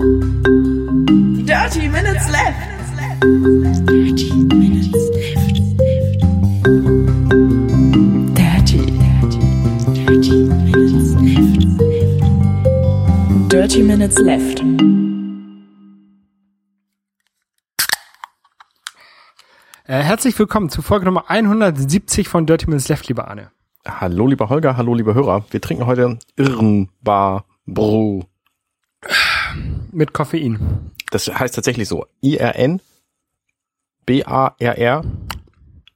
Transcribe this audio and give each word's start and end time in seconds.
Dirty 0.00 1.86
Minutes 1.90 2.26
Left. 2.30 2.56
Dirty 3.86 4.32
Minutes 4.32 4.92
Left. 5.12 5.60
Dirty, 8.34 8.80
dirty, 8.96 9.40
dirty 9.92 10.44
Minutes 10.64 11.12
Left. 11.20 11.60
Dirty 13.52 13.82
Minutes 13.82 14.18
Left. 14.20 14.62
Äh, 19.84 20.02
herzlich 20.02 20.38
willkommen 20.38 20.70
zu 20.70 20.80
Folge 20.80 21.04
Nummer 21.04 21.28
170 21.28 22.26
von 22.26 22.46
Dirty 22.46 22.68
Minutes 22.68 22.88
Left, 22.88 23.06
lieber 23.08 23.28
Arne. 23.28 23.50
Hallo 23.86 24.26
lieber 24.26 24.48
Holger, 24.48 24.78
hallo 24.78 24.94
liebe 24.94 25.12
Hörer. 25.12 25.44
Wir 25.50 25.60
trinken 25.60 25.84
heute 25.84 26.18
Irrenbar 26.36 27.44
Brew. 27.66 28.22
Mit 29.92 30.12
Koffein. 30.12 30.90
Das 31.10 31.26
heißt 31.28 31.54
tatsächlich 31.54 31.88
so. 31.88 32.06
I-R-N 32.22 32.80
B-A-R-R 34.06 35.04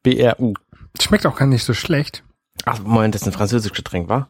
B-R-U. 0.03 0.55
Schmeckt 1.01 1.27
auch 1.27 1.37
gar 1.37 1.47
nicht 1.47 1.65
so 1.65 1.75
schlecht. 1.75 2.23
Ach, 2.65 2.81
Moment, 2.81 3.15
das 3.15 3.23
ist 3.23 3.29
ein 3.29 3.33
französisches 3.33 3.77
Getränk, 3.77 4.09
wa? 4.09 4.29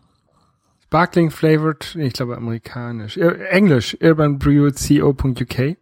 Sparkling 0.83 1.31
flavored, 1.31 1.97
ich 1.97 2.13
glaube 2.13 2.37
amerikanisch. 2.37 3.17
Englisch, 3.17 3.97
Urban 4.01 4.39
Brew 4.39 4.71
Co.uk. 4.71 5.77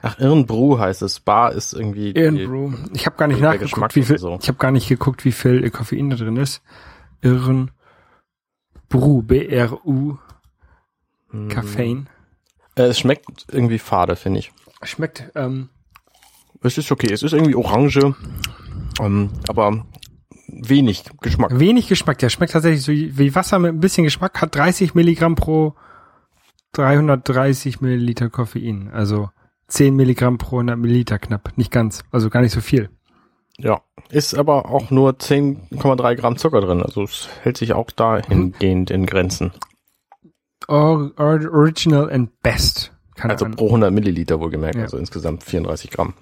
Ach, 0.00 0.18
Irrenbrew 0.20 0.78
heißt 0.78 1.02
es. 1.02 1.18
Bar 1.18 1.52
ist 1.52 1.72
irgendwie 1.72 2.12
Irrenbrew. 2.12 2.72
Ich 2.94 3.06
habe 3.06 3.16
gar 3.16 3.26
nicht 3.26 3.40
nachgeguckt, 3.40 3.72
Geschmack 3.72 3.96
wie 3.96 4.04
viel, 4.04 4.18
so. 4.18 4.38
ich 4.40 4.48
habe 4.48 4.58
gar 4.58 4.70
nicht 4.70 4.88
geguckt, 4.88 5.24
wie 5.24 5.32
viel 5.32 5.64
äh, 5.64 5.70
Koffein 5.70 6.10
da 6.10 6.16
drin 6.16 6.36
ist. 6.36 6.62
Irren 7.20 7.72
Brew, 8.88 9.22
B-R-U, 9.22 10.18
Hm. 11.30 11.48
Äh, 12.78 12.82
es 12.84 12.98
schmeckt 12.98 13.46
irgendwie 13.50 13.78
fade, 13.78 14.16
finde 14.16 14.40
ich. 14.40 14.52
Schmeckt, 14.82 15.30
ähm, 15.34 15.68
Es 16.62 16.78
ist 16.78 16.90
okay. 16.92 17.12
Es 17.12 17.22
ist 17.22 17.32
irgendwie 17.32 17.54
orange, 17.56 18.14
ähm, 19.00 19.30
aber 19.48 19.84
wenig 20.48 21.04
Geschmack. 21.20 21.58
wenig 21.58 21.88
Geschmack. 21.88 22.18
Der 22.18 22.30
schmeckt 22.30 22.52
tatsächlich 22.52 22.82
so 22.82 22.92
wie 22.92 23.34
Wasser 23.34 23.58
mit 23.58 23.72
ein 23.72 23.80
bisschen 23.80 24.04
Geschmack, 24.04 24.40
hat 24.40 24.54
30 24.54 24.94
Milligramm 24.94 25.34
pro 25.34 25.74
330 26.72 27.80
Milliliter 27.80 28.30
Koffein. 28.30 28.90
Also 28.92 29.30
10 29.68 29.94
Milligramm 29.94 30.38
pro 30.38 30.56
100 30.56 30.78
Milliliter 30.78 31.18
knapp. 31.18 31.52
Nicht 31.56 31.70
ganz. 31.70 32.04
Also 32.10 32.30
gar 32.30 32.40
nicht 32.40 32.52
so 32.52 32.60
viel. 32.60 32.90
Ja. 33.58 33.80
Ist 34.10 34.34
aber 34.34 34.70
auch 34.70 34.90
nur 34.90 35.12
10,3 35.12 36.14
Gramm 36.14 36.36
Zucker 36.36 36.60
drin. 36.60 36.82
Also 36.82 37.02
es 37.02 37.28
hält 37.42 37.56
sich 37.58 37.72
auch 37.72 37.90
dahingehend 37.90 38.90
in 38.90 39.04
Grenzen. 39.04 39.52
Or, 40.66 41.12
or, 41.16 41.40
original 41.52 42.10
and 42.10 42.30
best. 42.42 42.92
Keine 43.14 43.34
Also 43.34 43.46
pro 43.48 43.66
100 43.66 43.92
Milliliter 43.92 44.40
wohlgemerkt. 44.40 44.76
Ja. 44.76 44.82
Also 44.82 44.96
insgesamt 44.98 45.44
34 45.44 45.90
Gramm. 45.90 46.14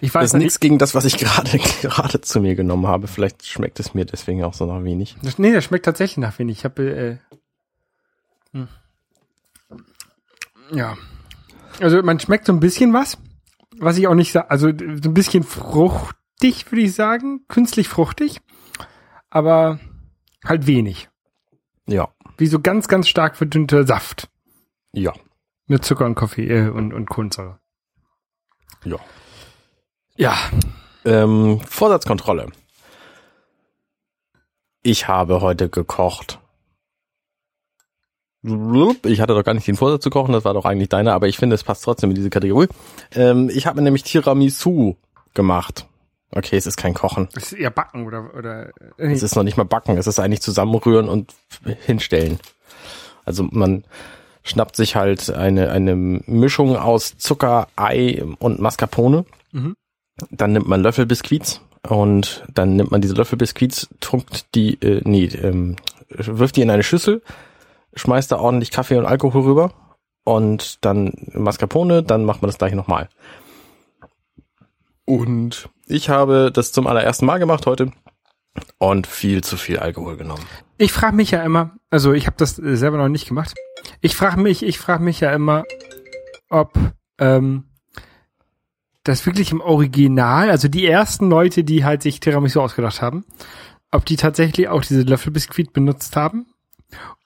Ich 0.00 0.10
Das 0.10 0.14
weiß 0.14 0.24
ist 0.26 0.32
nicht. 0.34 0.42
nichts 0.44 0.60
gegen 0.60 0.78
das, 0.78 0.94
was 0.94 1.04
ich 1.04 1.16
gerade 1.18 1.58
gerade 1.58 2.20
zu 2.20 2.40
mir 2.40 2.54
genommen 2.54 2.86
habe. 2.86 3.06
Vielleicht 3.06 3.46
schmeckt 3.46 3.80
es 3.80 3.94
mir 3.94 4.04
deswegen 4.04 4.44
auch 4.44 4.54
so 4.54 4.66
nach 4.66 4.82
wenig. 4.84 5.16
Das, 5.22 5.38
nee, 5.38 5.52
der 5.52 5.60
schmeckt 5.60 5.84
tatsächlich 5.84 6.18
nach 6.18 6.38
wenig. 6.38 6.58
Ich 6.58 6.64
habe, 6.64 6.90
äh, 6.90 7.16
hm. 8.52 8.68
ja. 10.72 10.96
Also 11.80 12.02
man 12.02 12.20
schmeckt 12.20 12.46
so 12.46 12.52
ein 12.52 12.60
bisschen 12.60 12.92
was, 12.92 13.18
was 13.78 13.96
ich 13.96 14.06
auch 14.06 14.14
nicht 14.14 14.32
sage, 14.32 14.50
also 14.50 14.68
so 14.68 15.08
ein 15.08 15.14
bisschen 15.14 15.42
fruchtig, 15.42 16.70
würde 16.70 16.82
ich 16.82 16.94
sagen, 16.94 17.44
künstlich 17.48 17.88
fruchtig, 17.88 18.40
aber 19.30 19.80
halt 20.44 20.66
wenig. 20.66 21.08
Ja, 21.86 22.08
Wie 22.38 22.46
so 22.46 22.60
ganz, 22.60 22.88
ganz 22.88 23.08
stark 23.08 23.36
verdünnter 23.36 23.84
Saft 23.86 24.28
ja, 24.92 25.12
mit 25.66 25.84
Zucker 25.84 26.06
und 26.06 26.14
Kaffee 26.14 26.46
äh, 26.48 26.68
und, 26.68 26.92
und 26.92 27.08
Kohlensäure. 27.08 27.58
ja. 28.84 28.98
Ja, 30.16 30.36
Ähm, 31.04 31.60
Vorsatzkontrolle. 31.60 32.52
Ich 34.82 35.08
habe 35.08 35.40
heute 35.40 35.68
gekocht. 35.68 36.38
Ich 38.42 39.20
hatte 39.20 39.34
doch 39.34 39.44
gar 39.44 39.54
nicht 39.54 39.66
den 39.68 39.76
Vorsatz 39.76 40.02
zu 40.02 40.10
kochen, 40.10 40.32
das 40.32 40.44
war 40.44 40.52
doch 40.54 40.64
eigentlich 40.64 40.88
deiner, 40.88 41.14
aber 41.14 41.28
ich 41.28 41.38
finde, 41.38 41.54
es 41.54 41.62
passt 41.62 41.84
trotzdem 41.84 42.10
in 42.10 42.16
diese 42.16 42.30
Kategorie. 42.30 42.68
Ähm, 43.12 43.48
ich 43.52 43.66
habe 43.66 43.76
mir 43.76 43.82
nämlich 43.82 44.02
Tiramisu 44.02 44.96
gemacht. 45.34 45.86
Okay, 46.34 46.56
es 46.56 46.66
ist 46.66 46.76
kein 46.76 46.94
Kochen. 46.94 47.28
das 47.34 47.52
ist 47.52 47.58
eher 47.58 47.70
Backen 47.70 48.06
oder, 48.06 48.34
oder, 48.34 48.68
äh, 48.96 49.12
Es 49.12 49.22
ist 49.22 49.36
noch 49.36 49.42
nicht 49.42 49.56
mal 49.58 49.64
backen, 49.64 49.98
es 49.98 50.06
ist 50.06 50.18
eigentlich 50.18 50.40
zusammenrühren 50.40 51.08
und 51.08 51.34
hinstellen. 51.84 52.40
Also 53.24 53.44
man 53.50 53.84
schnappt 54.42 54.74
sich 54.76 54.96
halt 54.96 55.30
eine, 55.30 55.70
eine 55.70 55.94
Mischung 55.94 56.76
aus 56.76 57.16
Zucker, 57.18 57.68
Ei 57.76 58.22
und 58.38 58.60
Mascarpone. 58.60 59.24
Mhm. 59.52 59.74
Dann 60.30 60.52
nimmt 60.52 60.68
man 60.68 60.82
Löffelbiskuits 60.82 61.60
und 61.88 62.44
dann 62.52 62.76
nimmt 62.76 62.90
man 62.90 63.00
diese 63.00 63.14
Löffelbiskuits, 63.14 63.88
tunkt 64.00 64.54
die, 64.54 64.74
äh, 64.82 65.02
nee, 65.04 65.26
ähm, 65.26 65.76
wirft 66.08 66.56
die 66.56 66.62
in 66.62 66.70
eine 66.70 66.82
Schüssel, 66.82 67.22
schmeißt 67.94 68.32
da 68.32 68.38
ordentlich 68.38 68.70
Kaffee 68.70 68.96
und 68.96 69.06
Alkohol 69.06 69.42
rüber 69.42 69.72
und 70.24 70.84
dann 70.84 71.12
Mascarpone, 71.32 72.02
dann 72.02 72.24
macht 72.24 72.42
man 72.42 72.48
das 72.48 72.58
gleiche 72.58 72.76
nochmal. 72.76 73.08
Und 75.04 75.68
ich 75.92 76.08
habe 76.08 76.50
das 76.52 76.72
zum 76.72 76.86
allerersten 76.86 77.26
Mal 77.26 77.38
gemacht 77.38 77.66
heute 77.66 77.92
und 78.78 79.06
viel 79.06 79.44
zu 79.44 79.56
viel 79.56 79.78
Alkohol 79.78 80.16
genommen. 80.16 80.44
Ich 80.78 80.92
frage 80.92 81.14
mich 81.14 81.30
ja 81.30 81.42
immer, 81.42 81.76
also 81.90 82.12
ich 82.12 82.26
habe 82.26 82.36
das 82.38 82.58
äh, 82.58 82.76
selber 82.76 82.96
noch 82.96 83.08
nicht 83.08 83.28
gemacht. 83.28 83.54
Ich 84.00 84.16
frage 84.16 84.40
mich, 84.40 84.62
ich 84.62 84.78
frage 84.78 85.02
mich 85.02 85.20
ja 85.20 85.32
immer, 85.32 85.64
ob 86.48 86.72
ähm, 87.18 87.64
das 89.04 89.26
wirklich 89.26 89.52
im 89.52 89.60
Original, 89.60 90.50
also 90.50 90.68
die 90.68 90.86
ersten 90.86 91.28
Leute, 91.28 91.64
die 91.64 91.84
halt 91.84 92.02
sich 92.02 92.20
Tiramisu 92.20 92.60
ausgedacht 92.60 93.02
haben, 93.02 93.24
ob 93.90 94.04
die 94.04 94.16
tatsächlich 94.16 94.68
auch 94.68 94.82
diese 94.82 95.02
Löffelbiskuit 95.02 95.72
benutzt 95.72 96.16
haben 96.16 96.46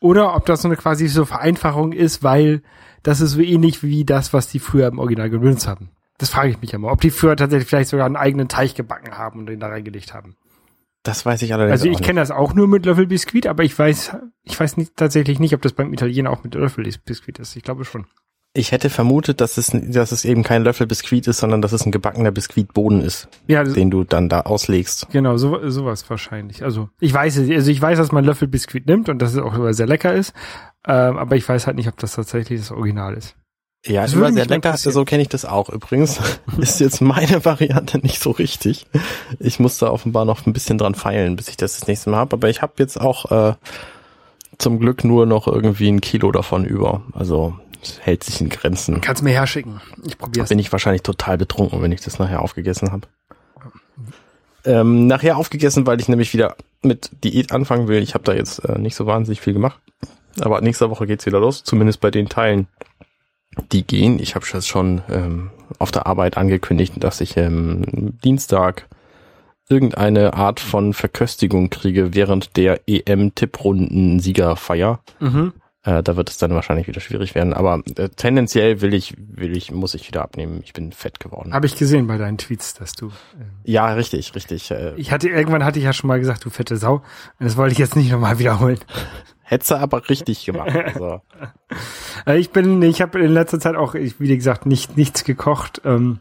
oder 0.00 0.34
ob 0.34 0.46
das 0.46 0.62
so 0.62 0.68
eine 0.68 0.76
quasi 0.76 1.08
so 1.08 1.24
Vereinfachung 1.24 1.92
ist, 1.92 2.22
weil 2.22 2.62
das 3.02 3.20
ist 3.20 3.32
so 3.32 3.40
ähnlich 3.40 3.82
wie 3.82 4.04
das, 4.04 4.32
was 4.32 4.48
die 4.48 4.58
früher 4.58 4.88
im 4.88 4.98
Original 4.98 5.30
benutzt 5.30 5.68
haben. 5.68 5.90
Das 6.18 6.30
frage 6.30 6.50
ich 6.50 6.60
mich 6.60 6.72
immer, 6.72 6.90
ob 6.90 7.00
die 7.00 7.10
früher 7.10 7.36
tatsächlich 7.36 7.68
vielleicht 7.68 7.90
sogar 7.90 8.06
einen 8.06 8.16
eigenen 8.16 8.48
Teig 8.48 8.74
gebacken 8.74 9.18
haben 9.18 9.40
und 9.40 9.46
den 9.46 9.60
da 9.60 9.68
reingelegt 9.68 10.14
haben. 10.14 10.36
Das 11.02 11.24
weiß 11.24 11.42
ich 11.42 11.52
allerdings 11.54 11.72
Also 11.82 11.88
ich 11.88 12.02
kenne 12.02 12.20
das 12.20 12.30
auch 12.30 12.54
nur 12.54 12.66
mit 12.66 12.84
Löffelbiskuit, 12.84 13.46
aber 13.46 13.62
ich 13.62 13.78
weiß, 13.78 14.16
ich 14.42 14.58
weiß 14.58 14.76
nicht, 14.76 14.96
tatsächlich 14.96 15.38
nicht, 15.38 15.54
ob 15.54 15.62
das 15.62 15.72
beim 15.72 15.92
Italiener 15.92 16.30
auch 16.30 16.42
mit 16.42 16.54
Löffelbiskuit 16.54 17.38
ist. 17.38 17.54
Ich 17.54 17.62
glaube 17.62 17.84
schon. 17.84 18.06
Ich 18.54 18.72
hätte 18.72 18.88
vermutet, 18.88 19.42
dass 19.42 19.58
es, 19.58 19.70
dass 19.70 20.12
es 20.12 20.24
eben 20.24 20.42
kein 20.42 20.64
Löffelbiskuit 20.64 21.26
ist, 21.26 21.38
sondern 21.38 21.60
dass 21.60 21.72
es 21.72 21.84
ein 21.84 21.92
gebackener 21.92 22.30
Biskuitboden 22.32 23.02
ist, 23.02 23.28
Ja, 23.46 23.62
den 23.62 23.90
du 23.90 24.02
dann 24.02 24.30
da 24.30 24.40
auslegst. 24.40 25.08
genau, 25.12 25.36
so, 25.36 25.68
sowas 25.68 26.08
wahrscheinlich. 26.08 26.64
Also 26.64 26.88
ich 26.98 27.12
weiß 27.12 27.36
es, 27.36 27.50
also 27.50 27.70
ich 27.70 27.80
weiß, 27.82 27.98
dass 27.98 28.12
man 28.12 28.24
Löffelbiskuit 28.24 28.86
nimmt 28.86 29.10
und 29.10 29.20
dass 29.20 29.34
es 29.34 29.38
auch 29.38 29.54
sehr 29.74 29.86
lecker 29.86 30.14
ist, 30.14 30.32
ähm, 30.88 31.18
aber 31.18 31.36
ich 31.36 31.46
weiß 31.46 31.66
halt 31.66 31.76
nicht, 31.76 31.88
ob 31.88 31.98
das 31.98 32.14
tatsächlich 32.14 32.58
das 32.60 32.72
Original 32.72 33.14
ist. 33.14 33.36
Ja, 33.86 34.02
Das 34.02 34.14
würde 34.14 34.32
sehr 34.32 34.46
lecker. 34.46 34.76
So 34.76 35.04
kenne 35.04 35.22
ich 35.22 35.28
das 35.28 35.44
auch 35.44 35.68
übrigens. 35.68 36.20
ist 36.58 36.80
jetzt 36.80 37.00
meine 37.00 37.44
Variante 37.44 37.98
nicht 37.98 38.20
so 38.20 38.30
richtig. 38.30 38.86
Ich 39.38 39.60
muss 39.60 39.78
da 39.78 39.90
offenbar 39.90 40.24
noch 40.24 40.46
ein 40.46 40.52
bisschen 40.52 40.78
dran 40.78 40.94
feilen, 40.94 41.36
bis 41.36 41.48
ich 41.48 41.56
das 41.56 41.78
das 41.78 41.86
nächste 41.88 42.10
Mal 42.10 42.18
habe. 42.18 42.36
Aber 42.36 42.48
ich 42.48 42.62
habe 42.62 42.74
jetzt 42.78 43.00
auch 43.00 43.30
äh, 43.30 43.54
zum 44.58 44.78
Glück 44.80 45.04
nur 45.04 45.26
noch 45.26 45.46
irgendwie 45.46 45.88
ein 45.88 46.00
Kilo 46.00 46.32
davon 46.32 46.64
über. 46.64 47.02
Also 47.12 47.56
es 47.82 48.00
hält 48.00 48.24
sich 48.24 48.40
in 48.40 48.48
Grenzen. 48.48 49.00
Kannst 49.00 49.22
mir 49.22 49.32
herschicken. 49.32 49.80
Ich 50.04 50.18
probiere 50.18 50.46
bin 50.46 50.58
ich 50.58 50.72
wahrscheinlich 50.72 51.02
total 51.02 51.38
betrunken, 51.38 51.82
wenn 51.82 51.92
ich 51.92 52.00
das 52.00 52.18
nachher 52.18 52.42
aufgegessen 52.42 52.90
habe. 52.90 53.06
Ähm, 54.64 55.06
nachher 55.06 55.36
aufgegessen, 55.36 55.86
weil 55.86 56.00
ich 56.00 56.08
nämlich 56.08 56.32
wieder 56.32 56.56
mit 56.82 57.10
Diät 57.22 57.52
anfangen 57.52 57.86
will. 57.86 58.02
Ich 58.02 58.14
habe 58.14 58.24
da 58.24 58.32
jetzt 58.34 58.64
äh, 58.64 58.78
nicht 58.78 58.96
so 58.96 59.06
wahnsinnig 59.06 59.40
viel 59.40 59.52
gemacht. 59.52 59.78
Aber 60.40 60.60
nächste 60.60 60.90
Woche 60.90 61.06
geht's 61.06 61.24
wieder 61.24 61.40
los, 61.40 61.62
zumindest 61.64 62.00
bei 62.00 62.10
den 62.10 62.28
Teilen, 62.28 62.66
die 63.72 63.86
gehen. 63.86 64.18
Ich 64.18 64.34
habe 64.34 64.46
das 64.50 64.66
schon 64.66 65.02
ähm, 65.08 65.50
auf 65.78 65.90
der 65.90 66.06
Arbeit 66.06 66.36
angekündigt, 66.36 66.94
dass 66.98 67.20
ich 67.20 67.36
ähm, 67.36 68.18
Dienstag 68.24 68.88
irgendeine 69.68 70.34
Art 70.34 70.60
von 70.60 70.92
Verköstigung 70.92 71.70
kriege 71.70 72.14
während 72.14 72.56
der 72.56 72.80
EM-Tipprunden-Siegerfeier. 72.86 75.00
Mhm. 75.18 75.52
Äh, 75.82 76.02
da 76.02 76.16
wird 76.16 76.30
es 76.30 76.38
dann 76.38 76.52
wahrscheinlich 76.52 76.88
wieder 76.88 77.00
schwierig 77.00 77.34
werden. 77.34 77.52
Aber 77.52 77.82
äh, 77.96 78.08
tendenziell 78.08 78.80
will 78.80 78.92
ich, 78.92 79.14
will 79.18 79.56
ich, 79.56 79.70
muss 79.70 79.94
ich 79.94 80.08
wieder 80.08 80.22
abnehmen. 80.22 80.60
Ich 80.64 80.72
bin 80.72 80.90
fett 80.92 81.20
geworden. 81.20 81.54
Habe 81.54 81.66
ich 81.66 81.76
gesehen 81.76 82.08
bei 82.08 82.18
deinen 82.18 82.38
Tweets, 82.38 82.74
dass 82.74 82.92
du. 82.92 83.12
ähm, 83.40 83.50
ja, 83.64 83.92
richtig, 83.92 84.34
richtig. 84.34 84.70
Äh, 84.72 84.94
ich 84.96 85.12
hatte 85.12 85.28
irgendwann 85.28 85.64
hatte 85.64 85.78
ich 85.78 85.84
ja 85.84 85.92
schon 85.92 86.08
mal 86.08 86.18
gesagt, 86.18 86.44
du 86.44 86.50
fette 86.50 86.76
Sau. 86.76 87.02
Das 87.38 87.56
wollte 87.56 87.72
ich 87.72 87.78
jetzt 87.78 87.94
nicht 87.94 88.10
nochmal 88.10 88.40
wiederholen. 88.40 88.80
Hättest 89.48 89.70
du 89.70 89.74
aber 89.76 90.08
richtig 90.08 90.44
gemacht. 90.44 90.70
Also, 90.74 91.20
Äh, 92.26 92.38
Ich 92.38 92.50
bin, 92.50 92.82
ich 92.82 93.00
habe 93.02 93.20
in 93.20 93.30
letzter 93.32 93.60
Zeit 93.60 93.76
auch, 93.76 93.94
wie 93.94 94.36
gesagt, 94.36 94.66
nicht 94.66 94.96
nichts 94.96 95.24
gekocht. 95.24 95.80
Ähm, 95.84 96.20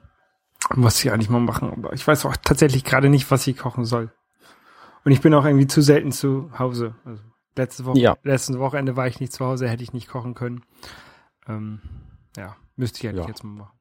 muss 0.76 1.04
ich 1.04 1.12
eigentlich 1.12 1.30
mal 1.30 1.40
machen, 1.40 1.72
aber 1.72 1.94
ich 1.94 2.06
weiß 2.08 2.26
auch 2.26 2.36
tatsächlich 2.38 2.84
gerade 2.84 3.10
nicht, 3.10 3.30
was 3.32 3.46
ich 3.48 3.58
kochen 3.58 3.86
soll. 3.86 4.12
Und 5.04 5.12
ich 5.12 5.22
bin 5.22 5.34
auch 5.34 5.46
irgendwie 5.46 5.68
zu 5.68 5.82
selten 5.82 6.12
zu 6.12 6.50
Hause. 6.58 6.96
Also 7.06 7.22
letzte 7.56 7.86
Woche, 7.86 8.00
Ja. 8.00 8.16
letzten 8.24 8.58
Wochenende 8.60 8.96
war 8.96 9.08
ich 9.08 9.20
nicht 9.20 9.32
zu 9.34 9.46
Hause, 9.46 9.68
hätte 9.70 9.84
ich 9.84 9.94
nicht 9.94 10.08
kochen 10.08 10.34
können. 10.34 10.64
Ähm, 11.48 11.80
ja, 12.36 12.56
müsste 12.76 13.00
ich 13.00 13.08
eigentlich 13.08 13.24
Ja. 13.26 13.28
jetzt 13.30 13.44
mal 13.44 13.52
machen. 13.52 13.78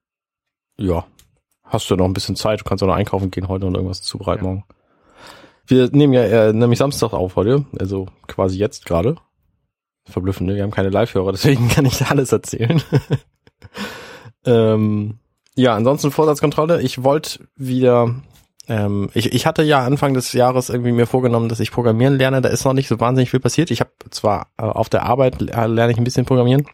Ja. 0.76 1.06
Hast 1.64 1.90
du 1.90 1.96
noch 1.96 2.04
ein 2.04 2.12
bisschen 2.12 2.36
Zeit, 2.36 2.60
du 2.60 2.64
kannst 2.64 2.82
auch 2.82 2.86
noch 2.88 2.94
einkaufen 2.94 3.30
gehen 3.30 3.48
heute 3.48 3.64
und 3.66 3.74
irgendwas 3.74 4.02
zubereiten 4.02 4.44
Ja. 4.44 4.50
morgen. 4.50 4.64
Wir 5.66 5.88
nehmen 5.90 6.12
ja 6.12 6.22
äh, 6.24 6.52
nämlich 6.52 6.78
Samstag 6.78 7.14
auf 7.14 7.36
heute, 7.36 7.64
also 7.80 8.06
quasi 8.26 8.58
jetzt 8.58 8.84
gerade. 8.84 9.16
Verblüffend, 10.06 10.48
ne? 10.48 10.56
Wir 10.56 10.62
haben 10.62 10.70
keine 10.70 10.90
Live-Hörer, 10.90 11.32
deswegen 11.32 11.68
kann 11.70 11.86
ich 11.86 12.04
alles 12.06 12.32
erzählen. 12.32 12.82
ähm, 14.44 15.18
ja, 15.56 15.74
ansonsten 15.74 16.10
Vorsatzkontrolle. 16.10 16.82
Ich 16.82 17.02
wollte 17.02 17.46
wieder, 17.56 18.14
ähm, 18.68 19.10
ich, 19.14 19.32
ich 19.32 19.46
hatte 19.46 19.62
ja 19.62 19.84
Anfang 19.84 20.14
des 20.14 20.32
Jahres 20.32 20.68
irgendwie 20.68 20.92
mir 20.92 21.06
vorgenommen, 21.06 21.48
dass 21.48 21.60
ich 21.60 21.70
programmieren 21.70 22.18
lerne. 22.18 22.42
Da 22.42 22.48
ist 22.48 22.64
noch 22.64 22.72
nicht 22.72 22.88
so 22.88 23.00
wahnsinnig 23.00 23.30
viel 23.30 23.40
passiert. 23.40 23.70
Ich 23.70 23.80
habe 23.80 23.90
zwar 24.10 24.48
äh, 24.58 24.64
auf 24.64 24.88
der 24.88 25.04
Arbeit 25.04 25.40
äh, 25.40 25.66
lerne 25.66 25.92
ich 25.92 25.98
ein 25.98 26.04
bisschen 26.04 26.26
programmieren, 26.26 26.66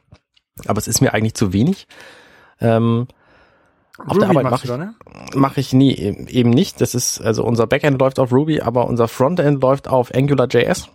aber 0.66 0.78
es 0.78 0.88
ist 0.88 1.00
mir 1.00 1.14
eigentlich 1.14 1.34
zu 1.34 1.52
wenig. 1.52 1.86
Ähm, 2.60 3.06
auf 4.06 4.18
der 4.18 4.30
Arbeit 4.30 4.44
mache 4.44 4.64
ich, 4.64 4.70
ne? 4.70 4.94
mache 5.34 5.60
ich 5.60 5.72
nie, 5.72 5.94
eben 5.94 6.26
eben 6.26 6.50
nicht. 6.50 6.80
Das 6.80 6.94
ist, 6.94 7.20
also 7.20 7.44
unser 7.44 7.66
Backend 7.66 8.00
läuft 8.00 8.18
auf 8.18 8.32
Ruby, 8.32 8.62
aber 8.62 8.86
unser 8.86 9.08
Frontend 9.08 9.62
läuft 9.62 9.88
auf 9.88 10.14
AngularJS. 10.14 10.88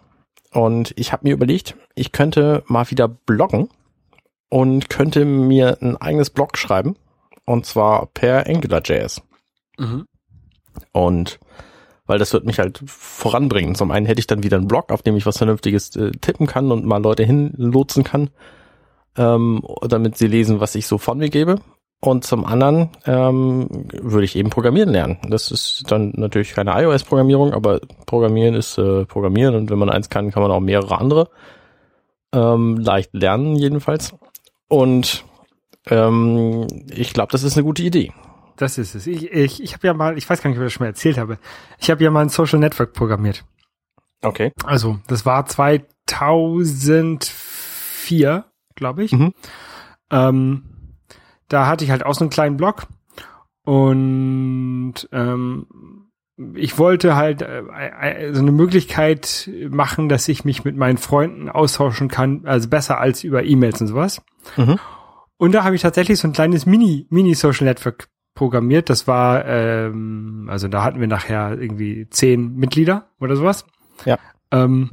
Und 0.56 0.94
ich 0.96 1.12
habe 1.12 1.28
mir 1.28 1.34
überlegt, 1.34 1.76
ich 1.96 2.14
könnte 2.14 2.64
mal 2.68 2.90
wieder 2.90 3.10
bloggen 3.10 3.68
und 4.48 4.90
könnte 4.90 5.26
mir 5.26 5.78
ein 5.82 5.98
eigenes 5.98 6.30
Blog 6.30 6.58
schreiben. 6.58 6.96
Und 7.44 7.66
zwar 7.66 8.06
per 8.06 8.48
AngularJS. 8.48 9.22
Mhm. 9.78 10.06
Und 10.94 11.40
weil 12.06 12.20
das 12.20 12.32
wird 12.32 12.46
mich 12.46 12.60
halt 12.60 12.82
voranbringen. 12.86 13.76
Zum 13.76 13.92
einen 13.92 14.06
hätte 14.06 14.20
ich 14.20 14.28
dann 14.28 14.44
wieder 14.44 14.56
einen 14.56 14.70
Blog, 14.70 14.94
auf 14.94 15.02
dem 15.02 15.18
ich 15.18 15.26
was 15.26 15.40
Vernünftiges 15.40 15.94
äh, 15.98 16.12
tippen 16.12 16.48
kann 16.48 16.72
und 16.72 16.86
mal 16.86 17.04
Leute 17.04 17.26
hinlotsen 17.26 18.06
kann, 18.06 18.30
ähm, 19.18 19.62
damit 19.82 20.18
sie 20.18 20.28
lesen, 20.28 20.62
was 20.62 20.76
ich 20.76 20.88
so 20.88 20.98
von 20.98 21.18
mir 21.18 21.30
gebe. 21.30 21.60
Und 22.06 22.24
zum 22.24 22.46
anderen 22.46 22.92
ähm, 23.08 23.68
würde 23.92 24.26
ich 24.26 24.36
eben 24.36 24.52
programmieren 24.52 24.90
lernen. 24.90 25.18
Das 25.28 25.50
ist 25.50 25.86
dann 25.90 26.14
natürlich 26.16 26.54
keine 26.54 26.80
iOS-Programmierung, 26.80 27.52
aber 27.52 27.82
Programmieren 28.06 28.54
ist 28.54 28.78
äh, 28.78 29.06
Programmieren 29.06 29.56
und 29.56 29.72
wenn 29.72 29.80
man 29.80 29.90
eins 29.90 30.12
kann, 30.12 30.30
kann 30.30 30.44
man 30.44 30.52
auch 30.52 30.60
mehrere 30.60 31.00
andere 31.00 31.32
ähm, 32.32 32.78
leicht 32.78 33.12
lernen 33.14 33.56
jedenfalls. 33.56 34.14
Und 34.68 35.26
ähm, 35.88 36.68
ich 36.92 37.14
glaube, 37.14 37.32
das 37.32 37.42
ist 37.42 37.58
eine 37.58 37.64
gute 37.64 37.82
Idee. 37.82 38.14
Das 38.56 38.78
ist 38.78 38.94
es. 38.94 39.08
Ich, 39.08 39.32
ich, 39.32 39.64
ich 39.64 39.74
habe 39.74 39.88
ja 39.88 39.96
mal, 39.96 40.16
ich 40.16 40.30
weiß 40.30 40.44
gar 40.44 40.52
nicht, 40.52 40.60
ob 40.60 40.64
ich 40.64 40.68
das 40.68 40.74
schon 40.74 40.84
mal 40.84 40.90
erzählt 40.90 41.18
habe. 41.18 41.40
Ich 41.80 41.90
habe 41.90 42.04
ja 42.04 42.12
mal 42.12 42.22
ein 42.22 42.30
Social 42.30 42.60
Network 42.60 42.94
programmiert. 42.94 43.46
Okay. 44.22 44.52
Also, 44.64 45.00
das 45.08 45.26
war 45.26 45.48
2004, 45.48 48.46
glaube 48.76 49.04
ich. 49.04 49.12
Mhm. 49.12 49.34
Ähm, 50.12 50.75
da 51.48 51.68
hatte 51.68 51.84
ich 51.84 51.92
halt 51.92 52.06
auch 52.06 52.14
so 52.14 52.22
einen 52.22 52.30
kleinen 52.30 52.58
Blog 52.58 52.88
und 53.64 54.94
ähm, 55.12 55.68
ich 56.54 56.78
wollte 56.78 57.16
halt 57.16 57.42
äh, 57.42 57.62
äh, 57.62 58.34
so 58.34 58.42
eine 58.42 58.52
Möglichkeit 58.52 59.50
machen, 59.70 60.10
dass 60.10 60.28
ich 60.28 60.46
mich 60.46 60.66
mit 60.66 60.76
meinen 60.76 60.98
Freunden 60.98 61.50
austauschen 61.50 62.08
kann, 62.10 62.42
also 62.46 62.70
besser 62.70 63.00
als 63.00 63.24
über 63.24 63.44
E-Mails 63.44 63.82
und 63.82 63.88
sowas. 63.88 64.22
Mhm. 64.58 64.80
Und 65.38 65.54
da 65.54 65.64
habe 65.64 65.76
ich 65.76 65.82
tatsächlich 65.82 66.20
so 66.20 66.28
ein 66.28 66.34
kleines 66.34 66.66
Mini, 66.66 67.08
Mini-Social 67.10 67.66
Network 67.66 68.08
programmiert. 68.36 68.90
Das 68.90 69.08
war, 69.08 69.46
ähm, 69.46 70.48
also 70.50 70.68
da 70.68 70.84
hatten 70.84 71.00
wir 71.00 71.08
nachher 71.08 71.60
irgendwie 71.60 72.08
zehn 72.10 72.56
Mitglieder 72.56 73.10
oder 73.20 73.36
sowas. 73.36 73.66
Ja. 74.06 74.18
Ähm, 74.52 74.92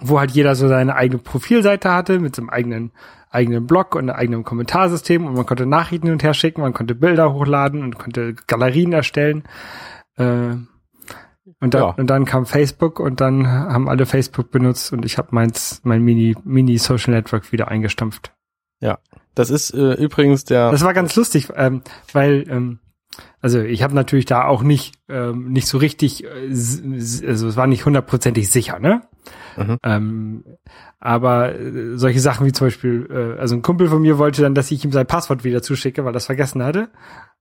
wo 0.00 0.18
halt 0.18 0.30
jeder 0.30 0.54
so 0.54 0.66
seine 0.68 0.94
eigene 0.94 1.20
Profilseite 1.20 1.92
hatte 1.92 2.18
mit 2.18 2.34
so 2.34 2.42
einem 2.42 2.50
eigenen 2.50 2.92
eigenen 3.30 3.66
Blog 3.66 3.94
und 3.94 4.10
eigenen 4.10 4.44
Kommentarsystem 4.44 5.24
und 5.24 5.34
man 5.34 5.46
konnte 5.46 5.64
Nachrichten 5.64 6.06
hin 6.08 6.14
und 6.14 6.22
her 6.22 6.34
schicken, 6.34 6.60
man 6.60 6.72
konnte 6.74 6.94
Bilder 6.94 7.32
hochladen 7.32 7.82
und 7.82 7.98
konnte 7.98 8.34
Galerien 8.34 8.92
erstellen. 8.92 9.44
Äh, 10.16 10.56
und 11.62 11.74
dann, 11.74 11.82
Ja. 11.82 11.94
und 11.96 12.08
dann 12.08 12.24
kam 12.24 12.46
Facebook 12.46 13.00
und 13.00 13.20
dann 13.20 13.46
haben 13.46 13.88
alle 13.88 14.06
Facebook 14.06 14.50
benutzt 14.50 14.92
und 14.92 15.04
ich 15.04 15.18
habe 15.18 15.28
meins, 15.32 15.80
mein 15.84 16.02
Mini, 16.02 16.36
Mini 16.44 16.78
Social 16.78 17.14
Network 17.14 17.52
wieder 17.52 17.68
eingestampft. 17.68 18.32
Das 19.34 19.50
ist 19.50 19.72
äh, 19.72 19.92
übrigens 19.94 20.44
der. 20.44 20.70
Das 20.70 20.82
war 20.84 20.94
ganz 20.94 21.14
lustig, 21.14 21.48
ähm, 21.54 21.82
weil 22.12 22.46
ähm, 22.48 22.78
also 23.40 23.60
ich 23.60 23.82
habe 23.82 23.94
natürlich 23.94 24.24
da 24.24 24.44
auch 24.44 24.62
nicht 24.62 24.94
ähm, 25.08 25.52
nicht 25.52 25.66
so 25.66 25.78
richtig, 25.78 26.24
äh, 26.24 26.28
also 26.48 27.48
es 27.48 27.56
war 27.56 27.66
nicht 27.66 27.84
hundertprozentig 27.84 28.50
sicher, 28.50 28.78
ne? 28.78 29.02
Mhm. 29.60 29.78
Ähm, 29.82 30.44
aber 30.98 31.54
äh, 31.54 31.96
solche 31.96 32.20
Sachen 32.20 32.46
wie 32.46 32.52
zum 32.52 32.66
Beispiel, 32.66 33.08
äh, 33.10 33.40
also 33.40 33.56
ein 33.56 33.62
Kumpel 33.62 33.88
von 33.88 34.02
mir 34.02 34.18
wollte 34.18 34.42
dann, 34.42 34.54
dass 34.54 34.70
ich 34.70 34.84
ihm 34.84 34.92
sein 34.92 35.06
Passwort 35.06 35.44
wieder 35.44 35.62
zuschicke, 35.62 36.04
weil 36.04 36.10
er 36.10 36.14
das 36.14 36.26
vergessen 36.26 36.62
hatte. 36.62 36.88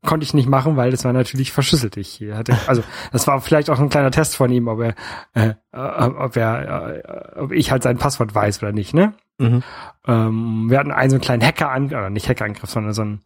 Konnte 0.05 0.23
ich 0.23 0.33
nicht 0.33 0.47
machen, 0.47 0.77
weil 0.77 0.91
das 0.91 1.03
war 1.03 1.13
natürlich 1.13 1.51
verschlüsselt. 1.51 1.97
Ich 1.97 2.23
hatte, 2.31 2.57
also 2.67 2.83
das 3.11 3.27
war 3.27 3.41
vielleicht 3.41 3.69
auch 3.69 3.79
ein 3.79 3.89
kleiner 3.89 4.11
Test 4.11 4.35
von 4.35 4.51
ihm, 4.51 4.67
ob 4.67 4.81
er, 4.81 4.95
äh, 5.33 5.53
ob 5.73 6.35
er, 6.37 7.03
äh, 7.35 7.39
ob 7.39 7.51
ich 7.51 7.71
halt 7.71 7.83
sein 7.83 7.97
Passwort 7.97 8.33
weiß 8.33 8.61
oder 8.63 8.71
nicht, 8.71 8.93
ne? 8.93 9.13
mhm. 9.39 9.63
Ähm, 10.07 10.69
wir 10.69 10.79
hatten 10.79 10.91
einen 10.91 11.09
so 11.09 11.15
einen 11.15 11.21
kleinen 11.21 11.43
Hacker-Angriff, 11.43 11.97
oder 11.97 12.09
nicht 12.09 12.29
Hacker-Angriff, 12.29 12.69
sondern 12.69 12.93
so 12.93 13.03
ein 13.03 13.21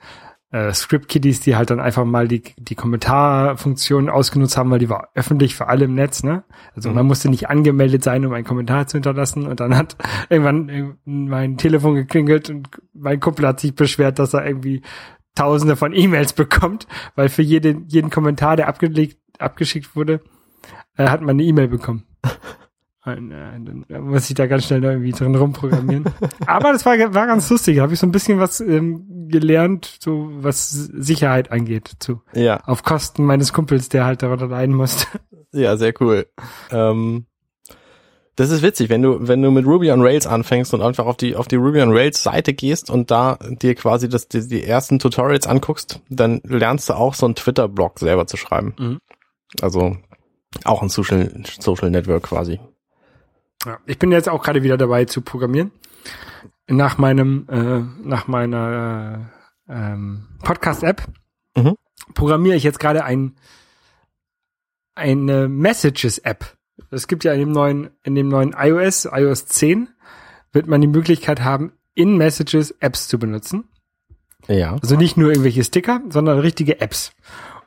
äh, 0.53 0.71
Script-Kiddies, 0.71 1.39
die 1.41 1.55
halt 1.55 1.71
dann 1.71 1.79
einfach 1.79 2.05
mal 2.05 2.27
die, 2.27 2.43
die 2.57 2.75
Kommentarfunktion 2.75 4.07
ausgenutzt 4.07 4.55
haben, 4.55 4.69
weil 4.69 4.77
die 4.79 4.89
war 4.89 5.09
öffentlich 5.15 5.55
für 5.55 5.67
alle 5.67 5.85
im 5.85 5.95
Netz, 5.95 6.21
ne? 6.23 6.43
Also 6.75 6.89
Mhm. 6.89 6.95
man 6.95 7.07
musste 7.07 7.29
nicht 7.29 7.49
angemeldet 7.49 8.03
sein, 8.03 8.23
um 8.25 8.33
einen 8.33 8.45
Kommentar 8.45 8.85
zu 8.85 8.97
hinterlassen 8.97 9.47
und 9.47 9.59
dann 9.59 9.75
hat 9.75 9.97
irgendwann 10.29 10.97
mein 11.05 11.57
Telefon 11.57 11.95
geklingelt 11.95 12.51
und 12.51 12.69
mein 12.93 13.19
Kumpel 13.19 13.47
hat 13.47 13.59
sich 13.59 13.73
beschwert, 13.75 14.19
dass 14.19 14.33
er 14.35 14.45
irgendwie 14.45 14.83
tausende 15.35 15.75
von 15.75 15.91
E-Mails 15.93 16.33
bekommt, 16.43 16.87
weil 17.15 17.29
für 17.29 17.41
jeden, 17.41 17.87
jeden 17.87 18.11
Kommentar, 18.11 18.55
der 18.55 18.67
abgelegt, 18.67 19.17
abgeschickt 19.39 19.95
wurde, 19.95 20.21
äh, 20.97 21.07
hat 21.07 21.21
man 21.21 21.31
eine 21.31 21.43
E-Mail 21.43 21.67
bekommen. 21.67 22.03
Äh, 23.05 23.15
dann 23.15 23.85
muss 24.01 24.29
ich 24.29 24.35
da 24.35 24.47
ganz 24.47 24.65
schnell 24.65 24.83
irgendwie 24.83 25.11
drin 25.11 25.35
rumprogrammieren. 25.35 26.05
Aber 26.47 26.71
das 26.71 26.85
war, 26.85 26.97
war 26.97 27.27
ganz 27.27 27.49
lustig. 27.49 27.77
Da 27.77 27.83
habe 27.83 27.93
ich 27.93 27.99
so 27.99 28.07
ein 28.07 28.11
bisschen 28.11 28.39
was 28.39 28.61
ähm, 28.61 29.27
gelernt, 29.27 29.97
so 29.99 30.29
was 30.35 30.69
Sicherheit 30.71 31.51
angeht, 31.51 31.91
zu 31.99 32.21
Ja, 32.33 32.61
auf 32.65 32.83
Kosten 32.83 33.25
meines 33.25 33.51
Kumpels, 33.51 33.89
der 33.89 34.05
halt 34.05 34.23
darunter 34.23 34.47
leiden 34.47 34.75
musste. 34.75 35.07
ja, 35.51 35.75
sehr 35.75 35.93
cool. 35.99 36.27
Ähm, 36.71 37.25
das 38.35 38.49
ist 38.49 38.63
witzig, 38.63 38.89
wenn 38.89 39.01
du, 39.01 39.27
wenn 39.27 39.41
du 39.41 39.51
mit 39.51 39.65
Ruby 39.65 39.91
on 39.91 40.01
Rails 40.01 40.25
anfängst 40.25 40.73
und 40.73 40.81
einfach 40.81 41.05
auf 41.05 41.17
die, 41.17 41.35
auf 41.35 41.47
die 41.47 41.57
Ruby 41.57 41.81
on 41.81 41.91
Rails 41.91 42.23
Seite 42.23 42.53
gehst 42.53 42.89
und 42.89 43.11
da 43.11 43.37
dir 43.61 43.75
quasi 43.75 44.09
das, 44.09 44.27
die, 44.27 44.47
die 44.47 44.63
ersten 44.63 44.97
Tutorials 44.97 45.45
anguckst, 45.45 46.01
dann 46.09 46.41
lernst 46.45 46.89
du 46.89 46.93
auch 46.93 47.13
so 47.13 47.25
einen 47.25 47.35
Twitter-Blog 47.35 47.99
selber 47.99 48.25
zu 48.25 48.37
schreiben. 48.37 48.73
Mhm. 48.79 48.99
Also 49.61 49.97
auch 50.63 50.81
ein 50.81 50.89
Social, 50.89 51.43
Social 51.59 51.91
Network 51.91 52.23
quasi. 52.23 52.59
Ja, 53.65 53.79
ich 53.85 53.97
bin 53.99 54.11
jetzt 54.11 54.29
auch 54.29 54.43
gerade 54.43 54.63
wieder 54.63 54.77
dabei 54.77 55.05
zu 55.05 55.21
programmieren. 55.21 55.71
Nach 56.67 56.97
meinem, 56.97 57.47
äh, 57.49 58.07
nach 58.07 58.27
meiner 58.27 59.29
äh, 59.67 59.73
ähm, 59.73 60.27
Podcast-App 60.43 61.03
Mhm. 61.55 61.75
programmiere 62.15 62.55
ich 62.55 62.63
jetzt 62.63 62.79
gerade 62.79 63.03
ein 63.05 63.35
eine 64.95 65.47
Messages-App. 65.47 66.55
Es 66.91 67.07
gibt 67.07 67.23
ja 67.23 67.33
in 67.33 67.39
dem 67.39 67.51
neuen, 67.51 67.89
in 68.03 68.15
dem 68.15 68.27
neuen 68.27 68.55
iOS, 68.57 69.05
iOS 69.11 69.45
10, 69.47 69.89
wird 70.51 70.67
man 70.67 70.81
die 70.81 70.87
Möglichkeit 70.87 71.41
haben, 71.43 71.73
in 71.95 72.17
Messages 72.17 72.71
Apps 72.79 73.07
zu 73.07 73.17
benutzen. 73.19 73.65
Ja. 74.47 74.75
Also 74.81 74.95
nicht 74.95 75.17
nur 75.17 75.29
irgendwelche 75.29 75.63
Sticker, 75.63 76.01
sondern 76.09 76.39
richtige 76.39 76.81
Apps. 76.81 77.11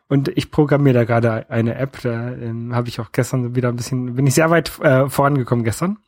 Und 0.09 0.29
ich 0.29 0.51
programmiere 0.51 0.95
da 0.95 1.05
gerade 1.05 1.51
eine 1.51 1.75
App. 1.75 2.01
Da 2.03 2.33
ähm, 2.33 2.75
habe 2.75 2.89
ich 2.89 3.01
auch 3.01 3.11
gestern 3.13 3.57
wieder 3.57 3.69
ein 3.69 3.77
bisschen, 3.77 4.15
bin 4.15 4.27
ich 4.27 4.35
sehr 4.35 4.51
weit 4.51 4.79
äh, 4.81 5.09
vorangekommen 5.09 5.65
gestern. 5.65 5.99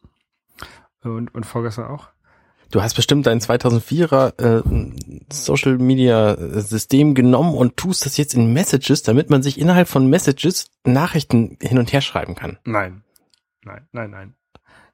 Und, 1.03 1.35
und 1.35 1.47
vorgestern 1.47 1.87
auch. 1.87 2.09
Du 2.71 2.83
hast 2.83 2.95
bestimmt 2.95 3.27
dein 3.27 3.41
2004er 3.41 4.43
äh, 4.43 5.33
Social 5.33 5.79
Media 5.79 6.37
System 6.61 7.15
genommen 7.15 7.55
und 7.55 7.77
tust 7.79 8.05
das 8.05 8.19
jetzt 8.19 8.35
in 8.35 8.53
Messages, 8.53 9.03
damit 9.03 9.31
man 9.31 9.43
sich 9.43 9.59
innerhalb 9.59 9.89
von 9.89 10.09
Messages 10.09 10.71
Nachrichten 10.85 11.57
hin 11.63 11.79
und 11.79 11.93
her 11.93 12.03
schreiben 12.03 12.35
kann. 12.35 12.59
Nein. 12.65 13.03
Nein, 13.65 13.89
nein, 13.93 14.11
nein. 14.11 14.35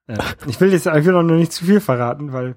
Äh, 0.07 0.19
ich 0.47 0.61
will 0.61 0.73
jetzt, 0.73 0.87
ich 0.87 1.05
will 1.05 1.17
auch 1.17 1.23
noch 1.23 1.35
nicht 1.35 1.53
zu 1.53 1.65
viel 1.65 1.81
verraten, 1.81 2.33
weil 2.33 2.57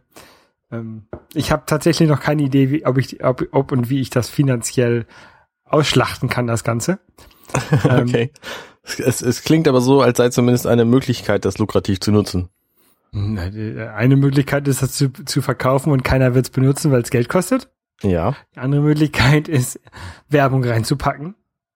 ähm, 0.72 1.08
ich 1.34 1.52
habe 1.52 1.64
tatsächlich 1.66 2.08
noch 2.08 2.20
keine 2.20 2.44
Idee, 2.44 2.70
wie, 2.70 2.86
ob 2.86 2.98
ich, 2.98 3.24
ob, 3.24 3.48
ob 3.52 3.72
und 3.72 3.90
wie 3.90 4.02
ich 4.02 4.10
das 4.10 4.30
finanziell 4.30 5.08
ausschlachten 5.70 6.30
kann, 6.30 6.48
das 6.48 6.64
Ganze. 6.64 7.00
Ähm, 7.90 8.08
Okay. 8.08 8.32
Es, 9.00 9.22
es 9.22 9.44
klingt 9.44 9.68
aber 9.68 9.82
so, 9.82 10.02
als 10.02 10.18
sei 10.18 10.30
zumindest 10.30 10.66
eine 10.66 10.86
Möglichkeit, 10.86 11.46
das 11.46 11.58
lukrativ 11.58 12.00
zu 12.00 12.12
nutzen. 12.12 12.50
Eine 13.14 14.16
Möglichkeit 14.16 14.68
ist, 14.68 14.82
das 14.82 14.94
zu, 14.94 15.12
zu 15.12 15.42
verkaufen 15.42 15.92
und 15.92 16.04
keiner 16.04 16.36
wird 16.36 16.46
es 16.46 16.52
benutzen, 16.52 16.92
weil 16.92 17.02
es 17.02 17.10
Geld 17.10 17.30
kostet. 17.30 17.70
Ja. 18.04 18.36
Die 18.56 18.60
andere 18.60 18.82
Möglichkeit 18.82 19.48
ist, 19.48 19.80
Werbung 20.30 20.64
reinzupacken. 20.64 21.36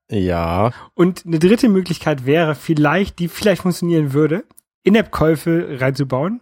Ja. 0.10 0.72
Und 0.94 1.26
eine 1.26 1.40
dritte 1.40 1.70
Möglichkeit 1.70 2.26
wäre 2.26 2.54
vielleicht, 2.54 3.20
die 3.20 3.28
vielleicht 3.28 3.64
funktionieren 3.64 4.14
würde, 4.14 4.44
In-App-Käufe 4.84 5.78
reinzubauen. 5.80 6.42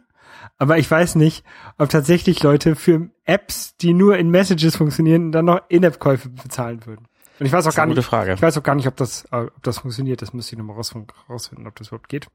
Aber 0.58 0.78
ich 0.78 0.90
weiß 0.90 1.16
nicht, 1.16 1.46
ob 1.78 1.90
tatsächlich 1.90 2.44
Leute 2.44 2.76
für 2.76 3.10
Apps, 3.26 3.78
die 3.78 3.94
nur 3.94 4.18
in 4.18 4.30
Messages 4.30 4.76
funktionieren, 4.76 5.32
dann 5.32 5.46
noch 5.46 5.62
In-App-Käufe 5.70 6.30
bezahlen 6.30 6.86
würden. 6.86 7.09
Und 7.40 7.46
ich 7.46 7.52
weiß 7.52 7.68
auch 7.68 7.76
gar 7.76 7.86
nicht, 7.86 8.04
Frage. 8.04 8.34
ich 8.34 8.42
weiß 8.42 8.58
auch 8.58 8.64
gar 8.64 8.76
nicht, 8.76 8.88
ob 8.88 8.98
das, 8.98 9.26
äh, 9.32 9.38
ob 9.38 9.64
das 9.64 9.80
funktioniert. 9.80 10.22
Das 10.22 10.34
müsste 10.34 10.54
ich 10.56 10.58
nochmal 10.58 10.76
raus, 10.76 10.94
rausfinden, 11.30 11.68
ob 11.68 11.76
das 11.76 11.88
überhaupt 11.88 12.10
geht. 12.10 12.28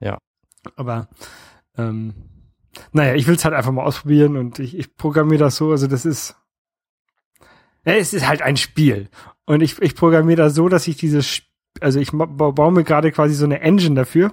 Ja. 0.00 0.18
Aber 0.76 1.08
ähm, 1.76 2.14
naja, 2.92 3.14
ich 3.14 3.26
will 3.26 3.36
es 3.36 3.44
halt 3.44 3.54
einfach 3.54 3.72
mal 3.72 3.84
ausprobieren 3.84 4.36
und 4.36 4.58
ich, 4.58 4.76
ich 4.76 4.96
programmiere 4.96 5.38
das 5.44 5.56
so. 5.56 5.70
Also 5.70 5.86
das 5.86 6.04
ist, 6.04 6.36
ja, 7.84 7.94
es 7.94 8.12
ist 8.12 8.26
halt 8.28 8.42
ein 8.42 8.56
Spiel 8.56 9.08
und 9.46 9.62
ich, 9.62 9.80
ich 9.80 9.94
programmiere 9.94 10.36
das 10.42 10.54
so, 10.54 10.68
dass 10.68 10.86
ich 10.88 10.96
dieses, 10.96 11.42
also 11.80 11.98
ich 12.00 12.10
baue 12.12 12.72
mir 12.72 12.84
gerade 12.84 13.12
quasi 13.12 13.34
so 13.34 13.44
eine 13.44 13.60
Engine 13.60 13.94
dafür, 13.94 14.32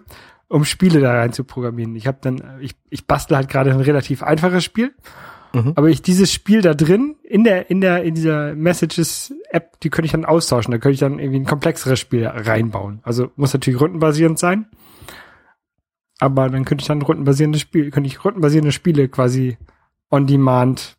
um 0.49 0.65
Spiele 0.65 0.99
da 0.99 1.13
rein 1.13 1.33
zu 1.33 1.43
programmieren. 1.43 1.95
Ich 1.95 2.07
habe 2.07 2.17
dann, 2.21 2.59
ich, 2.59 2.75
ich 2.89 3.05
bastel 3.07 3.37
halt 3.37 3.49
gerade 3.49 3.71
ein 3.71 3.81
relativ 3.81 4.23
einfaches 4.23 4.63
Spiel, 4.63 4.93
Mhm. 5.53 5.73
aber 5.75 5.87
ich 5.87 6.01
dieses 6.01 6.33
Spiel 6.33 6.61
da 6.61 6.73
drin 6.73 7.15
in 7.23 7.45
der 7.45 7.69
in 7.71 7.79
der 7.79 8.03
in 8.03 8.15
dieser 8.15 8.53
Messages 8.53 9.33
App, 9.49 9.79
die 9.79 9.89
könnte 9.89 10.07
ich 10.07 10.11
dann 10.11 10.25
austauschen. 10.25 10.71
Da 10.71 10.77
könnte 10.77 10.93
ich 10.93 10.99
dann 10.99 11.19
irgendwie 11.19 11.39
ein 11.39 11.45
komplexeres 11.45 11.99
Spiel 11.99 12.27
reinbauen. 12.27 12.99
Also 13.03 13.31
muss 13.35 13.53
natürlich 13.53 13.79
rundenbasierend 13.79 14.39
sein. 14.39 14.67
Aber 16.19 16.49
dann 16.49 16.65
könnte 16.65 16.81
ich 16.81 16.87
dann 16.87 17.01
rundenbasierende 17.01 17.59
Spiele, 17.59 17.91
könnte 17.91 18.07
ich 18.07 18.23
rundenbasierende 18.23 18.71
Spiele 18.71 19.07
quasi 19.07 19.57
on 20.09 20.25
demand 20.25 20.97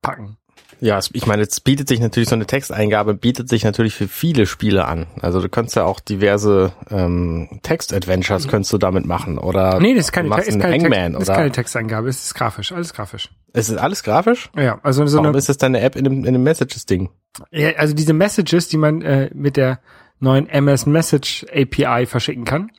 packen. 0.00 0.36
Ja, 0.82 0.98
ich 1.12 1.26
meine, 1.28 1.42
es 1.42 1.60
bietet 1.60 1.86
sich 1.86 2.00
natürlich 2.00 2.28
so 2.28 2.34
eine 2.34 2.44
Texteingabe, 2.44 3.14
bietet 3.14 3.48
sich 3.48 3.62
natürlich 3.62 3.94
für 3.94 4.08
viele 4.08 4.46
Spiele 4.46 4.84
an. 4.86 5.06
Also 5.20 5.40
du 5.40 5.48
könntest 5.48 5.76
ja 5.76 5.84
auch 5.84 6.00
diverse 6.00 6.72
ähm, 6.90 7.60
Text-Adventures 7.62 8.48
könntest 8.48 8.72
du 8.72 8.78
damit 8.78 9.06
machen 9.06 9.38
oder 9.38 9.78
Nee, 9.78 9.94
das 9.94 10.06
ist 10.06 10.12
keine, 10.12 10.28
machst 10.28 10.48
ist 10.48 10.58
keine, 10.58 10.72
Text, 10.72 10.84
Hangman 10.84 11.14
ist 11.14 11.28
oder 11.28 11.36
keine 11.36 11.52
Texteingabe, 11.52 12.08
es 12.08 12.24
ist 12.24 12.34
grafisch, 12.34 12.72
alles 12.72 12.92
grafisch. 12.92 13.30
es 13.52 13.68
ist 13.68 13.76
alles 13.76 14.02
grafisch. 14.02 14.50
Ja, 14.56 14.80
also 14.82 15.06
so 15.06 15.18
Warum 15.18 15.28
eine, 15.28 15.38
ist 15.38 15.48
das 15.48 15.56
deine 15.56 15.80
App 15.82 15.94
in 15.94 16.02
dem, 16.02 16.24
in 16.24 16.32
dem 16.32 16.42
Messages-Ding? 16.42 17.10
ja, 17.52 17.70
also 17.76 17.94
diese 17.94 18.12
Messages, 18.12 18.66
die 18.66 18.76
man 18.76 19.02
äh, 19.02 19.30
mit 19.34 19.56
der 19.56 19.78
neuen 20.18 20.48
MS 20.48 20.86
Message 20.86 21.46
API 21.54 22.06
verschicken 22.06 22.44
kann, 22.44 22.72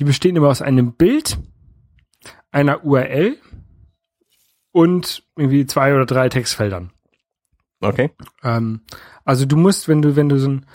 die 0.00 0.04
bestehen 0.04 0.34
immer 0.34 0.48
aus 0.48 0.60
einem 0.60 0.94
Bild, 0.94 1.38
einer 2.50 2.84
URL 2.84 3.36
und 4.72 5.22
irgendwie 5.36 5.66
zwei 5.66 5.94
oder 5.94 6.04
drei 6.04 6.28
Textfeldern. 6.28 6.90
Okay. 7.80 8.10
Ähm, 8.42 8.80
also 9.24 9.44
du 9.46 9.56
musst, 9.56 9.88
wenn 9.88 10.02
du, 10.02 10.16
wenn 10.16 10.28
du 10.28 10.38
so 10.38 10.48
ein, 10.48 10.66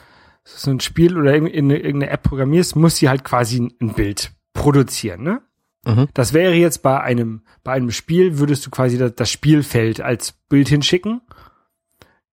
so 0.44 0.72
ein 0.72 0.79
Spiel 0.79 1.18
oder 1.18 1.34
irgend- 1.34 1.51
in 1.53 1.65
eine- 1.65 1.77
irgendeine 1.79 2.12
App 2.12 2.24
programmierst, 2.24 2.75
muss 2.75 2.98
sie 2.98 3.10
halt 3.10 3.24
quasi 3.24 3.60
ein, 3.60 3.74
ein 3.82 3.94
Bild 3.94 4.32
produzieren, 4.53 5.24
ne? 5.24 5.41
Mhm. 5.86 6.08
Das 6.13 6.34
wäre 6.34 6.53
jetzt 6.53 6.79
bei 6.84 7.00
einem, 7.00 7.41
bei 7.63 7.72
einem 7.74 7.91
Spiel, 7.91 8.38
würdest 8.38 8.65
du 8.65 8.70
quasi 8.70 8.98
das, 8.98 9.15
das 9.15 9.32
Spielfeld 9.32 10.01
als 10.01 10.34
Bild 10.50 10.68
hinschicken. 10.68 11.22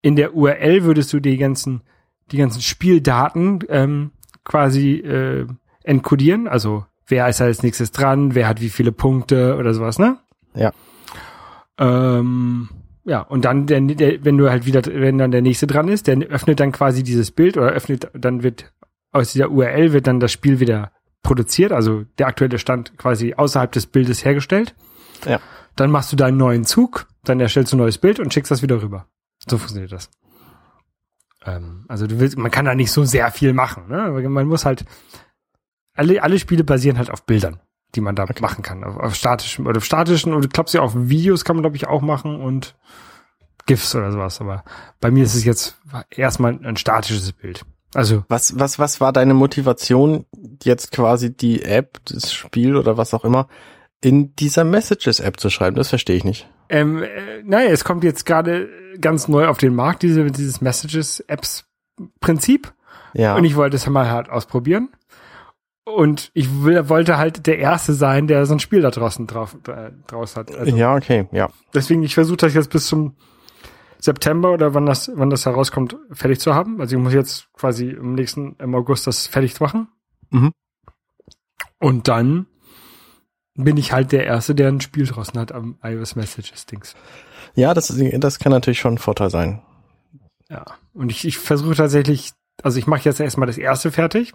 In 0.01 0.15
der 0.15 0.35
URL 0.35 0.83
würdest 0.83 1.13
du 1.13 1.19
die 1.19 1.37
ganzen, 1.37 1.81
die 2.31 2.37
ganzen 2.37 2.61
Spieldaten 2.61 3.59
ähm, 3.69 4.11
quasi 4.43 4.93
äh, 4.95 5.45
enkodieren. 5.83 6.47
Also 6.47 6.85
wer 7.07 7.27
ist 7.29 7.39
als 7.41 7.61
nächstes 7.63 7.91
dran, 7.91 8.33
wer 8.35 8.47
hat 8.47 8.61
wie 8.61 8.69
viele 8.69 8.91
Punkte 8.91 9.57
oder 9.57 9.73
sowas, 9.73 9.99
ne? 9.99 10.17
Ja. 10.55 10.71
Ähm, 11.77 12.69
ja, 13.05 13.21
und 13.21 13.45
dann, 13.45 13.67
der, 13.67 13.81
der, 13.81 14.25
wenn 14.25 14.37
du 14.37 14.49
halt 14.49 14.65
wieder, 14.65 14.81
wenn 14.85 15.19
dann 15.19 15.31
der 15.31 15.43
nächste 15.43 15.67
dran 15.67 15.87
ist, 15.87 16.07
der 16.07 16.17
öffnet 16.17 16.59
dann 16.59 16.71
quasi 16.71 17.03
dieses 17.03 17.31
Bild 17.31 17.55
oder 17.55 17.67
öffnet, 17.67 18.09
dann 18.13 18.41
wird 18.41 18.73
aus 19.11 19.31
dieser 19.31 19.49
URL 19.51 19.93
wird 19.93 20.07
dann 20.07 20.19
das 20.19 20.31
Spiel 20.31 20.59
wieder 20.59 20.91
produziert, 21.21 21.71
also 21.71 22.03
der 22.17 22.27
aktuelle 22.27 22.59
Stand 22.59 22.97
quasi 22.97 23.35
außerhalb 23.35 23.71
des 23.71 23.85
Bildes 23.85 24.25
hergestellt. 24.25 24.75
Ja. 25.25 25.39
Dann 25.75 25.91
machst 25.91 26.11
du 26.11 26.15
deinen 26.15 26.37
neuen 26.37 26.65
Zug, 26.65 27.07
dann 27.23 27.39
erstellst 27.39 27.71
du 27.71 27.77
ein 27.77 27.79
neues 27.79 27.97
Bild 27.97 28.19
und 28.19 28.33
schickst 28.33 28.51
das 28.51 28.61
wieder 28.61 28.81
rüber. 28.81 29.07
So 29.47 29.57
funktioniert 29.57 29.91
das. 29.91 30.09
Ähm, 31.45 31.85
also 31.87 32.07
du 32.07 32.19
willst, 32.19 32.37
man 32.37 32.51
kann 32.51 32.65
da 32.65 32.73
nicht 32.73 32.91
so 32.91 33.03
sehr 33.05 33.31
viel 33.31 33.53
machen, 33.53 33.87
ne? 33.87 34.09
Man 34.29 34.47
muss 34.47 34.65
halt, 34.65 34.85
alle, 35.93 36.21
alle 36.23 36.39
Spiele 36.39 36.63
basieren 36.63 36.97
halt 36.97 37.11
auf 37.11 37.25
Bildern, 37.25 37.59
die 37.95 38.01
man 38.01 38.15
da 38.15 38.25
machen 38.41 38.63
kann. 38.63 38.83
Auf, 38.83 38.97
auf 38.97 39.15
statischen, 39.15 39.65
oder 39.65 39.77
auf 39.77 39.85
statischen, 39.85 40.33
oder 40.33 40.47
glaubst 40.47 40.73
du, 40.73 40.81
auf 40.81 40.93
Videos 40.95 41.45
kann 41.45 41.55
man, 41.55 41.63
glaube 41.63 41.77
ich, 41.77 41.87
auch 41.87 42.01
machen 42.01 42.41
und 42.41 42.75
GIFs 43.65 43.95
oder 43.95 44.11
sowas. 44.11 44.41
Aber 44.41 44.63
bei 44.99 45.09
mir 45.11 45.23
ist 45.23 45.35
es 45.35 45.45
jetzt 45.45 45.77
erstmal 46.11 46.59
ein 46.63 46.75
statisches 46.77 47.31
Bild. 47.31 47.65
Also, 47.93 48.25
Was, 48.27 48.59
was, 48.59 48.77
was 48.77 48.99
war 48.99 49.13
deine 49.13 49.33
Motivation, 49.33 50.25
jetzt 50.63 50.91
quasi 50.91 51.33
die 51.35 51.63
App, 51.63 51.99
das 52.05 52.33
Spiel 52.33 52.75
oder 52.75 52.97
was 52.97 53.13
auch 53.13 53.23
immer, 53.23 53.47
in 54.01 54.35
dieser 54.35 54.65
Messages-App 54.65 55.39
zu 55.39 55.49
schreiben? 55.49 55.77
Das 55.77 55.87
verstehe 55.89 56.17
ich 56.17 56.25
nicht. 56.25 56.49
ähm, 56.69 57.01
äh, 57.03 57.41
naja, 57.43 57.69
es 57.69 57.85
kommt 57.85 58.03
jetzt 58.03 58.25
gerade 58.25 58.67
ganz 58.99 59.27
neu 59.29 59.47
auf 59.47 59.57
den 59.57 59.73
Markt, 59.73 60.03
diese, 60.03 60.25
dieses 60.25 60.59
Messages-Apps-Prinzip. 60.61 62.73
Ja. 63.13 63.35
Und 63.35 63.45
ich 63.45 63.55
wollte 63.55 63.77
es 63.77 63.87
mal 63.87 64.11
halt 64.11 64.29
ausprobieren. 64.29 64.89
Und 65.85 66.31
ich 66.33 66.63
will, 66.63 66.89
wollte 66.89 67.17
halt 67.17 67.45
der 67.45 67.59
Erste 67.59 67.93
sein, 67.93 68.27
der 68.27 68.45
so 68.47 68.53
ein 68.53 68.59
Spiel 68.59 68.81
da 68.81 68.89
draußen 68.89 69.27
drauf, 69.27 69.55
äh, 69.67 69.91
draus 70.07 70.35
hat. 70.35 70.53
Also 70.53 70.75
ja, 70.75 70.95
okay, 70.95 71.27
ja. 71.31 71.49
deswegen, 71.75 72.01
ich 72.01 72.15
versuche 72.15 72.37
das 72.37 72.55
jetzt 72.55 72.71
bis 72.71 72.87
zum 72.87 73.15
September 73.99 74.51
oder 74.51 74.73
wann 74.73 74.87
das, 74.87 75.11
wann 75.13 75.29
das 75.29 75.45
herauskommt, 75.45 75.95
fertig 76.11 76.39
zu 76.39 76.55
haben. 76.55 76.81
Also 76.81 76.95
ich 76.95 77.01
muss 77.01 77.13
jetzt 77.13 77.53
quasi 77.53 77.89
im 77.89 78.13
nächsten, 78.13 78.55
im 78.59 78.73
August 78.73 79.05
das 79.05 79.27
fertig 79.27 79.59
machen. 79.59 79.87
Mhm. 80.31 80.51
Und 81.79 82.07
dann 82.07 82.47
bin 83.55 83.77
ich 83.77 83.93
halt 83.93 84.11
der 84.11 84.25
Erste, 84.25 84.55
der 84.55 84.69
ein 84.69 84.81
Spiel 84.81 85.05
draußen 85.05 85.39
hat 85.39 85.51
am 85.51 85.77
iOS 85.83 86.15
Messages 86.15 86.65
Dings. 86.65 86.95
Ja, 87.53 87.73
das, 87.73 87.93
das 87.95 88.39
kann 88.39 88.51
natürlich 88.51 88.79
schon 88.79 88.95
ein 88.95 88.99
Vorteil 88.99 89.29
sein. 89.29 89.61
Ja. 90.49 90.65
Und 90.93 91.11
ich, 91.11 91.25
ich 91.25 91.37
versuche 91.37 91.75
tatsächlich, 91.75 92.33
also 92.63 92.79
ich 92.79 92.87
mache 92.87 93.03
jetzt 93.05 93.19
erstmal 93.19 93.47
das 93.47 93.57
erste 93.57 93.91
fertig. 93.91 94.33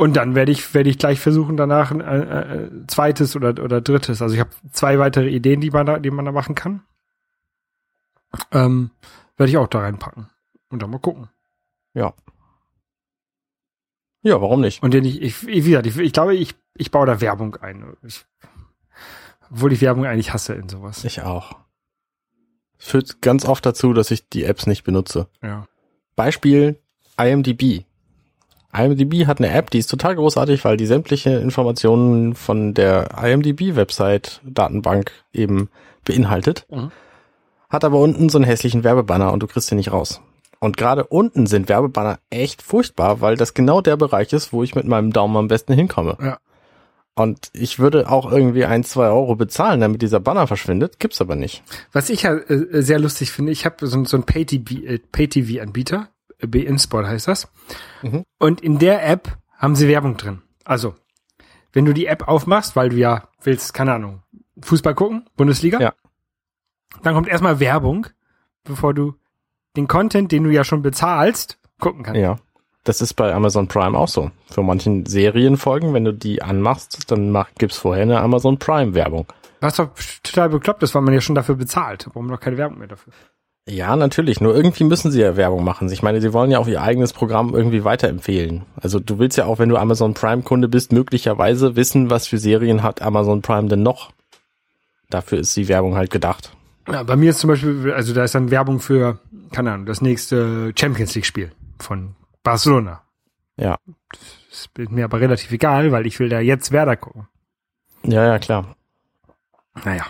Und 0.00 0.16
dann 0.16 0.34
werde 0.34 0.50
ich, 0.50 0.72
werde 0.72 0.88
ich 0.88 0.96
gleich 0.96 1.20
versuchen, 1.20 1.58
danach 1.58 1.90
ein 1.90 2.00
äh, 2.00 2.70
zweites 2.86 3.36
oder, 3.36 3.62
oder 3.62 3.82
drittes. 3.82 4.22
Also 4.22 4.34
ich 4.34 4.40
habe 4.40 4.48
zwei 4.72 4.98
weitere 4.98 5.28
Ideen, 5.28 5.60
die 5.60 5.70
man 5.70 5.84
da, 5.84 5.98
die 5.98 6.10
man 6.10 6.24
da 6.24 6.32
machen 6.32 6.54
kann. 6.54 6.82
Ähm, 8.50 8.92
werde 9.36 9.50
ich 9.50 9.58
auch 9.58 9.68
da 9.68 9.80
reinpacken. 9.80 10.30
Und 10.70 10.80
dann 10.80 10.88
mal 10.88 11.00
gucken. 11.00 11.28
Ja. 11.92 12.14
Ja, 14.22 14.40
warum 14.40 14.62
nicht? 14.62 14.82
Und 14.82 14.94
den 14.94 15.04
ich, 15.04 15.20
ich, 15.20 15.46
wie 15.46 15.60
gesagt, 15.60 15.86
ich, 15.86 15.98
ich 15.98 16.14
glaube, 16.14 16.34
ich, 16.34 16.54
ich 16.78 16.90
baue 16.90 17.04
da 17.04 17.20
Werbung 17.20 17.56
ein. 17.56 17.94
Ich, 18.02 18.24
obwohl 19.50 19.70
ich 19.70 19.82
Werbung 19.82 20.06
eigentlich 20.06 20.32
hasse 20.32 20.54
in 20.54 20.70
sowas. 20.70 21.04
Ich 21.04 21.20
auch. 21.20 21.58
Es 22.78 22.86
führt 22.86 23.20
ganz 23.20 23.44
oft 23.44 23.66
dazu, 23.66 23.92
dass 23.92 24.10
ich 24.10 24.30
die 24.30 24.44
Apps 24.44 24.66
nicht 24.66 24.82
benutze. 24.82 25.28
Ja. 25.42 25.68
Beispiel 26.16 26.80
IMDb. 27.18 27.84
IMDb 28.72 29.26
hat 29.26 29.38
eine 29.38 29.52
App, 29.52 29.70
die 29.70 29.78
ist 29.78 29.88
total 29.88 30.14
großartig, 30.14 30.64
weil 30.64 30.76
die 30.76 30.86
sämtliche 30.86 31.30
Informationen 31.30 32.34
von 32.34 32.74
der 32.74 33.08
IMDb-Website 33.22 34.40
Datenbank 34.44 35.12
eben 35.32 35.68
beinhaltet. 36.04 36.66
Mhm. 36.70 36.90
Hat 37.68 37.84
aber 37.84 37.98
unten 37.98 38.28
so 38.28 38.38
einen 38.38 38.44
hässlichen 38.44 38.84
Werbebanner 38.84 39.32
und 39.32 39.42
du 39.42 39.46
kriegst 39.46 39.70
den 39.70 39.78
nicht 39.78 39.92
raus. 39.92 40.20
Und 40.60 40.76
gerade 40.76 41.04
unten 41.04 41.46
sind 41.46 41.68
Werbebanner 41.68 42.18
echt 42.28 42.62
furchtbar, 42.62 43.20
weil 43.20 43.36
das 43.36 43.54
genau 43.54 43.80
der 43.80 43.96
Bereich 43.96 44.32
ist, 44.32 44.52
wo 44.52 44.62
ich 44.62 44.74
mit 44.74 44.86
meinem 44.86 45.12
Daumen 45.12 45.36
am 45.36 45.48
besten 45.48 45.72
hinkomme. 45.72 46.18
Ja. 46.20 46.38
Und 47.14 47.50
ich 47.52 47.78
würde 47.78 48.08
auch 48.08 48.30
irgendwie 48.30 48.64
ein, 48.64 48.84
zwei 48.84 49.08
Euro 49.08 49.36
bezahlen, 49.36 49.80
damit 49.80 50.00
dieser 50.02 50.20
Banner 50.20 50.46
verschwindet, 50.46 50.98
gibt's 51.00 51.20
aber 51.20 51.34
nicht. 51.34 51.62
Was 51.92 52.08
ich 52.08 52.22
ja 52.22 52.34
äh, 52.34 52.82
sehr 52.82 52.98
lustig 52.98 53.32
finde, 53.32 53.52
ich 53.52 53.64
habe 53.64 53.86
so, 53.86 54.04
so 54.04 54.16
einen 54.16 54.24
Pay-TV 54.24 54.86
äh, 54.86 54.98
Pay-TV-Anbieter, 54.98 56.08
äh, 56.40 56.46
B-Insport 56.46 57.06
heißt 57.06 57.28
das. 57.28 57.48
Mhm. 58.02 58.24
Und 58.38 58.60
in 58.60 58.78
der 58.78 59.06
App 59.08 59.36
haben 59.56 59.76
sie 59.76 59.88
Werbung 59.88 60.16
drin. 60.16 60.42
Also, 60.64 60.94
wenn 61.72 61.84
du 61.84 61.92
die 61.94 62.06
App 62.06 62.28
aufmachst, 62.28 62.76
weil 62.76 62.88
du 62.90 62.96
ja 62.96 63.28
willst, 63.42 63.74
keine 63.74 63.92
Ahnung, 63.94 64.22
Fußball 64.62 64.94
gucken, 64.94 65.26
Bundesliga, 65.36 65.80
Ja. 65.80 65.92
dann 67.02 67.14
kommt 67.14 67.28
erstmal 67.28 67.60
Werbung, 67.60 68.06
bevor 68.64 68.94
du 68.94 69.14
den 69.76 69.86
Content, 69.88 70.32
den 70.32 70.44
du 70.44 70.50
ja 70.50 70.64
schon 70.64 70.82
bezahlst, 70.82 71.58
gucken 71.78 72.02
kannst. 72.02 72.20
Ja. 72.20 72.36
Das 72.84 73.02
ist 73.02 73.12
bei 73.14 73.32
Amazon 73.34 73.68
Prime 73.68 73.96
auch 73.96 74.08
so. 74.08 74.30
Für 74.50 74.62
manchen 74.62 75.04
Serienfolgen, 75.04 75.92
wenn 75.92 76.04
du 76.04 76.14
die 76.14 76.40
anmachst, 76.40 77.10
dann 77.10 77.30
mach, 77.30 77.50
gibt's 77.58 77.76
vorher 77.76 78.02
eine 78.04 78.20
Amazon 78.20 78.58
Prime 78.58 78.94
Werbung. 78.94 79.26
Was 79.60 79.76
doch 79.76 79.90
total 80.22 80.48
bekloppt 80.48 80.82
ist, 80.82 80.94
weil 80.94 81.02
man 81.02 81.12
ja 81.12 81.20
schon 81.20 81.34
dafür 81.34 81.56
bezahlt. 81.56 82.06
Warum 82.06 82.26
noch 82.28 82.40
keine 82.40 82.56
Werbung 82.56 82.78
mehr 82.78 82.88
dafür? 82.88 83.12
Ja, 83.68 83.94
natürlich. 83.94 84.40
Nur 84.40 84.54
irgendwie 84.54 84.84
müssen 84.84 85.10
sie 85.10 85.20
ja 85.20 85.36
Werbung 85.36 85.64
machen. 85.64 85.90
Ich 85.90 86.02
meine, 86.02 86.20
sie 86.20 86.32
wollen 86.32 86.50
ja 86.50 86.58
auch 86.58 86.66
ihr 86.66 86.82
eigenes 86.82 87.12
Programm 87.12 87.54
irgendwie 87.54 87.84
weiterempfehlen. 87.84 88.64
Also 88.76 88.98
du 88.98 89.18
willst 89.18 89.38
ja 89.38 89.44
auch, 89.44 89.58
wenn 89.58 89.68
du 89.68 89.76
Amazon 89.76 90.14
Prime 90.14 90.42
Kunde 90.42 90.68
bist, 90.68 90.92
möglicherweise 90.92 91.76
wissen, 91.76 92.10
was 92.10 92.26
für 92.26 92.38
Serien 92.38 92.82
hat 92.82 93.02
Amazon 93.02 93.42
Prime 93.42 93.68
denn 93.68 93.82
noch. 93.82 94.10
Dafür 95.08 95.38
ist 95.40 95.56
die 95.56 95.68
Werbung 95.68 95.96
halt 95.96 96.10
gedacht. 96.10 96.56
Ja, 96.88 97.02
bei 97.02 97.16
mir 97.16 97.30
ist 97.30 97.40
zum 97.40 97.48
Beispiel, 97.48 97.92
also 97.92 98.14
da 98.14 98.24
ist 98.24 98.34
dann 98.34 98.50
Werbung 98.50 98.80
für, 98.80 99.18
keine 99.52 99.72
Ahnung, 99.72 99.86
das 99.86 100.00
nächste 100.00 100.72
Champions 100.76 101.14
League 101.14 101.26
Spiel 101.26 101.52
von 101.78 102.16
Barcelona. 102.42 103.02
Ja. 103.56 103.78
Das 104.50 104.68
ist 104.76 104.90
mir 104.90 105.04
aber 105.04 105.20
relativ 105.20 105.52
egal, 105.52 105.92
weil 105.92 106.06
ich 106.06 106.18
will 106.18 106.28
da 106.28 106.40
jetzt 106.40 106.72
Werder 106.72 106.96
gucken. 106.96 107.28
Ja, 108.02 108.26
ja, 108.26 108.38
klar. 108.38 108.74
Naja. 109.84 110.06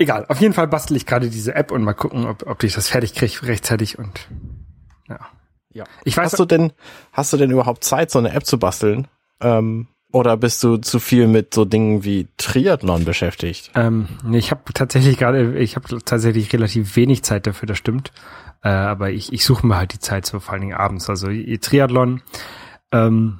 Egal, 0.00 0.24
auf 0.28 0.40
jeden 0.40 0.54
Fall 0.54 0.66
bastel 0.66 0.96
ich 0.96 1.04
gerade 1.04 1.28
diese 1.28 1.54
App 1.54 1.70
und 1.70 1.84
mal 1.84 1.92
gucken, 1.92 2.24
ob, 2.24 2.46
ob 2.46 2.62
ich 2.62 2.72
das 2.72 2.88
fertig 2.88 3.14
kriege 3.14 3.46
rechtzeitig 3.46 3.98
und 3.98 4.28
ja. 5.10 5.18
Ja. 5.74 5.84
Ich 6.04 6.16
weiß, 6.16 6.32
Hast 6.32 6.40
du 6.40 6.46
denn, 6.46 6.72
hast 7.12 7.34
du 7.34 7.36
denn 7.36 7.50
überhaupt 7.50 7.84
Zeit, 7.84 8.10
so 8.10 8.18
eine 8.18 8.32
App 8.32 8.46
zu 8.46 8.58
basteln? 8.58 9.08
Ähm, 9.42 9.88
oder 10.10 10.38
bist 10.38 10.64
du 10.64 10.78
zu 10.78 11.00
viel 11.00 11.26
mit 11.26 11.52
so 11.52 11.66
Dingen 11.66 12.02
wie 12.02 12.28
Triathlon 12.38 13.04
beschäftigt? 13.04 13.72
ähm, 13.74 14.08
nee, 14.24 14.38
ich 14.38 14.50
habe 14.50 14.72
tatsächlich 14.72 15.18
gerade, 15.18 15.58
ich 15.58 15.76
habe 15.76 16.02
tatsächlich 16.02 16.50
relativ 16.54 16.96
wenig 16.96 17.22
Zeit 17.22 17.46
dafür, 17.46 17.66
das 17.66 17.76
stimmt. 17.76 18.10
Äh, 18.62 18.70
aber 18.70 19.10
ich, 19.10 19.34
ich 19.34 19.44
suche 19.44 19.66
mir 19.66 19.76
halt 19.76 19.92
die 19.92 19.98
Zeit 19.98 20.24
so 20.24 20.40
vor 20.40 20.54
allen 20.54 20.62
Dingen 20.62 20.76
abends. 20.76 21.10
Also 21.10 21.28
ihr 21.28 21.60
Triathlon, 21.60 22.22
ähm, 22.90 23.38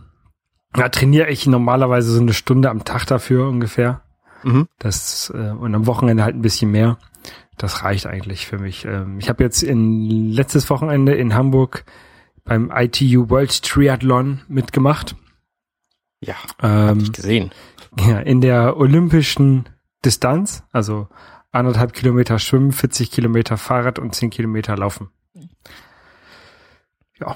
da 0.75 0.91
trainiere 0.91 1.31
ich 1.31 1.47
normalerweise 1.47 2.13
so 2.13 2.21
eine 2.21 2.35
Stunde 2.35 2.69
am 2.69 2.85
Tag 2.85 3.07
dafür 3.07 3.49
ungefähr. 3.49 4.03
Mhm. 4.43 4.69
Das 4.79 5.33
äh, 5.35 5.51
und 5.51 5.75
am 5.75 5.87
Wochenende 5.87 6.25
halt 6.25 6.35
ein 6.37 6.43
bisschen 6.43 6.71
mehr. 6.71 6.99
Das 7.57 7.83
reicht 7.85 8.07
eigentlich 8.07 8.47
für 8.47 8.59
mich. 8.59 8.85
Ähm, 8.85 9.19
ich 9.19 9.29
habe 9.29 9.43
jetzt 9.45 9.63
in 9.63 10.31
letztes 10.31 10.71
Wochenende 10.71 11.15
in 11.15 11.35
Hamburg 11.35 11.85
beim 12.45 12.73
ITU 12.75 13.29
World 13.29 13.63
Triathlon 13.63 14.41
mitgemacht. 14.49 15.15
Ja, 16.21 16.35
Ähm, 16.63 17.13
gesehen. 17.13 17.51
ja, 17.99 18.19
in 18.21 18.41
der 18.41 18.77
olympischen 18.77 19.69
Distanz, 20.05 20.63
also 20.73 21.09
anderthalb 21.53 21.93
Kilometer 21.93 22.39
Schwimmen, 22.39 22.73
40 22.73 23.11
Kilometer 23.11 23.57
Fahrrad 23.57 23.99
und 23.99 24.15
10 24.15 24.31
Kilometer 24.31 24.77
Laufen. 24.77 25.11
Ja. 27.19 27.35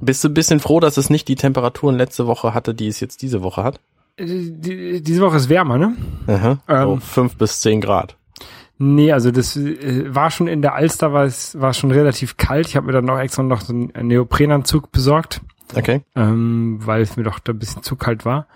Bist 0.00 0.22
du 0.22 0.28
ein 0.28 0.34
bisschen 0.34 0.60
froh, 0.60 0.78
dass 0.78 0.96
es 0.96 1.10
nicht 1.10 1.26
die 1.26 1.34
Temperaturen 1.36 1.96
letzte 1.96 2.26
Woche 2.26 2.54
hatte, 2.54 2.74
die 2.74 2.86
es 2.86 3.00
jetzt 3.00 3.22
diese 3.22 3.42
Woche 3.42 3.64
hat? 3.64 3.80
Die, 4.18 5.02
diese 5.02 5.20
Woche 5.22 5.36
ist 5.36 5.48
wärmer, 5.48 5.76
ne? 5.78 5.94
Aha. 6.26 6.58
so 6.84 6.92
Ähm. 6.94 7.00
fünf 7.00 7.36
bis 7.36 7.60
zehn 7.60 7.80
Grad. 7.80 8.16
Nee, 8.78 9.12
also 9.12 9.30
das 9.30 9.56
äh, 9.56 10.14
war 10.14 10.30
schon 10.30 10.48
in 10.48 10.62
der 10.62 10.74
Alster, 10.74 11.12
war 11.12 11.24
es 11.24 11.58
war 11.60 11.72
schon 11.74 11.90
relativ 11.90 12.36
kalt. 12.36 12.66
Ich 12.68 12.76
habe 12.76 12.86
mir 12.86 12.92
dann 12.92 13.08
auch 13.10 13.18
extra 13.18 13.42
noch 13.42 13.60
so 13.62 13.72
einen 13.72 14.06
Neoprenanzug 14.08 14.92
besorgt, 14.92 15.40
Okay. 15.74 16.02
ähm, 16.14 16.78
weil 16.84 17.02
es 17.02 17.16
mir 17.16 17.22
doch 17.24 17.38
da 17.38 17.52
ein 17.52 17.58
bisschen 17.58 17.82
zu 17.82 17.96
kalt 17.96 18.24
war. 18.24 18.46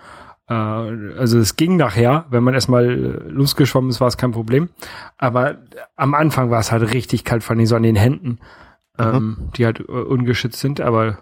Äh, 0.47 0.53
also 0.53 1.39
es 1.39 1.55
ging 1.57 1.75
nachher, 1.77 2.25
wenn 2.29 2.43
man 2.43 2.53
erstmal 2.53 2.85
losgeschwommen 3.29 3.89
ist, 3.89 3.99
war 4.01 4.07
es 4.07 4.17
kein 4.17 4.31
Problem. 4.31 4.69
Aber 5.17 5.57
am 5.95 6.13
Anfang 6.13 6.49
war 6.51 6.59
es 6.59 6.71
halt 6.71 6.93
richtig 6.93 7.23
kalt, 7.23 7.43
vor 7.43 7.55
allem 7.55 7.65
so 7.65 7.75
an 7.75 7.83
den 7.83 7.95
Händen, 7.95 8.39
ähm, 8.99 9.49
die 9.57 9.65
halt 9.65 9.79
äh, 9.79 9.83
ungeschützt 9.91 10.59
sind. 10.59 10.81
Aber 10.81 11.17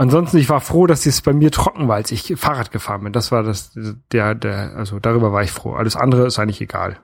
ansonsten, 0.00 0.38
ich 0.38 0.48
war 0.48 0.60
froh, 0.60 0.86
dass 0.86 1.06
es 1.06 1.20
bei 1.20 1.32
mir 1.32 1.50
trocken 1.50 1.88
war, 1.88 1.96
als 1.96 2.10
ich 2.10 2.34
Fahrrad 2.36 2.70
gefahren 2.72 3.04
bin. 3.04 3.12
Das 3.12 3.30
war 3.32 3.42
das, 3.42 3.72
der, 4.12 4.34
der, 4.34 4.74
also 4.76 4.98
darüber 4.98 5.32
war 5.32 5.42
ich 5.42 5.50
froh. 5.50 5.72
Alles 5.74 5.96
andere 5.96 6.26
ist 6.26 6.38
eigentlich 6.38 6.60
egal. 6.60 6.98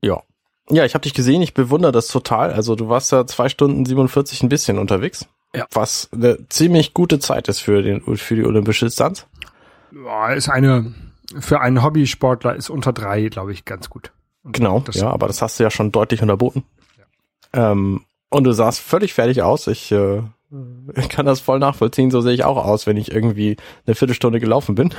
Ja. 0.00 0.22
Ja, 0.70 0.84
ich 0.84 0.94
habe 0.94 1.02
dich 1.02 1.12
gesehen, 1.14 1.42
ich 1.42 1.52
bewundere 1.54 1.92
das 1.92 2.08
total. 2.08 2.52
Also 2.52 2.74
du 2.74 2.88
warst 2.88 3.12
ja 3.12 3.26
zwei 3.26 3.48
Stunden 3.48 3.84
47 3.84 4.42
ein 4.42 4.48
bisschen 4.48 4.78
unterwegs. 4.78 5.26
Ja. 5.54 5.66
Was 5.72 6.08
eine 6.12 6.48
ziemlich 6.48 6.94
gute 6.94 7.18
Zeit 7.18 7.48
ist 7.48 7.60
für 7.60 7.82
den 7.82 8.00
für 8.16 8.34
die 8.34 8.44
olympische 8.44 8.86
Distanz. 8.86 9.26
Ja, 9.92 10.32
ist 10.32 10.48
eine, 10.48 10.92
für 11.38 11.60
einen 11.60 11.82
Hobbysportler 11.82 12.56
ist 12.56 12.70
unter 12.70 12.92
drei, 12.92 13.28
glaube 13.28 13.52
ich, 13.52 13.64
ganz 13.64 13.90
gut. 13.90 14.10
Und 14.42 14.56
Genau, 14.56 14.80
das- 14.80 14.96
ja, 14.96 15.10
aber 15.10 15.26
das 15.26 15.42
hast 15.42 15.58
du 15.58 15.62
ja 15.64 15.70
schon 15.70 15.92
deutlich 15.92 16.22
unterboten. 16.22 16.64
Ähm, 17.52 18.04
und 18.30 18.44
du 18.44 18.52
sahst 18.52 18.80
völlig 18.80 19.14
fertig 19.14 19.42
aus. 19.42 19.66
Ich 19.68 19.92
äh, 19.92 20.22
kann 21.08 21.26
das 21.26 21.40
voll 21.40 21.58
nachvollziehen. 21.58 22.10
So 22.10 22.20
sehe 22.20 22.34
ich 22.34 22.44
auch 22.44 22.64
aus, 22.64 22.86
wenn 22.86 22.96
ich 22.96 23.12
irgendwie 23.12 23.56
eine 23.86 23.94
Viertelstunde 23.94 24.40
gelaufen 24.40 24.74
bin. 24.74 24.94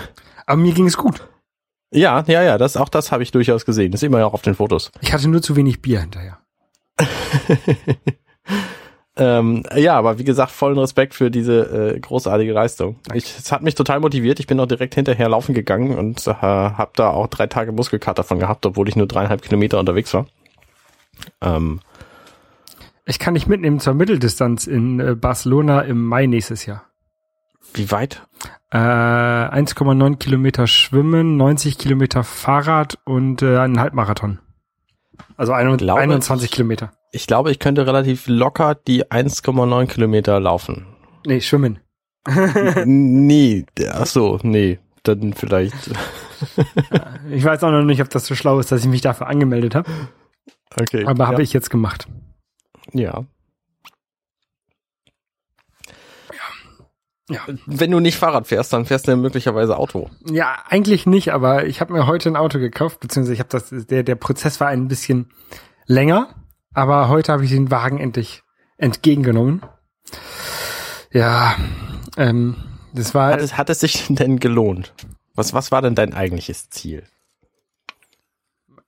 Aber 0.46 0.62
mir 0.62 0.74
ging 0.74 0.88
es 0.88 0.98
gut. 0.98 1.28
Ja, 1.92 2.24
ja, 2.28 2.44
ja, 2.44 2.58
das 2.58 2.78
auch 2.78 2.90
das 2.90 3.12
habe 3.12 3.24
ich 3.24 3.32
durchaus 3.32 3.66
gesehen. 3.66 3.92
Das 3.92 4.02
sieht 4.02 4.12
man 4.12 4.20
ja 4.20 4.26
auch 4.26 4.34
auf 4.34 4.42
den 4.42 4.56
Fotos. 4.56 4.92
Ich 5.02 5.14
hatte 5.14 5.28
nur 5.28 5.42
zu 5.42 5.56
wenig 5.56 5.82
Bier 5.82 6.02
hinterher. 6.02 6.40
Ähm, 9.18 9.64
ja, 9.74 9.96
aber 9.96 10.20
wie 10.20 10.26
gesagt, 10.26 10.52
vollen 10.52 10.78
Respekt 10.78 11.14
für 11.14 11.32
diese 11.32 11.94
äh, 11.96 12.00
großartige 12.00 12.52
Leistung. 12.52 13.00
Ich, 13.14 13.38
es 13.38 13.52
hat 13.52 13.62
mich 13.62 13.76
total 13.76 14.02
motiviert. 14.02 14.42
Ich 14.42 14.48
bin 14.48 14.60
auch 14.60 14.66
direkt 14.66 14.96
hinterher 14.96 15.30
laufen 15.30 15.54
gegangen 15.54 15.98
und 15.98 16.28
äh, 16.28 16.34
habe 16.34 16.92
da 16.96 17.12
auch 17.12 17.28
drei 17.28 17.48
Tage 17.48 17.72
Muskelkater 17.72 18.24
von 18.24 18.40
gehabt, 18.40 18.66
obwohl 18.66 18.90
ich 18.90 18.98
nur 18.98 19.08
dreieinhalb 19.08 19.42
Kilometer 19.42 19.80
unterwegs 19.80 20.14
war. 20.14 20.28
Ähm, 21.42 21.80
Ich 23.06 23.20
kann 23.20 23.36
dich 23.36 23.48
mitnehmen 23.48 23.80
zur 23.80 23.94
Mitteldistanz 23.94 24.68
in 24.68 25.00
äh, 25.00 25.16
Barcelona 25.16 25.82
im 25.82 26.04
Mai 26.06 26.26
nächstes 26.26 26.66
Jahr. 26.66 26.86
wie 27.74 27.92
weit? 27.92 28.26
Äh, 28.72 28.78
1,9 28.78 30.18
Kilometer 30.18 30.66
Schwimmen, 30.68 31.38
90 31.38 31.78
Kilometer 31.78 32.24
Fahrrad 32.24 32.98
und 33.06 33.42
äh, 33.42 33.58
einen 33.58 33.80
Halbmarathon. 33.80 34.40
Also 35.38 35.54
ein, 35.54 35.78
Glaube 35.78 36.02
21 36.02 36.46
ich- 36.46 36.52
Kilometer. 36.52 36.92
Ich 37.12 37.28
glaube, 37.28 37.50
ich 37.52 37.60
könnte 37.60 37.88
relativ 37.88 38.28
locker 38.28 38.76
die 38.76 39.06
1,9 39.06 39.88
Kilometer 39.88 40.40
laufen. 40.40 40.86
Nee, 41.26 41.40
schwimmen. 41.40 41.80
nee, 42.86 43.66
ach 43.94 44.06
so, 44.08 44.40
nee, 44.44 44.80
dann 45.04 45.34
vielleicht. 45.34 45.76
Ich 47.32 47.46
weiß 47.46 47.64
auch 47.64 47.72
noch 47.72 47.84
nicht, 47.84 48.02
ob 48.02 48.10
das 48.10 48.26
so 48.26 48.36
schlau 48.36 48.60
ist, 48.60 48.70
dass 48.72 48.82
ich 48.82 48.90
mich 48.90 49.00
dafür 49.00 49.28
angemeldet 49.28 49.74
habe. 49.74 49.90
Okay. 50.80 51.06
Aber 51.06 51.28
habe 51.28 51.38
ja. 51.38 51.44
ich 51.44 51.54
jetzt 51.54 51.70
gemacht. 51.70 52.08
Ja. 52.94 53.26
Ja. 57.28 57.42
Wenn 57.66 57.90
du 57.90 58.00
nicht 58.00 58.18
Fahrrad 58.18 58.48
fährst, 58.48 58.72
dann 58.72 58.86
fährst 58.86 59.08
du 59.08 59.12
ja 59.12 59.18
möglicherweise 59.18 59.78
Auto. 59.78 60.12
Ja, 60.30 60.58
eigentlich 60.70 61.08
nicht, 61.08 61.34
aber 61.34 61.66
ich 61.66 61.82
habe 61.82 61.94
mir 61.94 62.06
heute 62.06 62.30
ein 62.30 62.36
Auto 62.36 62.60
gekauft, 62.60 63.00
beziehungsweise 63.00 63.34
ich 63.34 63.40
habe 63.40 63.50
das, 63.50 63.70
der, 63.88 64.04
der 64.04 64.16
Prozess 64.16 64.60
war 64.60 64.68
ein 64.68 64.88
bisschen 64.88 65.32
länger, 65.88 66.36
aber 66.74 67.10
heute 67.10 67.32
habe 67.32 67.44
ich 67.44 67.50
den 67.50 67.72
Wagen 67.72 68.00
endlich 68.00 68.44
entgegengenommen. 68.78 69.64
Ja, 71.12 71.56
ähm, 72.18 72.58
das 72.94 73.16
war 73.16 73.32
Hat 73.34 73.42
es, 73.42 73.58
hat 73.58 73.70
es 73.72 73.80
sich 73.80 74.06
denn 74.10 74.40
gelohnt? 74.40 74.94
Was, 75.34 75.54
was 75.54 75.72
war 75.72 75.82
denn 75.82 75.96
dein 75.96 76.14
eigentliches 76.14 76.70
Ziel? 76.70 77.08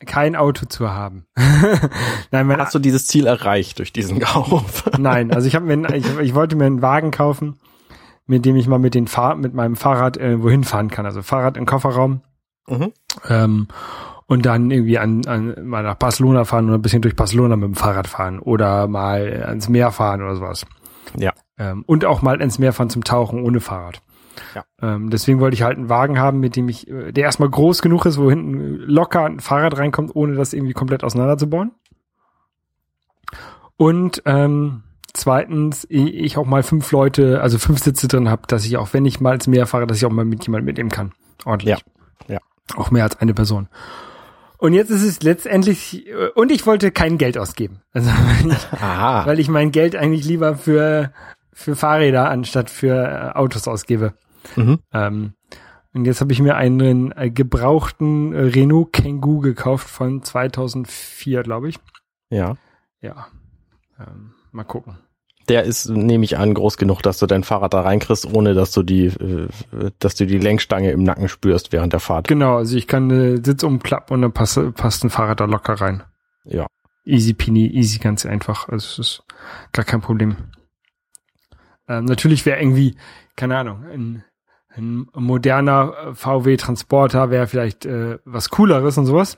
Kein 0.06 0.36
Auto 0.36 0.66
zu 0.68 0.92
haben. 0.92 1.26
Nein, 2.32 2.58
Hast 2.58 2.76
du 2.76 2.80
dieses 2.80 3.08
Ziel 3.08 3.26
erreicht 3.28 3.80
durch 3.80 3.92
diesen 3.94 4.20
Kauf? 4.20 4.84
nein, 5.00 5.32
also 5.32 5.48
ich 5.48 5.56
habe 5.56 5.66
mir, 5.66 5.94
ich, 5.96 6.06
ich 6.20 6.36
wollte 6.36 6.56
mir 6.56 6.66
einen 6.66 6.82
Wagen 6.82 7.12
kaufen, 7.12 7.58
mit 8.28 8.46
dem 8.46 8.56
ich 8.56 8.68
mal 8.68 8.78
mit 8.80 8.94
den 8.94 9.08
Fahr 9.08 9.36
mit 9.36 9.54
meinem 9.54 9.76
Fahrrad 9.76 10.18
äh, 10.18 10.42
wohin 10.42 10.64
fahren 10.64 10.90
kann. 10.90 11.06
Also 11.06 11.22
Fahrrad 11.22 11.58
im 11.58 11.66
Kofferraum 11.66 12.22
Mhm. 12.70 12.92
ähm, 13.30 13.68
und 14.26 14.46
dann 14.46 14.70
irgendwie 14.72 14.98
an, 15.00 15.26
an 15.26 15.56
mal 15.66 15.84
nach 15.84 15.96
Barcelona 15.96 16.44
fahren 16.44 16.68
oder 16.68 16.78
ein 16.78 16.82
bisschen 16.82 17.02
durch 17.02 17.16
Barcelona 17.16 17.56
mit 17.56 17.64
dem 17.70 17.76
Fahrrad 17.76 18.08
fahren 18.08 18.40
oder 18.40 18.88
mal 18.88 19.46
ans 19.48 19.70
Meer 19.70 19.92
fahren 19.92 20.22
oder 20.22 20.36
sowas. 20.36 20.66
Ja. 21.18 21.32
Ähm, 21.58 21.86
und 21.88 22.04
auch 22.04 22.22
mal 22.22 22.42
ins 22.42 22.60
Meer 22.60 22.74
fahren 22.74 22.90
zum 22.90 23.06
Tauchen 23.06 23.42
ohne 23.42 23.62
Fahrrad. 23.62 24.02
Ja. 24.58 24.66
Ähm, 24.82 25.12
deswegen 25.12 25.40
wollte 25.40 25.54
ich 25.54 25.62
halt 25.62 25.78
einen 25.78 25.90
Wagen 25.90 26.18
haben, 26.18 26.40
mit 26.40 26.56
dem 26.56 26.68
ich, 26.68 26.88
äh, 26.88 27.12
der 27.12 27.26
erstmal 27.26 27.50
groß 27.50 27.84
genug 27.84 28.06
ist, 28.06 28.18
wo 28.18 28.30
hinten 28.30 28.78
locker 28.88 29.24
ein 29.24 29.40
Fahrrad 29.40 29.78
reinkommt, 29.78 30.16
ohne 30.16 30.36
das 30.36 30.54
irgendwie 30.54 30.74
komplett 30.74 31.04
auseinanderzubauen. 31.04 31.72
Und 33.76 34.24
ähm, 34.26 34.82
zweitens, 35.14 35.86
ich 35.90 36.38
auch 36.38 36.48
mal 36.48 36.64
fünf 36.64 36.92
Leute, 36.92 37.42
also 37.42 37.60
fünf 37.60 37.84
Sitze 37.84 38.08
drin 38.08 38.30
habe, 38.30 38.44
dass 38.48 38.66
ich 38.66 38.78
auch, 38.78 38.94
wenn 38.94 39.06
ich 39.06 39.20
mal 39.20 39.36
ins 39.36 39.46
Meer 39.46 39.68
fahre, 39.68 39.86
dass 39.86 39.98
ich 39.98 40.06
auch 40.06 40.12
mal 40.12 40.26
mit 40.26 40.44
jemandem 40.44 40.66
mitnehmen 40.66 40.90
kann. 40.90 41.12
Ordentlich. 41.46 41.78
Ja. 42.28 42.34
Ja. 42.36 42.40
Auch 42.76 42.90
mehr 42.90 43.04
als 43.04 43.20
eine 43.20 43.36
Person. 43.36 43.68
Und 44.58 44.74
jetzt 44.74 44.90
ist 44.90 45.04
es 45.04 45.22
letztendlich, 45.22 46.08
äh, 46.08 46.30
und 46.34 46.52
ich 46.52 46.66
wollte 46.66 46.90
kein 46.90 47.20
Geld 47.20 47.38
ausgeben. 47.38 47.82
Also, 47.94 48.10
weil 48.44 48.52
ich, 48.52 48.82
Aha. 48.82 49.24
weil 49.28 49.40
ich 49.40 49.50
mein 49.50 49.72
Geld 49.72 49.96
eigentlich 49.96 50.26
lieber 50.26 50.56
für, 50.56 51.12
für 51.54 51.76
Fahrräder 51.76 52.28
anstatt 52.28 52.72
für 52.72 52.96
äh, 52.96 53.38
Autos 53.38 53.68
ausgebe. 53.68 54.14
Mhm. 54.56 54.80
Ähm, 54.94 55.34
und 55.94 56.06
jetzt 56.06 56.22
habe 56.22 56.32
ich 56.32 56.42
mir 56.42 56.56
einen 56.56 57.12
äh, 57.14 57.32
gebrauchten 57.32 58.34
äh, 58.34 58.42
Renault 58.42 58.94
Kangoo 58.94 59.40
gekauft 59.40 59.90
von 59.90 60.22
2004, 60.22 61.44
glaube 61.44 61.70
ich. 61.70 61.80
Ja. 62.30 62.56
Ja. 63.02 63.28
Ähm, 64.00 64.34
mal 64.52 64.64
gucken. 64.64 64.98
Der 65.50 65.64
ist, 65.64 65.90
nehme 65.90 66.26
ich 66.26 66.38
an, 66.38 66.54
groß 66.54 66.78
genug, 66.78 67.02
dass 67.02 67.20
du 67.20 67.26
dein 67.26 67.44
Fahrrad 67.44 67.74
da 67.74 67.82
reinkriegst, 67.82 68.32
ohne 68.34 68.54
dass 68.54 68.72
du 68.74 68.84
die, 68.84 69.06
äh, 69.06 69.48
dass 70.00 70.16
du 70.16 70.28
die 70.28 70.38
Lenkstange 70.38 70.92
im 70.92 71.04
Nacken 71.04 71.30
spürst 71.30 71.72
während 71.72 71.94
der 71.94 72.02
Fahrt. 72.02 72.28
Genau, 72.28 72.58
also 72.58 72.76
ich 72.76 72.88
kann 72.88 73.10
äh, 73.10 73.38
Sitz 73.44 73.64
umklappen 73.64 74.16
und 74.16 74.22
dann 74.22 74.34
passt, 74.34 74.60
passt 74.76 75.04
ein 75.04 75.10
Fahrrad 75.10 75.40
da 75.40 75.46
locker 75.46 75.76
rein. 75.76 76.04
Ja. 76.44 76.68
Easy 77.06 77.34
peasy, 77.34 77.68
easy, 77.68 78.00
ganz 78.00 78.26
einfach. 78.26 78.68
Also 78.68 78.86
es 78.86 79.00
ist 79.00 79.24
gar 79.72 79.86
kein 79.86 80.02
Problem. 80.02 80.36
Ähm, 81.88 82.06
natürlich 82.06 82.46
wäre 82.46 82.60
irgendwie, 82.60 82.98
keine 83.38 83.58
Ahnung, 83.58 83.86
ein, 83.86 84.24
ein 84.78 85.08
moderner 85.14 85.94
äh, 85.98 86.16
VW 86.16 86.58
Transporter 86.58 87.30
wäre 87.30 87.48
vielleicht 87.48 87.86
äh, 87.86 88.20
was 88.26 88.50
cooleres 88.50 88.98
und 88.98 89.06
sowas. 89.06 89.38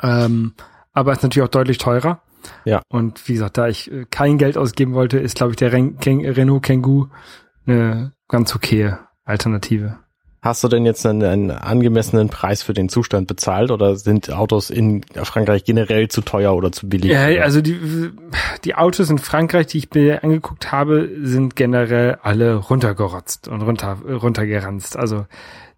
Ähm, 0.00 0.54
aber 0.92 1.12
ist 1.12 1.22
natürlich 1.22 1.46
auch 1.46 1.52
deutlich 1.52 1.78
teurer. 1.78 2.22
Ja. 2.64 2.82
Und 2.88 3.28
wie 3.28 3.34
gesagt, 3.34 3.58
da 3.58 3.68
ich 3.68 3.90
äh, 3.90 4.04
kein 4.08 4.38
Geld 4.38 4.56
ausgeben 4.56 4.94
wollte, 4.94 5.18
ist, 5.18 5.36
glaube 5.36 5.52
ich, 5.52 5.56
der 5.56 5.72
Ren 5.72 5.98
Ken 5.98 6.24
Renault 6.24 6.62
Kangoo 6.62 7.08
eine 7.66 8.12
ganz 8.28 8.54
okaye 8.54 8.98
Alternative. 9.24 9.98
Hast 10.46 10.62
du 10.62 10.68
denn 10.68 10.86
jetzt 10.86 11.04
einen, 11.04 11.24
einen 11.24 11.50
angemessenen 11.50 12.28
Preis 12.28 12.62
für 12.62 12.72
den 12.72 12.88
Zustand 12.88 13.26
bezahlt 13.26 13.72
oder 13.72 13.96
sind 13.96 14.32
Autos 14.32 14.70
in 14.70 15.02
Frankreich 15.24 15.64
generell 15.64 16.06
zu 16.06 16.20
teuer 16.20 16.54
oder 16.54 16.70
zu 16.70 16.88
billig? 16.88 17.10
Ja, 17.10 17.24
also 17.42 17.60
die, 17.60 18.12
die 18.62 18.76
Autos 18.76 19.10
in 19.10 19.18
Frankreich, 19.18 19.66
die 19.66 19.78
ich 19.78 19.92
mir 19.92 20.22
angeguckt 20.22 20.70
habe, 20.70 21.10
sind 21.20 21.56
generell 21.56 22.18
alle 22.22 22.54
runtergerotzt 22.54 23.48
und 23.48 23.62
runter, 23.62 23.98
runtergeranzt. 24.08 24.96
Also 24.96 25.26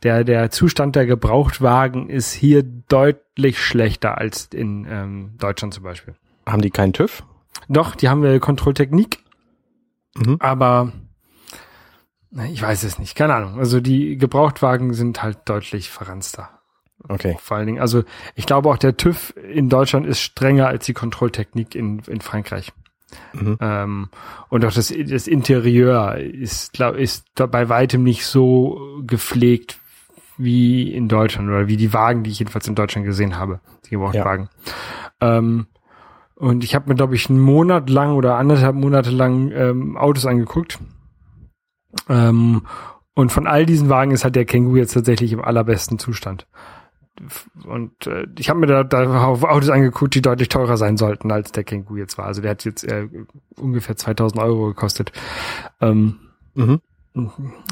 der, 0.03 0.23
der 0.25 0.51
Zustand 0.51 0.97
der 0.97 1.07
Gebrauchtwagen 1.07 2.11
ist 2.11 2.35
hier 2.35 2.63
deutlich 2.63 3.59
schlechter 3.65 4.19
als 4.19 4.51
in 4.53 4.87
ähm, 4.91 5.31
Deutschland 5.39 5.73
zum 5.73 5.85
Beispiel. 5.85 6.15
Haben 6.45 6.61
die 6.61 6.71
keinen 6.71 6.93
TÜV? 6.93 7.23
Doch, 7.71 7.97
die 7.97 8.11
haben 8.11 8.23
wir 8.23 8.39
Kontrolltechnik, 8.39 9.21
Mhm. 10.15 10.37
aber 10.41 10.93
ich 12.31 12.61
weiß 12.61 12.83
es 12.85 12.99
nicht, 12.99 13.15
keine 13.15 13.35
Ahnung. 13.35 13.59
Also 13.59 13.81
die 13.81 14.17
Gebrauchtwagen 14.17 14.93
sind 14.93 15.23
halt 15.23 15.39
deutlich 15.47 15.91
verranzter. 15.91 16.51
Okay. 17.09 17.37
Vor 17.41 17.57
allen 17.57 17.67
Dingen, 17.67 17.81
also 17.81 18.03
ich 18.35 18.47
glaube 18.47 18.69
auch 18.69 18.77
der 18.77 18.97
TÜV 18.97 19.35
in 19.37 19.69
Deutschland 19.69 20.07
ist 20.07 20.21
strenger 20.21 20.67
als 20.67 20.85
die 20.87 20.95
Kontrolltechnik 20.95 21.75
in, 21.75 22.01
in 22.01 22.21
Frankreich. 22.21 22.73
Mhm. 23.33 23.57
Ähm, 23.61 24.09
und 24.49 24.65
auch 24.65 24.73
das, 24.73 24.93
das 24.93 25.27
Interieur 25.27 26.17
ist, 26.17 26.73
glaub, 26.73 26.97
ist 26.97 27.25
bei 27.35 27.69
weitem 27.69 28.03
nicht 28.03 28.27
so 28.27 29.01
gepflegt 29.07 29.79
wie 30.37 30.93
in 30.93 31.09
Deutschland 31.09 31.49
oder 31.49 31.69
wie 31.69 31.77
die 31.77 31.93
Wagen, 31.93 32.23
die 32.23 32.31
ich 32.31 32.39
jedenfalls 32.39 32.69
in 32.69 32.75
Deutschland 32.75 33.07
gesehen 33.07 33.37
habe, 33.37 33.61
die 33.87 33.91
Gebrauchtwagen. 33.91 34.49
Ähm, 35.21 35.67
und 36.35 36.63
ich 36.63 36.75
habe 36.75 36.89
mir, 36.89 36.95
glaube 36.95 37.17
ich, 37.17 37.29
einen 37.29 37.41
Monat 37.41 37.91
lang 37.91 38.15
oder 38.15 38.37
anderthalb 38.37 38.77
Monate 38.77 39.11
lang 39.11 39.51
ähm, 39.53 39.97
Autos 39.97 40.27
angeguckt. 40.27 40.79
Ähm, 42.09 42.63
und 43.15 43.33
von 43.33 43.47
all 43.47 43.67
diesen 43.67 43.89
Wagen 43.89 44.13
ist 44.13 44.25
halt 44.25 44.37
der 44.37 44.45
Känguru 44.45 44.77
jetzt 44.77 44.95
tatsächlich 44.95 45.33
im 45.33 45.43
allerbesten 45.45 45.99
Zustand. 45.99 46.47
Und 47.67 48.07
äh, 48.07 48.27
ich 48.39 48.49
habe 48.49 48.61
mir 48.61 48.67
da, 48.67 48.85
da 48.85 49.25
Autos 49.27 49.71
angeguckt, 49.71 50.15
die 50.15 50.23
deutlich 50.23 50.49
teurer 50.49 50.77
sein 50.77 50.97
sollten, 50.97 51.33
als 51.33 51.51
der 51.51 51.65
Känguru 51.65 51.97
jetzt 51.97 52.17
war. 52.17 52.27
Also 52.27 52.43
der 52.43 52.53
hat 52.53 52.65
jetzt 52.65 52.85
äh, 52.85 53.09
ungefähr 53.57 53.97
2000 53.97 54.41
Euro 54.41 54.67
gekostet. 54.69 55.13
Ähm, 55.81 56.21
Mhm. 56.55 56.81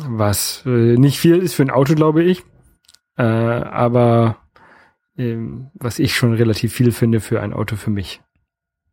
was 0.08 0.62
äh, 0.66 0.96
nicht 0.96 1.18
viel 1.18 1.36
ist 1.36 1.54
für 1.54 1.62
ein 1.62 1.70
Auto, 1.70 1.94
glaube 1.94 2.22
ich. 2.22 2.44
Äh, 3.16 3.22
aber 3.22 4.36
ähm, 5.16 5.70
was 5.74 5.98
ich 5.98 6.14
schon 6.14 6.34
relativ 6.34 6.72
viel 6.72 6.92
finde 6.92 7.20
für 7.20 7.40
ein 7.40 7.52
Auto 7.52 7.76
für 7.76 7.90
mich. 7.90 8.22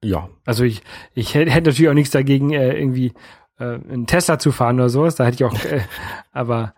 Ja. 0.04 0.30
Also 0.46 0.64
ich, 0.64 0.82
ich 1.14 1.36
hätte 1.36 1.52
hätte 1.52 1.70
natürlich 1.70 1.90
auch 1.90 1.94
nichts 1.96 2.12
dagegen, 2.12 2.52
äh, 2.52 2.78
irgendwie 2.78 3.14
äh, 3.64 3.92
einen 3.92 4.08
Tesla 4.08 4.40
zu 4.40 4.52
fahren 4.52 4.76
oder 4.76 4.90
sowas. 4.90 5.16
Da 5.16 5.26
hätte 5.26 5.36
ich 5.36 5.44
auch, 5.46 5.66
äh, 5.66 5.82
aber 6.32 6.74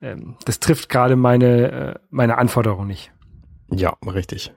ähm, 0.00 0.36
das 0.44 0.60
trifft 0.60 0.88
gerade 0.88 1.16
meine, 1.16 1.70
äh, 1.72 1.94
meine 2.10 2.38
Anforderung 2.38 2.86
nicht. 2.86 3.12
Ja, 3.70 3.94
richtig. 4.06 4.52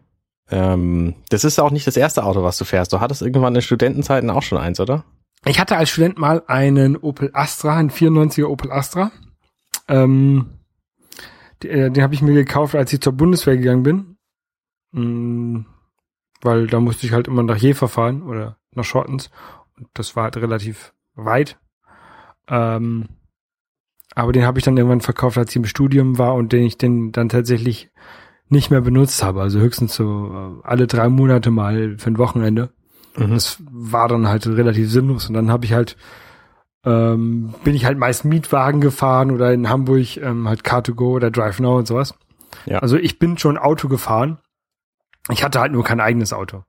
Ähm, 0.50 1.15
das 1.30 1.44
ist 1.44 1.60
auch 1.60 1.72
nicht 1.72 1.88
das 1.88 1.98
erste 1.98 2.24
Auto, 2.24 2.44
was 2.44 2.58
du 2.58 2.65
fährst. 2.65 2.91
Du 2.94 3.00
hattest 3.00 3.22
irgendwann 3.22 3.56
in 3.56 3.62
Studentenzeiten 3.62 4.30
auch 4.30 4.44
schon 4.44 4.58
eins, 4.58 4.80
oder? 4.80 5.06
Ich 5.46 5.60
hatte 5.60 5.78
als 5.78 5.89
Student 5.89 6.17
mal 6.20 6.44
einen 6.48 6.96
Opel 6.98 7.32
Astra, 7.34 7.78
einen 7.78 7.89
94er 7.89 8.46
Opel 8.46 8.72
Astra. 8.72 9.12
Ähm, 9.88 10.60
die- 11.63 11.70
äh, 11.70 11.89
den 11.89 12.04
habe 12.04 12.13
ich 12.13 12.22
mir 12.22 12.34
gekauft, 12.34 12.76
als 12.76 12.94
ich 12.94 13.02
zur 13.02 13.13
Bundeswehr 13.13 13.58
gegangen 13.58 13.84
bin. 13.84 14.17
Mm, 14.91 15.65
weil 16.41 16.67
da 16.67 16.80
musste 16.80 17.06
ich 17.08 17.13
halt 17.13 17.28
immer 17.28 17.44
nach 17.44 17.58
Jever 17.58 17.88
fahren 17.88 18.24
oder 18.24 18.58
nach 18.76 18.84
Schottens. 18.84 19.32
Und 19.78 19.88
das 19.94 20.15
war 20.15 20.26
halt 20.26 20.38
relativ 20.38 20.94
weit. 21.15 21.58
Ähm, 22.48 23.08
aber 24.14 24.32
den 24.34 24.46
habe 24.46 24.60
ich 24.60 24.66
dann 24.66 24.78
irgendwann 24.78 25.02
verkauft, 25.02 25.38
als 25.38 25.52
ich 25.52 25.56
im 25.56 25.66
Studium 25.66 26.18
war 26.18 26.36
und 26.36 26.52
den 26.52 26.64
ich 26.64 26.78
den 26.78 27.12
dann 27.12 27.30
tatsächlich 27.30 27.90
nicht 28.50 28.70
mehr 28.70 28.82
benutzt 28.82 29.24
habe. 29.24 29.42
Also 29.42 29.60
höchstens 29.60 29.96
so 29.96 30.62
äh, 30.64 30.68
alle 30.68 30.88
drei 30.88 31.08
Monate 31.08 31.52
mal 31.52 31.96
für 31.98 32.10
ein 32.10 32.18
Wochenende. 32.18 32.70
Mhm. 33.16 33.32
Das 33.32 33.62
war 33.72 34.10
dann 34.10 34.28
halt 34.28 34.46
relativ 34.48 34.92
sinnlos. 34.92 35.28
Und 35.28 35.36
dann 35.36 35.50
habe 35.50 35.66
ich 35.66 35.74
halt, 35.74 35.96
ähm, 36.86 37.54
bin 37.64 37.76
ich 37.76 37.86
halt 37.86 37.98
meist 37.98 38.26
Mietwagen 38.26 38.82
gefahren 38.82 39.32
oder 39.32 39.54
in 39.54 39.70
Hamburg 39.70 40.18
ähm, 40.18 40.48
halt 40.48 40.64
Car2Go 40.64 41.14
oder 41.14 41.32
Drive 41.32 41.60
Now 41.60 41.78
und 41.78 41.88
sowas. 41.88 42.14
Ja. 42.66 42.80
Also 42.80 42.98
ich 42.98 43.20
bin 43.20 43.38
schon 43.38 43.58
Auto 43.58 43.88
gefahren. 43.88 44.40
Ich 45.30 45.44
hatte 45.44 45.62
halt 45.62 45.72
nur 45.72 45.86
kein 45.86 46.02
eigenes 46.02 46.34
Auto. 46.34 46.64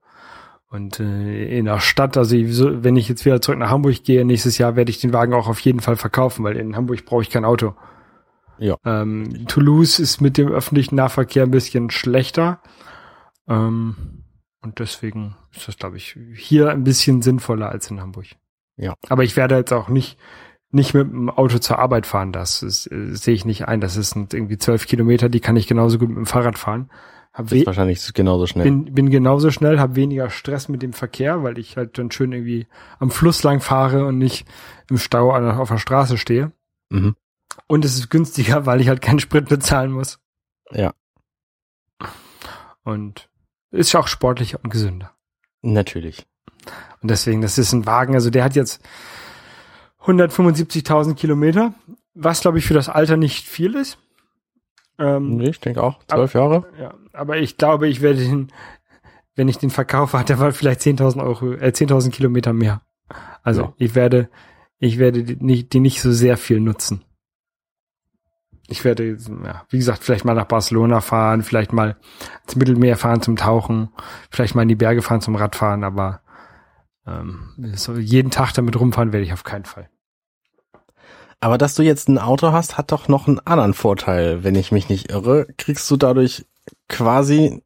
Und 0.72 1.00
äh, 1.00 1.58
in 1.58 1.66
der 1.66 1.80
Stadt, 1.80 2.16
also 2.16 2.34
wenn 2.34 2.96
ich 2.96 3.06
jetzt 3.06 3.26
wieder 3.26 3.42
zurück 3.42 3.58
nach 3.58 3.68
Hamburg 3.68 4.04
gehe, 4.04 4.24
nächstes 4.24 4.56
Jahr 4.56 4.74
werde 4.74 4.90
ich 4.90 5.00
den 5.00 5.12
Wagen 5.12 5.34
auch 5.34 5.46
auf 5.46 5.60
jeden 5.60 5.80
Fall 5.80 5.96
verkaufen, 5.96 6.44
weil 6.44 6.56
in 6.56 6.74
Hamburg 6.74 7.04
brauche 7.04 7.20
ich 7.20 7.28
kein 7.28 7.44
Auto. 7.44 7.74
Ja. 8.58 8.78
Ähm, 8.86 9.46
Toulouse 9.48 9.98
ist 9.98 10.22
mit 10.22 10.38
dem 10.38 10.48
öffentlichen 10.48 10.94
Nahverkehr 10.94 11.42
ein 11.42 11.50
bisschen 11.50 11.90
schlechter. 11.90 12.62
Ähm, 13.46 14.24
und 14.62 14.78
deswegen 14.78 15.36
ist 15.54 15.68
das, 15.68 15.76
glaube 15.76 15.98
ich, 15.98 16.16
hier 16.34 16.70
ein 16.70 16.84
bisschen 16.84 17.20
sinnvoller 17.20 17.68
als 17.68 17.90
in 17.90 18.00
Hamburg. 18.00 18.28
Ja. 18.78 18.94
Aber 19.10 19.24
ich 19.24 19.36
werde 19.36 19.56
jetzt 19.56 19.74
auch 19.74 19.90
nicht, 19.90 20.18
nicht 20.70 20.94
mit 20.94 21.06
dem 21.12 21.28
Auto 21.28 21.58
zur 21.58 21.80
Arbeit 21.80 22.06
fahren. 22.06 22.32
Das, 22.32 22.62
ist, 22.62 22.90
äh, 22.90 23.14
sehe 23.14 23.34
ich 23.34 23.44
nicht 23.44 23.68
ein. 23.68 23.82
Das 23.82 23.92
sind 23.92 24.32
irgendwie 24.32 24.56
zwölf 24.56 24.86
Kilometer, 24.86 25.28
die 25.28 25.40
kann 25.40 25.56
ich 25.56 25.66
genauso 25.66 25.98
gut 25.98 26.08
mit 26.08 26.16
dem 26.16 26.26
Fahrrad 26.26 26.56
fahren. 26.56 26.88
Hab 27.32 27.46
Das 27.46 27.52
ist 27.52 27.62
we 27.62 27.66
wahrscheinlich 27.66 28.12
genauso 28.12 28.46
schnell. 28.46 28.64
bin, 28.64 28.92
bin 28.92 29.10
genauso 29.10 29.50
schnell, 29.50 29.78
habe 29.78 29.96
weniger 29.96 30.28
Stress 30.28 30.68
mit 30.68 30.82
dem 30.82 30.92
Verkehr, 30.92 31.42
weil 31.42 31.58
ich 31.58 31.76
halt 31.76 31.96
dann 31.96 32.10
schön 32.10 32.32
irgendwie 32.32 32.66
am 32.98 33.10
Fluss 33.10 33.42
lang 33.42 33.60
fahre 33.60 34.04
und 34.04 34.18
nicht 34.18 34.46
im 34.90 34.98
Stau 34.98 35.34
auf 35.34 35.68
der 35.68 35.78
Straße 35.78 36.18
stehe. 36.18 36.52
Mhm. 36.90 37.16
Und 37.66 37.84
es 37.84 37.94
ist 37.96 38.10
günstiger, 38.10 38.66
weil 38.66 38.80
ich 38.80 38.88
halt 38.88 39.00
keinen 39.00 39.18
Sprit 39.18 39.48
bezahlen 39.48 39.92
muss. 39.92 40.18
Ja. 40.70 40.92
Und 42.84 43.28
ist 43.70 43.94
auch 43.94 44.08
sportlicher 44.08 44.60
und 44.62 44.70
gesünder. 44.70 45.12
Natürlich. 45.62 46.26
Und 47.00 47.10
deswegen, 47.10 47.40
das 47.40 47.56
ist 47.56 47.72
ein 47.72 47.86
Wagen, 47.86 48.14
also 48.14 48.28
der 48.28 48.44
hat 48.44 48.54
jetzt 48.54 48.82
175.000 50.04 51.14
Kilometer, 51.14 51.72
was 52.14 52.40
glaube 52.42 52.58
ich 52.58 52.66
für 52.66 52.74
das 52.74 52.88
Alter 52.88 53.16
nicht 53.16 53.46
viel 53.46 53.74
ist. 53.74 53.98
Ähm, 54.98 55.36
Nee, 55.36 55.50
ich 55.50 55.60
denke 55.60 55.82
auch. 55.82 55.98
Zwölf 56.06 56.34
Jahre? 56.34 56.66
Ja, 56.78 56.94
aber 57.12 57.38
ich 57.38 57.56
glaube, 57.58 57.88
ich 57.88 58.00
werde 58.00 58.20
den, 58.20 58.52
wenn 59.34 59.48
ich 59.48 59.58
den 59.58 59.70
verkaufe, 59.70 60.18
hat 60.18 60.30
er 60.30 60.52
vielleicht 60.52 60.80
10.000 60.80 61.22
Euro, 61.22 61.52
äh, 61.52 61.72
10.000 61.72 62.10
Kilometer 62.10 62.52
mehr. 62.52 62.82
Also 63.42 63.62
Ja. 63.62 63.72
ich 63.78 63.94
werde, 63.94 64.28
ich 64.78 64.98
werde 64.98 65.24
die 65.24 65.36
nicht, 65.36 65.72
die 65.72 65.80
nicht 65.80 66.00
so 66.02 66.12
sehr 66.12 66.36
viel 66.36 66.60
nutzen. 66.60 67.04
Ich 68.68 68.84
werde, 68.84 69.16
ja, 69.44 69.64
wie 69.68 69.76
gesagt, 69.78 70.02
vielleicht 70.04 70.24
mal 70.24 70.34
nach 70.34 70.46
Barcelona 70.46 71.00
fahren, 71.00 71.42
vielleicht 71.42 71.72
mal 71.72 71.96
ins 72.44 72.56
Mittelmeer 72.56 72.96
fahren 72.96 73.20
zum 73.20 73.36
Tauchen, 73.36 73.90
vielleicht 74.30 74.54
mal 74.54 74.62
in 74.62 74.68
die 74.68 74.76
Berge 74.76 75.02
fahren 75.02 75.20
zum 75.20 75.34
Radfahren, 75.36 75.84
aber 75.84 76.20
ähm, 77.06 77.50
so 77.74 77.96
jeden 77.96 78.30
Tag 78.30 78.52
damit 78.54 78.78
rumfahren 78.78 79.12
werde 79.12 79.26
ich 79.26 79.32
auf 79.32 79.44
keinen 79.44 79.64
Fall. 79.64 79.90
Aber 81.40 81.58
dass 81.58 81.74
du 81.74 81.82
jetzt 81.82 82.08
ein 82.08 82.18
Auto 82.18 82.52
hast, 82.52 82.78
hat 82.78 82.92
doch 82.92 83.08
noch 83.08 83.26
einen 83.26 83.40
anderen 83.40 83.74
Vorteil, 83.74 84.44
wenn 84.44 84.54
ich 84.54 84.70
mich 84.70 84.88
nicht 84.88 85.10
irre. 85.10 85.48
Kriegst 85.58 85.90
du 85.90 85.96
dadurch 85.96 86.46
quasi 86.88 87.62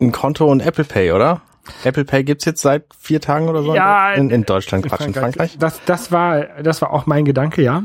ein 0.00 0.12
Konto 0.12 0.50
und 0.50 0.60
Apple 0.60 0.84
Pay, 0.84 1.12
oder? 1.12 1.42
Apple 1.84 2.04
Pay 2.04 2.24
gibt's 2.24 2.44
jetzt 2.46 2.62
seit 2.62 2.84
vier 2.98 3.20
Tagen 3.20 3.48
oder 3.48 3.62
so 3.62 3.74
Ja, 3.74 4.12
in, 4.14 4.30
in 4.30 4.44
Deutschland, 4.44 4.86
Quatsch, 4.86 5.06
in 5.06 5.14
Frankreich. 5.14 5.58
Das, 5.58 5.80
das 5.84 6.10
war, 6.10 6.62
das 6.62 6.80
war 6.82 6.92
auch 6.92 7.06
mein 7.06 7.24
Gedanke, 7.24 7.62
ja. 7.62 7.84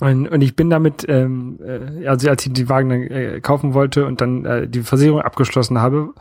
Und, 0.00 0.28
und 0.28 0.40
ich 0.42 0.54
bin 0.54 0.70
damit, 0.70 1.06
ähm, 1.08 1.58
äh, 1.64 2.06
also 2.06 2.28
als 2.28 2.44
ich 2.46 2.52
die 2.52 2.68
Wagen 2.68 2.88
dann 2.88 3.02
äh, 3.02 3.40
kaufen 3.40 3.74
wollte 3.74 4.04
und 4.06 4.20
dann 4.20 4.44
äh, 4.44 4.68
die 4.68 4.82
Versicherung 4.82 5.20
abgeschlossen 5.22 5.80
habe, 5.80 6.12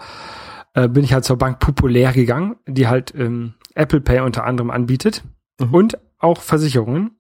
äh, 0.74 0.88
bin 0.88 1.04
ich 1.04 1.14
halt 1.14 1.26
zur 1.26 1.38
Bank 1.38 1.60
Populär 1.60 2.12
gegangen, 2.14 2.56
die 2.68 2.88
halt 2.88 3.14
ähm, 3.16 3.54
Apple 3.76 4.02
Pay 4.02 4.22
unter 4.22 4.46
anderem 4.46 4.72
anbietet 4.72 5.24
Mhm. 5.60 5.74
und 5.74 5.98
auch 6.20 6.42
Versicherungen. 6.42 7.17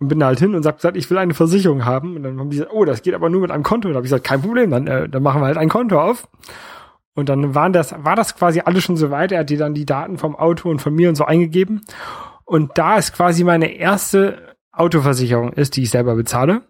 Und 0.00 0.08
bin 0.08 0.18
da 0.18 0.26
halt 0.26 0.38
hin 0.38 0.54
und 0.54 0.64
hab 0.66 0.76
gesagt, 0.76 0.96
ich 0.96 1.08
will 1.10 1.18
eine 1.18 1.34
Versicherung 1.34 1.84
haben. 1.84 2.16
Und 2.16 2.22
dann 2.22 2.38
haben 2.40 2.48
die 2.50 2.56
gesagt, 2.56 2.72
oh, 2.74 2.84
das 2.86 3.02
geht 3.02 3.14
aber 3.14 3.28
nur 3.28 3.42
mit 3.42 3.50
einem 3.50 3.62
Konto. 3.62 3.86
Und 3.86 3.92
dann 3.92 3.98
habe 3.98 4.06
ich 4.06 4.10
gesagt, 4.10 4.26
kein 4.26 4.40
Problem, 4.40 4.70
dann, 4.70 4.86
äh, 4.86 5.08
dann 5.08 5.22
machen 5.22 5.42
wir 5.42 5.46
halt 5.46 5.58
ein 5.58 5.68
Konto 5.68 6.00
auf. 6.00 6.26
Und 7.14 7.28
dann 7.28 7.54
waren 7.54 7.72
das, 7.74 7.94
war 8.02 8.16
das 8.16 8.34
quasi 8.34 8.60
alles 8.64 8.82
schon 8.84 8.96
so 8.96 9.10
weit. 9.10 9.30
Er 9.30 9.40
hat 9.40 9.50
die 9.50 9.58
dann 9.58 9.74
die 9.74 9.84
Daten 9.84 10.16
vom 10.16 10.34
Auto 10.36 10.70
und 10.70 10.80
von 10.80 10.94
mir 10.94 11.10
und 11.10 11.16
so 11.16 11.24
eingegeben. 11.26 11.82
Und 12.44 12.78
da 12.78 12.96
es 12.96 13.12
quasi 13.12 13.44
meine 13.44 13.74
erste 13.76 14.56
Autoversicherung 14.72 15.52
ist, 15.52 15.76
die 15.76 15.82
ich 15.82 15.90
selber 15.90 16.14
bezahle 16.14 16.62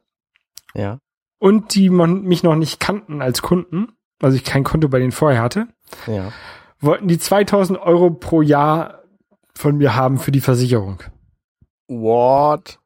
Ja. 0.75 0.99
und 1.39 1.75
die 1.77 1.89
man 1.89 2.23
mich 2.23 2.43
noch 2.43 2.57
nicht 2.57 2.81
kannten 2.81 3.23
als 3.23 3.43
Kunden, 3.43 3.93
also 4.21 4.37
ich 4.37 4.43
kein 4.45 4.65
Konto 4.65 4.89
bei 4.89 4.99
denen 4.99 5.13
vorher 5.13 5.41
hatte, 5.41 5.69
Ja. 6.09 6.33
wollten 6.81 7.07
die 7.07 7.19
2000 7.19 7.79
Euro 7.79 8.11
pro 8.11 8.43
Jahr 8.43 9.03
von 9.55 9.77
mir 9.77 9.95
haben 9.95 10.19
für 10.19 10.33
die 10.33 10.41
Versicherung. 10.41 11.01
What? 11.87 12.80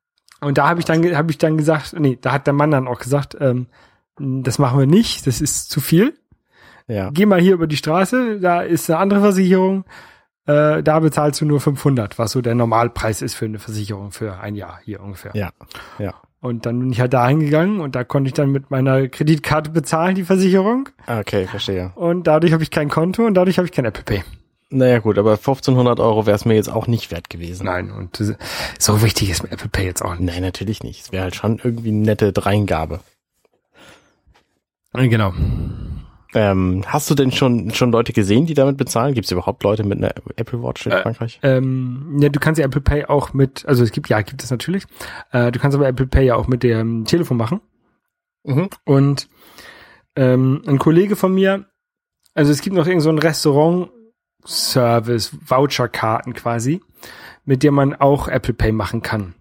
Und 0.44 0.58
da 0.58 0.68
habe 0.68 0.80
ich 0.80 0.86
dann 0.86 1.16
habe 1.16 1.30
ich 1.30 1.38
dann 1.38 1.56
gesagt, 1.56 1.94
nee, 1.98 2.18
da 2.20 2.32
hat 2.32 2.46
der 2.46 2.54
Mann 2.54 2.70
dann 2.70 2.88
auch 2.88 2.98
gesagt, 2.98 3.36
ähm, 3.40 3.66
das 4.18 4.58
machen 4.58 4.78
wir 4.78 4.86
nicht, 4.86 5.26
das 5.26 5.40
ist 5.40 5.70
zu 5.70 5.80
viel. 5.80 6.14
Ja. 6.86 7.10
Geh 7.12 7.26
mal 7.26 7.40
hier 7.40 7.54
über 7.54 7.66
die 7.66 7.76
Straße, 7.76 8.40
da 8.40 8.60
ist 8.60 8.90
eine 8.90 8.98
andere 8.98 9.20
Versicherung, 9.20 9.84
äh, 10.46 10.82
da 10.82 11.00
bezahlst 11.00 11.40
du 11.40 11.46
nur 11.46 11.60
500, 11.60 12.18
was 12.18 12.32
so 12.32 12.42
der 12.42 12.54
Normalpreis 12.54 13.22
ist 13.22 13.34
für 13.34 13.46
eine 13.46 13.58
Versicherung 13.58 14.12
für 14.12 14.38
ein 14.38 14.54
Jahr 14.54 14.80
hier 14.84 15.00
ungefähr. 15.00 15.32
Ja. 15.34 15.50
Ja. 15.98 16.14
Und 16.40 16.66
dann 16.66 16.78
bin 16.78 16.92
ich 16.92 17.00
halt 17.00 17.14
da 17.14 17.26
hingegangen 17.26 17.80
und 17.80 17.96
da 17.96 18.04
konnte 18.04 18.28
ich 18.28 18.34
dann 18.34 18.50
mit 18.50 18.70
meiner 18.70 19.08
Kreditkarte 19.08 19.70
bezahlen, 19.70 20.14
die 20.14 20.24
Versicherung. 20.24 20.90
Okay, 21.06 21.46
verstehe. 21.46 21.92
Und 21.94 22.26
dadurch 22.26 22.52
habe 22.52 22.62
ich 22.62 22.70
kein 22.70 22.90
Konto 22.90 23.24
und 23.24 23.32
dadurch 23.32 23.56
habe 23.56 23.66
ich 23.66 23.72
kein 23.72 23.86
Apple 23.86 24.04
Pay. 24.04 24.22
Naja 24.70 24.98
gut, 24.98 25.18
aber 25.18 25.32
1500 25.32 26.00
Euro 26.00 26.26
wäre 26.26 26.34
es 26.34 26.44
mir 26.44 26.54
jetzt 26.54 26.70
auch 26.70 26.86
nicht 26.86 27.10
wert 27.10 27.30
gewesen. 27.30 27.66
Nein, 27.66 27.90
und 27.90 28.16
so 28.78 29.02
wichtig 29.02 29.30
ist 29.30 29.42
mir 29.42 29.52
Apple 29.52 29.68
Pay 29.68 29.84
jetzt 29.84 30.02
auch 30.02 30.16
nicht. 30.16 30.24
Nein, 30.32 30.42
natürlich 30.42 30.82
nicht. 30.82 31.02
Es 31.02 31.12
wäre 31.12 31.24
halt 31.24 31.36
schon 31.36 31.60
irgendwie 31.62 31.90
eine 31.90 31.98
nette 31.98 32.32
Dreingabe. 32.32 33.00
Äh, 34.94 35.08
Genau. 35.08 35.32
Ähm, 36.36 36.82
hast 36.88 37.08
du 37.08 37.14
denn 37.14 37.30
schon 37.30 37.70
schon 37.72 37.92
Leute 37.92 38.12
gesehen, 38.12 38.46
die 38.46 38.54
damit 38.54 38.76
bezahlen? 38.76 39.14
Gibt 39.14 39.26
es 39.26 39.30
überhaupt 39.30 39.62
Leute 39.62 39.84
mit 39.84 39.98
einer 39.98 40.12
Apple 40.34 40.60
Watch 40.64 40.84
in 40.86 40.90
Äh, 40.90 41.02
Frankreich? 41.02 41.38
Ähm, 41.44 42.16
ja, 42.20 42.28
du 42.28 42.40
kannst 42.40 42.58
ja 42.58 42.64
Apple 42.64 42.80
Pay 42.80 43.04
auch 43.04 43.32
mit, 43.34 43.64
also 43.66 43.84
es 43.84 43.92
gibt, 43.92 44.08
ja, 44.08 44.20
gibt 44.22 44.42
es 44.42 44.50
natürlich. 44.50 44.82
Äh, 45.30 45.52
du 45.52 45.60
kannst 45.60 45.76
aber 45.76 45.86
Apple 45.86 46.08
Pay 46.08 46.26
ja 46.26 46.34
auch 46.34 46.48
mit 46.48 46.64
dem 46.64 47.04
Telefon 47.04 47.36
machen. 47.36 47.60
Mhm. 48.42 48.68
Und 48.84 49.28
ähm, 50.16 50.62
ein 50.66 50.80
Kollege 50.80 51.14
von 51.14 51.32
mir, 51.32 51.66
also 52.34 52.50
es 52.50 52.62
gibt 52.62 52.74
noch 52.74 52.88
irgend 52.88 53.02
so 53.02 53.10
ein 53.10 53.18
Restaurant-Service, 54.44 55.36
Voucherkarten 55.46 56.34
quasi, 56.34 56.80
mit 57.44 57.62
der 57.62 57.72
man 57.72 57.94
auch 57.94 58.28
Apple 58.28 58.54
Pay 58.54 58.72
machen 58.72 59.02
kann. 59.02 59.34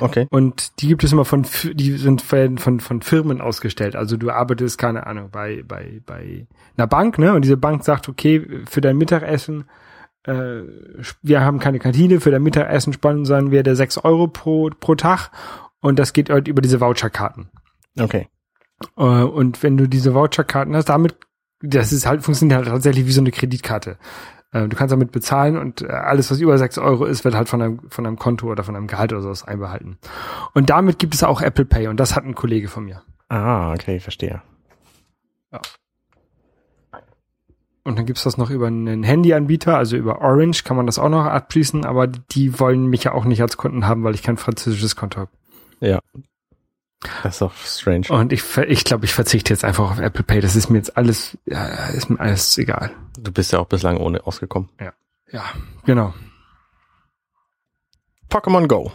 Okay. 0.00 0.26
Und 0.30 0.80
die 0.80 0.88
gibt 0.88 1.04
es 1.04 1.12
immer 1.12 1.24
von, 1.24 1.46
die 1.72 1.92
sind 1.92 2.20
von, 2.20 2.58
von, 2.58 2.80
von 2.80 3.00
Firmen 3.00 3.40
ausgestellt. 3.40 3.94
Also 3.94 4.16
du 4.16 4.30
arbeitest, 4.30 4.76
keine 4.76 5.06
Ahnung, 5.06 5.30
bei, 5.30 5.62
bei, 5.66 6.00
bei 6.04 6.48
einer 6.76 6.88
Bank, 6.88 7.18
ne? 7.18 7.32
Und 7.32 7.42
diese 7.42 7.56
Bank 7.56 7.84
sagt, 7.84 8.08
okay, 8.08 8.44
für 8.68 8.80
dein 8.80 8.96
Mittagessen, 8.96 9.66
äh, 10.24 10.62
wir 11.22 11.42
haben 11.42 11.60
keine 11.60 11.78
Kantine, 11.78 12.20
für 12.20 12.32
dein 12.32 12.42
Mittagessen 12.42 12.92
sponsern 12.92 13.52
wir 13.52 13.62
der 13.62 13.76
6 13.76 13.98
Euro 13.98 14.26
pro, 14.26 14.70
pro 14.80 14.96
Tag. 14.96 15.30
Und 15.80 15.98
das 16.00 16.12
geht 16.12 16.28
halt 16.28 16.48
über 16.48 16.62
diese 16.62 16.80
Voucherkarten. 16.80 17.50
Okay. 17.98 18.26
Äh, 18.96 19.02
Und 19.02 19.62
wenn 19.62 19.76
du 19.76 19.88
diese 19.88 20.12
Voucherkarten 20.12 20.74
hast, 20.74 20.88
damit, 20.88 21.14
das 21.68 21.92
ist 21.92 22.06
halt, 22.06 22.22
funktioniert 22.22 22.58
halt 22.58 22.68
tatsächlich 22.68 23.06
wie 23.06 23.12
so 23.12 23.20
eine 23.20 23.30
Kreditkarte. 23.30 23.96
Äh, 24.52 24.68
Du 24.68 24.76
kannst 24.76 24.92
damit 24.92 25.12
bezahlen 25.12 25.56
und 25.56 25.82
äh, 25.82 25.86
alles, 25.86 26.30
was 26.30 26.40
über 26.40 26.56
6 26.56 26.78
Euro 26.78 27.04
ist, 27.04 27.24
wird 27.24 27.34
halt 27.34 27.48
von 27.48 27.62
einem, 27.62 27.80
von 27.90 28.06
einem 28.06 28.16
Konto 28.16 28.46
oder 28.46 28.64
von 28.64 28.76
einem 28.76 28.86
Gehalt 28.86 29.12
oder 29.12 29.22
sowas 29.22 29.44
einbehalten. 29.44 29.98
Und 30.54 30.70
damit 30.70 30.98
gibt 30.98 31.14
es 31.14 31.22
auch 31.22 31.40
Apple 31.40 31.64
Pay 31.64 31.88
und 31.88 31.98
das 31.98 32.14
hat 32.16 32.24
ein 32.24 32.34
Kollege 32.34 32.68
von 32.68 32.84
mir. 32.84 33.02
Ah, 33.28 33.72
okay, 33.72 34.00
verstehe. 34.00 34.42
Und 37.86 37.98
dann 37.98 38.06
gibt's 38.06 38.22
das 38.24 38.38
noch 38.38 38.48
über 38.48 38.66
einen 38.66 39.02
Handyanbieter, 39.02 39.76
also 39.76 39.96
über 39.96 40.22
Orange 40.22 40.64
kann 40.64 40.76
man 40.76 40.86
das 40.86 40.98
auch 40.98 41.10
noch 41.10 41.26
abschließen, 41.26 41.84
aber 41.84 42.06
die 42.06 42.58
wollen 42.58 42.86
mich 42.86 43.04
ja 43.04 43.12
auch 43.12 43.26
nicht 43.26 43.42
als 43.42 43.58
Kunden 43.58 43.86
haben, 43.86 44.04
weil 44.04 44.14
ich 44.14 44.22
kein 44.22 44.38
französisches 44.38 44.96
Konto 44.96 45.20
habe. 45.20 45.30
Ja. 45.80 46.00
Das 47.22 47.36
ist 47.36 47.40
doch 47.40 47.54
strange. 47.56 48.06
Und 48.08 48.32
ich, 48.32 48.42
ich 48.68 48.84
glaube, 48.84 49.04
ich 49.04 49.14
verzichte 49.14 49.52
jetzt 49.52 49.64
einfach 49.64 49.90
auf 49.90 49.98
Apple 49.98 50.22
Pay. 50.22 50.40
Das 50.40 50.56
ist 50.56 50.70
mir 50.70 50.78
jetzt 50.78 50.96
alles, 50.96 51.38
ja, 51.46 51.64
ist 51.88 52.10
mir 52.10 52.20
alles 52.20 52.56
egal. 52.58 52.90
Du 53.18 53.32
bist 53.32 53.52
ja 53.52 53.58
auch 53.58 53.66
bislang 53.66 53.98
ohne 53.98 54.26
ausgekommen. 54.26 54.68
Ja, 55.30 55.44
genau. 55.84 56.14
Pokémon 58.30 58.66
Go 58.66 58.92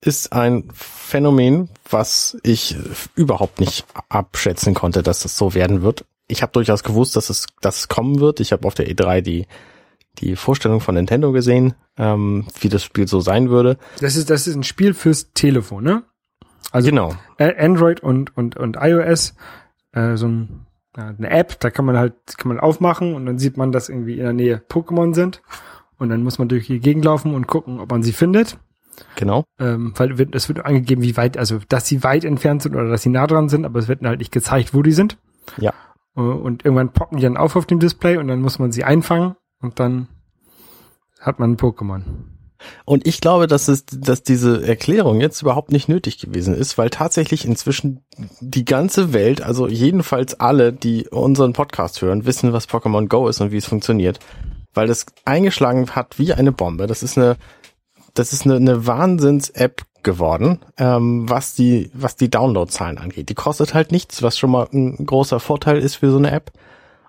ist 0.00 0.32
ein 0.32 0.68
Phänomen, 0.74 1.70
was 1.88 2.36
ich 2.42 2.76
überhaupt 3.14 3.60
nicht 3.60 3.86
abschätzen 4.10 4.74
konnte, 4.74 5.02
dass 5.02 5.20
das 5.20 5.36
so 5.36 5.54
werden 5.54 5.82
wird. 5.82 6.04
Ich 6.26 6.42
habe 6.42 6.52
durchaus 6.52 6.82
gewusst, 6.82 7.16
dass 7.16 7.30
es, 7.30 7.46
dass 7.60 7.78
es 7.78 7.88
kommen 7.88 8.20
wird. 8.20 8.40
Ich 8.40 8.52
habe 8.52 8.66
auf 8.66 8.74
der 8.74 8.86
E3 8.86 9.22
die 9.22 9.46
die 10.18 10.36
Vorstellung 10.36 10.80
von 10.80 10.94
Nintendo 10.94 11.32
gesehen, 11.32 11.74
ähm, 11.98 12.46
wie 12.60 12.68
das 12.68 12.84
Spiel 12.84 13.08
so 13.08 13.20
sein 13.20 13.50
würde. 13.50 13.78
Das 14.00 14.16
ist, 14.16 14.30
das 14.30 14.46
ist 14.46 14.54
ein 14.54 14.62
Spiel 14.62 14.94
fürs 14.94 15.32
Telefon, 15.32 15.84
ne? 15.84 16.04
Also 16.72 16.90
Genau. 16.90 17.14
Android 17.38 18.00
und, 18.00 18.36
und, 18.36 18.56
und 18.56 18.76
iOS, 18.80 19.34
äh, 19.92 20.16
so 20.16 20.26
ein, 20.28 20.66
eine 20.94 21.30
App, 21.30 21.58
da 21.60 21.70
kann 21.70 21.84
man 21.84 21.96
halt, 21.96 22.14
kann 22.38 22.48
man 22.48 22.60
aufmachen 22.60 23.14
und 23.14 23.26
dann 23.26 23.38
sieht 23.38 23.56
man, 23.56 23.72
dass 23.72 23.88
irgendwie 23.88 24.14
in 24.18 24.24
der 24.24 24.32
Nähe 24.32 24.62
Pokémon 24.68 25.14
sind. 25.14 25.42
Und 25.98 26.08
dann 26.08 26.22
muss 26.22 26.38
man 26.38 26.48
durch 26.48 26.66
die 26.66 26.80
Gegend 26.80 27.04
laufen 27.04 27.34
und 27.34 27.46
gucken, 27.46 27.80
ob 27.80 27.90
man 27.90 28.02
sie 28.02 28.12
findet. 28.12 28.58
Genau. 29.16 29.44
Ähm, 29.58 29.92
weil 29.96 30.18
wird, 30.18 30.34
es 30.34 30.48
wird 30.48 30.64
angegeben, 30.64 31.02
wie 31.02 31.16
weit, 31.16 31.36
also 31.36 31.58
dass 31.68 31.86
sie 31.86 32.02
weit 32.04 32.24
entfernt 32.24 32.62
sind 32.62 32.74
oder 32.74 32.88
dass 32.88 33.02
sie 33.02 33.08
nah 33.08 33.26
dran 33.26 33.48
sind, 33.48 33.64
aber 33.64 33.78
es 33.78 33.88
wird 33.88 34.02
halt 34.02 34.18
nicht 34.18 34.32
gezeigt, 34.32 34.74
wo 34.74 34.82
die 34.82 34.92
sind. 34.92 35.18
Ja. 35.58 35.72
Äh, 36.16 36.20
Und 36.20 36.64
irgendwann 36.64 36.92
poppen 36.92 37.18
die 37.18 37.24
dann 37.24 37.36
auf 37.36 37.56
auf 37.56 37.66
dem 37.66 37.80
Display 37.80 38.16
und 38.18 38.28
dann 38.28 38.40
muss 38.40 38.58
man 38.58 38.72
sie 38.72 38.84
einfangen 38.84 39.36
und 39.60 39.80
dann 39.80 40.08
hat 41.20 41.38
man 41.38 41.52
ein 41.52 41.56
Pokémon. 41.56 42.02
Und 42.84 43.06
ich 43.06 43.20
glaube, 43.20 43.46
dass 43.46 43.68
es, 43.68 43.84
dass 43.86 44.22
diese 44.22 44.66
Erklärung 44.66 45.20
jetzt 45.20 45.42
überhaupt 45.42 45.72
nicht 45.72 45.88
nötig 45.88 46.18
gewesen 46.18 46.54
ist, 46.54 46.78
weil 46.78 46.90
tatsächlich 46.90 47.44
inzwischen 47.44 48.04
die 48.40 48.64
ganze 48.64 49.12
Welt, 49.12 49.42
also 49.42 49.68
jedenfalls 49.68 50.38
alle, 50.40 50.72
die 50.72 51.08
unseren 51.08 51.52
Podcast 51.52 52.02
hören, 52.02 52.26
wissen, 52.26 52.52
was 52.52 52.68
Pokémon 52.68 53.08
Go 53.08 53.28
ist 53.28 53.40
und 53.40 53.52
wie 53.52 53.58
es 53.58 53.66
funktioniert. 53.66 54.18
Weil 54.72 54.86
das 54.86 55.06
eingeschlagen 55.24 55.90
hat 55.90 56.18
wie 56.18 56.32
eine 56.32 56.52
Bombe. 56.52 56.86
Das 56.86 57.02
ist 57.02 57.16
eine, 57.16 57.36
das 58.14 58.32
ist 58.32 58.44
eine, 58.44 58.56
eine 58.56 58.86
Wahnsinns-App 58.86 59.82
geworden, 60.02 60.60
ähm, 60.76 61.28
was 61.28 61.54
die, 61.54 61.90
was 61.94 62.16
die 62.16 62.30
Downloadzahlen 62.30 62.98
angeht. 62.98 63.28
Die 63.28 63.34
kostet 63.34 63.74
halt 63.74 63.90
nichts, 63.90 64.22
was 64.22 64.38
schon 64.38 64.50
mal 64.50 64.68
ein 64.72 65.06
großer 65.06 65.40
Vorteil 65.40 65.78
ist 65.78 65.96
für 65.96 66.10
so 66.10 66.18
eine 66.18 66.30
App. 66.30 66.52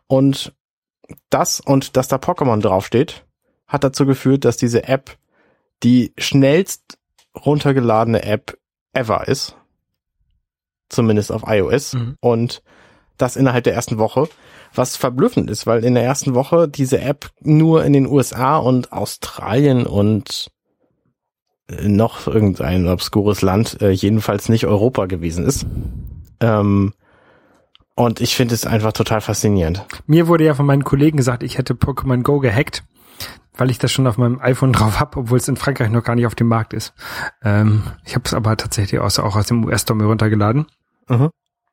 Und 0.08 0.54
das 1.30 1.60
und 1.60 1.98
dass 1.98 2.08
da 2.08 2.16
Pokémon 2.16 2.62
draufsteht, 2.62 3.26
hat 3.68 3.84
dazu 3.84 4.06
geführt, 4.06 4.46
dass 4.46 4.58
diese 4.58 4.88
App 4.88 5.18
die 5.84 6.14
schnellst 6.18 6.98
runtergeladene 7.46 8.24
App 8.24 8.58
ever 8.94 9.28
ist. 9.28 9.56
Zumindest 10.90 11.32
auf 11.32 11.44
iOS. 11.48 11.94
Mhm. 11.94 12.16
Und 12.20 12.64
das 13.18 13.36
innerhalb 13.36 13.64
der 13.64 13.74
ersten 13.74 13.98
Woche. 13.98 14.28
Was 14.74 14.98
verblüffend 14.98 15.50
ist, 15.50 15.68
weil 15.68 15.86
in 15.86 15.94
der 15.94 16.04
ersten 16.04 16.36
Woche 16.36 16.68
diese 16.68 17.00
App 17.00 17.32
nur 17.40 17.86
in 17.86 17.94
den 17.94 18.08
USA 18.08 18.58
und 18.58 18.92
Australien 18.92 19.86
und 19.86 20.52
äh, 21.70 21.88
noch 21.88 22.28
irgendein 22.28 22.88
obskures 22.88 23.42
Land, 23.42 23.82
äh, 23.82 23.92
jedenfalls 23.92 24.50
nicht 24.50 24.66
Europa 24.66 25.06
gewesen 25.06 25.46
ist. 25.46 25.66
Ähm, 26.42 26.94
und 27.96 28.20
ich 28.20 28.36
finde 28.36 28.54
es 28.54 28.66
einfach 28.66 28.92
total 28.92 29.22
faszinierend. 29.22 29.86
Mir 30.06 30.28
wurde 30.28 30.44
ja 30.44 30.54
von 30.54 30.66
meinen 30.66 30.84
Kollegen 30.84 31.16
gesagt, 31.16 31.44
ich 31.44 31.58
hätte 31.58 31.74
Pokémon 31.74 32.24
Go 32.24 32.40
gehackt, 32.40 32.84
weil 33.58 33.70
ich 33.70 33.80
das 33.80 33.92
schon 33.92 34.08
auf 34.08 34.18
meinem 34.18 34.40
iPhone 34.40 34.74
drauf 34.74 35.00
habe, 35.00 35.20
obwohl 35.20 35.38
es 35.38 35.48
in 35.48 35.58
Frankreich 35.58 35.90
noch 35.90 36.04
gar 36.04 36.16
nicht 36.16 36.28
auf 36.28 36.36
dem 36.36 36.48
Markt 36.48 36.74
ist. 36.74 36.94
Ähm, 37.44 37.84
ich 38.06 38.16
habe 38.16 38.26
es 38.26 38.34
aber 38.34 38.58
tatsächlich 38.58 39.00
aus, 39.00 39.20
auch 39.20 39.36
aus 39.36 39.48
dem 39.48 39.66
US-Store 39.66 39.98
mir 39.98 40.06
runtergeladen. 40.06 40.68
Mhm. 41.08 41.30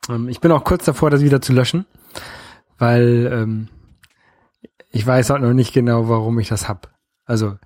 Ähm, 0.09 0.29
ich 0.29 0.40
bin 0.40 0.53
auch 0.53 0.64
kurz 0.64 0.85
davor, 0.85 1.11
das 1.11 1.23
wieder 1.23 1.40
zu 1.40 1.53
löschen, 1.53 1.87
weil 2.79 3.31
ähm, 3.33 3.68
ich 4.90 5.07
weiß 5.07 5.31
halt 5.31 5.42
noch 5.42 5.55
nicht 5.55 5.73
genau, 5.73 6.09
warum 6.09 6.38
ich 6.38 6.49
das 6.49 6.68
hab. 6.68 6.92
Also 7.25 7.57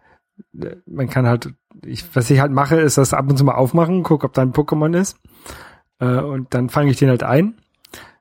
äh, 0.59 0.77
man 0.87 1.09
kann 1.09 1.27
halt, 1.27 1.55
ich, 1.85 2.05
was 2.15 2.31
ich 2.31 2.41
halt 2.41 2.53
mache, 2.53 2.77
ist 2.77 2.99
das 2.99 3.15
ab 3.15 3.29
und 3.29 3.37
zu 3.37 3.45
mal 3.45 3.55
aufmachen, 3.55 4.03
guck, 4.03 4.25
ob 4.25 4.33
da 4.33 4.43
ein 4.43 4.53
Pokémon 4.53 4.97
ist 4.97 5.19
äh, 5.99 6.19
und 6.19 6.55
dann 6.55 6.69
fange 6.69 6.91
ich 6.91 6.99
den 6.99 7.09
halt 7.09 7.23
ein. 7.23 7.61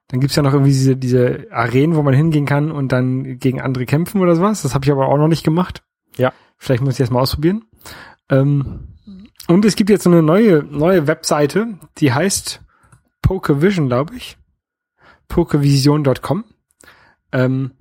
Dann 0.07 0.19
gibt's 0.19 0.35
ja 0.35 0.43
noch 0.43 0.53
irgendwie 0.53 0.71
diese, 0.71 0.95
diese 0.95 1.47
Arenen, 1.51 1.95
wo 1.95 2.03
man 2.03 2.13
hingehen 2.13 2.45
kann 2.45 2.71
und 2.71 2.91
dann 2.91 3.39
gegen 3.39 3.61
andere 3.61 3.85
kämpfen 3.85 4.21
oder 4.21 4.35
sowas. 4.35 4.61
Das 4.61 4.75
habe 4.75 4.85
ich 4.85 4.91
aber 4.91 5.07
auch 5.07 5.17
noch 5.17 5.27
nicht 5.27 5.43
gemacht. 5.43 5.83
Ja. 6.17 6.31
Vielleicht 6.57 6.83
muss 6.83 6.93
ich 6.93 6.99
das 6.99 7.09
mal 7.09 7.21
ausprobieren. 7.21 7.65
Ähm, 8.29 8.95
und 9.47 9.65
es 9.65 9.75
gibt 9.75 9.89
jetzt 9.89 10.03
so 10.03 10.11
eine 10.11 10.21
neue, 10.21 10.63
neue 10.63 11.07
Webseite, 11.07 11.79
die 11.97 12.13
heißt 12.13 12.61
Pokevision, 13.21 13.87
glaube 13.87 14.15
ich. 14.15 14.37
Pokevision.com. 15.27 16.45
Ähm, 17.31 17.71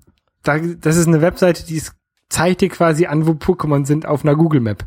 da, 0.42 0.58
das 0.58 0.96
ist 0.96 1.06
eine 1.06 1.20
Webseite, 1.20 1.64
die 1.64 1.82
zeigt 2.28 2.62
dir 2.62 2.68
quasi 2.68 3.06
an, 3.06 3.26
wo 3.26 3.32
Pokémon 3.32 3.86
sind 3.86 4.06
auf 4.06 4.24
einer 4.24 4.34
Google 4.34 4.60
Map. 4.60 4.86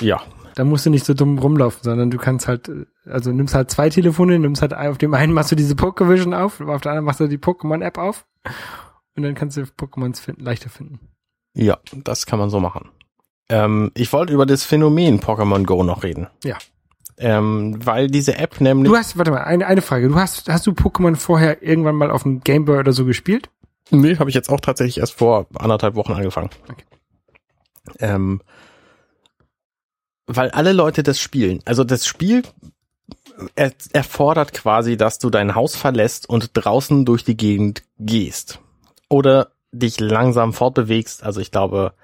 Ja. 0.00 0.22
Da 0.54 0.64
musst 0.64 0.86
du 0.86 0.90
nicht 0.90 1.04
so 1.06 1.14
dumm 1.14 1.38
rumlaufen, 1.38 1.80
sondern 1.82 2.10
du 2.10 2.18
kannst 2.18 2.48
halt, 2.48 2.68
äh, 2.68 2.86
also 3.06 3.32
nimmst 3.32 3.54
halt 3.54 3.70
zwei 3.70 3.88
Telefone, 3.90 4.38
nimmst 4.38 4.62
halt 4.62 4.74
auf 4.74 4.98
dem 4.98 5.14
einen 5.14 5.32
machst 5.32 5.52
du 5.52 5.56
diese 5.56 5.76
Pokevision 5.76 6.34
auf, 6.34 6.60
auf 6.60 6.80
der 6.80 6.92
anderen 6.92 7.06
machst 7.06 7.20
du 7.20 7.28
die 7.28 7.38
Pokémon-App 7.38 7.98
auf 7.98 8.26
und 9.16 9.22
dann 9.22 9.34
kannst 9.34 9.56
du 9.56 9.62
Pokémons 9.62 10.20
finden, 10.20 10.42
leichter 10.42 10.70
finden. 10.70 11.00
Ja, 11.54 11.78
das 11.92 12.26
kann 12.26 12.38
man 12.38 12.50
so 12.50 12.60
machen. 12.60 12.90
Ähm, 13.48 13.90
ich 13.94 14.12
wollte 14.12 14.32
über 14.32 14.46
das 14.46 14.64
Phänomen 14.64 15.20
Pokémon 15.20 15.64
Go 15.64 15.82
noch 15.82 16.02
reden. 16.02 16.28
Ja. 16.44 16.56
Ähm, 17.18 17.78
weil 17.84 18.08
diese 18.08 18.38
App 18.38 18.60
nämlich. 18.60 18.90
Du 18.90 18.96
hast, 18.96 19.18
warte 19.18 19.30
mal, 19.30 19.44
eine, 19.44 19.66
eine 19.66 19.82
Frage. 19.82 20.08
Du 20.08 20.16
hast, 20.16 20.48
hast 20.48 20.66
du 20.66 20.72
Pokémon 20.72 21.16
vorher 21.16 21.62
irgendwann 21.62 21.94
mal 21.94 22.10
auf 22.10 22.22
dem 22.22 22.40
Gameboy 22.40 22.78
oder 22.78 22.92
so 22.92 23.04
gespielt? 23.04 23.50
Nee, 23.90 24.16
habe 24.16 24.30
ich 24.30 24.34
jetzt 24.34 24.48
auch 24.48 24.60
tatsächlich 24.60 24.98
erst 24.98 25.14
vor 25.14 25.46
anderthalb 25.54 25.94
Wochen 25.94 26.12
angefangen. 26.12 26.50
Okay. 26.70 26.84
Ähm, 27.98 28.40
weil 30.26 30.50
alle 30.50 30.72
Leute 30.72 31.02
das 31.02 31.20
spielen. 31.20 31.60
Also 31.64 31.84
das 31.84 32.06
Spiel 32.06 32.42
er, 33.56 33.72
erfordert 33.92 34.52
quasi, 34.52 34.96
dass 34.96 35.18
du 35.18 35.30
dein 35.30 35.54
Haus 35.54 35.74
verlässt 35.76 36.28
und 36.28 36.50
draußen 36.54 37.04
durch 37.04 37.24
die 37.24 37.36
Gegend 37.36 37.82
gehst. 37.98 38.60
Oder 39.08 39.52
dich 39.72 39.98
langsam 40.00 40.52
fortbewegst. 40.52 41.22
Also 41.24 41.40
ich 41.40 41.50
glaube, 41.50 41.94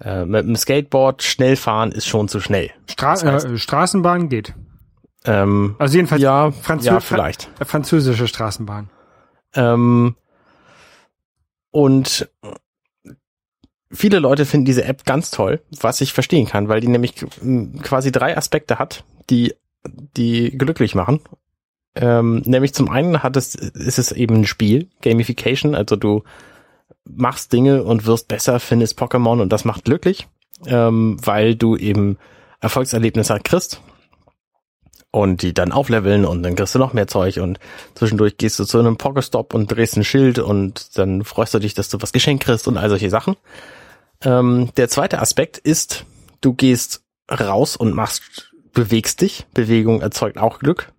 äh, 0.00 0.24
mit 0.24 0.44
dem 0.46 0.54
Skateboard 0.56 1.22
schnell 1.22 1.56
fahren 1.56 1.92
ist 1.92 2.06
schon 2.06 2.28
zu 2.28 2.40
schnell. 2.40 2.70
Stra 2.90 3.12
Das 3.12 3.24
heißt- 3.24 3.52
äh, 3.54 3.58
Straßenbahn 3.58 4.28
geht. 4.28 4.54
Ähm, 5.24 5.74
Also 5.78 5.96
jedenfalls 5.96 6.22
ja, 6.22 6.50
Franzö 6.52 6.86
ja, 6.86 7.00
vielleicht. 7.00 7.48
Fra- 7.56 7.64
französische 7.64 8.28
Straßenbahn. 8.28 8.90
Ähm, 9.54 10.14
und 11.70 12.28
viele 13.96 14.18
Leute 14.18 14.44
finden 14.44 14.66
diese 14.66 14.84
App 14.84 15.04
ganz 15.04 15.30
toll, 15.30 15.60
was 15.80 16.00
ich 16.00 16.12
verstehen 16.12 16.46
kann, 16.46 16.68
weil 16.68 16.80
die 16.80 16.88
nämlich 16.88 17.14
quasi 17.82 18.12
drei 18.12 18.36
Aspekte 18.36 18.78
hat, 18.78 19.04
die 19.30 19.54
die 20.16 20.56
glücklich 20.56 20.94
machen. 20.94 21.20
Ähm, 21.94 22.42
nämlich 22.44 22.74
zum 22.74 22.90
einen 22.90 23.22
hat 23.22 23.36
es, 23.36 23.54
ist 23.54 23.98
es 23.98 24.12
eben 24.12 24.36
ein 24.36 24.46
Spiel, 24.46 24.88
Gamification, 25.00 25.74
also 25.74 25.96
du 25.96 26.24
machst 27.04 27.52
Dinge 27.52 27.84
und 27.84 28.06
wirst 28.06 28.28
besser, 28.28 28.60
findest 28.60 28.98
Pokémon 29.00 29.40
und 29.40 29.50
das 29.50 29.64
macht 29.64 29.84
glücklich, 29.84 30.28
ähm, 30.66 31.16
weil 31.24 31.54
du 31.54 31.76
eben 31.76 32.18
Erfolgserlebnisse 32.60 33.38
kriegst 33.42 33.80
und 35.10 35.40
die 35.40 35.54
dann 35.54 35.72
aufleveln 35.72 36.26
und 36.26 36.42
dann 36.42 36.56
kriegst 36.56 36.74
du 36.74 36.78
noch 36.78 36.92
mehr 36.92 37.06
Zeug 37.06 37.38
und 37.38 37.58
zwischendurch 37.94 38.36
gehst 38.36 38.58
du 38.58 38.64
zu 38.64 38.78
einem 38.78 38.98
Pokestop 38.98 39.54
und 39.54 39.68
drehst 39.68 39.96
ein 39.96 40.04
Schild 40.04 40.38
und 40.38 40.98
dann 40.98 41.24
freust 41.24 41.54
du 41.54 41.58
dich, 41.58 41.72
dass 41.72 41.88
du 41.88 42.02
was 42.02 42.12
geschenkt 42.12 42.44
kriegst 42.44 42.68
und 42.68 42.76
all 42.76 42.90
solche 42.90 43.08
Sachen. 43.08 43.36
Ähm, 44.26 44.70
der 44.76 44.88
zweite 44.88 45.20
Aspekt 45.20 45.56
ist, 45.56 46.04
du 46.40 46.52
gehst 46.52 47.04
raus 47.30 47.76
und 47.76 47.94
machst, 47.94 48.52
bewegst 48.72 49.20
dich. 49.20 49.46
Bewegung 49.54 50.00
erzeugt 50.00 50.36
auch 50.36 50.58
Glück. 50.58 50.92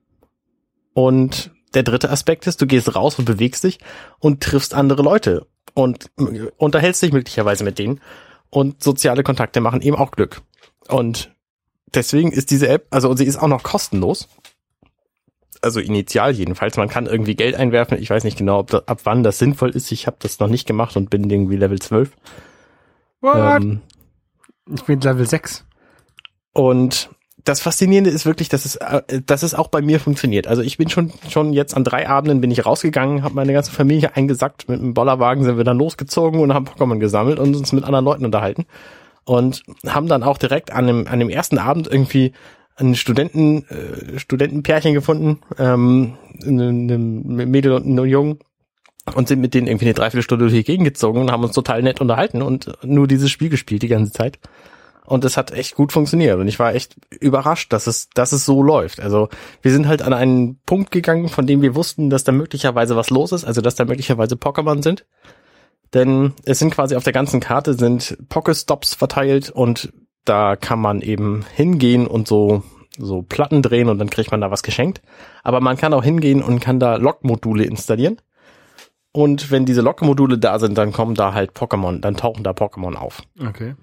Und 0.94 1.52
der 1.74 1.84
dritte 1.84 2.10
Aspekt 2.10 2.48
ist, 2.48 2.62
du 2.62 2.66
gehst 2.66 2.96
raus 2.96 3.20
und 3.20 3.26
bewegst 3.26 3.66
dich 3.66 3.80
und 4.20 4.42
triffst 4.42 4.74
andere 4.74 5.04
Leute 5.04 5.46
und 5.74 6.10
unterhältst 6.56 7.04
dich 7.04 7.12
möglicherweise 7.12 7.66
mit 7.66 7.78
denen. 7.80 8.00
Und 8.50 8.82
soziale 8.82 9.24
Kontakte 9.24 9.60
machen 9.60 9.82
eben 9.82 9.98
auch 9.98 10.12
Glück. 10.12 10.42
Und 10.88 11.36
deswegen 11.94 12.32
ist 12.32 12.50
diese 12.50 12.70
App, 12.70 12.88
also 12.92 13.14
sie 13.14 13.26
ist 13.26 13.36
auch 13.36 13.50
noch 13.50 13.62
kostenlos. 13.62 14.30
Also 15.62 15.82
initial 15.82 16.32
jedenfalls. 16.32 16.78
Man 16.78 16.88
kann 16.88 17.08
irgendwie 17.08 17.36
Geld 17.36 17.56
einwerfen. 17.56 17.98
Ich 18.02 18.10
weiß 18.10 18.24
nicht 18.24 18.38
genau, 18.38 18.60
ob 18.60 18.70
da, 18.70 18.84
ab 18.86 19.02
wann 19.04 19.24
das 19.24 19.38
sinnvoll 19.38 19.72
ist. 19.72 19.92
Ich 19.92 20.08
habe 20.08 20.16
das 20.20 20.40
noch 20.40 20.48
nicht 20.48 20.66
gemacht 20.66 20.96
und 20.96 21.10
bin 21.10 21.30
irgendwie 21.30 21.58
Level 21.58 21.80
12. 21.80 22.12
What? 23.22 23.62
Ähm, 23.62 23.82
ich 24.74 24.84
bin 24.84 25.00
Level 25.02 25.26
6. 25.26 25.66
und 26.54 27.10
das 27.48 27.62
Faszinierende 27.62 28.10
ist 28.10 28.26
wirklich, 28.26 28.50
dass 28.50 28.66
es, 28.66 28.76
äh, 28.76 29.22
dass 29.26 29.44
es 29.44 29.54
auch 29.54 29.70
bei 29.70 29.82
mir 29.82 30.00
funktioniert. 30.00 30.48
Also 30.48 30.62
ich 30.62 30.78
bin 30.78 30.90
schon 30.90 31.14
schon 31.30 31.54
jetzt 31.54 31.76
an 31.76 31.84
drei 31.84 32.08
Abenden 32.08 32.42
bin 32.42 32.52
ich 32.52 32.66
rausgegangen, 32.66 33.24
habe 33.24 33.36
meine 33.36 33.54
ganze 33.54 33.72
Familie 33.72 34.16
eingesackt. 34.16 34.68
Mit 34.68 34.82
einem 34.82 34.94
Bollerwagen 34.94 35.44
sind 35.44 35.58
wir 35.58 35.64
dann 35.64 35.78
losgezogen 35.78 36.42
und 36.42 36.54
haben 36.54 36.66
Pokémon 36.66 37.00
gesammelt 37.00 37.40
und 37.40 37.56
uns 37.56 37.72
mit 37.72 37.86
anderen 37.86 38.06
Leuten 38.06 38.26
unterhalten. 38.26 38.66
Und 39.24 39.64
haben 39.86 40.08
dann 40.08 40.24
auch 40.24 40.38
direkt 40.38 40.72
an 40.72 40.88
dem, 40.88 41.08
an 41.08 41.20
dem 41.20 41.30
ersten 41.30 41.58
Abend 41.58 41.88
irgendwie 41.88 42.34
ein 42.76 42.96
Studenten, 42.96 43.66
äh, 43.68 44.20
Studentenpärchen 44.20 44.94
gefunden, 44.94 45.40
ähm, 45.58 46.18
eine, 46.46 46.70
eine 46.70 46.98
Mädel 46.98 47.74
und 47.74 47.86
einen 47.86 48.06
Jungen 48.06 48.40
und 49.16 49.28
sind 49.28 49.40
mit 49.40 49.54
denen 49.54 49.68
irgendwie 49.68 49.86
eine 49.86 49.94
Dreiviertelstunde 49.94 50.46
durch 50.46 50.54
die 50.54 50.64
Gegend 50.64 50.86
gezogen 50.86 51.22
und 51.22 51.32
haben 51.32 51.44
uns 51.44 51.54
total 51.54 51.82
nett 51.82 52.02
unterhalten 52.02 52.42
und 52.42 52.72
nur 52.84 53.08
dieses 53.08 53.32
Spiel 53.32 53.50
gespielt 53.50 53.84
die 53.84 53.88
ganze 53.88 54.12
Zeit. 54.12 54.40
Und 55.06 55.24
es 55.24 55.38
hat 55.38 55.52
echt 55.52 55.76
gut 55.76 55.94
funktioniert. 55.94 56.38
Und 56.38 56.50
ich 56.50 56.60
war 56.60 56.76
echt 56.76 56.98
überrascht, 57.10 57.72
dass 57.72 57.88
es, 57.88 58.10
dass 58.10 58.34
es 58.34 58.44
so 58.44 58.62
läuft. 58.62 59.00
Also 59.00 59.30
wir 59.62 59.72
sind 59.72 59.88
halt 59.88 60.02
an 60.02 60.14
einen 60.14 60.60
Punkt 60.66 60.92
gegangen, 60.92 61.30
von 61.30 61.48
dem 61.48 61.62
wir 61.62 61.76
wussten, 61.76 62.10
dass 62.10 62.26
da 62.26 62.34
möglicherweise 62.34 62.98
was 62.98 63.10
los 63.10 63.32
ist, 63.32 63.46
also 63.46 63.62
dass 63.62 63.76
da 63.76 63.86
möglicherweise 63.86 64.36
Pokémon 64.36 64.84
sind. 64.84 65.06
Denn 65.94 66.34
es 66.44 66.60
sind 66.60 66.72
quasi 66.72 66.98
auf 66.98 67.06
der 67.06 67.14
ganzen 67.14 67.40
Karte 67.40 67.74
sind 67.74 68.18
Pokestops 68.28 68.96
verteilt 68.96 69.50
und 69.50 69.94
da 70.26 70.58
kann 70.58 70.80
man 70.80 71.02
eben 71.02 71.46
hingehen 71.56 72.06
und 72.06 72.28
so 72.28 72.64
so 72.98 73.22
Platten 73.22 73.62
drehen 73.62 73.90
und 73.90 74.00
dann 74.00 74.10
kriegt 74.10 74.32
man 74.32 74.42
da 74.42 74.52
was 74.52 74.64
geschenkt. 74.64 75.02
Aber 75.44 75.62
man 75.62 75.78
kann 75.78 75.94
auch 75.94 76.04
hingehen 76.04 76.44
und 76.44 76.60
kann 76.60 76.80
da 76.80 76.96
Log-Module 76.96 77.64
installieren. 77.64 78.18
Und 79.18 79.50
wenn 79.50 79.66
diese 79.66 79.82
Log-Module 79.82 80.38
da 80.38 80.60
sind, 80.60 80.78
dann 80.78 80.94
kommen 80.94 81.16
da 81.16 81.34
halt 81.34 81.54
Pokémon, 81.54 82.02
dann 82.02 82.16
tauchen 82.16 82.44
da 82.44 82.52
Pokémon 82.52 82.94
auf. 82.94 83.24
Okay. 83.44 83.74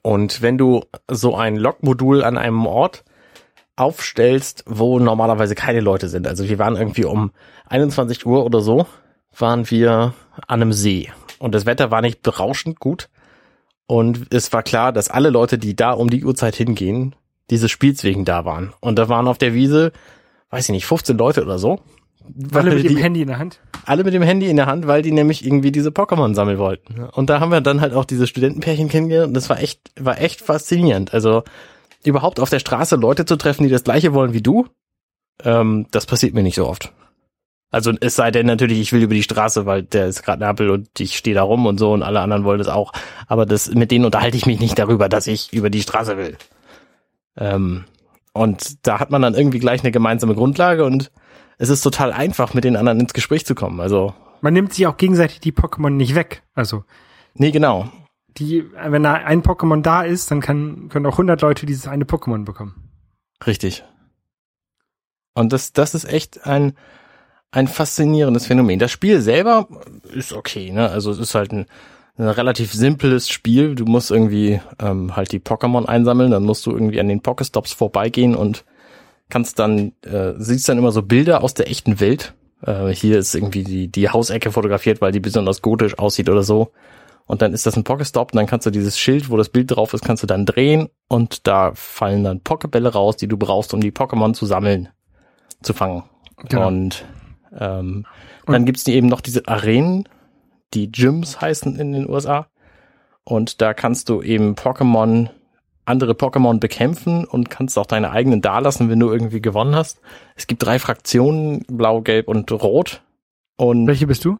Und 0.00 0.42
wenn 0.42 0.58
du 0.58 0.84
so 1.10 1.34
ein 1.34 1.56
Log-Modul 1.56 2.22
an 2.22 2.38
einem 2.38 2.64
Ort 2.64 3.02
aufstellst, 3.74 4.62
wo 4.68 5.00
normalerweise 5.00 5.56
keine 5.56 5.80
Leute 5.80 6.08
sind, 6.08 6.28
also 6.28 6.48
wir 6.48 6.60
waren 6.60 6.76
irgendwie 6.76 7.04
um 7.04 7.32
21 7.66 8.24
Uhr 8.26 8.44
oder 8.44 8.60
so, 8.60 8.86
waren 9.36 9.68
wir 9.72 10.14
an 10.46 10.62
einem 10.62 10.72
See. 10.72 11.10
Und 11.40 11.52
das 11.52 11.66
Wetter 11.66 11.90
war 11.90 12.00
nicht 12.00 12.22
berauschend 12.22 12.78
gut. 12.78 13.08
Und 13.88 14.32
es 14.32 14.52
war 14.52 14.62
klar, 14.62 14.92
dass 14.92 15.10
alle 15.10 15.30
Leute, 15.30 15.58
die 15.58 15.74
da 15.74 15.90
um 15.90 16.10
die 16.10 16.24
Uhrzeit 16.24 16.54
hingehen, 16.54 17.16
dieses 17.50 17.72
Spiels 17.72 18.04
wegen 18.04 18.24
da 18.24 18.44
waren. 18.44 18.72
Und 18.78 19.00
da 19.00 19.08
waren 19.08 19.26
auf 19.26 19.38
der 19.38 19.52
Wiese, 19.52 19.90
weiß 20.50 20.66
ich 20.66 20.72
nicht, 20.72 20.86
15 20.86 21.18
Leute 21.18 21.42
oder 21.42 21.58
so. 21.58 21.80
Alle 22.52 22.74
mit 22.74 22.84
dem 22.84 22.96
die- 22.96 23.02
Handy 23.02 23.22
in 23.22 23.28
der 23.28 23.38
Hand. 23.38 23.60
alle 23.84 24.02
mit 24.04 24.14
dem 24.14 24.22
Handy 24.22 24.46
in 24.48 24.56
der 24.56 24.66
Hand, 24.66 24.86
weil 24.86 25.02
die 25.02 25.12
nämlich 25.12 25.44
irgendwie 25.44 25.70
diese 25.72 25.90
Pokémon 25.90 26.34
sammeln 26.34 26.58
wollten. 26.58 27.04
Und 27.12 27.28
da 27.30 27.40
haben 27.40 27.50
wir 27.52 27.60
dann 27.60 27.80
halt 27.80 27.92
auch 27.94 28.04
diese 28.04 28.26
Studentenpärchen 28.26 28.88
kennengelernt 28.88 29.28
und 29.28 29.34
das 29.34 29.50
war 29.50 29.60
echt, 29.60 29.92
war 30.00 30.20
echt 30.20 30.40
faszinierend. 30.40 31.12
Also 31.12 31.42
überhaupt 32.04 32.40
auf 32.40 32.50
der 32.50 32.58
Straße 32.60 32.96
Leute 32.96 33.24
zu 33.26 33.36
treffen, 33.36 33.64
die 33.64 33.70
das 33.70 33.84
gleiche 33.84 34.14
wollen 34.14 34.32
wie 34.32 34.42
du, 34.42 34.66
ähm, 35.42 35.86
das 35.90 36.06
passiert 36.06 36.34
mir 36.34 36.42
nicht 36.42 36.54
so 36.56 36.66
oft. 36.66 36.92
Also 37.70 37.92
es 38.00 38.14
sei 38.14 38.30
denn 38.30 38.46
natürlich, 38.46 38.78
ich 38.78 38.92
will 38.92 39.02
über 39.02 39.14
die 39.14 39.22
Straße, 39.24 39.66
weil 39.66 39.82
der 39.82 40.06
ist 40.06 40.22
gerade 40.22 40.44
Apple 40.44 40.70
und 40.72 40.88
ich 41.00 41.16
stehe 41.16 41.34
da 41.34 41.42
rum 41.42 41.66
und 41.66 41.78
so 41.78 41.92
und 41.92 42.02
alle 42.04 42.20
anderen 42.20 42.44
wollen 42.44 42.58
das 42.58 42.68
auch. 42.68 42.92
Aber 43.26 43.46
das 43.46 43.68
mit 43.74 43.90
denen 43.90 44.04
unterhalte 44.04 44.36
ich 44.36 44.46
mich 44.46 44.60
nicht 44.60 44.78
darüber, 44.78 45.08
dass 45.08 45.26
ich 45.26 45.52
über 45.52 45.70
die 45.70 45.82
Straße 45.82 46.16
will. 46.16 46.36
Ähm, 47.36 47.84
und 48.32 48.86
da 48.86 49.00
hat 49.00 49.10
man 49.10 49.22
dann 49.22 49.34
irgendwie 49.34 49.58
gleich 49.58 49.82
eine 49.82 49.90
gemeinsame 49.92 50.34
Grundlage 50.34 50.84
und 50.84 51.10
es 51.58 51.68
ist 51.68 51.82
total 51.82 52.12
einfach, 52.12 52.54
mit 52.54 52.64
den 52.64 52.76
anderen 52.76 53.00
ins 53.00 53.14
Gespräch 53.14 53.46
zu 53.46 53.54
kommen. 53.54 53.80
Also, 53.80 54.14
Man 54.40 54.54
nimmt 54.54 54.72
sich 54.72 54.86
auch 54.86 54.96
gegenseitig 54.96 55.40
die 55.40 55.52
Pokémon 55.52 55.90
nicht 55.90 56.14
weg. 56.14 56.42
Also, 56.54 56.84
nee, 57.34 57.50
genau. 57.50 57.88
die, 58.36 58.64
wenn 58.74 59.02
da 59.02 59.14
ein 59.14 59.42
Pokémon 59.42 59.82
da 59.82 60.02
ist, 60.02 60.30
dann 60.30 60.40
kann, 60.40 60.88
können 60.88 61.06
auch 61.06 61.12
100 61.12 61.40
Leute 61.40 61.66
dieses 61.66 61.86
eine 61.86 62.04
Pokémon 62.04 62.44
bekommen. 62.44 62.90
Richtig. 63.46 63.84
Und 65.34 65.52
das, 65.52 65.72
das 65.72 65.94
ist 65.94 66.04
echt 66.04 66.46
ein, 66.46 66.74
ein 67.50 67.68
faszinierendes 67.68 68.46
Phänomen. 68.46 68.78
Das 68.78 68.90
Spiel 68.90 69.20
selber 69.20 69.68
ist 70.12 70.32
okay, 70.32 70.70
ne? 70.72 70.88
Also 70.88 71.10
es 71.10 71.18
ist 71.18 71.34
halt 71.34 71.52
ein, 71.52 71.66
ein 72.16 72.28
relativ 72.28 72.72
simples 72.72 73.28
Spiel. 73.28 73.74
Du 73.74 73.84
musst 73.84 74.10
irgendwie 74.10 74.60
ähm, 74.80 75.16
halt 75.16 75.32
die 75.32 75.40
Pokémon 75.40 75.86
einsammeln, 75.86 76.30
dann 76.30 76.44
musst 76.44 76.66
du 76.66 76.72
irgendwie 76.72 77.00
an 77.00 77.08
den 77.08 77.20
Pokestops 77.20 77.72
vorbeigehen 77.72 78.34
und 78.34 78.64
kannst 79.28 79.58
dann, 79.58 79.92
äh, 80.04 80.34
siehst 80.36 80.68
dann 80.68 80.78
immer 80.78 80.92
so 80.92 81.02
Bilder 81.02 81.42
aus 81.42 81.54
der 81.54 81.70
echten 81.70 82.00
Welt. 82.00 82.34
Äh, 82.62 82.88
hier 82.88 83.18
ist 83.18 83.34
irgendwie 83.34 83.64
die, 83.64 83.88
die 83.88 84.08
Hausecke 84.08 84.52
fotografiert, 84.52 85.00
weil 85.00 85.12
die 85.12 85.20
besonders 85.20 85.62
gotisch 85.62 85.98
aussieht 85.98 86.28
oder 86.28 86.42
so. 86.42 86.72
Und 87.26 87.40
dann 87.40 87.54
ist 87.54 87.64
das 87.64 87.76
ein 87.76 87.84
Pokestop 87.84 88.32
und 88.32 88.36
dann 88.36 88.46
kannst 88.46 88.66
du 88.66 88.70
dieses 88.70 88.98
Schild, 88.98 89.30
wo 89.30 89.36
das 89.36 89.48
Bild 89.48 89.70
drauf 89.70 89.94
ist, 89.94 90.04
kannst 90.04 90.22
du 90.22 90.26
dann 90.26 90.44
drehen 90.44 90.88
und 91.08 91.46
da 91.46 91.72
fallen 91.74 92.22
dann 92.22 92.42
Pokebälle 92.42 92.92
raus, 92.92 93.16
die 93.16 93.28
du 93.28 93.38
brauchst, 93.38 93.72
um 93.72 93.80
die 93.80 93.92
Pokémon 93.92 94.34
zu 94.34 94.44
sammeln, 94.44 94.90
zu 95.62 95.72
fangen. 95.72 96.04
Genau. 96.48 96.68
Und, 96.68 97.04
ähm, 97.58 98.04
dann 98.46 98.66
gibt's 98.66 98.84
die 98.84 98.92
eben 98.92 99.06
noch 99.06 99.22
diese 99.22 99.48
Arenen, 99.48 100.06
die 100.74 100.90
Gyms 100.92 101.40
heißen 101.40 101.76
in 101.76 101.92
den 101.92 102.08
USA. 102.08 102.48
Und 103.24 103.62
da 103.62 103.72
kannst 103.72 104.10
du 104.10 104.20
eben 104.20 104.54
Pokémon, 104.54 105.30
andere 105.84 106.12
Pokémon 106.12 106.58
bekämpfen 106.60 107.24
und 107.24 107.50
kannst 107.50 107.78
auch 107.78 107.86
deine 107.86 108.10
eigenen 108.10 108.40
dalassen, 108.40 108.90
wenn 108.90 109.00
du 109.00 109.10
irgendwie 109.10 109.42
gewonnen 109.42 109.74
hast. 109.74 110.00
Es 110.36 110.46
gibt 110.46 110.62
drei 110.64 110.78
Fraktionen, 110.78 111.64
blau, 111.68 112.00
gelb 112.00 112.28
und 112.28 112.50
rot. 112.52 113.02
Und 113.56 113.86
Welche 113.86 114.06
bist 114.06 114.24
du? 114.24 114.36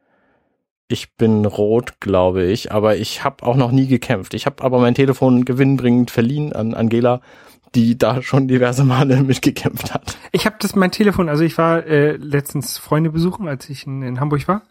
ich 0.88 1.16
bin 1.16 1.44
rot, 1.44 2.00
glaube 2.00 2.44
ich, 2.44 2.72
aber 2.72 2.96
ich 2.96 3.24
habe 3.24 3.44
auch 3.44 3.56
noch 3.56 3.70
nie 3.70 3.86
gekämpft. 3.86 4.34
Ich 4.34 4.46
habe 4.46 4.62
aber 4.62 4.80
mein 4.80 4.94
Telefon 4.94 5.44
gewinnbringend 5.44 6.10
verliehen 6.10 6.52
an 6.52 6.74
Angela, 6.74 7.20
die 7.74 7.96
da 7.96 8.22
schon 8.22 8.48
diverse 8.48 8.84
Male 8.84 9.22
mitgekämpft 9.22 9.94
hat. 9.94 10.16
Ich 10.32 10.46
habe 10.46 10.56
das 10.60 10.76
mein 10.76 10.90
Telefon, 10.90 11.28
also 11.28 11.42
ich 11.42 11.56
war 11.58 11.86
äh, 11.86 12.16
letztens 12.16 12.78
Freunde 12.78 13.10
besuchen, 13.10 13.48
als 13.48 13.68
ich 13.70 13.86
in, 13.86 14.02
in 14.02 14.20
Hamburg 14.20 14.46
war. 14.46 14.62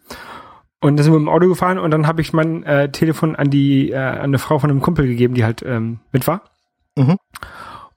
Und 0.79 0.97
da 0.97 1.03
sind 1.03 1.13
wir 1.13 1.17
im 1.17 1.29
Auto 1.29 1.47
gefahren 1.47 1.79
und 1.79 1.91
dann 1.91 2.07
habe 2.07 2.21
ich 2.21 2.33
mein 2.33 2.63
äh, 2.63 2.91
Telefon 2.91 3.35
an 3.35 3.49
die 3.49 3.91
äh, 3.91 3.95
an 3.95 4.19
eine 4.19 4.39
Frau 4.39 4.59
von 4.59 4.69
einem 4.69 4.81
Kumpel 4.81 5.07
gegeben, 5.07 5.33
die 5.33 5.45
halt 5.45 5.63
ähm, 5.63 5.99
mit 6.11 6.27
war. 6.27 6.41
Mhm. 6.95 7.17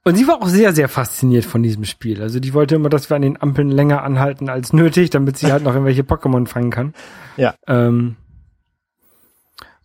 Und 0.05 0.15
sie 0.17 0.29
war 0.29 0.41
auch 0.41 0.47
sehr, 0.47 0.73
sehr 0.73 0.89
fasziniert 0.89 1.45
von 1.45 1.65
diesem 1.65 1.85
Spiel. 1.85 2.23
Also 2.23 2.39
die 2.39 2.55
wollte 2.55 2.77
immer, 2.77 2.89
dass 2.89 3.11
wir 3.11 3.17
an 3.17 3.23
den 3.23 3.43
Ampeln 3.43 3.71
länger 3.71 4.05
anhalten 4.05 4.49
als 4.49 4.73
nötig, 4.73 5.11
damit 5.11 5.37
sie 5.37 5.51
halt 5.51 5.65
noch 5.65 5.73
irgendwelche 5.73 6.03
Pokémon 6.03 6.47
fangen 6.47 6.71
kann. 6.71 6.95
Ja. 7.37 7.55
Ähm, 7.67 8.15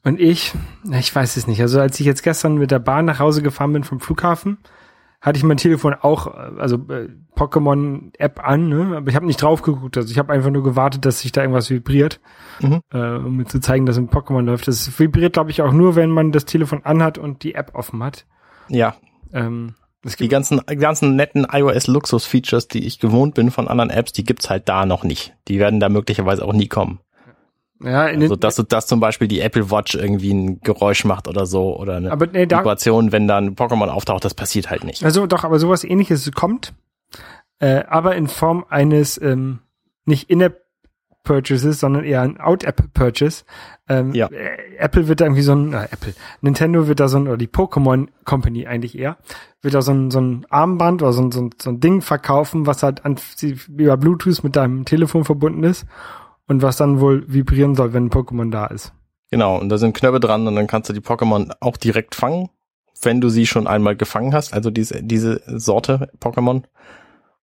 und 0.03 0.19
ich, 0.19 0.53
ich 0.91 1.13
weiß 1.13 1.37
es 1.37 1.47
nicht. 1.47 1.61
Also 1.61 1.79
als 1.79 1.99
ich 1.99 2.05
jetzt 2.05 2.21
gestern 2.23 2.57
mit 2.57 2.69
der 2.71 2.79
Bahn 2.79 3.05
nach 3.05 3.19
Hause 3.19 3.41
gefahren 3.41 3.73
bin 3.73 3.83
vom 3.83 3.99
Flughafen, 3.99 4.59
hatte 5.21 5.37
ich 5.37 5.43
mein 5.43 5.57
Telefon 5.57 5.95
auch, 5.99 6.27
äh, 6.27 6.59
also 6.59 6.77
äh, 6.89 7.09
Pokémon-App 7.35 8.47
an, 8.47 8.69
ne? 8.69 8.97
aber 8.97 9.09
ich 9.09 9.15
habe 9.15 9.25
nicht 9.25 9.41
drauf 9.41 9.61
geguckt. 9.63 9.97
Also 9.97 10.11
ich 10.11 10.17
habe 10.19 10.33
einfach 10.33 10.49
nur 10.51 10.63
gewartet, 10.63 11.05
dass 11.05 11.21
sich 11.21 11.31
da 11.31 11.41
irgendwas 11.41 11.69
vibriert, 11.69 12.19
Mhm. 12.59 12.81
äh, 12.91 13.15
um 13.15 13.37
mir 13.37 13.45
zu 13.45 13.59
zeigen, 13.59 13.85
dass 13.87 13.97
ein 13.97 14.09
Pokémon 14.09 14.43
läuft. 14.43 14.67
Das 14.67 14.99
vibriert, 14.99 15.33
glaube 15.33 15.49
ich, 15.51 15.61
auch 15.63 15.71
nur, 15.71 15.95
wenn 15.95 16.11
man 16.11 16.31
das 16.31 16.45
Telefon 16.45 16.81
anhat 16.83 17.17
und 17.17 17.41
die 17.43 17.55
App 17.55 17.71
offen 17.73 18.03
hat. 18.03 18.25
Ja, 18.69 18.95
Ähm, 19.33 19.75
Es 20.03 20.15
Die 20.15 20.23
gibt, 20.23 20.31
ganzen, 20.31 20.59
ganzen 20.65 21.15
netten 21.15 21.45
iOS-Luxus-Features, 21.49 22.67
die 22.67 22.85
ich 22.85 22.99
gewohnt 22.99 23.35
bin 23.35 23.51
von 23.51 23.67
anderen 23.67 23.89
Apps, 23.89 24.11
die 24.13 24.23
gibt's 24.23 24.49
halt 24.49 24.67
da 24.67 24.85
noch 24.85 25.03
nicht. 25.03 25.35
Die 25.47 25.59
werden 25.59 25.79
da 25.79 25.89
möglicherweise 25.89 26.43
auch 26.43 26.53
nie 26.53 26.67
kommen. 26.67 26.99
ja, 27.83 28.07
in 28.07 28.21
Also, 28.21 28.35
dass, 28.35 28.55
dass 28.55 28.87
zum 28.87 28.99
Beispiel 28.99 29.27
die 29.27 29.39
Apple 29.41 29.69
Watch 29.71 29.95
irgendwie 29.95 30.33
ein 30.33 30.59
Geräusch 30.61 31.05
macht 31.05 31.27
oder 31.27 31.45
so 31.45 31.77
oder 31.77 31.97
eine 31.97 32.11
aber 32.11 32.27
nee, 32.27 32.45
da, 32.45 32.59
Vibration, 32.59 33.11
wenn 33.11 33.27
da 33.27 33.37
ein 33.37 33.55
Pokémon 33.55 33.87
auftaucht, 33.89 34.25
das 34.25 34.33
passiert 34.33 34.69
halt 34.69 34.83
nicht. 34.83 35.03
also 35.03 35.27
doch, 35.27 35.43
aber 35.43 35.59
sowas 35.59 35.83
ähnliches 35.83 36.31
kommt, 36.31 36.73
äh, 37.59 37.83
aber 37.87 38.15
in 38.15 38.27
Form 38.27 38.65
eines 38.69 39.21
ähm, 39.21 39.59
nicht 40.05 40.29
In-App 40.29 40.61
Purchases, 41.23 41.79
sondern 41.79 42.03
eher 42.03 42.21
ein 42.21 42.39
Out-App-Purchase. 42.39 43.43
Ähm, 43.87 44.13
Ja. 44.13 44.27
äh, 44.27 44.75
Apple 44.77 45.07
wird 45.07 45.21
da 45.21 45.25
irgendwie 45.25 45.41
so 45.43 45.53
ein, 45.53 45.73
äh, 45.73 45.87
Apple, 45.91 46.13
Nintendo 46.41 46.87
wird 46.87 46.99
da 46.99 47.07
so 47.07 47.17
ein, 47.17 47.27
oder 47.27 47.37
die 47.37 47.47
Pokémon 47.47 48.07
Company 48.25 48.65
eigentlich 48.67 48.97
eher, 48.97 49.17
wird 49.61 49.73
da 49.73 49.81
so 49.81 49.91
ein, 49.91 50.11
so 50.11 50.19
ein 50.19 50.45
Armband 50.49 51.01
oder 51.01 51.13
so 51.13 51.21
ein, 51.21 51.31
so 51.31 51.41
ein, 51.41 51.49
so 51.61 51.69
ein 51.69 51.79
Ding 51.79 52.01
verkaufen, 52.01 52.65
was 52.65 52.83
halt 52.83 53.05
an, 53.05 53.17
über 53.69 53.97
Bluetooth 53.97 54.43
mit 54.43 54.55
deinem 54.55 54.85
Telefon 54.85 55.23
verbunden 55.25 55.63
ist 55.63 55.85
und 56.47 56.61
was 56.61 56.77
dann 56.77 56.99
wohl 56.99 57.23
vibrieren 57.31 57.75
soll, 57.75 57.93
wenn 57.93 58.05
ein 58.05 58.11
Pokémon 58.11 58.49
da 58.51 58.65
ist. 58.67 58.93
Genau, 59.29 59.57
und 59.59 59.69
da 59.69 59.77
sind 59.77 59.95
Knöpfe 59.95 60.19
dran 60.19 60.47
und 60.47 60.55
dann 60.55 60.67
kannst 60.67 60.89
du 60.89 60.93
die 60.93 60.99
Pokémon 60.99 61.51
auch 61.61 61.77
direkt 61.77 62.15
fangen, 62.15 62.49
wenn 63.01 63.21
du 63.21 63.29
sie 63.29 63.47
schon 63.47 63.67
einmal 63.67 63.95
gefangen 63.95 64.33
hast, 64.33 64.53
also 64.53 64.69
diese, 64.71 65.01
diese 65.03 65.41
Sorte 65.47 66.09
Pokémon. 66.19 66.63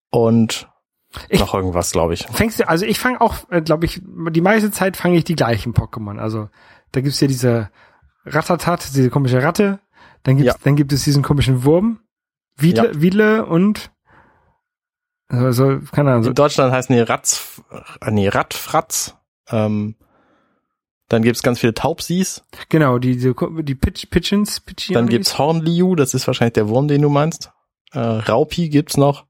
Und 0.10 0.68
Ich- 1.30 1.40
noch 1.40 1.54
irgendwas, 1.54 1.92
glaube 1.92 2.14
ich. 2.14 2.26
Fängst 2.28 2.60
du, 2.60 2.68
also 2.68 2.86
ich 2.86 3.00
fange 3.00 3.22
auch, 3.22 3.36
äh, 3.50 3.62
glaube 3.62 3.86
ich, 3.86 4.02
die 4.04 4.42
meiste 4.42 4.72
Zeit 4.72 4.98
fange 4.98 5.18
ich 5.18 5.24
die 5.24 5.36
gleichen 5.36 5.74
Pokémon. 5.74 6.18
Also 6.20 6.50
da 6.92 7.02
gibt's 7.02 7.20
ja 7.20 7.28
diese 7.28 7.70
Rattatat, 8.26 8.90
diese 8.96 9.10
komische 9.10 9.42
Ratte, 9.44 9.80
dann 10.24 10.38
gibt's, 10.38 10.54
Ja. 10.54 10.60
dann 10.64 10.76
gibt 10.76 10.92
es 10.94 11.04
diesen 11.04 11.24
komischen 11.24 11.64
Wurm, 11.64 12.00
Wiedle, 12.58 12.94
Ja. 12.94 13.02
Wiedle 13.02 13.46
und 13.46 13.92
also, 15.30 15.80
keine 15.92 16.12
Ahnung, 16.12 16.24
so, 16.24 16.30
In 16.30 16.36
Deutschland 16.36 16.72
heißen 16.72 16.96
die 16.96 17.02
Ratz, 17.02 17.62
äh, 18.02 18.12
nee, 18.12 18.30
Radfratz. 18.30 19.16
Ähm, 19.50 19.96
dann 21.10 21.22
gibt's 21.22 21.44
ganz 21.44 21.60
viele 21.60 21.74
Taubsis. 21.74 22.44
genau, 22.70 22.98
die, 22.98 23.18
die, 23.18 23.34
die 23.64 23.76
Pitch, 23.76 24.10
Pitchins, 24.10 24.60
Pitchians. 24.62 24.94
Dann 24.96 25.08
gibt's 25.10 25.38
Hornliu, 25.38 25.96
das 25.96 26.14
ist 26.14 26.28
wahrscheinlich 26.28 26.54
der 26.54 26.70
Wurm, 26.70 26.88
den 26.88 27.02
du 27.02 27.10
meinst. 27.10 27.52
Äh, 27.92 28.00
Raupi 28.00 28.70
gibt's 28.70 28.98
noch. 28.98 29.26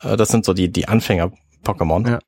Äh, 0.00 0.16
das 0.16 0.28
sind 0.28 0.44
so 0.44 0.52
die, 0.52 0.70
die 0.70 0.88
Anfänger-Pokémon. 0.88 2.10
Ja. 2.10 2.18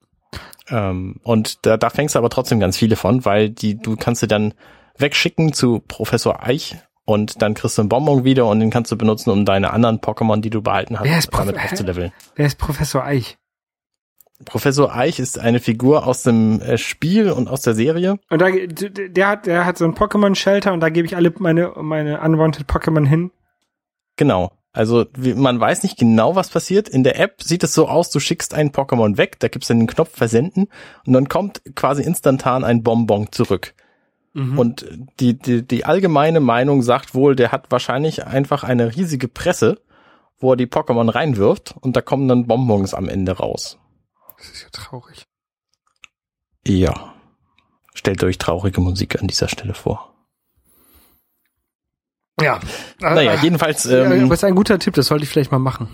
Ähm, 0.69 1.17
und 1.23 1.67
da, 1.67 1.77
da 1.77 1.91
fängst 1.91 2.15
du 2.15 2.19
aber 2.19 2.31
trotzdem 2.31 2.61
ganz 2.61 2.77
viele 2.77 2.97
von, 2.97 3.25
weil 3.25 3.51
die, 3.51 3.77
du 3.77 3.97
kannst 3.97 4.21
sie 4.21 4.29
dann 4.29 4.55
wegschicken 4.97 5.53
zu 5.53 5.81
Professor 5.81 6.43
Eich 6.47 6.77
und 7.05 7.43
dann 7.43 7.55
kriegst 7.55 7.79
du 7.79 7.83
einen 7.83 7.89
Bonbon 7.89 8.25
wieder 8.25 8.47
und 8.47 8.61
den 8.61 8.71
kannst 8.71 8.93
du 8.93 8.97
benutzen, 8.97 9.31
um 9.31 9.45
deine 9.45 9.73
anderen 9.73 9.99
Pokémon, 9.99 10.41
die 10.41 10.51
du 10.51 10.63
behalten 10.63 11.01
hast, 11.01 11.09
ist 11.09 11.35
damit 11.35 11.57
Prof- 11.57 11.65
aufzuleveln. 11.73 12.13
Wer 12.37 12.47
ist 12.47 12.59
Professor 12.59 13.05
Eich? 13.05 13.39
Professor 14.45 14.95
Eich 14.95 15.19
ist 15.21 15.39
eine 15.39 15.61
Figur 15.61 16.07
aus 16.07 16.23
dem 16.23 16.61
äh, 16.61 16.77
Spiel 16.77 17.31
und 17.31 17.49
aus 17.49 17.63
der 17.63 17.75
Serie. 17.75 18.19
Und 18.29 18.41
da, 18.41 18.49
der 18.51 19.29
hat, 19.29 19.47
der 19.47 19.65
hat 19.65 19.79
so 19.79 19.85
ein 19.85 19.95
Pokémon-Shelter 19.95 20.73
und 20.73 20.81
da 20.81 20.89
gebe 20.89 21.07
ich 21.07 21.17
alle 21.17 21.33
meine, 21.39 21.73
meine 21.77 22.21
unwanted 22.21 22.69
Pokémon 22.69 23.07
hin. 23.07 23.31
Genau. 24.17 24.53
Also 24.73 25.05
man 25.15 25.61
weiß 25.61 25.83
nicht 25.83 25.99
genau, 25.99 26.35
was 26.35 26.49
passiert. 26.49 26.89
In 26.89 27.05
der 27.05 27.21
App 27.21 27.43
sieht 27.43 27.63
es 27.63 27.75
so 27.75 27.89
aus, 27.89 28.11
du 28.11 28.21
schickst 28.21 28.55
einen 28.55 28.71
Pokémon 28.71 29.19
weg, 29.19 29.39
da 29.41 29.49
gibt's 29.49 29.69
dann 29.69 29.81
den 29.81 29.87
Knopf 29.87 30.17
versenden 30.17 30.69
und 31.07 31.13
dann 31.13 31.29
kommt 31.29 31.61
quasi 31.75 32.03
instantan 32.03 32.65
ein 32.65 32.83
Bonbon 32.83 33.31
zurück. 33.33 33.75
Mhm. 34.33 34.59
Und 34.59 34.87
die, 35.21 35.39
die, 35.39 35.63
die 35.67 35.85
allgemeine 35.85 36.41
Meinung 36.41 36.83
sagt 36.83 37.15
wohl, 37.15 37.37
der 37.37 37.53
hat 37.53 37.71
wahrscheinlich 37.71 38.27
einfach 38.27 38.65
eine 38.65 38.97
riesige 38.97 39.29
Presse, 39.29 39.79
wo 40.39 40.53
er 40.53 40.57
die 40.57 40.67
Pokémon 40.67 41.15
reinwirft 41.15 41.75
und 41.81 41.95
da 41.95 42.01
kommen 42.01 42.27
dann 42.29 42.47
Bonbons 42.47 42.95
am 42.95 43.09
Ende 43.09 43.33
raus. 43.33 43.79
Das 44.39 44.49
ist 44.49 44.63
ja 44.63 44.69
traurig. 44.73 45.25
Ja. 46.67 47.15
Stellt 47.95 48.25
euch 48.25 48.39
traurige 48.39 48.81
Musik 48.81 49.21
an 49.21 49.29
dieser 49.29 49.49
Stelle 49.49 49.75
vor. 49.75 50.12
Ja. 52.41 52.61
Naja, 53.01 53.35
Äh, 53.35 53.39
jedenfalls, 53.43 53.85
ähm, 53.87 54.25
aber 54.25 54.35
ist 54.35 54.45
ein 54.45 54.55
guter 54.55 54.79
Tipp, 54.79 54.95
das 54.95 55.07
sollte 55.07 55.25
ich 55.25 55.31
vielleicht 55.31 55.53
mal 55.53 55.59
machen. 55.59 55.89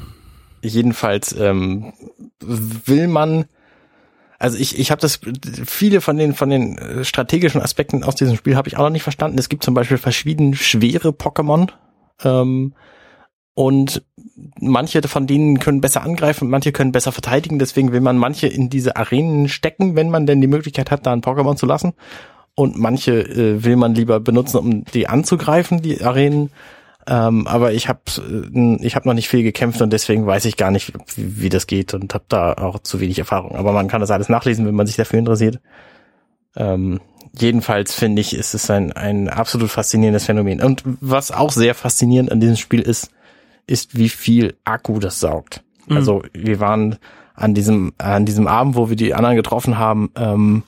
jedenfalls 0.62 1.32
ähm, 1.32 1.93
will 2.41 3.09
man 3.09 3.47
also 4.39 4.57
ich 4.57 4.78
ich 4.78 4.93
habe 4.93 5.01
das 5.01 5.18
viele 5.66 6.01
von 6.01 6.16
den 6.16 6.32
von 6.34 6.49
den 6.49 6.78
äh, 6.78 7.05
strategischen 7.05 7.61
Aspekten 7.61 8.05
aus 8.05 8.14
diesem 8.14 8.36
Spiel 8.36 8.55
habe 8.55 8.68
ich 8.68 8.76
auch 8.76 8.84
noch 8.84 8.91
nicht 8.91 9.03
verstanden. 9.03 9.36
Es 9.39 9.49
gibt 9.49 9.64
zum 9.64 9.74
Beispiel 9.74 9.99
verschieden 9.99 10.55
schwere 10.55 11.09
Pokémon 11.09 11.70
ähm, 12.22 12.74
und 13.55 14.05
manche 14.61 15.03
von 15.09 15.26
denen 15.26 15.59
können 15.59 15.80
besser 15.80 16.05
angreifen, 16.05 16.49
manche 16.49 16.70
können 16.70 16.93
besser 16.93 17.11
verteidigen. 17.11 17.59
Deswegen 17.59 17.91
will 17.91 18.01
man 18.01 18.16
manche 18.16 18.47
in 18.47 18.70
diese 18.70 18.95
Arenen 18.95 19.49
stecken, 19.49 19.97
wenn 19.97 20.11
man 20.11 20.26
denn 20.26 20.41
die 20.41 20.47
Möglichkeit 20.47 20.93
hat, 20.93 21.05
da 21.05 21.12
ein 21.12 21.22
Pokémon 21.22 21.57
zu 21.57 21.66
lassen. 21.66 21.95
Und 22.59 22.77
manche 22.77 23.21
äh, 23.21 23.63
will 23.63 23.77
man 23.77 23.95
lieber 23.95 24.19
benutzen, 24.19 24.57
um 24.57 24.85
die 24.87 25.07
anzugreifen, 25.07 25.81
die 25.81 26.03
Arenen. 26.03 26.51
Ähm, 27.07 27.47
aber 27.47 27.73
ich 27.73 27.89
habe 27.89 28.01
ich 28.81 28.97
hab 28.97 29.07
noch 29.07 29.15
nicht 29.15 29.29
viel 29.29 29.45
gekämpft 29.45 29.81
und 29.81 29.93
deswegen 29.93 30.27
weiß 30.27 30.45
ich 30.45 30.57
gar 30.57 30.73
nicht, 30.73 30.93
wie, 31.15 31.41
wie 31.41 31.49
das 31.51 31.69
geht 31.69 31.95
und 31.95 32.13
habe 32.15 32.25
da 32.27 32.55
auch 32.55 32.81
zu 32.81 32.99
wenig 32.99 33.21
Erfahrung. 33.21 33.55
Aber 33.55 33.71
man 33.71 33.87
kann 33.87 34.01
das 34.01 34.11
alles 34.11 34.29
nachlesen, 34.29 34.67
wenn 34.67 34.75
man 34.75 34.89
sich 34.89 34.97
dafür 34.97 35.21
interessiert. 35.21 35.61
Ähm, 36.57 36.99
jedenfalls 37.33 37.95
finde 37.95 38.23
ich, 38.23 38.35
ist 38.35 38.55
es 38.55 38.69
ein, 38.69 38.91
ein 38.91 39.29
absolut 39.29 39.71
faszinierendes 39.71 40.25
Phänomen. 40.25 40.61
Und 40.61 40.83
was 41.01 41.31
auch 41.31 41.53
sehr 41.53 41.77
faszinierend 41.77 42.33
an 42.33 42.41
diesem 42.41 42.57
Spiel 42.57 42.81
ist, 42.81 43.13
ist, 43.69 43.97
wie 43.97 44.09
viel 44.09 44.57
Akku 44.65 44.99
das 44.99 45.21
saugt. 45.21 45.63
Mhm. 45.87 45.97
Also 45.97 46.23
wir 46.33 46.59
waren 46.59 46.97
an 47.37 47.55
diesem, 47.55 47.93
an 47.99 48.27
diesem 48.27 48.49
Abend, 48.49 48.75
wo 48.75 48.89
wir 48.89 48.97
die 48.97 49.15
anderen 49.15 49.37
getroffen 49.37 49.79
haben, 49.79 50.11
ähm, 50.17 50.65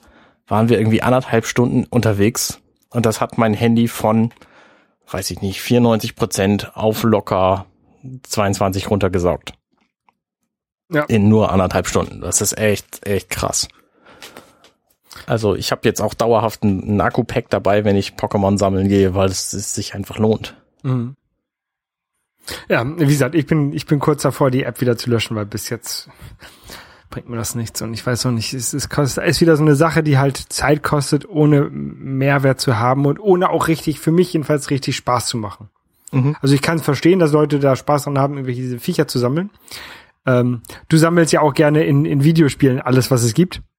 waren 0.50 0.68
wir 0.68 0.78
irgendwie 0.78 1.02
anderthalb 1.02 1.46
Stunden 1.46 1.84
unterwegs 1.84 2.60
und 2.90 3.06
das 3.06 3.20
hat 3.20 3.38
mein 3.38 3.54
Handy 3.54 3.88
von 3.88 4.32
weiß 5.12 5.30
ich 5.30 5.42
nicht, 5.42 5.60
94 5.60 6.16
Prozent 6.16 6.76
auf 6.76 7.02
locker 7.02 7.66
22 8.22 8.90
runtergesaugt. 8.90 9.52
Ja. 10.92 11.04
In 11.04 11.28
nur 11.28 11.52
anderthalb 11.52 11.86
Stunden. 11.86 12.20
Das 12.20 12.40
ist 12.40 12.58
echt, 12.58 13.06
echt 13.06 13.30
krass. 13.30 13.68
Also 15.26 15.54
ich 15.54 15.70
habe 15.70 15.82
jetzt 15.84 16.00
auch 16.00 16.14
dauerhaft 16.14 16.64
ein, 16.64 17.00
Akku-Pack 17.00 17.48
dabei, 17.50 17.84
wenn 17.84 17.96
ich 17.96 18.14
Pokémon 18.14 18.58
sammeln 18.58 18.88
gehe, 18.88 19.14
weil 19.14 19.28
es, 19.28 19.52
es 19.52 19.74
sich 19.74 19.94
einfach 19.94 20.18
lohnt. 20.18 20.56
Mhm. 20.82 21.16
Ja, 22.68 22.84
wie 22.98 23.06
gesagt, 23.06 23.34
ich 23.36 23.46
bin, 23.46 23.72
ich 23.72 23.86
bin 23.86 24.00
kurz 24.00 24.22
davor, 24.22 24.50
die 24.50 24.64
App 24.64 24.80
wieder 24.80 24.96
zu 24.96 25.10
löschen, 25.10 25.36
weil 25.36 25.46
bis 25.46 25.68
jetzt 25.68 26.08
bringt 27.10 27.28
mir 27.28 27.36
das 27.36 27.54
nichts. 27.54 27.82
Und 27.82 27.92
ich 27.92 28.06
weiß 28.06 28.24
noch 28.24 28.32
nicht, 28.32 28.54
es, 28.54 28.72
es 28.72 28.88
kostet, 28.88 29.24
ist 29.26 29.40
wieder 29.40 29.56
so 29.56 29.62
eine 29.62 29.74
Sache, 29.74 30.02
die 30.02 30.18
halt 30.18 30.36
Zeit 30.36 30.82
kostet, 30.82 31.28
ohne 31.28 31.68
Mehrwert 31.70 32.60
zu 32.60 32.78
haben 32.78 33.04
und 33.04 33.20
ohne 33.20 33.50
auch 33.50 33.68
richtig, 33.68 34.00
für 34.00 34.12
mich 34.12 34.32
jedenfalls 34.32 34.70
richtig 34.70 34.96
Spaß 34.96 35.26
zu 35.26 35.36
machen. 35.36 35.68
Mhm. 36.12 36.36
Also 36.40 36.54
ich 36.54 36.62
kann 36.62 36.78
verstehen, 36.78 37.18
dass 37.18 37.32
Leute 37.32 37.58
da 37.58 37.76
Spaß 37.76 38.04
dran 38.04 38.18
haben, 38.18 38.34
irgendwelche 38.34 38.62
diese 38.62 38.78
Viecher 38.78 39.06
zu 39.08 39.18
sammeln. 39.18 39.50
Ähm, 40.26 40.62
du 40.88 40.96
sammelst 40.96 41.32
ja 41.32 41.40
auch 41.40 41.54
gerne 41.54 41.84
in, 41.84 42.04
in 42.04 42.24
Videospielen 42.24 42.80
alles, 42.80 43.10
was 43.10 43.22
es 43.22 43.34
gibt. 43.34 43.62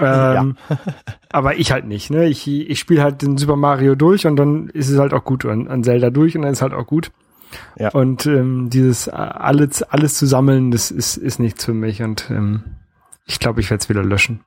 Ähm, 0.00 0.56
aber 1.28 1.56
ich 1.56 1.72
halt 1.72 1.84
nicht, 1.84 2.08
ne? 2.08 2.28
Ich, 2.28 2.46
ich 2.46 2.78
spiele 2.78 3.02
halt 3.02 3.20
den 3.20 3.36
Super 3.36 3.56
Mario 3.56 3.96
durch 3.96 4.28
und 4.28 4.36
dann 4.36 4.68
ist 4.68 4.88
es 4.88 4.98
halt 4.98 5.12
auch 5.12 5.24
gut 5.24 5.44
und 5.44 5.66
an 5.66 5.82
Zelda 5.82 6.10
durch 6.10 6.36
und 6.36 6.42
dann 6.42 6.52
ist 6.52 6.62
halt 6.62 6.72
auch 6.72 6.86
gut. 6.86 7.10
Ja. 7.76 7.90
Und 7.90 8.24
ähm, 8.26 8.70
dieses 8.70 9.08
äh, 9.08 9.12
alles, 9.12 9.82
alles 9.82 10.14
zu 10.14 10.26
sammeln, 10.26 10.70
das 10.70 10.92
ist, 10.92 11.16
ist 11.16 11.40
nichts 11.40 11.64
für 11.64 11.74
mich 11.74 12.02
und 12.02 12.30
ähm, 12.30 12.62
ich 13.28 13.38
glaube, 13.38 13.60
ich 13.60 13.70
werde 13.70 13.82
es 13.82 13.88
wieder 13.88 14.02
löschen. 14.02 14.44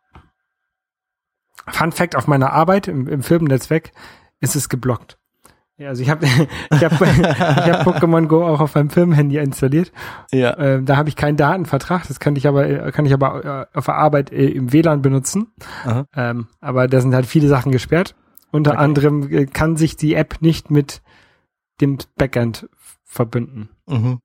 Fun 1.68 1.92
Fact 1.92 2.16
auf 2.16 2.28
meiner 2.28 2.52
Arbeit 2.52 2.88
im, 2.88 3.08
im 3.08 3.24
Firmennetzwerk 3.24 3.92
ist 4.40 4.56
es 4.56 4.68
geblockt. 4.68 5.18
Ja, 5.78 5.90
also 5.90 6.02
ich 6.04 6.10
habe 6.10 6.26
ich 6.72 6.84
hab, 6.84 6.92
ich 7.02 7.02
hab 7.02 7.88
Pokémon 7.88 8.28
Go 8.28 8.46
auch 8.46 8.60
auf 8.60 8.76
meinem 8.76 8.90
Firmenhandy 8.90 9.38
installiert. 9.38 9.92
Ja. 10.32 10.58
Ähm, 10.58 10.86
da 10.86 10.98
habe 10.98 11.10
ich 11.10 11.16
keinen 11.16 11.38
Datenvertrag, 11.38 12.08
das 12.08 12.20
kann 12.20 12.36
ich 12.36 12.48
aber 12.48 12.92
kann 12.92 13.06
ich 13.06 13.14
aber 13.14 13.68
äh, 13.74 13.78
auf 13.78 13.86
der 13.86 13.96
Arbeit 13.96 14.32
äh, 14.32 14.48
im 14.50 14.74
WLAN 14.74 15.02
benutzen. 15.02 15.54
Ähm, 16.16 16.48
aber 16.60 16.88
da 16.88 17.00
sind 17.02 17.14
halt 17.14 17.26
viele 17.28 17.48
Sachen 17.48 17.72
gesperrt. 17.72 18.16
Unter 18.52 18.72
Okay. 18.72 18.82
anderem 18.82 19.32
äh, 19.32 19.46
kann 19.46 19.78
sich 19.78 19.96
die 19.96 20.16
App 20.16 20.42
nicht 20.42 20.72
mit 20.72 21.02
dem 21.80 21.98
Backend 22.18 22.68
verbünden. 23.04 23.70
Mhm. 23.88 24.20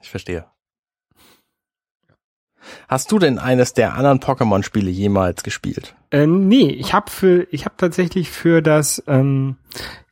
Ich 0.00 0.10
verstehe. 0.10 0.46
Hast 2.88 3.10
du 3.12 3.18
denn 3.18 3.38
eines 3.38 3.74
der 3.74 3.94
anderen 3.94 4.20
Pokémon-Spiele 4.20 4.90
jemals 4.90 5.42
gespielt? 5.42 5.94
Äh, 6.10 6.26
nee, 6.26 6.70
ich 6.70 6.94
habe 6.94 7.10
für 7.10 7.46
ich 7.50 7.64
habe 7.64 7.76
tatsächlich 7.76 8.30
für 8.30 8.62
das 8.62 9.02
ähm, 9.06 9.56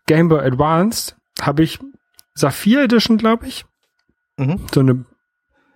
Game 0.07 0.29
Boy 0.29 0.41
Advanced 0.41 1.17
habe 1.41 1.63
ich 1.63 1.79
Saphir 2.35 2.83
Edition, 2.83 3.19
glaube 3.19 3.47
ich. 3.47 3.65
Mhm. 4.37 4.61
So 4.73 4.81
eine 4.81 5.05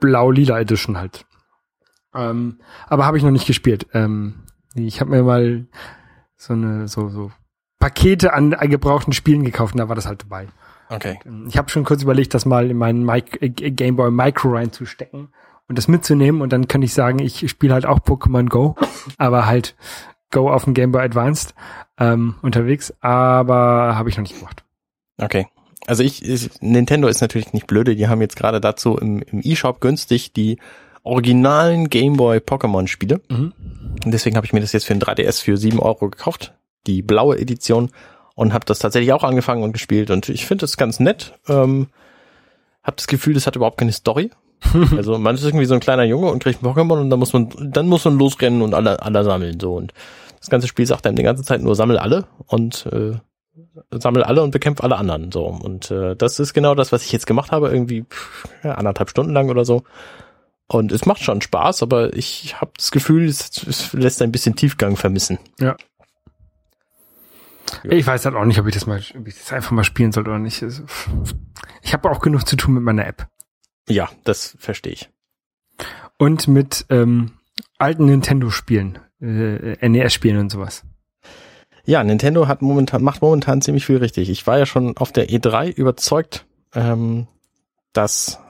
blau-lila 0.01 0.59
Edition 0.61 0.99
halt. 0.99 1.27
Ähm, 2.15 2.61
aber 2.87 3.07
habe 3.07 3.19
ich 3.19 3.25
noch 3.25 3.31
nicht 3.31 3.47
gespielt. 3.47 3.87
Ähm, 3.93 4.45
ich 4.75 5.01
habe 5.01 5.11
mir 5.11 5.23
mal 5.23 5.67
so 6.37 6.53
eine 6.53 6.89
so 6.89 7.09
so 7.09 7.33
Pakete 7.79 8.33
an, 8.33 8.55
an 8.55 8.71
gebrauchten 8.71 9.13
Spielen 9.13 9.45
gekauft 9.45 9.75
und 9.75 9.79
da 9.79 9.89
war 9.89 9.97
das 9.97 10.07
halt 10.07 10.23
dabei. 10.23 10.49
Okay. 10.89 11.19
Ich 11.49 11.57
habe 11.57 11.71
schon 11.71 11.85
kurz 11.85 12.03
überlegt, 12.03 12.35
das 12.35 12.47
mal 12.47 12.71
in 12.71 12.77
meinen 12.77 13.05
Mic 13.05 13.41
äh, 13.41 13.49
Game 13.49 13.97
Boy 13.97 14.11
Micro 14.11 14.55
reinzustecken 14.55 15.29
und 15.69 15.79
das 15.79 15.89
mitzunehmen 15.89 16.43
und 16.43 16.53
dann 16.53 16.69
könnte 16.69 16.85
ich 16.85 16.95
sagen, 16.95 17.19
ich 17.19 17.49
spiele 17.49 17.75
halt 17.75 17.87
auch 17.87 18.01
Pokémon 18.01 18.49
Go, 18.49 18.77
aber 19.19 19.47
halt 19.47 19.77
Go 20.31 20.51
auf 20.51 20.65
dem 20.65 20.75
Game 20.75 20.93
Boy 20.93 21.03
Advanced 21.03 21.55
ähm, 21.99 22.35
unterwegs, 22.43 22.93
aber 23.01 23.97
habe 23.97 24.09
ich 24.09 24.17
noch 24.17 24.23
nicht 24.23 24.39
gemacht. 24.39 24.65
Okay. 25.19 25.47
Also 25.87 26.03
ich, 26.03 26.27
ich, 26.27 26.51
Nintendo 26.61 27.09
ist 27.09 27.21
natürlich 27.21 27.53
nicht 27.53 27.67
blöde, 27.67 27.95
die 27.95 28.09
haben 28.09 28.21
jetzt 28.21 28.37
gerade 28.37 28.61
dazu 28.61 28.97
im, 28.97 29.23
im 29.23 29.41
E-Shop 29.43 29.81
günstig 29.81 30.33
die 30.33 30.59
originalen 31.03 31.91
Game 31.91 32.17
Boy 32.17 32.39
Pokémon 32.39 32.89
Spiele. 32.89 33.21
Mhm. 33.29 33.53
Und 34.05 34.11
deswegen 34.13 34.37
habe 34.37 34.47
ich 34.47 34.53
mir 34.53 34.61
das 34.61 34.73
jetzt 34.73 34.87
für 34.87 34.95
ein 34.95 35.01
3DS 35.01 35.43
für 35.43 35.57
7 35.57 35.79
Euro 35.79 36.11
gekauft, 36.11 36.55
die 36.87 37.03
blaue 37.03 37.39
Edition, 37.39 37.91
und 38.35 38.53
habe 38.53 38.65
das 38.65 38.81
tatsächlich 38.81 39.13
auch 39.13 39.23
angefangen 39.23 39.63
und 39.63 39.73
gespielt. 39.73 40.11
Und 40.11 40.29
ich 40.29 40.47
finde 40.47 40.63
das 40.63 40.77
ganz 40.77 40.99
nett. 40.99 41.39
Ähm, 41.49 41.89
hab 42.83 42.97
das 42.97 43.07
Gefühl, 43.07 43.35
das 43.35 43.47
hat 43.47 43.55
überhaupt 43.55 43.79
keine 43.79 43.93
Story. 43.93 44.31
also 44.97 45.19
man 45.19 45.35
ist 45.35 45.45
irgendwie 45.45 45.67
so 45.67 45.75
ein 45.75 45.81
kleiner 45.81 46.05
Junge 46.05 46.31
und 46.31 46.43
kriegt 46.43 46.63
ein 46.63 46.67
Pokémon 46.67 47.01
und 47.01 47.11
dann 47.11 47.19
muss 47.19 47.33
man, 47.33 47.49
dann 47.59 47.87
muss 47.87 48.05
man 48.05 48.19
losrennen 48.19 48.63
und 48.63 48.75
alle, 48.75 49.03
alle 49.03 49.25
sammeln 49.25 49.61
so. 49.61 49.75
Und 49.75 49.93
das 50.41 50.51
ganze 50.51 50.69
Spiel 50.69 50.87
sagt 50.87 51.07
einem 51.07 51.17
die 51.17 51.23
ganze 51.23 51.43
Zeit 51.43 51.63
nur 51.63 51.75
sammel 51.75 51.99
alle 51.99 52.27
und 52.47 52.87
äh, 52.87 53.13
sammel 53.91 54.23
alle 54.25 54.43
und 54.43 54.51
bekämpf 54.51 54.83
alle 54.83 54.97
anderen. 54.97 55.33
So. 55.33 55.47
Und 55.47 55.91
äh, 55.91 56.17
das 56.17 56.39
ist 56.39 56.55
genau 56.55 56.75
das, 56.75 56.93
was 56.93 57.05
ich 57.05 57.13
jetzt 57.13 57.27
gemacht 57.27 57.53
habe, 57.53 57.69
irgendwie 57.69 58.03
pff, 58.03 58.49
ja, 58.63 58.73
anderthalb 58.73 59.11
Stunden 59.11 59.33
lang 59.33 59.49
oder 59.49 59.65
so. 59.65 59.85
Und 60.67 60.93
es 60.93 61.07
macht 61.07 61.23
schon 61.23 61.41
Spaß, 61.41 61.83
aber 61.83 62.15
ich 62.15 62.61
habe 62.61 62.73
das 62.77 62.91
Gefühl, 62.91 63.27
es, 63.27 63.51
es 63.67 63.93
lässt 63.93 64.23
ein 64.23 64.33
bisschen 64.33 64.57
Tiefgang 64.57 64.97
vermissen. 64.97 65.39
Ja. 65.61 65.77
Ich 67.83 68.07
weiß 68.07 68.25
halt 68.25 68.35
auch 68.35 68.45
nicht, 68.45 68.59
ob 68.59 68.67
ich 68.67 68.75
das 68.75 68.87
mal, 68.87 69.03
ob 69.19 69.27
ich 69.27 69.35
das 69.35 69.53
einfach 69.53 69.73
mal 69.73 69.85
spielen 69.85 70.13
sollte 70.13 70.31
oder 70.31 70.39
nicht. 70.39 70.65
Ich 71.83 71.93
habe 71.93 72.11
auch 72.11 72.21
genug 72.21 72.47
zu 72.47 72.57
tun 72.57 72.75
mit 72.75 72.83
meiner 72.83 73.07
App. 73.07 73.27
Ja, 73.89 74.11
das 74.25 74.57
verstehe 74.59 74.93
ich. 74.93 75.11
Und 76.19 76.49
mit 76.49 76.87
ähm, 76.91 77.33
alten 77.79 78.07
Nintendo-Spielen, 78.07 78.99
äh, 79.21 79.89
NES-Spielen 79.89 80.39
und 80.39 80.51
sowas. 80.51 80.85
Ja, 81.85 82.03
Nintendo 82.03 82.49
hat 82.49 82.63
momentan, 82.63 83.03
macht 83.03 83.21
momentan 83.21 83.61
ziemlich 83.61 83.85
viel 83.85 83.99
richtig. 83.99 84.31
Ich 84.31 84.47
war 84.47 84.59
ja 84.59 84.65
schon 84.65 84.97
auf 84.97 85.13
der 85.13 85.29
E3 85.29 85.71
überzeugt, 85.71 86.47
ähm, 86.75 87.27
dass, 87.93 88.41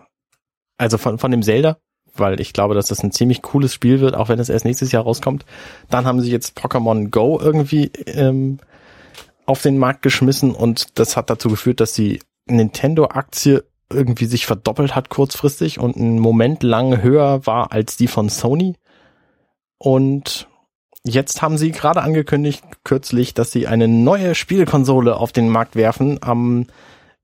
also 0.78 0.98
von, 0.98 1.18
von 1.18 1.32
dem 1.32 1.42
Zelda, 1.42 1.78
weil 2.14 2.40
ich 2.40 2.52
glaube, 2.52 2.74
dass 2.74 2.86
das 2.86 3.02
ein 3.02 3.10
ziemlich 3.10 3.42
cooles 3.42 3.74
Spiel 3.74 4.00
wird, 4.00 4.14
auch 4.14 4.28
wenn 4.28 4.38
es 4.38 4.50
erst 4.50 4.64
nächstes 4.64 4.92
Jahr 4.92 5.02
rauskommt. 5.02 5.44
Dann 5.90 6.04
haben 6.04 6.20
sie 6.20 6.30
jetzt 6.30 6.56
Pokémon 6.56 7.10
Go 7.10 7.40
irgendwie 7.40 7.86
ähm, 8.06 8.58
auf 9.46 9.62
den 9.62 9.78
Markt 9.78 10.02
geschmissen 10.02 10.52
und 10.52 10.98
das 10.98 11.16
hat 11.16 11.28
dazu 11.28 11.48
geführt, 11.48 11.80
dass 11.80 11.92
die 11.92 12.20
Nintendo-Aktie 12.46 13.64
irgendwie 13.92 14.26
sich 14.26 14.46
verdoppelt 14.46 14.94
hat 14.94 15.08
kurzfristig 15.08 15.78
und 15.78 15.96
einen 15.96 16.18
Moment 16.18 16.62
lang 16.62 17.02
höher 17.02 17.46
war 17.46 17.72
als 17.72 17.96
die 17.96 18.08
von 18.08 18.28
Sony. 18.28 18.76
Und 19.78 20.48
jetzt 21.04 21.42
haben 21.42 21.58
sie 21.58 21.70
gerade 21.70 22.02
angekündigt, 22.02 22.64
kürzlich, 22.84 23.34
dass 23.34 23.52
sie 23.52 23.66
eine 23.66 23.88
neue 23.88 24.34
Spielkonsole 24.34 25.16
auf 25.16 25.32
den 25.32 25.48
Markt 25.48 25.76
werfen. 25.76 26.22
Am, 26.22 26.66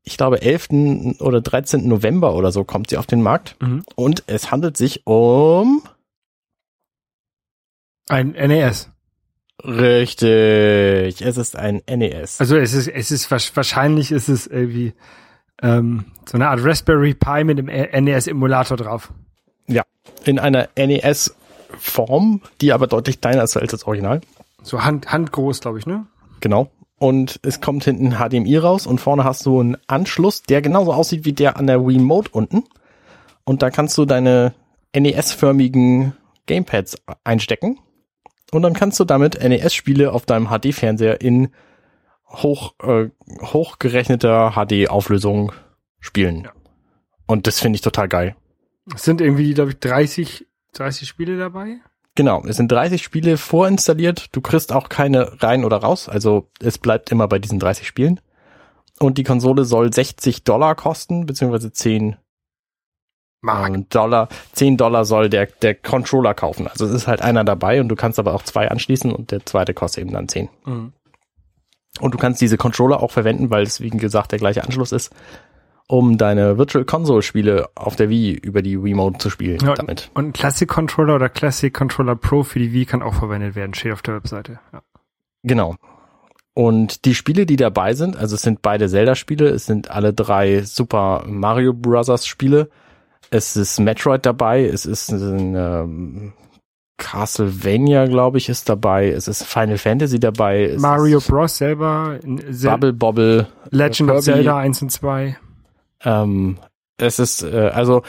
ich 0.03 0.17
glaube, 0.17 0.43
11. 0.43 1.21
oder 1.21 1.41
13. 1.41 1.89
November 1.89 2.35
oder 2.35 2.53
so 2.53 2.65
kommt 2.65 2.91
sie 2.91 2.99
auf 2.99 3.07
den 3.07 3.23
Markt. 3.23 3.57
Mhm. 3.61 3.85
Und 3.97 4.25
es 4.27 4.51
handelt 4.51 4.77
sich 4.77 5.07
um 5.07 5.83
Ein 8.09 8.31
NES. 8.33 8.91
Richtig, 9.63 11.21
es 11.21 11.37
ist 11.37 11.55
ein 11.55 11.83
NES. 11.87 12.41
Also 12.41 12.57
es 12.57 12.73
ist, 12.73 12.89
es 12.89 13.11
ist 13.11 13.31
wahrscheinlich 13.31 14.11
ist 14.11 14.29
es 14.29 14.47
irgendwie 14.47 14.95
ähm, 15.63 16.07
so 16.27 16.37
eine 16.37 16.49
Art 16.49 16.61
Raspberry 16.63 17.15
Pi 17.15 17.45
mit 17.45 17.59
dem 17.59 17.67
NES-Emulator 17.67 18.77
drauf. 18.77 19.13
Ja, 19.67 19.83
in 20.25 20.39
einer 20.39 20.69
NES-Form, 20.77 22.41
die 22.61 22.73
aber 22.73 22.87
deutlich 22.87 23.21
kleiner 23.21 23.43
ist 23.43 23.57
als 23.57 23.73
das 23.73 23.85
Original. 23.85 24.21
So 24.63 24.85
hand, 24.85 25.13
handgroß, 25.13 25.61
glaube 25.61 25.79
ich, 25.79 25.87
ne? 25.87 26.07
Genau. 26.41 26.71
Und 26.99 27.41
es 27.43 27.61
kommt 27.61 27.85
hinten 27.85 28.17
HDMI 28.17 28.59
raus 28.59 28.87
und 28.87 29.01
vorne 29.01 29.25
hast 29.25 29.47
du 29.47 29.59
einen 29.59 29.77
Anschluss, 29.87 30.43
der 30.43 30.61
genauso 30.61 30.93
aussieht 30.93 31.25
wie 31.25 31.33
der 31.33 31.57
an 31.57 31.67
der 31.67 31.79
Remote 31.79 32.31
unten. 32.31 32.65
Und 33.45 33.63
da 33.63 33.71
kannst 33.71 33.97
du 33.97 34.05
deine 34.05 34.53
NES-förmigen 34.95 36.13
Gamepads 36.47 36.97
einstecken. 37.25 37.79
Und 38.53 38.63
dann 38.63 38.75
kannst 38.75 39.01
du 39.01 39.05
damit 39.05 39.43
NES-Spiele 39.43 40.13
auf 40.13 40.27
deinem 40.27 40.49
HD-Fernseher 40.49 41.21
in 41.21 41.49
hoch, 42.31 42.75
äh, 42.83 43.09
hochgerechneter 43.43 44.53
HD-Auflösung 44.53 45.53
spielen. 46.01 46.45
Ja. 46.45 46.53
Und 47.27 47.47
das 47.47 47.61
finde 47.61 47.77
ich 47.77 47.83
total 47.83 48.09
geil. 48.09 48.37
Es 48.95 49.05
sind 49.05 49.21
irgendwie, 49.21 49.55
glaube 49.55 49.71
ich, 49.71 49.79
30, 49.79 50.47
30 50.73 51.09
Spiele 51.09 51.39
dabei. 51.39 51.79
Genau, 52.17 52.43
es 52.45 52.57
sind 52.57 52.71
30 52.73 53.03
Spiele 53.03 53.37
vorinstalliert. 53.37 54.29
Du 54.33 54.41
kriegst 54.41 54.73
auch 54.73 54.89
keine 54.89 55.43
rein 55.43 55.65
oder 55.65 55.79
raus. 55.79 56.09
Also 56.09 56.49
es 56.61 56.79
bleibt 56.79 57.11
immer 57.11 57.29
bei 57.29 57.39
diesen 57.39 57.59
30 57.59 57.87
Spielen. 57.87 58.21
Und 58.99 59.17
die 59.17 59.25
Konsole 59.25 59.65
soll 59.65 59.93
60 59.93 60.45
Dollar 60.45 60.75
kosten, 60.75 61.27
beziehungsweise 61.27 61.73
10 61.73 62.17
Mark. 63.41 63.71
ähm, 63.75 63.87
Dollar. 63.89 64.29
10 64.53 64.77
Dollar 64.77 65.05
soll 65.05 65.31
der, 65.31 65.47
der 65.47 65.75
Controller 65.75 66.35
kaufen. 66.35 66.67
Also 66.67 66.85
es 66.85 66.93
ist 66.93 67.07
halt 67.07 67.23
einer 67.23 67.45
dabei 67.45 67.81
und 67.81 67.89
du 67.89 67.97
kannst 67.97 68.19
aber 68.19 68.35
auch 68.35 68.43
zwei 68.43 68.69
anschließen 68.71 69.13
und 69.13 69.31
der 69.31 69.47
zweite 69.47 69.73
kostet 69.73 70.03
eben 70.03 70.13
dann 70.13 70.29
10. 70.29 70.49
Mhm. 70.67 70.93
Und 72.01 72.15
du 72.15 72.19
kannst 72.19 72.41
diese 72.41 72.57
Controller 72.57 73.03
auch 73.03 73.11
verwenden, 73.11 73.51
weil 73.51 73.63
es, 73.63 73.81
wie 73.81 73.91
gesagt, 73.91 74.33
der 74.33 74.39
gleiche 74.39 74.65
Anschluss 74.65 74.93
ist, 74.93 75.13
um 75.87 76.19
deine 76.19 76.57
Virtual 76.57 76.85
Console 76.85 77.23
Spiele 77.23 77.69
auf 77.75 77.97
der 77.97 78.09
Wii 78.09 78.33
über 78.33 78.63
die 78.63 78.77
Remote 78.77 79.19
zu 79.19 79.29
spielen 79.29 79.59
Ja, 79.63 79.75
damit. 79.75 80.11
Und 80.15 80.29
ein 80.29 80.33
Classic 80.33 80.69
Controller 80.69 81.17
oder 81.17 81.29
Classic 81.29 81.75
Controller 81.75 82.17
Pro 82.17 82.43
für 82.45 82.61
die 82.61 82.73
Wii 82.73 82.87
kann 82.87 83.03
auch 83.03 83.15
verwendet 83.15 83.57
werden, 83.57 83.75
steht 83.75 83.93
auf 83.93 84.03
der 84.03 84.15
Webseite. 84.15 84.61
Ja. 84.73 84.83
Genau. 85.43 85.77
Und 86.55 87.05
die 87.05 87.15
Spiele, 87.15 87.47
die 87.47 87.57
dabei 87.57 87.95
sind, 87.95 88.17
also 88.17 88.35
es 88.35 88.43
sind 88.43 88.63
beide 88.63 88.89
Zelda-Spiele, 88.89 89.49
es 89.49 89.67
sind 89.67 89.91
alle 89.91 90.13
drei 90.13 90.63
Super 90.63 91.25
Mario 91.27 91.73
Brothers 91.73 92.27
Spiele, 92.27 92.71
es 93.31 93.57
ist 93.57 93.79
Metroid 93.81 94.27
dabei, 94.27 94.65
es 94.65 94.85
ist 94.87 95.11
ein 95.11 95.55
ähm, 95.55 96.33
Castlevania, 97.01 98.07
glaube 98.07 98.39
ich, 98.39 98.49
ist 98.49 98.69
dabei, 98.69 99.09
es 99.09 99.27
ist 99.27 99.43
Final 99.43 99.79
Fantasy 99.79 100.21
dabei, 100.21 100.65
es 100.67 100.81
Mario 100.81 101.19
Bros. 101.21 101.57
selber, 101.57 102.21
Bubble 102.23 102.93
Bobble, 102.93 103.49
Legend 103.71 104.11
of 104.11 104.25
Kirby. 104.25 104.43
Zelda 104.43 104.59
1 104.59 104.83
und 104.83 104.93
2. 104.93 105.37
ähm, 106.05 106.59
es 106.99 107.19
ist, 107.19 107.43
äh, 107.43 107.71
also 107.73 108.03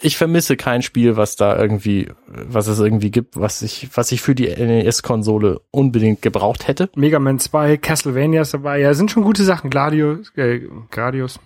ich 0.00 0.16
vermisse 0.18 0.56
kein 0.56 0.82
Spiel, 0.82 1.16
was 1.16 1.36
da 1.36 1.56
irgendwie, 1.58 2.10
was 2.26 2.66
es 2.66 2.78
irgendwie 2.78 3.10
gibt, 3.10 3.40
was 3.40 3.62
ich, 3.62 3.88
was 3.94 4.12
ich 4.12 4.20
für 4.20 4.34
die 4.34 4.48
NES-Konsole 4.48 5.60
unbedingt 5.70 6.20
gebraucht 6.20 6.68
hätte. 6.68 6.90
Mega 6.94 7.18
Man 7.18 7.38
2, 7.38 7.78
Castlevania 7.78 8.42
ist 8.42 8.52
dabei. 8.52 8.80
Ja, 8.80 8.92
sind 8.92 9.10
schon 9.10 9.22
gute 9.22 9.44
Sachen. 9.44 9.70
Gladius, 9.70 10.30
äh, 10.36 10.60
Gradius. 10.90 11.40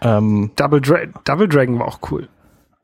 Ähm, 0.00 0.50
Double, 0.56 0.80
Dra 0.80 1.00
Double 1.24 1.48
Dragon 1.48 1.78
war 1.78 1.88
auch 1.88 1.98
cool. 2.10 2.28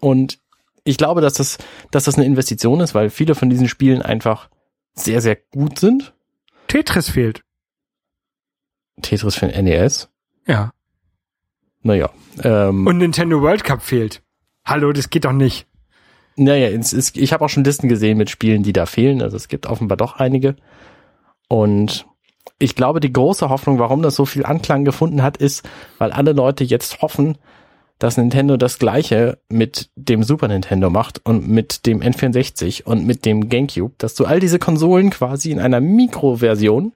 Und 0.01 0.39
ich 0.87 0.97
glaube, 0.97 1.21
dass 1.21 1.35
das, 1.35 1.59
dass 1.91 2.05
das 2.05 2.17
eine 2.17 2.25
Investition 2.25 2.81
ist, 2.81 2.95
weil 2.95 3.11
viele 3.11 3.35
von 3.35 3.51
diesen 3.51 3.69
Spielen 3.69 4.03
einfach 4.03 4.49
sehr, 4.95 5.21
sehr 5.21 5.37
gut 5.37 5.79
sind. 5.79 6.15
Tetris 6.69 7.11
fehlt. 7.11 7.43
Tetris 9.03 9.35
für 9.35 9.47
den 9.49 9.65
NES. 9.65 10.09
Ja. 10.47 10.73
Naja. 11.83 12.11
Ähm, 12.43 12.87
Und 12.87 12.99
Nintendo 12.99 13.41
World 13.43 13.65
Cup 13.65 13.83
fehlt. 13.83 14.23
Hallo, 14.65 14.93
das 14.93 15.11
geht 15.11 15.25
doch 15.25 15.33
nicht. 15.33 15.67
naja, 16.37 16.69
es 16.69 16.93
ist, 16.93 17.17
ich 17.17 17.33
habe 17.33 17.45
auch 17.45 17.49
schon 17.49 17.65
Listen 17.65 17.89
gesehen 17.89 18.19
mit 18.19 18.31
Spielen, 18.31 18.63
die 18.63 18.73
da 18.73 18.87
fehlen. 18.87 19.23
Also 19.23 19.37
es 19.37 19.49
gibt 19.49 19.67
offenbar 19.67 19.97
doch 19.97 20.17
einige. 20.17 20.57
Und 21.49 22.07
ich 22.59 22.75
glaube, 22.75 23.01
die 23.01 23.13
große 23.13 23.49
Hoffnung, 23.49 23.79
warum 23.79 24.03
das 24.03 24.17
so 24.17 24.25
viel 24.25 24.45
Anklang 24.45 24.85
gefunden 24.85 25.23
hat, 25.23 25.37
ist, 25.37 25.69
weil 25.99 26.13
alle 26.13 26.33
Leute 26.33 26.65
jetzt 26.65 27.03
hoffen, 27.03 27.39
dass 27.99 28.17
Nintendo 28.17 28.57
das 28.57 28.79
gleiche 28.79 29.39
mit 29.49 29.91
dem 29.97 30.23
Super 30.23 30.49
Nintendo 30.49 30.91
macht 30.91 31.25
und 31.25 31.49
mit 31.49 31.87
dem 31.87 32.01
N64 32.01 32.85
und 32.85 33.07
mit 33.07 33.25
dem 33.25 33.49
GameCube, 33.49 33.95
dass 33.99 34.15
du 34.15 34.27
all 34.27 34.41
diese 34.41 34.59
Konsolen 34.59 35.11
quasi 35.11 35.51
in 35.51 35.61
einer 35.61 35.81
Mikroversion 35.81 36.93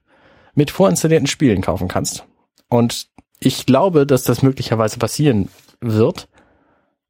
mit 0.55 0.71
vorinstallierten 0.71 1.27
Spielen 1.27 1.63
kaufen 1.63 1.89
kannst. 1.89 2.25
Und 2.69 3.09
ich 3.39 3.65
glaube, 3.65 4.07
dass 4.07 4.25
das 4.25 4.43
möglicherweise 4.43 4.99
passieren 4.99 5.49
wird, 5.81 6.29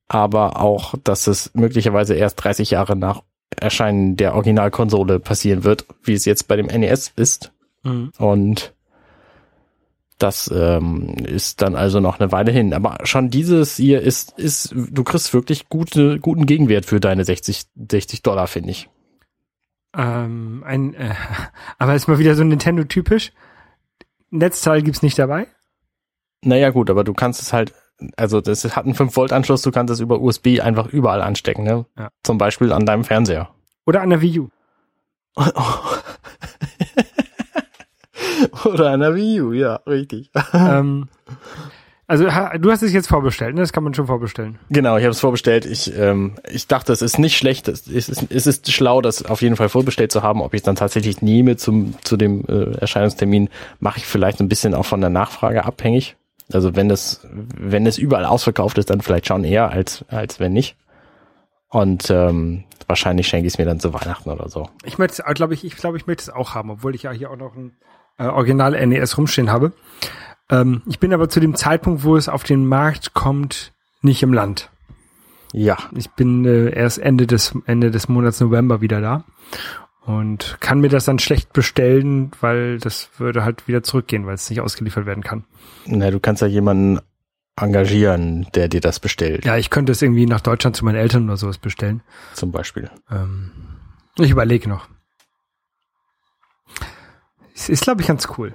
aber 0.07 0.61
auch, 0.61 0.95
dass 1.03 1.26
es 1.26 1.51
möglicherweise 1.55 2.14
erst 2.14 2.43
30 2.43 2.70
Jahre 2.70 2.97
nach 2.97 3.22
Erscheinen 3.59 4.16
der 4.16 4.34
Originalkonsole 4.34 5.18
passieren 5.18 5.64
wird, 5.64 5.86
wie 6.05 6.14
es 6.14 6.24
jetzt 6.24 6.47
bei 6.47 6.57
dem 6.57 6.66
NES 6.66 7.12
ist. 7.16 7.53
Und 8.18 8.72
das 10.23 10.51
ähm, 10.55 11.14
ist 11.25 11.62
dann 11.62 11.75
also 11.75 12.01
noch 12.01 12.21
eine 12.21 12.31
Weile 12.33 12.53
hin. 12.53 12.75
Aber 12.75 12.99
schon 13.05 13.31
dieses 13.31 13.77
hier 13.77 14.03
ist, 14.03 14.39
ist, 14.39 14.75
du 14.75 15.05
kriegst 15.05 15.33
wirklich 15.35 15.68
gute, 15.68 16.18
guten 16.18 16.47
Gegenwert 16.47 16.87
für 16.87 17.01
deine 17.01 17.25
60, 17.25 17.64
60 17.91 18.23
Dollar, 18.23 18.47
finde 18.47 18.71
ich. 18.71 18.89
Ähm, 19.97 20.62
ein, 20.66 20.95
äh, 20.95 21.14
aber 21.79 21.95
ist 21.95 22.09
mal 22.09 22.18
wieder 22.18 22.35
so 22.35 22.45
Nintendo-typisch. 22.45 23.33
Netzteil 24.31 24.83
gibt's 24.83 25.03
nicht 25.03 25.18
dabei? 25.18 25.47
Naja 26.43 26.71
gut, 26.71 26.91
aber 26.91 27.05
du 27.05 27.12
kannst 27.14 27.43
es 27.43 27.53
halt, 27.53 27.73
also 28.16 28.41
das 28.41 28.64
hat 28.77 28.85
einen 28.85 28.95
5-Volt-Anschluss, 28.95 29.62
du 29.62 29.71
kannst 29.71 29.93
es 29.93 30.01
über 30.01 30.21
USB 30.21 30.61
einfach 30.61 30.87
überall 30.87 31.21
anstecken, 31.21 31.64
ne? 31.64 31.87
Ja. 31.99 32.11
Zum 32.23 32.39
Beispiel 32.39 32.73
an 32.73 32.87
deinem 32.87 33.05
Fernseher. 33.05 33.51
Oder 33.87 34.03
an 34.03 34.11
der 34.11 34.21
Wii 34.21 34.41
U? 34.41 34.49
Oder 38.64 38.96
der 38.96 39.14
Wii 39.14 39.40
U, 39.40 39.52
ja, 39.52 39.76
richtig. 39.86 40.30
ähm, 40.52 41.08
also 42.11 42.24
du 42.24 42.72
hast 42.72 42.82
es 42.82 42.92
jetzt 42.92 43.06
vorbestellt, 43.06 43.54
ne? 43.54 43.61
Das 43.61 43.72
kann 43.72 43.84
man 43.84 43.94
schon 43.94 44.08
vorbestellen. 44.08 44.58
Genau, 44.68 44.96
ich 44.96 45.04
habe 45.04 45.12
es 45.12 45.20
vorbestellt. 45.20 45.64
Ich, 45.64 45.96
ähm, 45.96 46.34
ich 46.50 46.66
dachte, 46.66 46.92
es 46.92 47.02
ist 47.02 47.20
nicht 47.20 47.36
schlecht, 47.36 47.68
es 47.68 47.86
ist, 47.86 48.26
es 48.30 48.46
ist 48.48 48.72
schlau, 48.72 49.00
das 49.00 49.24
auf 49.24 49.42
jeden 49.42 49.54
Fall 49.54 49.68
vorbestellt 49.68 50.11
zu 50.11 50.24
haben. 50.24 50.42
Ob 50.42 50.52
ich 50.52 50.58
es 50.58 50.64
dann 50.64 50.74
tatsächlich 50.74 51.22
nehme 51.22 51.56
zum, 51.56 51.94
zu 52.02 52.16
dem 52.16 52.44
äh, 52.48 52.76
Erscheinungstermin, 52.78 53.48
mache 53.78 53.98
ich 53.98 54.06
vielleicht 54.06 54.40
ein 54.40 54.48
bisschen 54.48 54.74
auch 54.74 54.86
von 54.86 55.00
der 55.00 55.11
Nachfrage 55.11 55.64
abhängig. 55.64 56.16
Also 56.52 56.74
wenn 56.74 56.90
es, 56.90 57.24
wenn 57.56 57.86
es 57.86 57.96
überall 57.96 58.24
ausverkauft 58.24 58.78
ist, 58.78 58.90
dann 58.90 59.02
vielleicht 59.02 59.28
schon 59.28 59.44
eher, 59.44 59.70
als, 59.70 60.04
als 60.08 60.40
wenn 60.40 60.52
nicht. 60.52 60.74
Und 61.68 62.11
ähm, 62.11 62.64
wahrscheinlich 62.88 63.28
schenke 63.28 63.46
ich 63.46 63.54
es 63.54 63.58
mir 63.58 63.66
dann 63.66 63.78
zu 63.78 63.94
Weihnachten 63.94 64.30
oder 64.30 64.48
so. 64.48 64.68
Ich 64.84 64.98
möchte 64.98 65.22
glaube 65.34 65.54
ich, 65.54 65.64
ich 65.64 65.76
glaube, 65.76 65.96
ich 65.96 66.08
möchte 66.08 66.22
es 66.22 66.30
auch 66.30 66.56
haben, 66.56 66.70
obwohl 66.70 66.96
ich 66.96 67.04
ja 67.04 67.12
hier 67.12 67.30
auch 67.30 67.36
noch 67.36 67.54
ein 67.54 67.76
äh, 68.21 68.27
Original 68.27 68.87
NES 68.87 69.16
rumstehen 69.18 69.51
habe. 69.51 69.73
Ähm, 70.51 70.83
ich 70.87 70.99
bin 70.99 71.12
aber 71.12 71.29
zu 71.29 71.41
dem 71.41 71.55
Zeitpunkt, 71.55 72.05
wo 72.05 72.16
es 72.16 72.29
auf 72.29 72.45
den 72.45 72.66
Markt 72.66 73.14
kommt, 73.14 73.73
nicht 74.03 74.23
im 74.23 74.33
Land. 74.33 74.71
Ja, 75.53 75.77
Ich 75.97 76.11
bin 76.11 76.45
äh, 76.45 76.71
erst 76.71 76.99
Ende 76.99 77.27
des 77.27 77.55
Ende 77.66 77.91
des 77.91 78.09
Monats 78.09 78.41
November 78.41 78.81
wieder 78.81 79.01
da 79.01 79.25
und 80.05 80.59
kann 80.61 80.81
mir 80.81 80.89
das 80.89 81.05
dann 81.05 81.18
schlecht 81.18 81.53
bestellen, 81.53 82.31
weil 82.41 82.79
das 82.79 83.11
würde 83.18 83.45
halt 83.45 83.66
wieder 83.66 83.83
zurückgehen, 83.83 84.27
weil 84.27 84.35
es 84.35 84.49
nicht 84.49 84.61
ausgeliefert 84.61 85.07
werden 85.07 85.25
kann. 85.25 85.45
na, 85.87 86.11
du 86.11 86.21
kannst 86.21 86.43
ja 86.43 86.49
jemanden 86.49 87.01
engagieren, 87.57 88.47
der 88.55 88.68
dir 88.68 88.81
das 88.81 89.01
bestellt, 89.01 89.45
Ja, 89.45 89.57
ich 89.57 89.71
könnte 89.71 89.93
es 89.93 90.01
irgendwie 90.03 90.27
nach 90.27 90.41
Deutschland 90.41 90.77
zu 90.77 90.85
meinen 90.85 90.97
Eltern 90.97 91.25
oder 91.25 91.37
sowas 91.37 91.59
bestellen. 91.59 92.03
zum 92.35 92.53
Beispiel. 92.53 92.91
Ähm, 93.11 93.51
ich 94.18 94.31
überlege 94.31 94.68
noch. 94.68 94.89
Es 97.61 97.68
ist, 97.68 97.82
glaube 97.82 98.00
ich, 98.00 98.08
ganz 98.08 98.26
cool. 98.38 98.54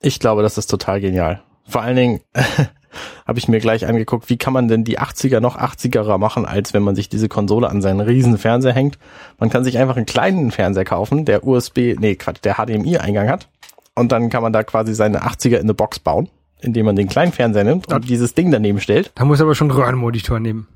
Ich 0.00 0.20
glaube, 0.20 0.42
das 0.42 0.58
ist 0.58 0.68
total 0.68 1.00
genial. 1.00 1.42
Vor 1.66 1.82
allen 1.82 1.96
Dingen 1.96 2.20
habe 3.26 3.36
ich 3.36 3.48
mir 3.48 3.58
gleich 3.58 3.84
angeguckt, 3.84 4.30
wie 4.30 4.36
kann 4.36 4.52
man 4.52 4.68
denn 4.68 4.84
die 4.84 5.00
80er 5.00 5.40
noch 5.40 5.58
80er 5.58 6.18
machen, 6.18 6.46
als 6.46 6.72
wenn 6.72 6.84
man 6.84 6.94
sich 6.94 7.08
diese 7.08 7.28
Konsole 7.28 7.68
an 7.68 7.82
seinen 7.82 7.98
riesen 7.98 8.38
Fernseher 8.38 8.72
hängt. 8.72 8.96
Man 9.38 9.50
kann 9.50 9.64
sich 9.64 9.76
einfach 9.76 9.96
einen 9.96 10.06
kleinen 10.06 10.52
Fernseher 10.52 10.84
kaufen, 10.84 11.24
der 11.24 11.44
USB, 11.44 11.96
nee, 11.98 12.14
Quatsch, 12.14 12.38
der 12.44 12.54
HDMI-Eingang 12.54 13.28
hat. 13.28 13.48
Und 13.96 14.12
dann 14.12 14.30
kann 14.30 14.44
man 14.44 14.52
da 14.52 14.62
quasi 14.62 14.94
seine 14.94 15.24
80er 15.24 15.56
in 15.56 15.62
eine 15.62 15.74
Box 15.74 15.98
bauen, 15.98 16.28
indem 16.60 16.86
man 16.86 16.94
den 16.94 17.08
kleinen 17.08 17.32
Fernseher 17.32 17.64
nimmt 17.64 17.92
und 17.92 18.08
dieses 18.08 18.34
Ding 18.34 18.52
daneben 18.52 18.80
stellt. 18.80 19.10
Da 19.16 19.24
muss 19.24 19.40
aber 19.40 19.56
schon 19.56 19.68
einen 19.68 19.80
Röhrenmonitor 19.80 20.38
nehmen. 20.38 20.68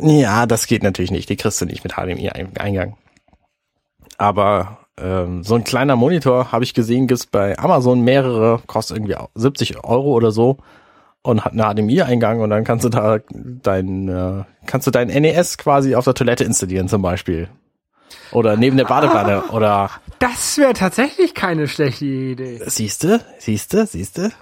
Ja, 0.00 0.46
das 0.46 0.66
geht 0.66 0.82
natürlich 0.82 1.10
nicht. 1.10 1.28
Die 1.28 1.36
kriegst 1.36 1.60
du 1.60 1.66
nicht 1.66 1.84
mit 1.84 1.96
HDMI-Eingang. 1.96 2.96
Aber 4.16 4.77
ähm, 5.00 5.42
so 5.44 5.54
ein 5.54 5.64
kleiner 5.64 5.96
Monitor, 5.96 6.52
habe 6.52 6.64
ich 6.64 6.74
gesehen, 6.74 7.06
gibt's 7.06 7.26
bei 7.26 7.58
Amazon 7.58 8.00
mehrere, 8.02 8.60
kostet 8.66 8.96
irgendwie 8.96 9.16
70 9.34 9.84
Euro 9.84 10.12
oder 10.12 10.30
so 10.30 10.58
und 11.22 11.44
hat 11.44 11.52
einen 11.52 11.60
HDMI-Eingang 11.88 12.40
und 12.40 12.50
dann 12.50 12.64
kannst 12.64 12.84
du 12.84 12.88
da 12.88 13.18
dein, 13.28 14.08
äh, 14.08 14.44
kannst 14.66 14.86
du 14.86 14.90
dein 14.90 15.08
NES 15.08 15.58
quasi 15.58 15.94
auf 15.94 16.04
der 16.04 16.14
Toilette 16.14 16.44
installieren 16.44 16.88
zum 16.88 17.02
Beispiel. 17.02 17.48
Oder 18.32 18.56
neben 18.56 18.76
der 18.76 18.84
Badewanne 18.84 19.42
oder 19.50 19.90
Das 20.18 20.56
wäre 20.58 20.72
tatsächlich 20.72 21.34
keine 21.34 21.68
schlechte 21.68 22.04
Idee. 22.04 22.60
siehste, 22.66 23.20
siehste, 23.38 23.86
siehste. 23.86 24.32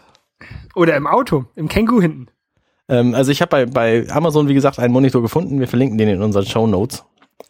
Oder 0.74 0.96
im 0.96 1.06
Auto, 1.06 1.46
im 1.56 1.68
Känguru 1.68 2.00
hinten. 2.00 2.28
Ähm, 2.88 3.14
also 3.14 3.32
ich 3.32 3.40
habe 3.42 3.50
bei, 3.50 3.66
bei 3.66 4.06
Amazon, 4.10 4.48
wie 4.48 4.54
gesagt, 4.54 4.78
einen 4.78 4.92
Monitor 4.92 5.22
gefunden. 5.22 5.58
Wir 5.58 5.68
verlinken 5.68 5.98
den 5.98 6.08
in 6.08 6.22
unseren 6.22 6.46
Show 6.46 6.66
Notes. 6.66 7.04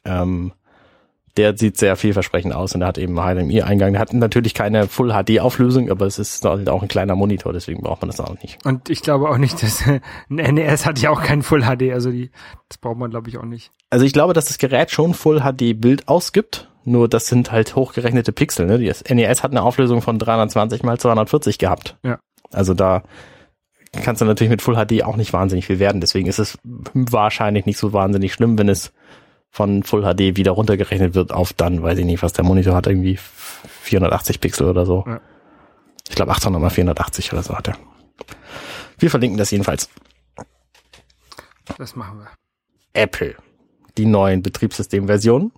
Ähm, 0.04 0.52
der 1.36 1.56
sieht 1.56 1.76
sehr 1.76 1.96
vielversprechend 1.96 2.54
aus 2.54 2.74
und 2.74 2.80
der 2.80 2.88
hat 2.88 2.98
eben 2.98 3.16
HDMI-Eingang. 3.16 3.92
Der 3.92 4.00
hat 4.00 4.12
natürlich 4.12 4.54
keine 4.54 4.88
Full-HD-Auflösung, 4.88 5.90
aber 5.90 6.06
es 6.06 6.18
ist 6.18 6.44
halt 6.44 6.68
auch 6.68 6.82
ein 6.82 6.88
kleiner 6.88 7.14
Monitor, 7.14 7.52
deswegen 7.52 7.82
braucht 7.82 8.02
man 8.02 8.10
das 8.10 8.20
auch 8.20 8.40
nicht. 8.42 8.64
Und 8.64 8.88
ich 8.88 9.02
glaube 9.02 9.28
auch 9.28 9.38
nicht, 9.38 9.62
dass 9.62 9.84
ein 9.86 10.00
NES 10.54 10.86
hat 10.86 10.98
ja 11.00 11.10
auch 11.10 11.22
kein 11.22 11.42
Full 11.42 11.62
HD, 11.62 11.92
also 11.92 12.10
die, 12.10 12.30
das 12.68 12.78
braucht 12.78 12.96
man 12.98 13.10
glaube 13.10 13.28
ich 13.28 13.38
auch 13.38 13.44
nicht. 13.44 13.70
Also 13.90 14.04
ich 14.04 14.12
glaube, 14.12 14.32
dass 14.32 14.46
das 14.46 14.58
Gerät 14.58 14.90
schon 14.90 15.14
Full-HD-Bild 15.14 16.08
ausgibt, 16.08 16.70
nur 16.84 17.08
das 17.08 17.26
sind 17.26 17.50
halt 17.50 17.74
hochgerechnete 17.74 18.32
Pixel. 18.32 18.66
Ne? 18.66 18.78
Das 18.84 19.04
NES 19.08 19.42
hat 19.42 19.50
eine 19.50 19.62
Auflösung 19.62 20.02
von 20.02 20.18
320 20.18 20.84
mal 20.84 20.98
240 20.98 21.58
gehabt. 21.58 21.96
Ja. 22.04 22.18
Also 22.52 22.74
da 22.74 23.02
kannst 24.02 24.20
du 24.20 24.24
natürlich 24.24 24.50
mit 24.50 24.62
Full 24.62 24.76
HD 24.76 25.02
auch 25.02 25.16
nicht 25.16 25.32
wahnsinnig 25.32 25.66
viel 25.66 25.78
werden. 25.78 26.00
Deswegen 26.00 26.28
ist 26.28 26.38
es 26.38 26.58
wahrscheinlich 26.94 27.66
nicht 27.66 27.78
so 27.78 27.92
wahnsinnig 27.92 28.32
schlimm, 28.32 28.58
wenn 28.58 28.68
es 28.68 28.92
von 29.56 29.82
Full 29.84 30.02
HD 30.02 30.36
wieder 30.36 30.50
runtergerechnet 30.50 31.14
wird 31.14 31.32
auf 31.32 31.54
dann, 31.54 31.82
weiß 31.82 31.96
ich 31.96 32.04
nicht, 32.04 32.22
was 32.22 32.34
der 32.34 32.44
Monitor 32.44 32.74
hat, 32.74 32.86
irgendwie 32.86 33.18
480 33.80 34.38
Pixel 34.38 34.68
oder 34.68 34.84
so. 34.84 35.02
Ja. 35.06 35.18
Ich 36.06 36.14
glaube 36.14 36.32
800 36.32 36.60
mal 36.60 36.68
480 36.68 37.32
oder 37.32 37.42
so 37.42 37.56
hat 37.56 37.68
er. 37.68 37.78
Wir 38.98 39.08
verlinken 39.08 39.38
das 39.38 39.50
jedenfalls. 39.50 39.88
Das 41.78 41.96
machen 41.96 42.18
wir. 42.18 42.28
Apple. 42.92 43.34
Die 43.96 44.04
neuen 44.04 44.42
Betriebssystemversionen. 44.42 45.52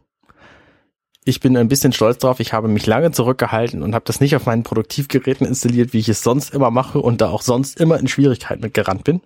Ich 1.24 1.40
bin 1.40 1.56
ein 1.56 1.66
bisschen 1.66 1.92
stolz 1.92 2.18
drauf. 2.18 2.38
Ich 2.38 2.52
habe 2.52 2.68
mich 2.68 2.86
lange 2.86 3.10
zurückgehalten 3.10 3.82
und 3.82 3.96
habe 3.96 4.04
das 4.04 4.20
nicht 4.20 4.36
auf 4.36 4.46
meinen 4.46 4.62
Produktivgeräten 4.62 5.44
installiert, 5.44 5.92
wie 5.92 5.98
ich 5.98 6.08
es 6.08 6.22
sonst 6.22 6.54
immer 6.54 6.70
mache 6.70 7.00
und 7.00 7.20
da 7.20 7.30
auch 7.30 7.42
sonst 7.42 7.80
immer 7.80 7.98
in 7.98 8.06
Schwierigkeiten 8.06 8.62
mit 8.62 8.74
gerannt 8.74 9.02
bin. 9.02 9.22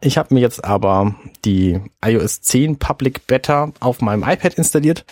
Ich 0.00 0.18
habe 0.18 0.34
mir 0.34 0.40
jetzt 0.40 0.64
aber 0.64 1.14
die 1.44 1.80
iOS 2.04 2.42
10 2.42 2.78
Public 2.78 3.26
Beta 3.26 3.72
auf 3.80 4.00
meinem 4.00 4.22
iPad 4.22 4.54
installiert 4.54 5.04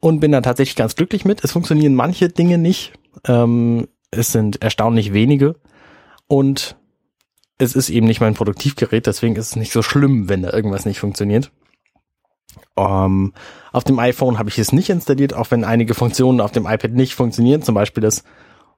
und 0.00 0.20
bin 0.20 0.32
da 0.32 0.40
tatsächlich 0.40 0.76
ganz 0.76 0.96
glücklich 0.96 1.24
mit. 1.24 1.42
Es 1.44 1.52
funktionieren 1.52 1.94
manche 1.94 2.28
Dinge 2.28 2.58
nicht. 2.58 2.92
Ähm, 3.26 3.88
es 4.10 4.32
sind 4.32 4.62
erstaunlich 4.62 5.12
wenige 5.12 5.56
und 6.26 6.76
es 7.58 7.74
ist 7.74 7.88
eben 7.90 8.06
nicht 8.06 8.20
mein 8.20 8.34
Produktivgerät, 8.34 9.06
deswegen 9.06 9.36
ist 9.36 9.50
es 9.50 9.56
nicht 9.56 9.72
so 9.72 9.82
schlimm, 9.82 10.28
wenn 10.28 10.42
da 10.42 10.52
irgendwas 10.52 10.86
nicht 10.86 10.98
funktioniert. 10.98 11.52
Ähm, 12.76 13.32
auf 13.72 13.84
dem 13.84 13.98
iPhone 13.98 14.38
habe 14.38 14.48
ich 14.48 14.58
es 14.58 14.72
nicht 14.72 14.90
installiert, 14.90 15.34
auch 15.34 15.50
wenn 15.50 15.64
einige 15.64 15.94
Funktionen 15.94 16.40
auf 16.40 16.52
dem 16.52 16.66
iPad 16.66 16.92
nicht 16.92 17.14
funktionieren, 17.14 17.62
zum 17.62 17.74
Beispiel 17.74 18.02
das 18.02 18.24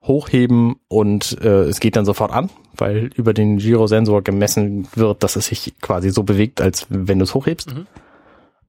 Hochheben 0.06 0.76
und 0.88 1.38
äh, 1.42 1.64
es 1.64 1.80
geht 1.80 1.96
dann 1.96 2.04
sofort 2.04 2.32
an, 2.32 2.50
weil 2.76 3.10
über 3.14 3.34
den 3.34 3.58
Gyrosensor 3.58 4.22
gemessen 4.22 4.86
wird, 4.94 5.22
dass 5.22 5.36
es 5.36 5.46
sich 5.46 5.74
quasi 5.80 6.10
so 6.10 6.22
bewegt, 6.22 6.60
als 6.60 6.86
wenn 6.88 7.18
du 7.18 7.24
es 7.24 7.34
hochhebst. 7.34 7.74
Mhm. 7.74 7.86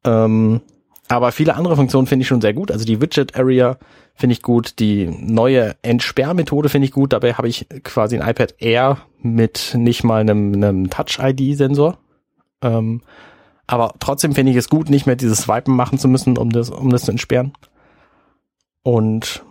Ähm, 0.04 0.62
aber 1.10 1.32
viele 1.32 1.56
andere 1.56 1.76
Funktionen 1.76 2.08
finde 2.08 2.24
ich 2.24 2.28
schon 2.28 2.42
sehr 2.42 2.54
gut. 2.54 2.72
Also 2.72 2.86
die 2.86 3.00
Widget 3.00 3.38
Area 3.38 3.78
finde 4.16 4.34
ich 4.34 4.42
gut. 4.42 4.80
Die 4.80 5.06
neue 5.08 5.76
Entsperrmethode 5.82 6.70
finde 6.70 6.86
ich 6.86 6.92
gut. 6.92 7.14
Dabei 7.14 7.34
habe 7.34 7.48
ich 7.48 7.68
quasi 7.84 8.20
ein 8.20 8.28
iPad 8.28 8.56
Air 8.60 8.98
mit 9.22 9.74
nicht 9.78 10.04
mal 10.04 10.22
einem, 10.22 10.54
einem 10.54 10.90
Touch-ID-Sensor. 10.90 11.98
Ähm, 12.62 13.02
aber 13.68 13.94
trotzdem 14.00 14.34
finde 14.34 14.52
ich 14.52 14.58
es 14.58 14.70
gut, 14.70 14.90
nicht 14.90 15.06
mehr 15.06 15.16
dieses 15.16 15.40
Swipen 15.40 15.76
machen 15.76 15.98
zu 15.98 16.08
müssen, 16.08 16.38
um 16.38 16.52
das, 16.52 16.70
um 16.70 16.90
das 16.90 17.04
zu 17.04 17.12
entsperren. 17.12 17.54
Und 18.84 19.44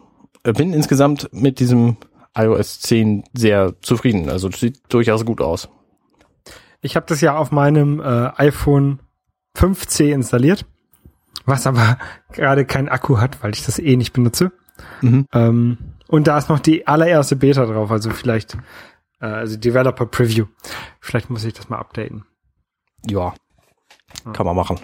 bin 0.53 0.73
insgesamt 0.73 1.29
mit 1.33 1.59
diesem 1.61 1.97
iOS 2.37 2.81
10 2.81 3.25
sehr 3.33 3.75
zufrieden. 3.81 4.29
Also 4.29 4.51
sieht 4.51 4.81
durchaus 4.93 5.25
gut 5.25 5.41
aus. 5.41 5.69
Ich 6.81 6.97
habe 6.97 7.07
das 7.09 7.21
ja 7.21 7.37
auf 7.37 7.51
meinem 7.51 8.01
äh, 8.01 8.31
iPhone 8.37 9.01
5C 9.57 10.13
installiert, 10.13 10.67
was 11.47 11.67
aber 11.67 11.99
gerade 12.33 12.65
keinen 12.67 12.89
Akku 12.89 13.19
hat, 13.19 13.43
weil 13.43 13.53
ich 13.55 13.65
das 13.65 13.79
eh 13.79 13.97
nicht 13.97 14.13
benutze. 14.13 14.53
Mhm. 15.01 15.27
Ähm, 15.33 15.79
und 16.09 16.27
da 16.29 16.37
ist 16.39 16.49
noch 16.51 16.61
die 16.61 16.87
allererste 16.87 17.35
Beta 17.37 17.65
drauf, 17.65 17.91
also 17.91 18.11
vielleicht, 18.11 18.57
äh, 19.21 19.27
also 19.27 19.57
Developer 19.57 20.07
Preview. 20.07 20.47
Vielleicht 21.01 21.31
muss 21.31 21.45
ich 21.45 21.55
das 21.55 21.69
mal 21.71 21.79
updaten, 21.79 22.25
Ja, 23.09 23.35
kann 24.35 24.45
man 24.47 24.55
machen. 24.55 24.79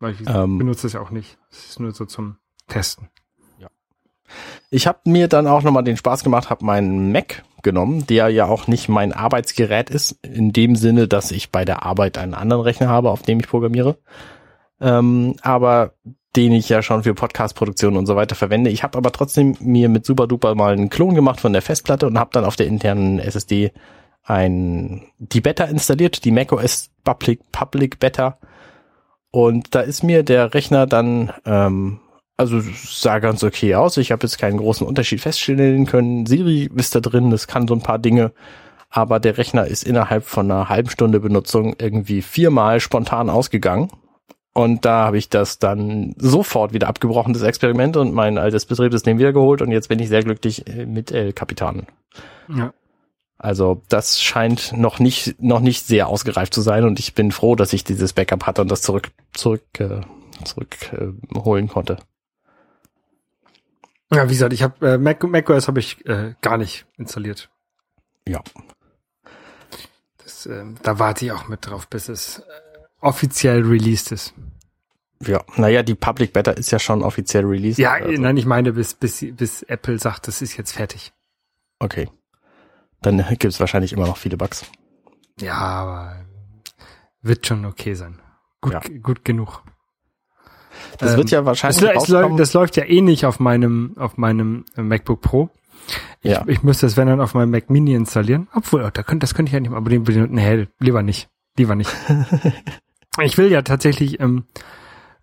weil 0.00 0.14
ich 0.14 0.26
Ähm. 0.26 0.56
benutze 0.58 0.86
es 0.86 0.94
ja 0.94 1.00
auch 1.00 1.10
nicht. 1.10 1.38
Es 1.50 1.66
ist 1.68 1.80
nur 1.80 1.92
so 1.92 2.06
zum 2.06 2.38
Testen. 2.66 3.10
Ich 4.70 4.86
habe 4.86 4.98
mir 5.04 5.28
dann 5.28 5.46
auch 5.46 5.62
nochmal 5.62 5.84
den 5.84 5.96
Spaß 5.96 6.24
gemacht, 6.24 6.50
habe 6.50 6.64
meinen 6.64 7.12
Mac 7.12 7.42
genommen, 7.62 8.06
der 8.06 8.28
ja 8.28 8.46
auch 8.46 8.66
nicht 8.66 8.88
mein 8.88 9.12
Arbeitsgerät 9.12 9.90
ist, 9.90 10.12
in 10.24 10.52
dem 10.52 10.76
Sinne, 10.76 11.08
dass 11.08 11.30
ich 11.30 11.50
bei 11.50 11.64
der 11.64 11.84
Arbeit 11.84 12.18
einen 12.18 12.34
anderen 12.34 12.62
Rechner 12.62 12.88
habe, 12.88 13.10
auf 13.10 13.22
dem 13.22 13.40
ich 13.40 13.48
programmiere, 13.48 13.98
ähm, 14.80 15.34
aber 15.42 15.94
den 16.36 16.52
ich 16.52 16.68
ja 16.68 16.82
schon 16.82 17.02
für 17.02 17.14
Podcast-Produktion 17.14 17.96
und 17.96 18.06
so 18.06 18.14
weiter 18.14 18.34
verwende. 18.34 18.70
Ich 18.70 18.82
habe 18.82 18.98
aber 18.98 19.10
trotzdem 19.10 19.56
mir 19.60 19.88
mit 19.88 20.04
SuperDuper 20.04 20.54
mal 20.54 20.72
einen 20.72 20.90
Klon 20.90 21.14
gemacht 21.14 21.40
von 21.40 21.52
der 21.52 21.62
Festplatte 21.62 22.06
und 22.06 22.18
habe 22.18 22.30
dann 22.32 22.44
auf 22.44 22.56
der 22.56 22.66
internen 22.66 23.18
SSD 23.18 23.72
ein 24.22 25.06
die 25.18 25.40
Beta 25.40 25.64
installiert, 25.64 26.24
die 26.24 26.30
macOS 26.30 26.90
Public, 27.02 27.40
Public 27.50 27.98
Beta. 27.98 28.38
Und 29.30 29.74
da 29.74 29.80
ist 29.80 30.04
mir 30.04 30.22
der 30.22 30.54
Rechner 30.54 30.86
dann 30.86 31.32
ähm, 31.44 32.00
Also 32.38 32.58
es 32.58 33.02
sah 33.02 33.18
ganz 33.18 33.42
okay 33.42 33.74
aus. 33.74 33.96
Ich 33.96 34.12
habe 34.12 34.22
jetzt 34.22 34.38
keinen 34.38 34.58
großen 34.58 34.86
Unterschied 34.86 35.20
feststellen 35.20 35.86
können. 35.86 36.24
Siri 36.24 36.70
ist 36.76 36.94
da 36.94 37.00
drin, 37.00 37.30
das 37.30 37.48
kann 37.48 37.66
so 37.66 37.74
ein 37.74 37.82
paar 37.82 37.98
Dinge. 37.98 38.32
Aber 38.90 39.18
der 39.18 39.36
Rechner 39.36 39.66
ist 39.66 39.82
innerhalb 39.82 40.24
von 40.24 40.50
einer 40.50 40.68
halben 40.68 40.88
Stunde 40.88 41.18
Benutzung 41.20 41.74
irgendwie 41.78 42.22
viermal 42.22 42.78
spontan 42.78 43.28
ausgegangen. 43.28 43.90
Und 44.54 44.84
da 44.84 45.06
habe 45.06 45.18
ich 45.18 45.28
das 45.28 45.58
dann 45.58 46.14
sofort 46.16 46.72
wieder 46.72 46.88
abgebrochen, 46.88 47.32
das 47.32 47.42
Experiment, 47.42 47.96
und 47.96 48.14
mein 48.14 48.38
altes 48.38 48.66
Betriebssystem 48.66 49.18
wiedergeholt. 49.18 49.60
Und 49.60 49.72
jetzt 49.72 49.88
bin 49.88 49.98
ich 49.98 50.08
sehr 50.08 50.22
glücklich 50.22 50.66
äh, 50.68 50.86
mit 50.86 51.10
El 51.10 51.32
Capitan. 51.32 51.86
Ja. 52.48 52.72
Also 53.36 53.82
das 53.88 54.20
scheint 54.20 54.76
noch 54.76 55.00
nicht 55.00 55.40
noch 55.40 55.60
nicht 55.60 55.86
sehr 55.86 56.08
ausgereift 56.08 56.52
zu 56.52 56.60
sein 56.60 56.84
und 56.84 56.98
ich 56.98 57.14
bin 57.14 57.30
froh, 57.30 57.54
dass 57.54 57.72
ich 57.72 57.84
dieses 57.84 58.12
Backup 58.12 58.46
hatte 58.46 58.62
und 58.62 58.70
das 58.70 58.82
zurück 58.82 59.10
zurück 59.32 59.62
äh, 59.78 60.00
zurück 60.44 60.76
äh, 60.92 61.38
holen 61.38 61.68
konnte. 61.68 61.98
Ja, 64.12 64.24
wie 64.24 64.32
gesagt, 64.32 64.52
ich 64.52 64.62
habe 64.62 64.92
äh, 64.94 64.98
Mac, 64.98 65.22
macOS 65.22 65.68
habe 65.68 65.80
ich 65.80 66.04
äh, 66.06 66.34
gar 66.40 66.56
nicht 66.56 66.86
installiert. 66.96 67.50
Ja. 68.26 68.42
Das, 70.18 70.46
äh, 70.46 70.64
da 70.82 70.98
warte 70.98 71.24
ich 71.26 71.32
auch 71.32 71.48
mit 71.48 71.66
drauf, 71.66 71.88
bis 71.88 72.08
es 72.08 72.38
äh, 72.38 72.42
offiziell 73.00 73.62
released 73.62 74.12
ist. 74.12 74.34
Ja, 75.20 75.44
naja, 75.56 75.82
die 75.82 75.94
Public 75.94 76.32
Beta 76.32 76.52
ist 76.52 76.70
ja 76.70 76.78
schon 76.78 77.02
offiziell 77.02 77.44
released. 77.44 77.78
Ja, 77.78 77.92
also, 77.92 78.20
nein, 78.20 78.36
ich 78.36 78.46
meine, 78.46 78.72
bis, 78.72 78.94
bis, 78.94 79.24
bis 79.32 79.62
Apple 79.64 79.98
sagt, 79.98 80.28
das 80.28 80.42
ist 80.42 80.56
jetzt 80.56 80.72
fertig. 80.72 81.12
Okay. 81.80 82.08
Dann 83.02 83.24
gibt's 83.38 83.60
wahrscheinlich 83.60 83.92
immer 83.92 84.06
noch 84.06 84.16
viele 84.16 84.36
Bugs. 84.36 84.64
Ja, 85.40 85.54
aber 85.54 86.24
wird 87.22 87.46
schon 87.46 87.64
okay 87.64 87.94
sein. 87.94 88.20
Gut, 88.60 88.72
Ja. 88.72 88.80
gut 89.02 89.24
genug. 89.24 89.62
Das 90.98 91.12
Ähm, 91.12 91.16
wird 91.18 91.30
ja 91.30 91.38
Das, 91.40 91.46
wahrscheinlich 91.46 91.80
das, 91.80 91.84
läuft, 92.08 92.12
rauskommen. 92.12 92.38
das 92.38 92.52
läuft 92.54 92.76
ja 92.76 92.84
eh 92.84 93.00
nicht 93.00 93.24
auf 93.26 93.40
meinem, 93.40 93.94
auf 93.96 94.16
meinem 94.16 94.64
äh, 94.76 94.82
MacBook 94.82 95.20
Pro. 95.20 95.50
Ich, 96.22 96.32
Ja. 96.32 96.44
ich 96.46 96.62
müsste 96.62 96.86
es, 96.86 96.96
wenn 96.96 97.06
dann, 97.08 97.20
auf 97.20 97.34
meinem 97.34 97.50
Mac 97.50 97.70
Mini 97.70 97.94
installieren. 97.94 98.48
Obwohl, 98.54 98.82
oh, 98.82 98.90
da 98.92 99.02
könnte, 99.02 99.24
das 99.24 99.34
könnte 99.34 99.50
ich 99.50 99.54
ja 99.54 99.60
nicht, 99.60 99.72
aber 99.72 99.88
den, 99.90 100.04
den 100.04 100.32
nee, 100.32 100.66
lieber 100.80 101.02
nicht. 101.02 101.28
Lieber 101.56 101.74
nicht. 101.74 101.90
ich 103.22 103.38
will 103.38 103.50
ja 103.50 103.62
tatsächlich, 103.62 104.20
ähm, 104.20 104.44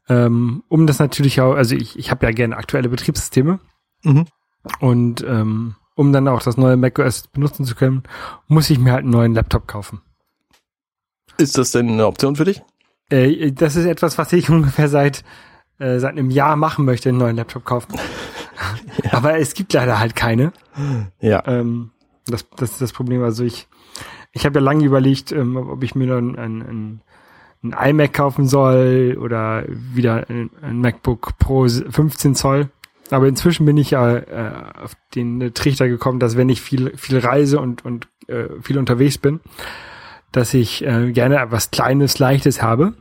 ähm, 0.09 0.63
um 0.67 0.87
das 0.87 0.99
natürlich 0.99 1.39
auch, 1.41 1.53
also 1.55 1.75
ich, 1.75 1.97
ich 1.97 2.11
habe 2.11 2.25
ja 2.25 2.31
gerne 2.31 2.57
aktuelle 2.57 2.89
Betriebssysteme 2.89 3.59
Mhm. 4.03 4.25
und 4.79 5.23
ähm, 5.27 5.75
um 5.95 6.11
dann 6.13 6.27
auch 6.27 6.41
das 6.41 6.57
neue 6.57 6.77
macOS 6.77 7.27
benutzen 7.27 7.65
zu 7.65 7.73
können, 7.75 8.03
muss 8.47 8.69
ich 8.69 8.77
mir 8.79 8.91
halt 8.91 9.03
einen 9.03 9.11
neuen 9.11 9.33
Laptop 9.33 9.67
kaufen. 9.67 10.01
Ist 11.37 11.57
das 11.57 11.71
denn 11.71 11.89
eine 11.89 12.05
Option 12.05 12.35
für 12.35 12.45
dich? 12.45 12.61
Äh, 13.09 13.51
das 13.51 13.75
ist 13.75 13.85
etwas, 13.85 14.17
was 14.17 14.33
ich 14.33 14.49
ungefähr 14.49 14.89
seit 14.89 15.23
äh, 15.77 15.99
seit 15.99 16.11
einem 16.11 16.29
Jahr 16.29 16.55
machen 16.55 16.85
möchte, 16.85 17.09
einen 17.09 17.17
neuen 17.17 17.35
Laptop 17.35 17.65
kaufen. 17.65 17.95
Aber 19.11 19.37
es 19.37 19.53
gibt 19.53 19.73
leider 19.73 19.99
halt 19.99 20.15
keine. 20.15 20.53
Ja. 21.19 21.43
Ähm, 21.45 21.91
das, 22.27 22.49
das 22.55 22.71
ist 22.71 22.81
das 22.81 22.93
Problem. 22.93 23.23
Also 23.23 23.43
ich, 23.43 23.67
ich 24.31 24.45
habe 24.45 24.59
ja 24.59 24.65
lange 24.65 24.85
überlegt, 24.85 25.31
ähm, 25.31 25.57
ob 25.57 25.83
ich 25.83 25.95
mir 25.95 26.07
dann 26.07 26.35
ein, 26.37 26.61
ein, 26.61 27.01
ein 27.63 27.89
iMac 27.89 28.13
kaufen 28.13 28.47
soll 28.47 29.17
oder 29.19 29.63
wieder 29.67 30.29
ein, 30.29 30.49
ein 30.61 30.79
MacBook 30.79 31.37
Pro 31.37 31.67
15 31.67 32.35
Zoll. 32.35 32.69
Aber 33.11 33.27
inzwischen 33.27 33.65
bin 33.65 33.77
ich 33.77 33.91
ja 33.91 34.17
äh, 34.17 34.51
auf 34.81 34.95
den 35.13 35.53
Trichter 35.53 35.87
gekommen, 35.87 36.19
dass 36.19 36.37
wenn 36.37 36.49
ich 36.49 36.61
viel 36.61 36.91
viel 36.97 37.19
reise 37.19 37.59
und 37.59 37.85
und 37.85 38.07
äh, 38.27 38.47
viel 38.61 38.79
unterwegs 38.79 39.19
bin, 39.19 39.41
dass 40.35 40.53
ich 40.53 40.83
äh, 40.85 41.11
gerne 41.11 41.39
etwas 41.39 41.71
Kleines, 41.71 42.19
Leichtes 42.19 42.61
habe. 42.61 42.93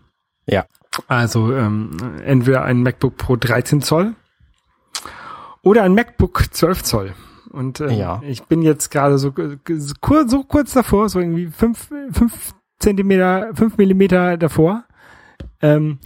Ja. 0.46 0.66
Also 1.08 1.52
ähm, 1.52 1.90
entweder 2.24 2.62
ein 2.64 2.82
MacBook 2.82 3.16
Pro 3.16 3.36
13 3.36 3.82
Zoll 3.82 4.14
oder 5.62 5.82
ein 5.82 5.94
MacBook 5.94 6.44
12 6.52 6.82
Zoll. 6.84 7.14
Und 7.50 7.80
ähm, 7.80 7.90
Ja. 7.90 8.22
ich 8.24 8.44
bin 8.44 8.62
jetzt 8.62 8.90
gerade 8.90 9.18
so, 9.18 9.32
so, 9.36 9.94
kurz, 10.00 10.30
so 10.30 10.44
kurz 10.44 10.72
davor, 10.74 11.08
so 11.08 11.18
irgendwie 11.18 11.48
fünf, 11.48 11.88
fünf 12.12 12.54
Zentimeter, 12.78 13.50
fünf 13.54 13.78
Millimeter 13.78 14.36
davor, 14.36 14.84
ähm, 15.60 15.98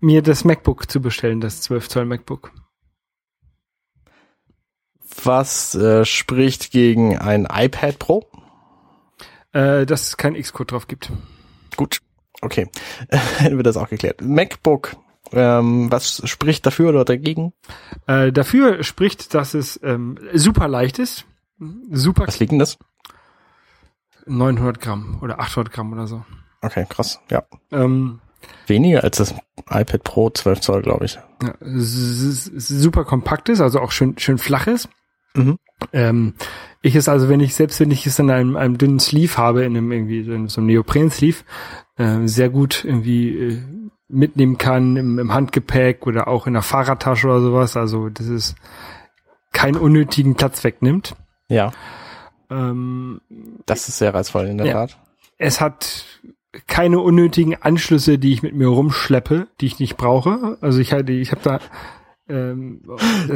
mir 0.00 0.22
das 0.22 0.44
MacBook 0.44 0.90
zu 0.90 1.00
bestellen, 1.00 1.40
das 1.40 1.62
12 1.62 1.88
Zoll 1.88 2.04
MacBook. 2.06 2.50
Was 5.22 5.74
äh, 5.76 6.04
spricht 6.04 6.72
gegen 6.72 7.16
ein 7.18 7.46
iPad 7.50 7.98
Pro? 7.98 8.26
Äh, 9.54 9.86
dass 9.86 10.02
es 10.08 10.16
kein 10.16 10.34
Xcode 10.34 10.72
drauf 10.72 10.88
gibt. 10.88 11.10
Gut. 11.76 12.00
Okay. 12.42 12.68
Hätten 13.38 13.56
wir 13.56 13.62
das 13.62 13.76
auch 13.76 13.88
geklärt. 13.88 14.20
MacBook. 14.20 14.96
Ähm, 15.32 15.90
was 15.90 16.20
spricht 16.28 16.66
dafür 16.66 16.90
oder 16.90 17.04
dagegen? 17.04 17.54
Äh, 18.06 18.30
dafür 18.30 18.82
spricht, 18.82 19.32
dass 19.32 19.54
es 19.54 19.80
ähm, 19.82 20.18
super 20.34 20.68
leicht 20.68 20.98
ist. 20.98 21.24
Super 21.90 22.26
Was 22.26 22.40
liegt 22.40 22.52
denn 22.52 22.58
das? 22.58 22.78
900 24.26 24.80
Gramm 24.80 25.18
oder 25.22 25.40
800 25.40 25.72
Gramm 25.72 25.92
oder 25.92 26.06
so. 26.06 26.24
Okay, 26.60 26.86
krass. 26.88 27.20
Ja. 27.30 27.44
Ähm, 27.70 28.20
Weniger 28.66 29.04
als 29.04 29.18
das 29.18 29.34
iPad 29.70 30.04
Pro 30.04 30.30
12 30.30 30.60
Zoll, 30.60 30.82
glaube 30.82 31.06
ich. 31.06 31.18
ja, 31.42 31.54
super 31.62 33.04
kompakt 33.04 33.48
ist, 33.48 33.60
also 33.60 33.80
auch 33.80 33.92
schön, 33.92 34.18
schön 34.18 34.38
flach 34.38 34.66
ist. 34.66 34.88
Mhm. 35.34 35.58
Ähm, 35.92 36.34
ich 36.84 36.94
es 36.96 37.08
also, 37.08 37.28
wenn 37.28 37.40
ich, 37.40 37.54
selbst 37.54 37.80
wenn 37.80 37.90
ich 37.90 38.06
es 38.06 38.18
in 38.18 38.30
einem, 38.30 38.56
einem 38.56 38.78
dünnen 38.78 39.00
Sleeve 39.00 39.36
habe, 39.36 39.64
in 39.64 39.76
einem 39.76 39.90
irgendwie 39.90 40.22
so 40.22 40.32
einem, 40.32 40.48
so 40.48 40.60
einem 40.60 40.68
Neopren-Sleeve, 40.68 41.38
äh, 41.96 42.26
sehr 42.26 42.50
gut 42.50 42.84
irgendwie 42.84 43.28
äh, 43.38 43.58
mitnehmen 44.08 44.58
kann 44.58 44.96
im, 44.96 45.18
im 45.18 45.32
Handgepäck 45.32 46.06
oder 46.06 46.28
auch 46.28 46.46
in 46.46 46.52
der 46.52 46.62
Fahrradtasche 46.62 47.26
oder 47.26 47.40
sowas. 47.40 47.76
Also, 47.76 48.08
das 48.10 48.26
ist 48.28 48.54
keinen 49.52 49.76
unnötigen 49.76 50.34
Platz 50.34 50.62
wegnimmt. 50.64 51.14
Ja, 51.48 51.72
Ähm, 52.50 53.20
das 53.66 53.88
ist 53.88 53.98
sehr 53.98 54.12
reizvoll 54.14 54.46
in 54.46 54.58
der 54.58 54.66
Ja. 54.66 54.72
Tat. 54.74 54.98
es 55.38 55.60
hat 55.62 56.04
keine 56.66 57.00
unnötigen 57.00 57.54
Anschlüsse, 57.60 58.18
die 58.18 58.32
ich 58.32 58.42
mit 58.42 58.54
mir 58.54 58.68
rumschleppe, 58.68 59.48
die 59.60 59.66
ich 59.66 59.78
nicht 59.80 59.96
brauche. 59.96 60.58
Also 60.60 60.78
ich 60.80 60.92
hatte, 60.92 61.12
ich 61.12 61.32
habe 61.32 61.40
da 61.42 61.58
ähm, 62.28 62.82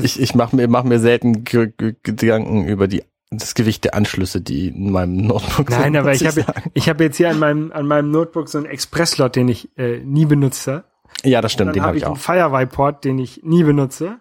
Ich, 0.03 0.21
ich 0.21 0.35
mache 0.35 0.55
mir, 0.55 0.69
mach 0.69 0.85
mir 0.85 0.99
selten 1.01 1.45
Gedanken 1.45 2.67
über 2.67 2.87
die, 2.89 3.03
das 3.31 3.55
Gewicht 3.55 3.85
der 3.85 3.95
Anschlüsse, 3.95 4.41
die 4.41 4.69
in 4.69 4.91
meinem 4.91 5.17
Notebook 5.17 5.71
nein, 5.71 5.83
sind. 5.83 5.97
aber 5.97 6.11
muss 6.11 6.21
ich 6.21 6.27
habe 6.27 6.45
ich 6.75 6.89
habe 6.89 7.05
jetzt 7.05 7.17
hier 7.17 7.31
an 7.31 7.39
meinem 7.39 7.73
an 7.73 7.87
meinem 7.87 8.11
Notebook 8.11 8.49
so 8.49 8.59
einen 8.59 8.67
Express-Slot, 8.67 9.37
den 9.37 9.49
ich 9.49 9.77
äh, 9.77 9.99
nie 9.99 10.27
benutze. 10.27 10.85
Ja, 11.25 11.41
das 11.41 11.53
stimmt, 11.53 11.69
Dann 11.69 11.75
den 11.75 11.83
habe 11.83 11.89
habe 11.89 11.97
ich 11.99 12.03
ich 12.03 12.07
einen 12.07 12.17
auch. 12.17 12.21
Firewire-Port, 12.21 13.05
den 13.05 13.19
ich 13.19 13.43
nie 13.43 13.65
benutze. 13.65 14.21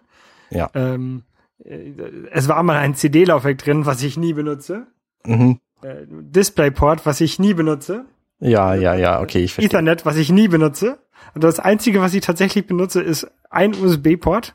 Ja. 0.50 0.70
Ähm, 0.74 1.22
äh, 1.64 1.92
es 2.32 2.48
war 2.48 2.62
mal 2.62 2.76
ein 2.76 2.94
CD-Laufwerk 2.94 3.58
drin, 3.58 3.86
was 3.86 4.02
ich 4.02 4.16
nie 4.16 4.32
benutze. 4.32 4.86
Mhm. 5.24 5.60
Äh, 5.82 6.06
Displayport, 6.08 7.06
was 7.06 7.20
ich 7.20 7.38
nie 7.38 7.54
benutze. 7.54 8.04
Ja, 8.40 8.74
ja, 8.74 8.94
ja, 8.94 9.20
okay, 9.20 9.44
ich 9.44 9.54
verstehe. 9.54 9.68
Ethernet, 9.68 10.06
was 10.06 10.16
ich 10.16 10.30
nie 10.30 10.48
benutze. 10.48 10.98
Und 11.34 11.44
das 11.44 11.60
einzige, 11.60 12.00
was 12.00 12.14
ich 12.14 12.20
tatsächlich 12.20 12.66
benutze, 12.66 13.02
ist 13.02 13.30
ein 13.50 13.74
USB-Port. 13.74 14.54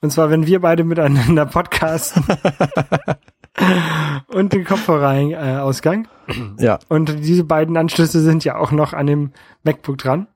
Und 0.00 0.10
zwar, 0.10 0.30
wenn 0.30 0.46
wir 0.46 0.60
beide 0.60 0.84
miteinander 0.84 1.46
podcasten. 1.46 2.24
und 4.28 4.52
den 4.52 4.64
Kopfhörer-Ausgang. 4.64 6.08
Ja, 6.58 6.78
Und 6.88 7.24
diese 7.24 7.44
beiden 7.44 7.76
Anschlüsse 7.76 8.20
sind 8.20 8.44
ja 8.44 8.56
auch 8.56 8.72
noch 8.72 8.92
an 8.92 9.06
dem 9.06 9.32
MacBook 9.64 9.98
dran. 9.98 10.26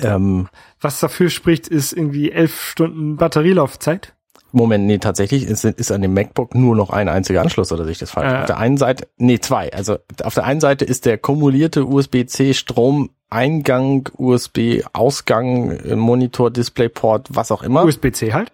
ähm, 0.00 0.48
Was 0.80 1.00
dafür 1.00 1.30
spricht, 1.30 1.68
ist 1.68 1.92
irgendwie 1.92 2.32
elf 2.32 2.60
Stunden 2.60 3.16
Batterielaufzeit. 3.16 4.14
Moment, 4.50 4.86
nee, 4.86 4.98
tatsächlich 4.98 5.44
ist, 5.44 5.64
ist 5.64 5.92
an 5.92 6.00
dem 6.00 6.14
MacBook 6.14 6.54
nur 6.54 6.74
noch 6.74 6.88
ein 6.90 7.08
einziger 7.08 7.42
Anschluss, 7.42 7.70
oder 7.70 7.84
sehe 7.84 7.92
ich 7.92 7.98
das 7.98 8.12
falsch? 8.12 8.32
Äh. 8.32 8.38
auf 8.38 8.46
der 8.46 8.56
einen 8.56 8.78
Seite, 8.78 9.06
nee, 9.18 9.38
zwei. 9.38 9.70
Also 9.74 9.98
auf 10.24 10.34
der 10.34 10.44
einen 10.44 10.60
Seite 10.60 10.86
ist 10.86 11.04
der 11.04 11.18
kumulierte 11.18 11.84
USB-C 11.84 12.54
Stromeingang, 12.54 14.08
USB-Ausgang, 14.16 15.70
äh, 15.72 15.96
Monitor, 15.96 16.50
Displayport, 16.50 17.28
was 17.30 17.52
auch 17.52 17.62
immer. 17.62 17.84
USB-C 17.84 18.32
halt. 18.32 18.50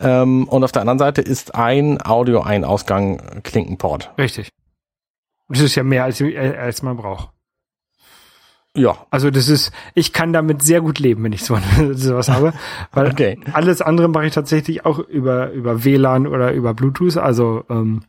Ähm, 0.00 0.48
und 0.48 0.64
auf 0.64 0.72
der 0.72 0.82
anderen 0.82 0.98
Seite 0.98 1.22
ist 1.22 1.54
ein 1.54 1.98
Audio-Ein-Ausgang 2.04 3.18
äh, 3.18 3.40
Klinkenport. 3.42 4.10
Richtig. 4.18 4.50
Das 5.48 5.60
ist 5.60 5.74
ja 5.74 5.82
mehr, 5.82 6.04
als, 6.04 6.20
äh, 6.20 6.36
als 6.56 6.82
man 6.82 6.96
braucht. 6.96 7.30
Ja, 8.74 9.06
Also 9.10 9.30
das 9.30 9.48
ist, 9.48 9.72
ich 9.94 10.12
kann 10.12 10.32
damit 10.32 10.62
sehr 10.62 10.80
gut 10.80 10.98
leben, 11.00 11.24
wenn 11.24 11.32
ich 11.32 11.42
so 11.42 11.58
sowas 11.92 12.28
habe, 12.28 12.52
weil 12.92 13.08
Okay. 13.10 13.40
alles 13.52 13.80
andere 13.82 14.08
mache 14.08 14.26
ich 14.26 14.34
tatsächlich 14.34 14.84
auch 14.86 14.98
über 15.00 15.50
über 15.50 15.84
WLAN 15.84 16.26
oder 16.28 16.52
über 16.52 16.74
Bluetooth. 16.74 17.16
Also 17.16 17.64
ähm, 17.70 18.02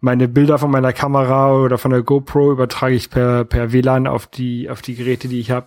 meine 0.00 0.28
Bilder 0.28 0.58
von 0.58 0.70
meiner 0.70 0.92
Kamera 0.92 1.54
oder 1.54 1.78
von 1.78 1.90
der 1.92 2.02
GoPro 2.02 2.52
übertrage 2.52 2.94
ich 2.94 3.08
per 3.08 3.44
per 3.44 3.72
WLAN 3.72 4.06
auf 4.06 4.26
die 4.26 4.68
auf 4.68 4.82
die 4.82 4.94
Geräte, 4.96 5.28
die 5.28 5.40
ich 5.40 5.50
habe. 5.50 5.66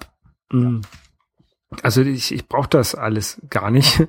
Mm. 0.51 0.81
Also 1.81 2.01
ich, 2.01 2.33
ich 2.33 2.47
brauche 2.47 2.69
das 2.69 2.95
alles 2.95 3.41
gar 3.49 3.71
nicht. 3.71 4.07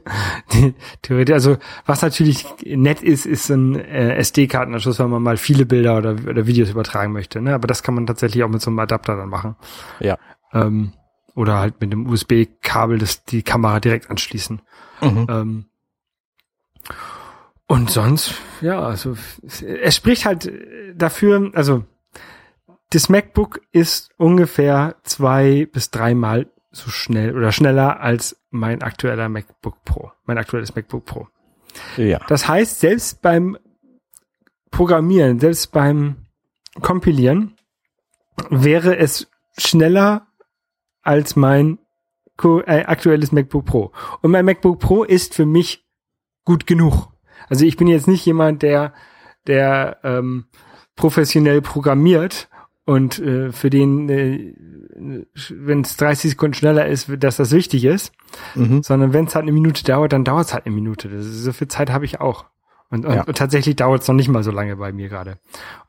Theoretisch, 1.02 1.34
also 1.34 1.56
was 1.86 2.02
natürlich 2.02 2.46
nett 2.64 3.02
ist, 3.02 3.26
ist 3.26 3.50
ein 3.50 3.74
äh, 3.74 4.14
SD-Kartenanschluss, 4.16 5.00
wenn 5.00 5.10
man 5.10 5.22
mal 5.22 5.36
viele 5.36 5.66
Bilder 5.66 5.98
oder, 5.98 6.12
oder 6.12 6.46
Videos 6.46 6.70
übertragen 6.70 7.12
möchte. 7.12 7.40
Ne? 7.40 7.54
Aber 7.54 7.66
das 7.66 7.82
kann 7.82 7.94
man 7.94 8.06
tatsächlich 8.06 8.44
auch 8.44 8.48
mit 8.48 8.62
so 8.62 8.70
einem 8.70 8.78
Adapter 8.78 9.16
dann 9.16 9.28
machen. 9.28 9.56
ja. 10.00 10.18
Ähm, 10.52 10.92
oder 11.34 11.58
halt 11.58 11.80
mit 11.80 11.92
dem 11.92 12.08
USB-Kabel 12.08 12.98
das 12.98 13.24
die 13.24 13.42
Kamera 13.42 13.78
direkt 13.78 14.10
anschließen. 14.10 14.60
Mhm. 15.00 15.26
Ähm, 15.28 15.64
Und 17.68 17.90
sonst, 17.90 18.34
ja, 18.60 18.80
also 18.80 19.16
es 19.42 19.94
spricht 19.94 20.24
halt 20.24 20.50
dafür, 20.96 21.50
also 21.54 21.84
das 22.90 23.08
MacBook 23.08 23.60
ist 23.70 24.10
ungefähr 24.16 24.96
zwei 25.04 25.68
bis 25.70 25.90
dreimal 25.90 26.50
so 26.78 26.90
schnell 26.90 27.36
oder 27.36 27.52
schneller 27.52 28.00
als 28.00 28.40
mein 28.50 28.82
aktueller 28.82 29.28
MacBook 29.28 29.84
Pro, 29.84 30.12
mein 30.24 30.38
aktuelles 30.38 30.74
MacBook 30.74 31.04
Pro. 31.04 31.28
Ja. 31.96 32.20
Das 32.28 32.48
heißt, 32.48 32.80
selbst 32.80 33.22
beim 33.22 33.58
Programmieren, 34.70 35.40
selbst 35.40 35.72
beim 35.72 36.26
Kompilieren 36.80 37.56
wäre 38.50 38.96
es 38.96 39.30
schneller 39.56 40.26
als 41.02 41.36
mein 41.36 41.78
äh, 42.42 42.84
aktuelles 42.84 43.32
MacBook 43.32 43.64
Pro. 43.64 43.92
Und 44.22 44.30
mein 44.30 44.44
MacBook 44.44 44.78
Pro 44.78 45.04
ist 45.04 45.34
für 45.34 45.46
mich 45.46 45.84
gut 46.44 46.66
genug. 46.66 47.08
Also 47.48 47.64
ich 47.64 47.76
bin 47.76 47.88
jetzt 47.88 48.08
nicht 48.08 48.24
jemand, 48.24 48.62
der, 48.62 48.92
der 49.46 49.98
ähm, 50.04 50.46
professionell 50.96 51.62
programmiert 51.62 52.48
und 52.88 53.18
äh, 53.18 53.52
für 53.52 53.68
den, 53.68 54.08
äh, 54.08 54.54
wenn 55.50 55.82
es 55.82 55.98
30 55.98 56.30
Sekunden 56.30 56.54
schneller 56.54 56.86
ist, 56.86 57.10
dass 57.18 57.36
das 57.36 57.52
wichtig 57.52 57.84
ist, 57.84 58.12
Mhm. 58.54 58.82
sondern 58.82 59.12
wenn 59.12 59.26
es 59.26 59.34
halt 59.34 59.42
eine 59.42 59.52
Minute 59.52 59.84
dauert, 59.84 60.14
dann 60.14 60.24
dauert 60.24 60.46
es 60.46 60.54
halt 60.54 60.64
eine 60.64 60.74
Minute. 60.74 61.10
Das 61.10 61.26
ist, 61.26 61.44
so 61.44 61.52
viel 61.52 61.68
Zeit 61.68 61.90
habe 61.90 62.06
ich 62.06 62.20
auch. 62.22 62.46
Und, 62.88 63.04
und, 63.04 63.14
Ja. 63.14 63.24
und 63.24 63.36
tatsächlich 63.36 63.76
dauert 63.76 64.00
es 64.00 64.08
noch 64.08 64.14
nicht 64.14 64.28
mal 64.30 64.42
so 64.42 64.50
lange 64.50 64.76
bei 64.76 64.90
mir 64.92 65.10
gerade. 65.10 65.38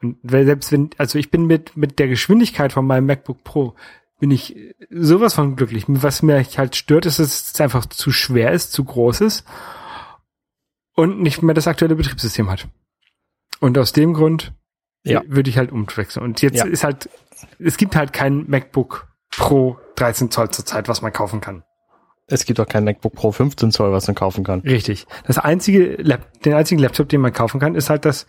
Und 0.01 0.17
selbst 0.23 0.73
wenn, 0.73 0.89
also 0.97 1.17
ich 1.17 1.31
bin 1.31 1.45
mit, 1.45 1.77
mit 1.77 1.99
der 1.99 2.09
Geschwindigkeit 2.09 2.73
von 2.73 2.85
meinem 2.85 3.05
MacBook 3.05 3.45
Pro, 3.45 3.75
bin 4.19 4.31
ich 4.31 4.57
sowas 4.89 5.33
von 5.35 5.55
glücklich. 5.55 5.85
Was 5.87 6.21
mir 6.21 6.43
halt 6.57 6.75
stört, 6.75 7.05
ist, 7.05 7.19
dass 7.19 7.53
es 7.53 7.61
einfach 7.61 7.85
zu 7.85 8.11
schwer 8.11 8.51
ist, 8.51 8.73
zu 8.73 8.83
groß 8.83 9.21
ist 9.21 9.45
und 10.95 11.21
nicht 11.21 11.41
mehr 11.43 11.55
das 11.55 11.67
aktuelle 11.67 11.95
Betriebssystem 11.95 12.49
hat. 12.49 12.67
Und 13.61 13.77
aus 13.77 13.93
dem 13.93 14.13
Grund 14.13 14.51
Ja. 15.03 15.21
würde 15.27 15.49
ich 15.49 15.57
halt 15.57 15.71
umwechseln. 15.71 16.23
Und 16.23 16.41
jetzt 16.41 16.57
Ja. 16.57 16.65
ist 16.65 16.83
halt, 16.83 17.09
es 17.57 17.77
gibt 17.77 17.95
halt 17.95 18.13
kein 18.13 18.45
MacBook 18.49 19.07
Pro 19.31 19.77
13 19.95 20.29
Zoll 20.31 20.49
zurzeit, 20.49 20.87
was 20.89 21.01
man 21.01 21.13
kaufen 21.13 21.39
kann. 21.41 21.63
Es 22.27 22.45
gibt 22.45 22.59
auch 22.59 22.67
kein 22.67 22.83
MacBook 22.83 23.13
Pro 23.13 23.31
15 23.31 23.71
Zoll, 23.71 23.91
was 23.91 24.07
man 24.07 24.15
kaufen 24.15 24.43
kann. 24.43 24.59
Richtig. 24.61 25.07
Das 25.25 25.37
einzige, 25.39 25.95
Lap 26.01 26.41
den 26.43 26.53
einzigen 26.53 26.79
Laptop, 26.81 27.09
den 27.09 27.21
man 27.21 27.33
kaufen 27.33 27.59
kann, 27.59 27.75
ist 27.75 27.89
halt 27.89 28.05
das, 28.05 28.27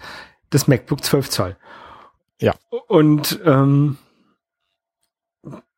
das 0.50 0.68
MacBook 0.68 1.04
12 1.04 1.28
Zoll. 1.28 1.56
Ja. 2.40 2.54
Und 2.88 3.40
ähm, 3.44 3.98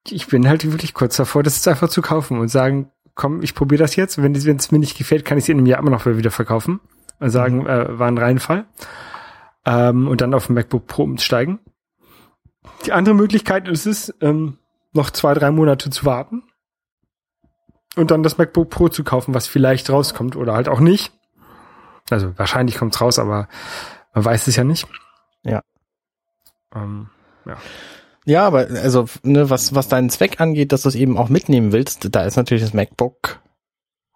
ich 0.09 0.27
bin 0.29 0.49
halt 0.49 0.71
wirklich 0.71 0.95
kurz 0.95 1.17
davor, 1.17 1.43
das 1.43 1.57
jetzt 1.57 1.69
einfach 1.69 1.89
zu 1.89 2.03
kaufen 2.03 2.39
und 2.39 2.49
sagen, 2.49 2.91
komm, 3.15 3.43
ich 3.43 3.55
probiere 3.55 3.83
das 3.83 3.97
jetzt. 3.97 4.23
Wenn 4.23 4.35
es 4.35 4.71
mir 4.73 4.79
nicht 4.79 4.97
gefällt, 4.99 5.25
kann 5.25 5.39
ich 5.39 5.45
es 5.45 5.49
in 5.49 5.59
einem 5.59 5.67
Jahr 5.67 5.81
immer 5.81 5.91
noch 5.91 6.07
wieder 6.07 6.31
verkaufen. 6.31 6.81
Und 7.19 7.31
sagen, 7.31 7.67
äh, 7.67 7.99
war 7.99 8.09
ein 8.09 8.19
Reinfall. 8.19 8.67
Ähm, 9.65 10.09
und 10.09 10.21
dann 10.21 10.35
auf 10.35 10.47
dem 10.47 10.55
MacBook 10.55 10.87
Pro 10.87 11.03
umsteigen. 11.05 11.61
Die 12.87 12.93
andere 12.93 13.15
Möglichkeit 13.15 13.69
ist 13.69 13.87
es, 13.87 14.15
ähm, 14.21 14.59
noch 14.93 15.11
zwei, 15.11 15.35
drei 15.35 15.51
Monate 15.51 15.91
zu 15.91 16.05
warten 16.05 16.43
und 17.97 18.11
dann 18.11 18.23
das 18.23 18.39
MacBook 18.39 18.71
Pro 18.71 18.89
zu 18.89 19.05
kaufen, 19.05 19.35
was 19.35 19.47
vielleicht 19.47 19.91
rauskommt 19.91 20.37
oder 20.37 20.55
halt 20.55 20.69
auch 20.69 20.81
nicht. 20.81 21.13
Also 22.11 22.37
wahrscheinlich 22.39 22.77
kommt's 22.77 23.01
raus, 23.01 23.19
aber 23.19 23.49
man 24.15 24.25
weiß 24.25 24.47
es 24.47 24.57
ja 24.57 24.65
nicht. 24.65 24.87
Ja. 25.45 25.63
Ähm, 26.75 27.09
Ja, 28.25 28.47
aber 28.47 28.69
also, 28.71 29.07
ne, 29.25 29.51
was, 29.51 29.75
was 29.75 29.89
deinen 29.89 30.11
Zweck 30.11 30.41
angeht, 30.41 30.73
dass 30.73 30.83
du 30.83 30.89
es 30.89 30.95
eben 30.95 31.19
auch 31.19 31.29
mitnehmen 31.29 31.73
willst, 31.73 32.15
da 32.15 32.25
ist 32.25 32.37
natürlich 32.37 32.63
das 32.63 32.75
MacBook 32.75 33.41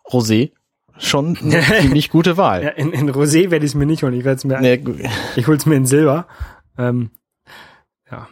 Rosé 0.04 0.52
schon 0.98 1.36
eine 1.42 1.62
ziemlich 1.80 2.10
gute 2.10 2.36
Wahl. 2.36 2.62
ja, 2.64 2.68
in, 2.70 2.92
in 2.92 3.10
Rosé 3.10 3.50
werde 3.50 3.64
ich 3.64 3.72
es 3.72 3.74
mir 3.74 3.86
nicht 3.86 4.02
holen. 4.02 4.14
Ich 4.14 4.24
werde 4.24 4.36
es 4.38 4.44
mir, 4.44 4.60
Ne, 4.60 4.78
gu- 4.78 4.96
ich 5.36 5.46
hol's 5.46 5.66
mir 5.66 5.74
in 5.76 5.86
Silber. 5.86 6.26
Ähm, 6.78 7.10
ja. 8.10 8.28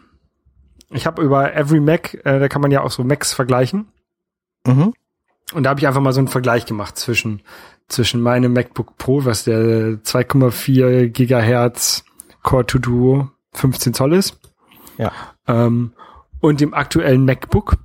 Ich 0.91 1.07
habe 1.07 1.23
über 1.23 1.55
Every 1.55 1.81
Mac, 1.81 2.15
äh, 2.25 2.39
da 2.39 2.49
kann 2.49 2.62
man 2.62 2.71
ja 2.71 2.83
auch 2.83 2.91
so 2.91 3.03
Macs 3.05 3.33
vergleichen. 3.33 3.87
mhm. 4.67 4.93
Und 5.53 5.62
da 5.65 5.71
habe 5.71 5.79
ich 5.81 5.87
einfach 5.87 6.01
mal 6.01 6.12
so 6.12 6.21
einen 6.21 6.29
Vergleich 6.29 6.65
gemacht 6.65 6.97
zwischen, 6.97 7.43
zwischen 7.89 8.23
meinem 8.23 8.55
MacBook 8.55 8.97
Pro, 8.97 9.25
was 9.27 9.45
der 9.45 9.99
2,4 10.03 11.09
Gigahertz 11.09 12.03
Core 12.43 12.65
to 12.65 12.79
Duo 12.79 13.31
15 13.53 13.93
Zoll 13.93 14.15
ist. 14.15 14.39
Ja. 14.97 15.12
Ähm, 15.47 15.93
und 16.41 16.61
dem 16.61 16.73
aktuellen 16.75 17.25
MacBook. 17.27 17.77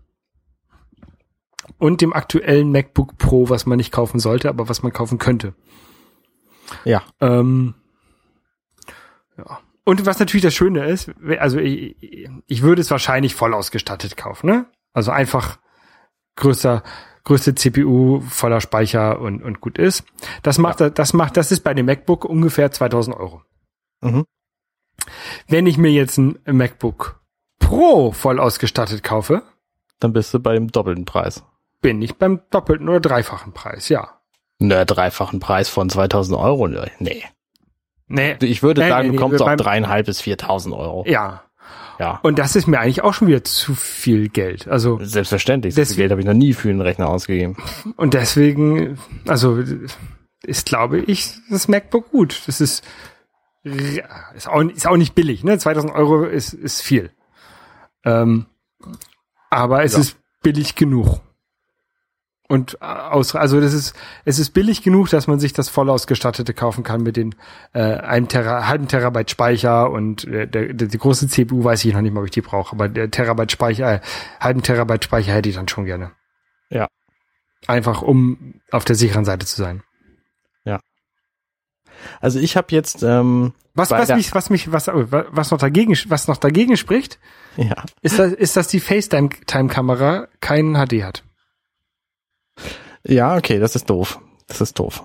Und 1.79 2.01
dem 2.01 2.13
aktuellen 2.13 2.71
MacBook 2.71 3.17
Pro, 3.17 3.49
was 3.49 3.65
man 3.65 3.77
nicht 3.77 3.91
kaufen 3.91 4.19
sollte, 4.19 4.49
aber 4.49 4.69
was 4.69 4.83
man 4.83 4.93
kaufen 4.93 5.17
könnte. 5.17 5.53
Ja. 6.83 7.01
Ähm, 7.19 7.73
ja. 9.37 9.59
Und 9.85 10.05
was 10.05 10.19
natürlich 10.19 10.43
das 10.43 10.53
Schöne 10.53 10.85
ist, 10.85 11.11
also 11.39 11.57
ich, 11.57 11.95
ich 12.45 12.61
würde 12.61 12.81
es 12.81 12.91
wahrscheinlich 12.91 13.33
voll 13.33 13.55
ausgestattet 13.55 14.17
kaufen, 14.17 14.47
ne? 14.47 14.65
Also 14.93 15.09
einfach 15.09 15.57
größer, 16.35 16.83
größte 17.23 17.55
CPU, 17.55 18.21
voller 18.21 18.61
Speicher 18.61 19.19
und, 19.19 19.41
und 19.41 19.61
gut 19.61 19.77
ist. 19.77 20.03
Das 20.43 20.57
macht, 20.57 20.79
das 20.79 21.13
macht, 21.13 21.37
das 21.37 21.51
ist 21.51 21.61
bei 21.61 21.73
dem 21.73 21.87
MacBook 21.87 22.25
ungefähr 22.25 22.71
2000 22.71 23.15
Euro. 23.15 23.41
Mhm. 24.01 24.25
Wenn 25.47 25.65
ich 25.65 25.77
mir 25.77 25.91
jetzt 25.91 26.17
ein 26.17 26.37
MacBook 26.45 27.19
Pro 27.59 28.11
voll 28.11 28.39
ausgestattet 28.39 29.03
kaufe, 29.03 29.43
Dann 29.99 30.13
bist 30.13 30.33
du 30.33 30.39
bei 30.39 30.53
dem 30.53 30.71
doppelten 30.71 31.05
Preis. 31.05 31.43
Bin 31.81 32.01
ich 32.01 32.15
beim 32.17 32.41
doppelten 32.51 32.89
oder 32.89 32.99
dreifachen 32.99 33.53
Preis, 33.53 33.89
ja. 33.89 34.19
Ne, 34.59 34.85
dreifachen 34.85 35.39
Preis 35.39 35.69
von 35.69 35.89
2000 35.89 36.37
Euro, 36.37 36.67
ne, 36.67 36.89
nee. 36.99 37.23
Nee. 38.07 38.35
Ich 38.41 38.63
würde 38.63 38.81
Nee, 38.81 38.89
sagen, 38.89 39.07
nee, 39.09 39.15
du 39.17 39.19
nee, 39.19 39.21
kommst 39.21 39.41
auf 39.41 39.55
dreieinhalb 39.55 40.07
bis 40.07 40.19
4000 40.21 40.75
Euro. 40.75 41.03
Ja. 41.07 41.43
Ja. 41.99 42.19
Und 42.23 42.39
das 42.39 42.55
ist 42.55 42.65
mir 42.65 42.79
eigentlich 42.79 43.03
auch 43.03 43.13
schon 43.13 43.27
wieder 43.27 43.43
zu 43.43 43.75
viel 43.75 44.29
Geld. 44.29 44.67
Also, 44.67 44.99
Selbstverständlich. 45.01 45.75
So 45.75 45.83
viel 45.85 45.95
Geld 45.97 46.11
habe 46.11 46.21
ich 46.21 46.27
noch 46.27 46.33
nie 46.33 46.53
für 46.53 46.69
einen 46.69 46.81
Rechner 46.81 47.09
ausgegeben. 47.09 47.57
Und 47.97 48.13
deswegen, 48.13 48.97
also 49.27 49.61
ist, 50.43 50.65
glaube 50.65 50.99
ich, 50.99 51.33
das 51.49 51.67
MacBook 51.67 52.09
gut. 52.09 52.41
Das 52.47 52.61
ist, 52.61 52.83
ist, 53.63 54.47
auch, 54.47 54.61
ist 54.61 54.87
auch 54.87 54.95
nicht 54.97 55.13
billig, 55.13 55.43
ne? 55.43 55.57
2000 55.59 55.93
Euro 55.93 56.23
ist, 56.23 56.53
ist 56.53 56.81
viel. 56.81 57.11
Ähm, 58.05 58.45
aber 59.49 59.83
es 59.83 59.93
Ja. 59.93 59.99
ist 59.99 60.17
billig 60.41 60.75
genug. 60.75 61.19
Und 62.49 62.77
äh, 62.81 62.85
aus, 62.85 63.35
also 63.35 63.61
das 63.61 63.73
ist, 63.73 63.95
es 64.25 64.39
ist 64.39 64.49
billig 64.51 64.81
genug, 64.81 65.09
dass 65.09 65.27
man 65.27 65.39
sich 65.39 65.53
das 65.53 65.69
voll 65.69 65.89
ausgestattete 65.89 66.53
kaufen 66.53 66.83
kann 66.83 67.03
mit 67.03 67.15
den 67.15 67.35
äh, 67.73 67.79
einem 67.79 68.27
Tera, 68.27 68.67
halben 68.67 68.87
Terabyte 68.87 69.29
Speicher 69.29 69.89
und 69.91 70.25
äh, 70.25 70.47
der, 70.47 70.73
der, 70.73 70.87
die 70.87 70.97
große 70.97 71.27
CPU 71.27 71.63
weiß 71.63 71.85
ich 71.85 71.93
noch 71.93 72.01
nicht 72.01 72.13
mal, 72.13 72.21
ob 72.21 72.25
ich 72.25 72.31
die 72.31 72.41
brauche, 72.41 72.75
aber 72.75 72.89
der 72.89 73.11
Terabyte 73.11 73.51
Speicher, 73.51 73.93
äh, 73.93 73.99
halben 74.39 74.63
Terabyte 74.63 75.05
Speicher 75.05 75.31
hätte 75.31 75.47
ich 75.47 75.55
dann 75.55 75.67
schon 75.67 75.85
gerne. 75.85 76.11
Ja. 76.69 76.87
Einfach 77.67 78.01
um 78.01 78.55
auf 78.71 78.83
der 78.83 78.95
sicheren 78.95 79.25
Seite 79.25 79.45
zu 79.45 79.55
sein. 79.55 79.83
Also 82.21 82.39
ich 82.39 82.57
habe 82.57 82.67
jetzt, 82.71 83.03
ähm, 83.03 83.53
Was, 83.73 83.91
was 83.91 84.09
mich, 84.09 84.33
was 84.33 84.49
mich, 84.49 84.71
was, 84.71 84.87
was 84.87 85.51
noch 85.51 85.57
dagegen, 85.57 85.97
was 86.07 86.27
noch 86.27 86.37
dagegen 86.37 86.77
spricht, 86.77 87.19
ja, 87.57 87.83
ist, 88.01 88.19
dass, 88.19 88.33
ist, 88.33 88.57
dass 88.57 88.67
die 88.67 88.79
FaceTime-Kamera 88.79 90.27
keinen 90.41 90.75
HD 90.75 91.03
hat. 91.03 91.23
Ja, 93.03 93.35
okay, 93.35 93.59
das 93.59 93.75
ist 93.75 93.89
doof. 93.89 94.19
Das 94.47 94.61
ist 94.61 94.77
doof. 94.79 95.03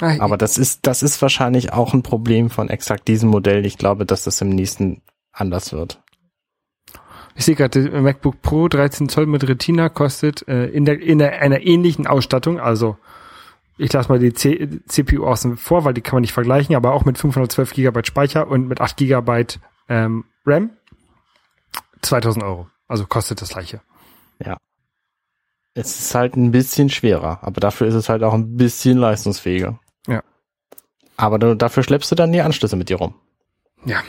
Ah, 0.00 0.16
Aber 0.20 0.36
das 0.36 0.58
ist, 0.58 0.86
das 0.86 1.02
ist 1.02 1.20
wahrscheinlich 1.20 1.72
auch 1.72 1.92
ein 1.92 2.02
Problem 2.02 2.50
von 2.50 2.68
exakt 2.68 3.08
diesem 3.08 3.30
Modell. 3.30 3.66
Ich 3.66 3.78
glaube, 3.78 4.06
dass 4.06 4.24
das 4.24 4.40
im 4.40 4.50
nächsten 4.50 5.02
anders 5.32 5.72
wird. 5.72 6.00
Ich 7.34 7.44
sehe 7.44 7.54
gerade, 7.54 7.90
der 7.90 8.00
MacBook 8.00 8.42
Pro 8.42 8.68
13 8.68 9.08
Zoll 9.08 9.26
mit 9.26 9.46
Retina 9.48 9.88
kostet 9.88 10.46
äh, 10.48 10.66
in, 10.66 10.84
der, 10.84 11.00
in 11.00 11.18
der, 11.18 11.40
einer 11.40 11.60
ähnlichen 11.60 12.06
Ausstattung, 12.06 12.58
also 12.58 12.96
ich 13.76 13.92
lasse 13.92 14.08
mal 14.08 14.18
die 14.18 14.32
C 14.32 14.80
CPU 14.86 15.24
außen 15.24 15.56
vor, 15.56 15.84
weil 15.84 15.94
die 15.94 16.00
kann 16.00 16.16
man 16.16 16.22
nicht 16.22 16.32
vergleichen, 16.32 16.74
aber 16.74 16.92
auch 16.92 17.04
mit 17.04 17.16
512 17.16 17.72
Gigabyte 17.72 18.08
Speicher 18.08 18.48
und 18.48 18.66
mit 18.66 18.80
8 18.80 18.96
Gigabyte 18.96 19.60
ähm, 19.88 20.24
RAM 20.44 20.70
2000 22.02 22.44
Euro. 22.44 22.68
Also 22.88 23.06
kostet 23.06 23.40
das 23.40 23.50
gleiche. 23.50 23.80
Es 25.78 26.00
ist 26.00 26.14
halt 26.14 26.36
ein 26.36 26.50
bisschen 26.50 26.90
schwerer, 26.90 27.38
aber 27.42 27.60
dafür 27.60 27.86
ist 27.86 27.94
es 27.94 28.08
halt 28.08 28.24
auch 28.24 28.34
ein 28.34 28.56
bisschen 28.56 28.98
leistungsfähiger. 28.98 29.78
Ja. 30.08 30.22
Aber 31.16 31.38
du, 31.38 31.54
dafür 31.54 31.84
schleppst 31.84 32.10
du 32.10 32.16
dann 32.16 32.32
die 32.32 32.40
Anschlüsse 32.40 32.74
mit 32.74 32.88
dir 32.88 32.96
rum. 32.96 33.14
Ja. 33.84 34.00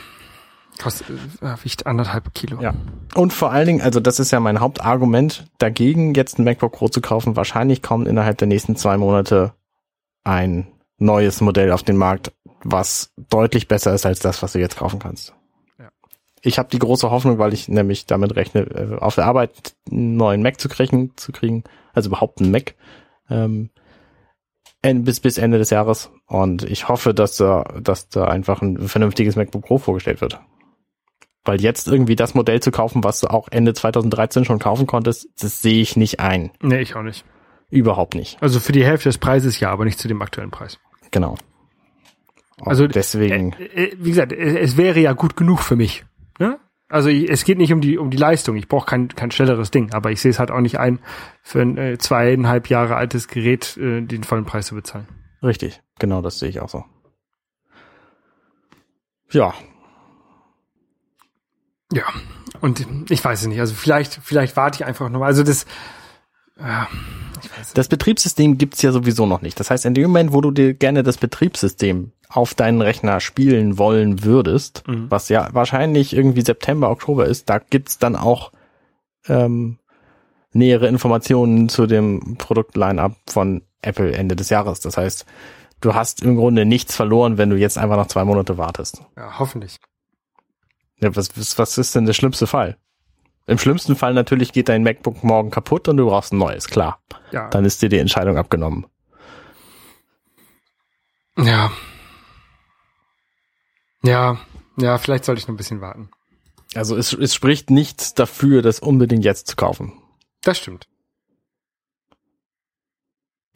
Kostet 0.82 1.08
äh, 1.42 1.54
wiegt 1.62 1.86
anderthalb 1.86 2.34
Kilo. 2.34 2.60
Ja. 2.60 2.74
Und 3.14 3.32
vor 3.32 3.52
allen 3.52 3.66
Dingen, 3.66 3.82
also 3.82 4.00
das 4.00 4.18
ist 4.18 4.32
ja 4.32 4.40
mein 4.40 4.58
Hauptargument 4.58 5.46
dagegen, 5.58 6.14
jetzt 6.14 6.38
ein 6.38 6.44
MacBook 6.44 6.72
Pro 6.72 6.88
zu 6.88 7.00
kaufen. 7.00 7.36
Wahrscheinlich 7.36 7.82
kommt 7.82 8.08
innerhalb 8.08 8.38
der 8.38 8.48
nächsten 8.48 8.74
zwei 8.74 8.96
Monate 8.96 9.52
ein 10.24 10.66
neues 10.98 11.40
Modell 11.40 11.70
auf 11.70 11.84
den 11.84 11.96
Markt, 11.96 12.32
was 12.64 13.12
deutlich 13.16 13.68
besser 13.68 13.94
ist 13.94 14.06
als 14.06 14.18
das, 14.18 14.42
was 14.42 14.52
du 14.52 14.58
jetzt 14.58 14.76
kaufen 14.76 14.98
kannst. 14.98 15.34
Ich 16.42 16.58
habe 16.58 16.70
die 16.70 16.78
große 16.78 17.10
Hoffnung, 17.10 17.38
weil 17.38 17.52
ich 17.52 17.68
nämlich 17.68 18.06
damit 18.06 18.34
rechne, 18.36 18.62
äh, 18.62 18.96
auf 18.98 19.14
der 19.14 19.26
Arbeit 19.26 19.74
einen 19.90 20.16
neuen 20.16 20.42
Mac 20.42 20.60
zu 20.60 20.68
kriegen, 20.68 21.16
zu 21.16 21.32
kriegen, 21.32 21.64
also 21.92 22.08
überhaupt 22.08 22.40
einen 22.40 22.50
Mac. 22.50 22.74
Ähm, 23.28 23.70
bis, 24.82 25.20
bis 25.20 25.38
Ende 25.38 25.58
des 25.58 25.70
Jahres. 25.70 26.10
Und 26.26 26.62
ich 26.62 26.88
hoffe, 26.88 27.12
dass 27.12 27.36
da, 27.36 27.64
dass 27.80 28.08
da 28.08 28.24
einfach 28.24 28.62
ein 28.62 28.88
vernünftiges 28.88 29.36
MacBook 29.36 29.64
Pro 29.64 29.78
vorgestellt 29.78 30.20
wird. 30.20 30.40
Weil 31.44 31.60
jetzt 31.60 31.88
irgendwie 31.88 32.16
das 32.16 32.34
Modell 32.34 32.60
zu 32.60 32.70
kaufen, 32.70 33.04
was 33.04 33.20
du 33.20 33.28
auch 33.28 33.48
Ende 33.50 33.74
2013 33.74 34.44
schon 34.44 34.58
kaufen 34.58 34.86
konntest, 34.86 35.28
das 35.38 35.62
sehe 35.62 35.80
ich 35.80 35.96
nicht 35.96 36.20
ein. 36.20 36.50
Nee, 36.62 36.80
ich 36.80 36.96
auch 36.96 37.02
nicht. 37.02 37.24
Überhaupt 37.70 38.14
nicht. 38.14 38.42
Also 38.42 38.58
für 38.60 38.72
die 38.72 38.84
Hälfte 38.84 39.08
des 39.08 39.18
Preises 39.18 39.60
ja, 39.60 39.70
aber 39.70 39.84
nicht 39.84 39.98
zu 39.98 40.08
dem 40.08 40.22
aktuellen 40.22 40.50
Preis. 40.50 40.78
Genau. 41.10 41.36
Also 42.62 42.86
deswegen, 42.86 43.52
Äh, 43.54 43.84
äh, 43.84 43.96
wie 43.98 44.10
gesagt, 44.10 44.32
es, 44.32 44.54
es 44.54 44.76
wäre 44.76 45.00
ja 45.00 45.12
gut 45.12 45.36
genug 45.36 45.60
für 45.60 45.76
mich. 45.76 46.04
Also 46.90 47.08
es 47.08 47.44
geht 47.44 47.58
nicht 47.58 47.72
um 47.72 47.80
die 47.80 47.96
um 47.96 48.10
die 48.10 48.16
Leistung. 48.16 48.56
Ich 48.56 48.68
brauche 48.68 48.86
kein 48.86 49.08
kein 49.08 49.30
schnelleres 49.30 49.70
Ding, 49.70 49.92
aber 49.92 50.10
ich 50.10 50.20
sehe 50.20 50.30
es 50.30 50.38
halt 50.38 50.50
auch 50.50 50.60
nicht 50.60 50.78
ein, 50.78 50.98
für 51.42 51.62
ein 51.62 51.78
äh, 51.78 51.98
zweieinhalb 51.98 52.68
Jahre 52.68 52.96
altes 52.96 53.28
Gerät 53.28 53.76
äh, 53.76 54.02
den 54.02 54.24
vollen 54.24 54.44
Preis 54.44 54.66
zu 54.66 54.74
bezahlen. 54.74 55.06
richtig. 55.42 55.80
Genau, 55.98 56.20
das 56.20 56.38
sehe 56.38 56.48
ich 56.48 56.60
auch 56.60 56.68
so. 56.68 56.84
Ja, 59.30 59.54
Ja. 61.92 62.04
Und 62.60 62.86
ich 63.10 63.24
weiß 63.24 63.42
es 63.42 63.46
nicht. 63.46 63.60
Also 63.60 63.74
vielleicht 63.74 64.20
vielleicht 64.22 64.56
warte 64.56 64.76
ich 64.76 64.86
einfach 64.86 65.08
noch 65.08 65.20
mal. 65.20 65.26
Also 65.26 65.42
das. 65.42 65.66
Ja, 66.60 66.88
weiß. 67.56 67.72
Das 67.74 67.88
Betriebssystem 67.88 68.58
gibt's 68.58 68.82
ja 68.82 68.92
sowieso 68.92 69.26
noch 69.26 69.42
nicht. 69.42 69.58
Das 69.60 69.70
heißt, 69.70 69.86
in 69.86 69.94
dem 69.94 70.04
Moment, 70.04 70.32
wo 70.32 70.40
du 70.40 70.50
dir 70.50 70.74
gerne 70.74 71.02
das 71.02 71.16
Betriebssystem 71.18 72.12
auf 72.28 72.54
deinen 72.54 72.80
Rechner 72.80 73.20
spielen 73.20 73.78
wollen 73.78 74.22
würdest, 74.24 74.86
Mhm. 74.86 75.06
was 75.10 75.28
ja 75.28 75.48
wahrscheinlich 75.52 76.14
irgendwie 76.14 76.42
September, 76.42 76.90
Oktober 76.90 77.26
ist, 77.26 77.48
da 77.50 77.58
gibt's 77.58 77.98
dann 77.98 78.16
auch 78.16 78.52
ähm, 79.28 79.78
nähere 80.52 80.86
Informationen 80.88 81.68
zu 81.68 81.86
dem 81.86 82.36
Produktline-up 82.38 83.16
von 83.28 83.62
Apple 83.82 84.12
Ende 84.12 84.36
des 84.36 84.48
Jahres. 84.50 84.80
Das 84.80 84.96
heißt, 84.96 85.26
du 85.80 85.94
hast 85.94 86.22
im 86.22 86.36
Grunde 86.36 86.64
nichts 86.64 86.94
verloren, 86.94 87.36
wenn 87.38 87.50
du 87.50 87.56
jetzt 87.56 87.78
einfach 87.78 87.96
noch 87.96 88.06
zwei 88.08 88.24
Monate 88.24 88.58
wartest. 88.58 89.02
Ja, 89.16 89.38
hoffentlich. 89.38 89.76
Ja, 91.00 91.14
was, 91.16 91.30
was 91.58 91.78
ist 91.78 91.94
denn 91.94 92.06
der 92.06 92.12
schlimmste 92.12 92.46
Fall? 92.46 92.76
Im 93.46 93.58
schlimmsten 93.58 93.96
Fall 93.96 94.14
natürlich 94.14 94.52
geht 94.52 94.68
dein 94.68 94.82
MacBook 94.82 95.24
morgen 95.24 95.50
kaputt 95.50 95.88
und 95.88 95.96
du 95.96 96.06
brauchst 96.06 96.32
ein 96.32 96.38
neues, 96.38 96.68
klar. 96.68 97.00
Ja. 97.32 97.48
Dann 97.48 97.64
ist 97.64 97.82
dir 97.82 97.88
die 97.88 97.98
Entscheidung 97.98 98.36
abgenommen. 98.36 98.86
Ja. 101.36 101.72
Ja, 104.02 104.38
ja, 104.76 104.98
vielleicht 104.98 105.24
sollte 105.24 105.40
ich 105.40 105.48
noch 105.48 105.54
ein 105.54 105.58
bisschen 105.58 105.80
warten. 105.80 106.10
Also 106.74 106.96
es, 106.96 107.12
es 107.12 107.34
spricht 107.34 107.70
nichts 107.70 108.14
dafür, 108.14 108.62
das 108.62 108.78
unbedingt 108.78 109.24
jetzt 109.24 109.48
zu 109.48 109.56
kaufen. 109.56 109.92
Das 110.42 110.58
stimmt. 110.58 110.86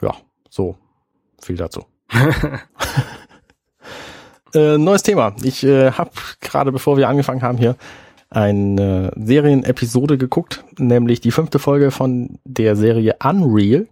Ja, 0.03 0.15
so 0.51 0.77
viel 1.41 1.57
dazu. 1.57 1.87
äh, 4.55 4.77
neues 4.77 5.03
Thema. 5.03 5.35
Ich 5.43 5.63
äh, 5.65 5.93
habe 5.93 6.11
gerade, 6.41 6.73
bevor 6.73 6.97
wir 6.97 7.09
angefangen 7.09 7.43
haben 7.43 7.59
hier, 7.59 7.77
eine 8.35 9.13
Serienepisode 9.17 10.19
geguckt, 10.19 10.65
nämlich 10.79 11.21
die 11.21 11.31
fünfte 11.31 11.59
Folge 11.59 11.91
von 11.91 12.39
der 12.45 12.77
Serie 12.77 13.17
Unreal. 13.23 13.87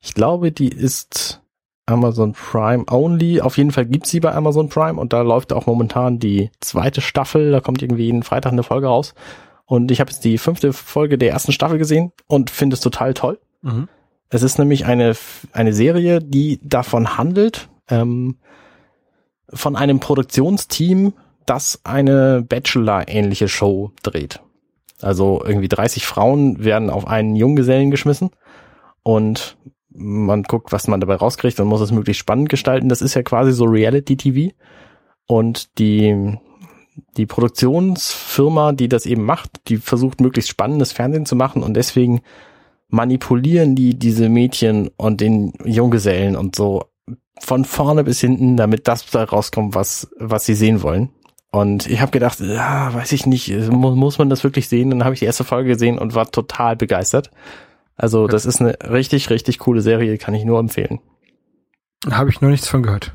Ich 0.00 0.14
glaube, 0.14 0.52
die 0.52 0.68
ist 0.68 1.40
Amazon 1.86 2.32
Prime 2.32 2.84
only. 2.90 3.40
Auf 3.40 3.56
jeden 3.56 3.72
Fall 3.72 3.86
gibt's 3.86 4.10
sie 4.10 4.20
bei 4.20 4.34
Amazon 4.34 4.68
Prime 4.68 5.00
und 5.00 5.12
da 5.12 5.22
läuft 5.22 5.52
auch 5.52 5.66
momentan 5.66 6.18
die 6.18 6.50
zweite 6.60 7.00
Staffel. 7.00 7.50
Da 7.50 7.60
kommt 7.60 7.82
irgendwie 7.82 8.04
jeden 8.04 8.22
Freitag 8.22 8.52
eine 8.52 8.62
Folge 8.62 8.86
raus. 8.86 9.14
Und 9.64 9.90
ich 9.90 10.00
habe 10.00 10.10
jetzt 10.10 10.24
die 10.24 10.38
fünfte 10.38 10.72
Folge 10.72 11.18
der 11.18 11.30
ersten 11.30 11.52
Staffel 11.52 11.78
gesehen 11.78 12.12
und 12.26 12.50
finde 12.50 12.74
es 12.74 12.80
total 12.80 13.14
toll. 13.14 13.38
Mhm. 13.62 13.88
Es 14.30 14.42
ist 14.42 14.58
nämlich 14.58 14.84
eine, 14.84 15.16
eine 15.52 15.72
Serie, 15.72 16.20
die 16.20 16.60
davon 16.62 17.16
handelt, 17.16 17.68
ähm, 17.88 18.36
von 19.50 19.76
einem 19.76 20.00
Produktionsteam, 20.00 21.14
das 21.48 21.80
eine 21.84 22.42
Bachelor-ähnliche 22.42 23.48
Show 23.48 23.92
dreht. 24.02 24.40
Also 25.00 25.42
irgendwie 25.44 25.68
30 25.68 26.06
Frauen 26.06 26.64
werden 26.64 26.90
auf 26.90 27.06
einen 27.06 27.36
Junggesellen 27.36 27.90
geschmissen 27.90 28.30
und 29.02 29.56
man 29.90 30.42
guckt, 30.42 30.72
was 30.72 30.88
man 30.88 31.00
dabei 31.00 31.16
rauskriegt 31.16 31.58
und 31.60 31.68
muss 31.68 31.80
es 31.80 31.92
möglichst 31.92 32.20
spannend 32.20 32.48
gestalten. 32.48 32.88
Das 32.88 33.02
ist 33.02 33.14
ja 33.14 33.22
quasi 33.22 33.52
so 33.52 33.64
Reality-TV 33.64 34.54
und 35.26 35.78
die, 35.78 36.36
die 37.16 37.26
Produktionsfirma, 37.26 38.72
die 38.72 38.88
das 38.88 39.06
eben 39.06 39.24
macht, 39.24 39.50
die 39.68 39.76
versucht 39.76 40.20
möglichst 40.20 40.50
spannendes 40.50 40.92
Fernsehen 40.92 41.26
zu 41.26 41.36
machen 41.36 41.62
und 41.62 41.74
deswegen 41.74 42.20
manipulieren 42.88 43.74
die 43.74 43.98
diese 43.98 44.28
Mädchen 44.28 44.90
und 44.96 45.20
den 45.20 45.52
Junggesellen 45.64 46.36
und 46.36 46.56
so 46.56 46.84
von 47.40 47.64
vorne 47.64 48.02
bis 48.02 48.20
hinten, 48.20 48.56
damit 48.56 48.88
das 48.88 49.06
da 49.06 49.24
rauskommt, 49.24 49.74
was 49.74 50.10
was 50.18 50.44
sie 50.44 50.54
sehen 50.54 50.82
wollen. 50.82 51.10
Und 51.50 51.86
ich 51.86 52.00
habe 52.00 52.10
gedacht, 52.12 52.40
ja, 52.40 52.92
weiß 52.92 53.12
ich 53.12 53.26
nicht, 53.26 53.48
muss, 53.70 53.96
muss 53.96 54.18
man 54.18 54.28
das 54.28 54.44
wirklich 54.44 54.68
sehen? 54.68 54.90
Dann 54.90 55.04
habe 55.04 55.14
ich 55.14 55.20
die 55.20 55.26
erste 55.26 55.44
Folge 55.44 55.70
gesehen 55.70 55.98
und 55.98 56.14
war 56.14 56.30
total 56.30 56.76
begeistert. 56.76 57.30
Also 57.96 58.26
das 58.26 58.46
ist 58.46 58.60
eine 58.60 58.76
richtig, 58.90 59.30
richtig 59.30 59.58
coole 59.58 59.80
Serie, 59.80 60.18
kann 60.18 60.34
ich 60.34 60.44
nur 60.44 60.60
empfehlen. 60.60 61.00
Habe 62.10 62.30
ich 62.30 62.40
noch 62.40 62.48
nichts 62.50 62.68
von 62.68 62.82
gehört. 62.82 63.12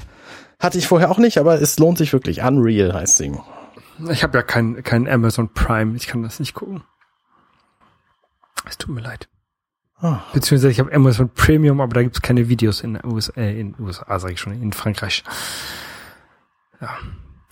Hatte 0.59 0.77
ich 0.77 0.87
vorher 0.87 1.11
auch 1.11 1.19
nicht, 1.19 1.37
aber 1.37 1.61
es 1.61 1.77
lohnt 1.77 1.97
sich 1.97 2.11
wirklich. 2.11 2.41
Unreal 2.41 2.93
heißt 2.93 3.17
sie. 3.17 3.31
Ich 4.09 4.23
habe 4.23 4.37
ja 4.37 4.43
kein, 4.43 4.81
kein 4.83 5.07
Amazon 5.07 5.53
Prime. 5.53 5.95
Ich 5.95 6.07
kann 6.07 6.23
das 6.23 6.39
nicht 6.39 6.53
gucken. 6.53 6.83
Es 8.67 8.77
tut 8.77 8.95
mir 8.95 9.01
leid. 9.01 9.29
Ah, 9.97 10.21
Beziehungsweise 10.33 10.69
ich 10.69 10.79
habe 10.79 10.93
Amazon 10.93 11.29
Premium, 11.29 11.79
aber 11.79 11.93
da 11.93 12.03
gibt's 12.03 12.21
keine 12.21 12.49
Videos 12.49 12.81
in 12.81 12.99
USA, 13.05 13.33
äh, 13.37 13.57
in 13.59 13.75
USA 13.79 14.19
sage 14.19 14.33
ich 14.33 14.39
schon, 14.39 14.53
in 14.53 14.73
Frankreich. 14.73 15.23
Ja, 16.81 16.97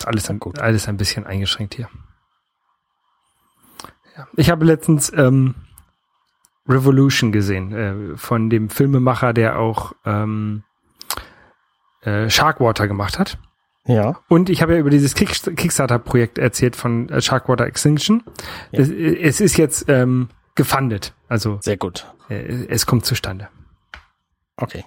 alles 0.06 0.30
ein, 0.30 0.40
Gut. 0.40 0.60
alles 0.60 0.88
ein 0.88 0.98
bisschen 0.98 1.26
eingeschränkt 1.26 1.76
hier. 1.76 1.90
Ja. 4.18 4.28
Ich 4.36 4.50
habe 4.50 4.66
letztens 4.66 5.12
ähm, 5.16 5.56
Revolution 6.68 7.32
gesehen 7.32 7.74
äh, 7.74 8.18
von 8.18 8.50
dem 8.50 8.70
Filmemacher, 8.70 9.34
der 9.34 9.58
auch 9.60 9.94
ähm, 10.06 10.64
äh, 12.02 12.30
Sharkwater 12.30 12.88
gemacht 12.88 13.20
hat. 13.20 13.38
Ja, 13.86 14.20
Und 14.28 14.50
ich 14.52 14.62
habe 14.62 14.74
ja 14.74 14.80
über 14.80 14.92
dieses 14.92 15.16
Kick 15.16 15.32
Kickstarter-Projekt 15.56 16.38
erzählt 16.38 16.76
von 16.76 17.10
äh, 17.10 17.20
Sharkwater 17.22 17.66
Extinction. 17.66 18.24
Das, 18.72 18.90
äh, 18.90 19.18
es 19.18 19.42
ist 19.42 19.58
jetzt 19.58 19.86
ähm, 19.90 20.30
gefundet, 20.54 21.16
also 21.28 21.58
sehr 21.62 21.78
gut. 21.78 22.06
äh, 22.30 22.68
es 22.68 22.86
kommt 22.86 23.06
zustande. 23.06 23.50
Okay. 24.56 24.86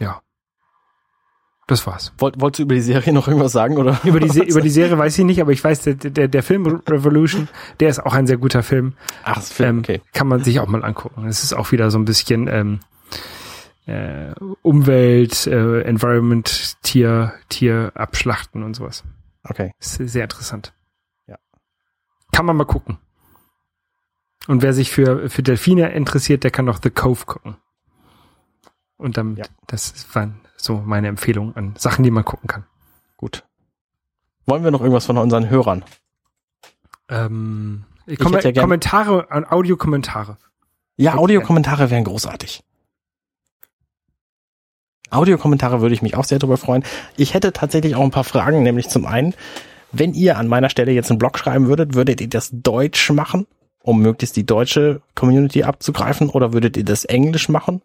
Ja. 0.00 0.20
Das 1.68 1.86
war's. 1.86 2.12
Wollt, 2.18 2.40
wolltest 2.40 2.58
du 2.60 2.62
über 2.64 2.74
die 2.74 2.80
Serie 2.80 3.12
noch 3.12 3.28
irgendwas 3.28 3.52
sagen, 3.52 3.76
oder? 3.76 4.00
Über 4.04 4.18
die, 4.20 4.28
Se 4.30 4.42
über 4.48 4.62
die 4.62 4.70
Serie 4.70 4.96
weiß 4.98 5.18
ich 5.18 5.24
nicht, 5.26 5.40
aber 5.40 5.52
ich 5.52 5.62
weiß, 5.62 5.82
der, 5.82 5.94
der, 5.94 6.26
der 6.26 6.42
Film 6.42 6.66
Revolution, 6.88 7.46
der 7.78 7.90
ist 7.90 8.00
auch 8.00 8.14
ein 8.14 8.26
sehr 8.26 8.38
guter 8.38 8.62
Film. 8.62 8.94
Ach, 9.22 9.34
das 9.36 9.52
Film, 9.52 9.68
Ähm, 9.68 9.78
okay. 9.80 10.00
Kann 10.14 10.28
man 10.28 10.42
sich 10.42 10.58
auch 10.60 10.66
mal 10.66 10.82
angucken. 10.82 11.26
Es 11.26 11.44
ist 11.44 11.52
auch 11.52 11.70
wieder 11.70 11.90
so 11.90 11.98
ein 11.98 12.06
bisschen 12.06 12.48
ähm, 12.48 12.80
äh, 13.86 14.32
Umwelt, 14.62 15.46
äh, 15.46 15.82
Environment, 15.82 16.76
Tier, 16.82 17.34
Tier 17.50 17.92
abschlachten 17.94 18.62
und 18.62 18.72
sowas. 18.74 19.04
Okay. 19.44 19.72
Ist 19.78 19.96
sehr 19.96 20.24
interessant. 20.24 20.72
Ja. 21.26 21.36
Kann 22.32 22.46
man 22.46 22.56
mal 22.56 22.64
gucken. 22.64 22.96
Und 24.46 24.62
wer 24.62 24.72
sich 24.72 24.90
für, 24.90 25.28
für 25.28 25.42
Delfine 25.42 25.92
interessiert, 25.92 26.44
der 26.44 26.50
kann 26.50 26.64
noch 26.64 26.80
The 26.82 26.88
Cove 26.90 27.26
gucken. 27.26 27.56
Und 28.96 29.18
dann, 29.18 29.36
Ja. 29.36 29.44
das 29.66 30.06
waren 30.14 30.40
so 30.60 30.82
meine 30.84 31.08
Empfehlungen 31.08 31.56
an 31.56 31.74
Sachen, 31.78 32.02
die 32.02 32.10
man 32.10 32.24
gucken 32.24 32.48
kann. 32.48 32.64
Gut. 33.16 33.44
Wollen 34.46 34.64
wir 34.64 34.70
noch 34.70 34.80
irgendwas 34.80 35.06
von 35.06 35.18
unseren 35.18 35.48
Hörern? 35.48 35.84
Ähm, 37.08 37.84
Ich 38.06 38.18
Kom 38.18 38.32
ja 38.32 38.52
Kommentare, 38.52 39.30
an 39.30 39.44
Audiokommentare. 39.44 40.38
Ja, 40.96 41.14
Audiokommentare 41.14 41.90
wären 41.90 42.04
großartig. 42.04 42.62
Audiokommentare 45.10 45.80
würde 45.80 45.94
ich 45.94 46.02
mich 46.02 46.16
auch 46.16 46.24
sehr 46.24 46.38
darüber 46.38 46.56
freuen. 46.56 46.84
Ich 47.16 47.34
hätte 47.34 47.52
tatsächlich 47.52 47.94
auch 47.94 48.02
ein 48.02 48.10
paar 48.10 48.24
Fragen, 48.24 48.62
nämlich 48.62 48.88
zum 48.88 49.06
einen, 49.06 49.34
wenn 49.92 50.12
ihr 50.12 50.36
an 50.36 50.48
meiner 50.48 50.68
Stelle 50.68 50.92
jetzt 50.92 51.10
einen 51.10 51.18
Blog 51.18 51.38
schreiben 51.38 51.66
würdet, 51.66 51.94
würdet 51.94 52.20
ihr 52.20 52.28
das 52.28 52.50
Deutsch 52.52 53.10
machen, 53.10 53.46
um 53.82 54.02
möglichst 54.02 54.36
die 54.36 54.44
deutsche 54.44 55.00
Community 55.14 55.62
abzugreifen, 55.62 56.28
oder 56.28 56.52
würdet 56.52 56.76
ihr 56.76 56.84
das 56.84 57.04
Englisch 57.04 57.48
machen, 57.48 57.82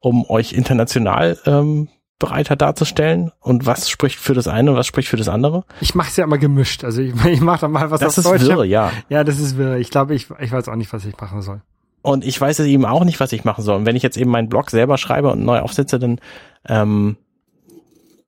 um 0.00 0.28
euch 0.28 0.52
international 0.52 1.38
ähm, 1.46 1.88
breiter 2.18 2.56
darzustellen? 2.56 3.32
Und 3.40 3.66
was 3.66 3.88
spricht 3.90 4.18
für 4.18 4.34
das 4.34 4.48
eine 4.48 4.70
und 4.70 4.76
was 4.76 4.86
spricht 4.86 5.08
für 5.08 5.16
das 5.16 5.28
andere? 5.28 5.64
Ich 5.80 5.94
mache 5.94 6.08
es 6.08 6.16
ja 6.16 6.24
immer 6.24 6.38
gemischt. 6.38 6.84
Also 6.84 7.02
ich, 7.02 7.14
ich 7.24 7.40
mache 7.40 7.60
dann 7.62 7.72
mal 7.72 7.90
was 7.90 8.00
Das 8.00 8.18
auf 8.18 8.34
ist 8.34 8.46
Deutsch. 8.46 8.56
wirr, 8.56 8.64
ja. 8.64 8.92
Ja, 9.08 9.24
das 9.24 9.38
ist 9.38 9.56
wirr. 9.56 9.76
Ich 9.76 9.90
glaube, 9.90 10.14
ich, 10.14 10.28
ich 10.40 10.52
weiß 10.52 10.68
auch 10.68 10.76
nicht, 10.76 10.92
was 10.92 11.04
ich 11.04 11.18
machen 11.20 11.42
soll. 11.42 11.60
Und 12.02 12.24
ich 12.24 12.40
weiß 12.40 12.60
es 12.60 12.66
eben 12.66 12.84
auch 12.84 13.04
nicht, 13.04 13.18
was 13.18 13.32
ich 13.32 13.44
machen 13.44 13.64
soll. 13.64 13.76
Und 13.76 13.86
wenn 13.86 13.96
ich 13.96 14.02
jetzt 14.02 14.16
eben 14.16 14.30
meinen 14.30 14.48
Blog 14.48 14.70
selber 14.70 14.96
schreibe 14.96 15.30
und 15.32 15.44
neu 15.44 15.58
aufsetze, 15.58 15.98
dann, 15.98 16.20
ähm, 16.68 17.16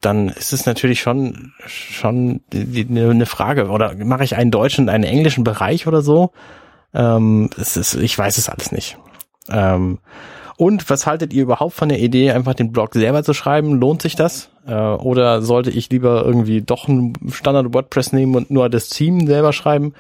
dann 0.01 0.29
ist 0.31 0.53
es 0.53 0.67
natürlich 0.67 1.01
schon, 1.01 1.53
schon 1.67 2.41
eine 2.51 3.27
Frage. 3.27 3.69
Oder 3.69 3.95
mache 4.05 4.25
ich 4.25 4.37
einen 4.37 4.51
deutschen 4.51 4.85
und 4.85 4.89
einen 4.89 5.05
englischen 5.05 5.45
Bereich 5.45 5.87
oder 5.87 6.03
so? 6.03 6.33
Ähm, 6.93 7.51
es 7.57 7.77
ist, 7.77 7.95
ich 7.95 8.19
weiß 8.19 8.37
es 8.39 8.49
alles 8.49 8.73
nicht. 8.73 8.99
Ähm, 9.49 9.99
Und 10.59 10.91
was 10.91 11.07
haltet 11.07 11.33
ihr 11.33 11.45
überhaupt 11.45 11.75
von 11.75 11.89
der 11.89 12.01
Idee, 12.01 12.33
einfach 12.33 12.53
den 12.53 12.73
Blog 12.73 12.93
selber 12.95 13.23
zu 13.23 13.33
schreiben? 13.33 13.79
Lohnt 13.79 14.03
sich 14.03 14.17
das? 14.17 14.51
Äh, 14.67 14.75
oder 14.75 15.41
sollte 15.41 15.71
ich 15.71 15.89
lieber 15.89 16.25
irgendwie 16.27 16.63
doch 16.63 16.89
ein 16.89 17.13
Standard 17.31 17.73
WordPress 17.73 18.13
nehmen 18.13 18.35
und 18.35 18.51
nur 18.51 18.69
das 18.69 18.89
Theme 18.89 19.25
selber 19.29 19.53
schreiben? 19.53 19.95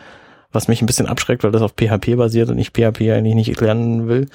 Was 0.50 0.66
mich 0.66 0.82
ein 0.82 0.86
bisschen 0.86 1.06
abschreckt, 1.06 1.44
weil 1.44 1.52
das 1.52 1.62
auf 1.62 1.74
PHP 1.78 2.16
basiert 2.16 2.50
und 2.50 2.58
ich 2.58 2.70
PHP 2.70 3.12
eigentlich 3.12 3.36
nicht 3.36 3.60
lernen 3.60 4.08
will. 4.08 4.26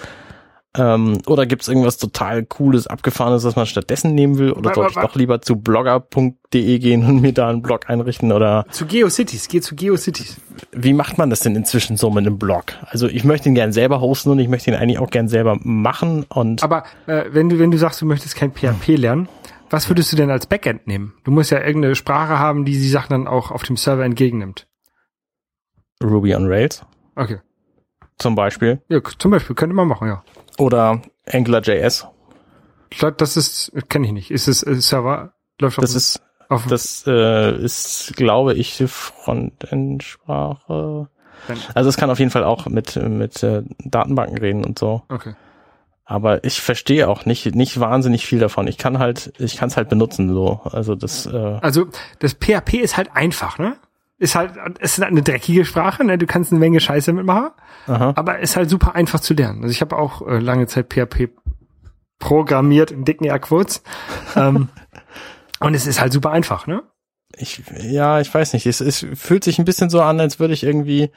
Ähm, 0.75 1.19
oder 1.27 1.45
gibt's 1.45 1.67
irgendwas 1.67 1.97
total 1.97 2.43
cooles, 2.45 2.87
abgefahrenes, 2.87 3.43
was 3.43 3.55
man 3.55 3.67
stattdessen 3.67 4.15
nehmen 4.15 4.39
will? 4.39 4.51
Oder 4.53 4.73
sollte 4.73 4.93
ich 4.95 5.05
doch 5.05 5.15
lieber 5.15 5.39
zu 5.41 5.55
blogger.de 5.57 6.79
gehen 6.79 7.05
und 7.05 7.21
mir 7.21 7.31
da 7.33 7.49
einen 7.49 7.61
Blog 7.61 7.89
einrichten? 7.89 8.31
Oder 8.31 8.65
Zu 8.71 8.87
GeoCities, 8.87 9.47
geh 9.49 9.61
zu 9.61 9.75
GeoCities. 9.75 10.37
wie 10.71 10.93
macht 10.93 11.17
man 11.19 11.29
das 11.29 11.41
denn 11.41 11.55
inzwischen 11.55 11.95
so 11.95 12.09
mit 12.09 12.25
einem 12.25 12.39
Blog? 12.39 12.65
Also 12.87 13.07
ich 13.07 13.23
möchte 13.23 13.49
ihn 13.49 13.55
gern 13.55 13.71
selber 13.71 14.01
hosten 14.01 14.31
und 14.31 14.39
ich 14.39 14.47
möchte 14.47 14.71
ihn 14.71 14.75
eigentlich 14.75 14.97
auch 14.97 15.11
gern 15.11 15.27
selber 15.27 15.57
machen 15.61 16.25
und 16.29 16.63
Aber 16.63 16.85
äh, 17.05 17.25
wenn 17.31 17.49
du 17.49 17.59
wenn 17.59 17.69
du 17.69 17.77
sagst, 17.77 18.01
du 18.01 18.05
möchtest 18.07 18.35
kein 18.35 18.51
PHP 18.51 18.97
lernen, 18.97 19.29
was 19.69 19.89
würdest 19.89 20.11
du 20.11 20.15
denn 20.15 20.31
als 20.31 20.47
Backend 20.47 20.87
nehmen? 20.87 21.13
Du 21.23 21.29
musst 21.31 21.51
ja 21.51 21.59
irgendeine 21.63 21.93
Sprache 21.95 22.39
haben, 22.39 22.65
die 22.65 22.73
die 22.73 22.89
Sachen 22.89 23.09
dann 23.11 23.27
auch 23.27 23.51
auf 23.51 23.61
dem 23.63 23.77
Server 23.77 24.03
entgegennimmt. 24.05 24.67
Ruby 26.03 26.35
on 26.35 26.47
Rails 26.47 26.83
Okay. 27.15 27.37
zum 28.17 28.33
Beispiel. 28.35 28.81
Ja, 28.89 28.99
zum 29.19 29.29
Beispiel 29.31 29.55
könnte 29.55 29.75
man 29.75 29.87
machen, 29.87 30.07
ja. 30.07 30.23
Oder 30.57 31.01
AngularJS. 31.31 32.07
Das 33.17 33.37
ist, 33.37 33.71
kenne 33.89 34.07
ich 34.07 34.13
nicht. 34.13 34.31
Ist 34.31 34.47
es 34.47 34.63
äh, 34.63 34.75
Server? 34.75 35.33
Läuft 35.59 35.79
auf, 35.79 35.83
Das 35.83 35.95
ist, 35.95 36.21
auf 36.49 36.67
das 36.67 37.05
äh, 37.07 37.55
ist, 37.57 38.13
glaube 38.15 38.53
ich, 38.53 38.77
die 38.77 38.87
Frontend-Sprache. 38.87 41.09
Also 41.73 41.89
es 41.89 41.97
kann 41.97 42.09
auf 42.09 42.19
jeden 42.19 42.31
Fall 42.31 42.43
auch 42.43 42.67
mit, 42.67 42.95
mit 42.95 43.43
äh, 43.43 43.63
Datenbanken 43.79 44.37
reden 44.37 44.63
und 44.63 44.79
so. 44.79 45.03
Okay. 45.09 45.33
Aber 46.05 46.43
ich 46.43 46.61
verstehe 46.61 47.07
auch 47.07 47.25
nicht, 47.25 47.55
nicht 47.55 47.79
wahnsinnig 47.79 48.25
viel 48.25 48.39
davon. 48.39 48.67
Ich 48.67 48.77
kann 48.77 48.99
halt, 48.99 49.33
ich 49.39 49.57
kann 49.57 49.69
es 49.69 49.77
halt 49.77 49.89
benutzen, 49.89 50.33
so. 50.33 50.61
Also 50.65 50.95
das, 50.95 51.25
äh, 51.25 51.59
Also 51.61 51.87
das 52.19 52.33
PHP 52.33 52.73
ist 52.75 52.97
halt 52.97 53.15
einfach, 53.15 53.57
ne? 53.57 53.77
Ist 54.19 54.35
halt, 54.35 54.53
es 54.79 54.93
ist 54.93 55.01
halt 55.01 55.11
eine 55.11 55.23
dreckige 55.23 55.65
Sprache, 55.65 56.03
ne? 56.03 56.17
Du 56.17 56.27
kannst 56.27 56.51
eine 56.51 56.59
Menge 56.59 56.79
Scheiße 56.79 57.13
mitmachen, 57.13 57.49
aha. 57.87 58.13
aber 58.15 58.39
ist 58.39 58.55
halt 58.55 58.69
super 58.69 58.95
einfach 58.95 59.19
zu 59.19 59.33
lernen. 59.33 59.63
Also 59.63 59.71
ich 59.71 59.81
habe 59.81 59.97
auch 59.97 60.25
äh, 60.27 60.39
lange 60.39 60.67
Zeit 60.67 60.93
PHP 60.93 61.29
programmiert 62.19 62.91
in 62.91 63.05
dicken 63.05 63.25
Airquotes. 63.25 63.83
ähm, 64.35 64.69
und 65.59 65.73
es 65.73 65.87
ist 65.87 65.99
halt 65.99 66.13
super 66.13 66.31
einfach, 66.31 66.67
ne? 66.67 66.83
Ich, 67.35 67.63
ja, 67.79 68.19
ich 68.19 68.33
weiß 68.33 68.53
nicht. 68.53 68.65
Es, 68.65 68.79
es 68.81 69.05
fühlt 69.15 69.43
sich 69.43 69.59
ein 69.59 69.65
bisschen 69.65 69.89
so 69.89 70.01
an, 70.01 70.19
als 70.19 70.39
würde 70.39 70.53
ich 70.53 70.63
irgendwie 70.63 71.11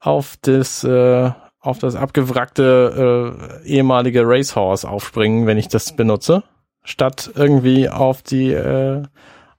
auf 0.00 0.36
das, 0.42 0.82
äh, 0.82 1.30
auf 1.60 1.78
das 1.78 1.94
abgewrackte 1.94 3.60
äh, 3.62 3.66
ehemalige 3.68 4.22
Racehorse 4.26 4.88
aufspringen, 4.88 5.46
wenn 5.46 5.58
ich 5.58 5.68
das 5.68 5.94
benutze, 5.94 6.42
statt 6.82 7.30
irgendwie 7.34 7.88
auf 7.88 8.22
die, 8.22 8.52
äh, 8.52 9.04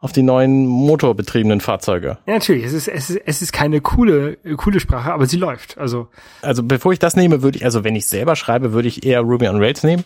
auf 0.04 0.12
die 0.12 0.22
neuen 0.22 0.66
motorbetriebenen 0.68 1.62
Fahrzeuge. 1.62 2.18
Ja, 2.26 2.34
natürlich. 2.34 2.66
Es 2.66 2.74
ist, 2.74 2.90
es 2.90 3.10
ist, 3.10 3.22
es 3.26 3.42
ist 3.42 3.54
keine 3.54 3.80
coole, 3.80 4.36
coole 4.58 4.82
Sprache, 4.82 5.14
aber 5.14 5.28
sie 5.28 5.38
läuft. 5.38 5.78
Also, 5.78 6.10
Also 6.42 6.62
bevor 6.62 6.92
ich 6.92 7.00
das 7.00 7.16
nehme, 7.16 7.42
würde 7.42 7.60
ich, 7.60 7.64
also 7.64 7.86
wenn 7.86 7.96
ich 7.96 8.06
selber 8.08 8.36
schreibe, 8.36 8.74
würde 8.74 8.90
ich 8.90 9.06
eher 9.06 9.22
Ruby 9.22 9.48
on 9.48 9.64
Rails 9.64 9.82
nehmen. 9.82 10.04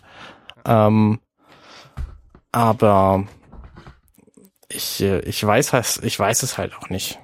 Ähm, 0.66 1.20
aber 2.52 3.24
ich, 4.70 5.02
äh, 5.02 5.22
ich 5.22 5.44
weiß 5.44 6.00
ich 6.04 6.20
weiß 6.20 6.44
es 6.44 6.60
halt 6.60 6.74
auch 6.78 6.90
nicht. 6.90 7.18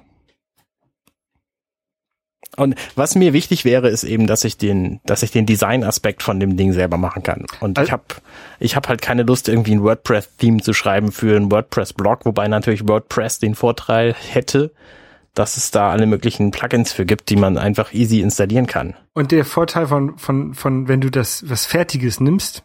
Und 2.56 2.74
was 2.94 3.14
mir 3.14 3.32
wichtig 3.32 3.64
wäre, 3.64 3.88
ist 3.88 4.04
eben, 4.04 4.26
dass 4.26 4.44
ich 4.44 4.56
den, 4.56 5.00
dass 5.04 5.22
ich 5.22 5.30
den 5.30 5.46
Design-Aspekt 5.46 6.22
von 6.22 6.38
dem 6.40 6.56
Ding 6.56 6.72
selber 6.72 6.96
machen 6.96 7.22
kann. 7.22 7.46
Und 7.60 7.78
Also- 7.78 7.86
ich 7.86 7.92
habe, 7.92 8.04
ich 8.60 8.76
habe 8.76 8.88
halt 8.88 9.02
keine 9.02 9.22
Lust, 9.24 9.48
irgendwie 9.48 9.72
ein 9.72 9.82
WordPress-Theme 9.82 10.60
zu 10.62 10.72
schreiben 10.72 11.12
für 11.12 11.36
einen 11.36 11.50
WordPress-Blog, 11.50 12.24
wobei 12.24 12.48
natürlich 12.48 12.86
WordPress 12.88 13.38
den 13.40 13.54
Vorteil 13.54 14.14
hätte, 14.14 14.72
dass 15.34 15.56
es 15.56 15.72
da 15.72 15.90
alle 15.90 16.06
möglichen 16.06 16.52
Plugins 16.52 16.92
für 16.92 17.04
gibt, 17.04 17.28
die 17.28 17.34
man 17.36 17.58
einfach 17.58 17.92
easy 17.92 18.20
installieren 18.20 18.66
kann. 18.68 18.94
und 19.14 19.32
der 19.32 19.44
Vorteil 19.44 19.88
von, 19.88 20.16
von, 20.18 20.54
von, 20.54 20.86
wenn 20.86 21.00
du 21.00 21.10
das, 21.10 21.44
was 21.48 21.66
Fertiges 21.66 22.20
nimmst, 22.20 22.62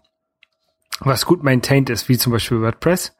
was 0.99 1.25
gut 1.25 1.43
maintained 1.43 1.89
ist, 1.89 2.09
wie 2.09 2.17
zum 2.17 2.31
Beispiel 2.33 2.61
WordPress, 2.61 3.15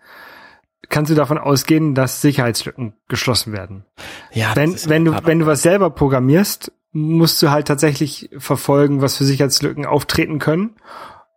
kannst 0.88 1.12
du 1.12 1.16
davon 1.16 1.38
ausgehen, 1.38 1.94
dass 1.96 2.22
Sicherheitslücken 2.22 2.94
geschlossen 3.08 3.52
werden. 3.54 3.86
Ja, 4.32 4.56
Wenn, 4.56 4.72
das 4.72 4.82
ist 4.84 4.90
wenn 4.90 5.06
du, 5.06 5.16
wenn 5.26 5.40
du 5.40 5.46
was 5.46 5.62
selber 5.62 5.90
programmierst, 5.90 6.72
musst 6.92 7.42
du 7.42 7.52
halt 7.52 7.68
tatsächlich 7.68 8.30
verfolgen, 8.38 9.02
was 9.02 9.18
für 9.18 9.24
Sicherheitslücken 9.26 9.86
auftreten 9.86 10.40
können 10.40 10.76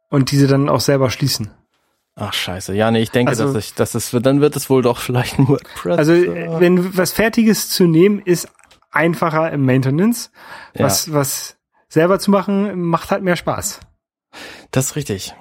und 0.09 0.31
diese 0.31 0.47
dann 0.47 0.69
auch 0.69 0.81
selber 0.81 1.11
schließen. 1.11 1.51
Ach 2.15 2.33
scheiße, 2.33 2.75
ja, 2.75 2.91
nee, 2.91 3.01
ich 3.01 3.11
denke, 3.11 3.31
Also- 3.31 3.53
dass 3.53 3.65
ich, 3.65 3.75
dass 3.75 3.95
es, 3.95 4.11
dann 4.11 4.41
wird 4.41 4.55
es 4.57 4.69
wohl 4.71 4.83
doch 4.83 4.99
vielleicht 4.99 5.39
ein 5.39 5.49
WordPress. 5.49 5.99
Also, 5.99 6.13
äh, 6.13 6.61
wenn 6.61 6.77
du 6.77 6.97
was 6.97 7.13
Fertiges 7.13 7.71
zu 7.71 7.85
nehmen, 7.85 8.21
ist 8.21 8.49
einfacher 8.91 9.51
im 9.51 9.65
Maintenance. 9.65 10.31
Ja. 10.75 10.85
Was, 10.85 11.13
was 11.13 11.57
selber 11.89 12.19
zu 12.19 12.31
machen, 12.31 12.83
macht 12.83 13.11
halt 13.11 13.23
mehr 13.23 13.37
Spaß. 13.37 13.81
das 14.71 14.87
ist 14.87 14.97
richtig. 14.97 15.35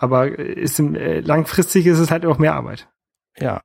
Aber 0.00 0.38
ist 0.38 0.80
äh, 0.80 1.20
langfristig 1.20 1.84
ist 1.86 1.98
es 1.98 2.10
halt 2.10 2.24
auch 2.24 2.38
mehr 2.38 2.54
Arbeit. 2.54 2.88
Ja. 3.38 3.60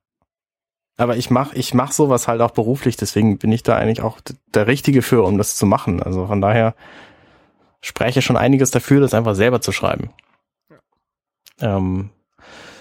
Aber 0.98 1.16
ich 1.16 1.30
mach, 1.30 1.54
ich 1.54 1.72
mach 1.72 1.92
sowas 1.92 2.28
halt 2.28 2.42
auch 2.42 2.50
beruflich, 2.50 2.96
deswegen 2.96 3.38
bin 3.38 3.52
ich 3.52 3.62
da 3.62 3.76
eigentlich 3.76 4.02
auch 4.02 4.18
der 4.54 4.66
Richtige 4.66 5.00
für, 5.00 5.22
um 5.22 5.38
das 5.38 5.56
zu 5.56 5.64
machen. 5.64 6.02
Also 6.02 6.26
von 6.26 6.42
daher 6.42 6.74
spreche 7.80 8.20
schon 8.20 8.36
einiges 8.36 8.70
dafür, 8.70 9.00
das 9.00 9.14
einfach 9.14 9.34
selber 9.34 9.62
zu 9.62 9.72
schreiben. 9.72 10.10
Ähm, 11.60 12.10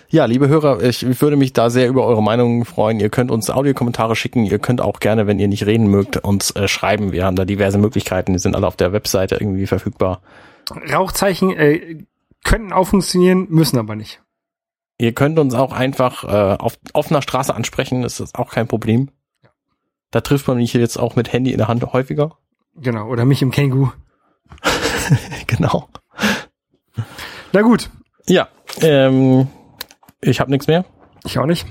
ja, 0.09 0.25
liebe 0.25 0.49
Hörer, 0.49 0.83
ich, 0.83 1.05
ich 1.05 1.21
würde 1.21 1.37
mich 1.37 1.53
da 1.53 1.69
sehr 1.69 1.87
über 1.87 2.05
eure 2.05 2.21
Meinungen 2.21 2.65
freuen. 2.65 2.99
Ihr 2.99 3.09
könnt 3.09 3.31
uns 3.31 3.49
Audiokommentare 3.49 4.17
schicken. 4.17 4.43
Ihr 4.43 4.59
könnt 4.59 4.81
auch 4.81 4.99
gerne, 4.99 5.27
wenn 5.27 5.39
ihr 5.39 5.47
nicht 5.47 5.65
reden 5.65 5.87
mögt, 5.87 6.17
uns 6.17 6.51
äh, 6.51 6.67
schreiben. 6.67 7.13
Wir 7.13 7.25
haben 7.25 7.37
da 7.37 7.45
diverse 7.45 7.77
Möglichkeiten. 7.77 8.33
Die 8.33 8.39
sind 8.39 8.53
alle 8.53 8.67
auf 8.67 8.75
der 8.75 8.91
Webseite 8.91 9.35
irgendwie 9.35 9.65
verfügbar. 9.65 10.21
Rauchzeichen 10.91 11.55
äh, 11.55 12.05
könnten 12.45 12.71
auch 12.71 12.87
funktionieren, 12.87 13.47
müssen 13.49 13.77
aber 13.77 13.95
nicht. 13.95 14.21
Ihr 14.97 15.13
könnt 15.13 15.37
uns 15.39 15.53
auch 15.53 15.73
einfach 15.73 16.23
äh, 16.23 16.55
auf 16.57 16.79
offener 16.93 17.21
Straße 17.21 17.53
ansprechen, 17.53 18.01
das 18.01 18.21
ist 18.21 18.35
auch 18.35 18.51
kein 18.51 18.67
Problem. 18.67 19.09
Da 20.11 20.21
trifft 20.21 20.47
man 20.47 20.57
mich 20.57 20.73
jetzt 20.73 20.97
auch 20.97 21.17
mit 21.17 21.33
Handy 21.33 21.51
in 21.51 21.57
der 21.57 21.67
Hand 21.67 21.83
häufiger. 21.91 22.37
Genau. 22.75 23.09
Oder 23.09 23.25
mich 23.25 23.41
im 23.41 23.51
Känguru. 23.51 23.89
genau. 25.47 25.89
Na 27.51 27.61
gut. 27.61 27.89
Ja, 28.27 28.47
ähm, 28.79 29.47
ich 30.21 30.39
habe 30.39 30.51
nichts 30.51 30.67
mehr. 30.67 30.85
Ich 31.25 31.37
auch 31.37 31.45
nicht. 31.45 31.65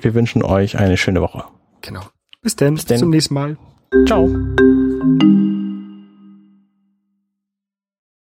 Wir 0.00 0.14
wünschen 0.14 0.42
euch 0.42 0.78
eine 0.78 0.96
schöne 0.96 1.20
Woche. 1.20 1.44
Genau. 1.82 2.02
Bis 2.42 2.56
dann. 2.56 2.74
Bis, 2.74 2.86
denn. 2.86 2.98
zum 2.98 3.10
nächsten 3.10 3.34
Mal. 3.34 3.56
Ciao. 4.06 4.28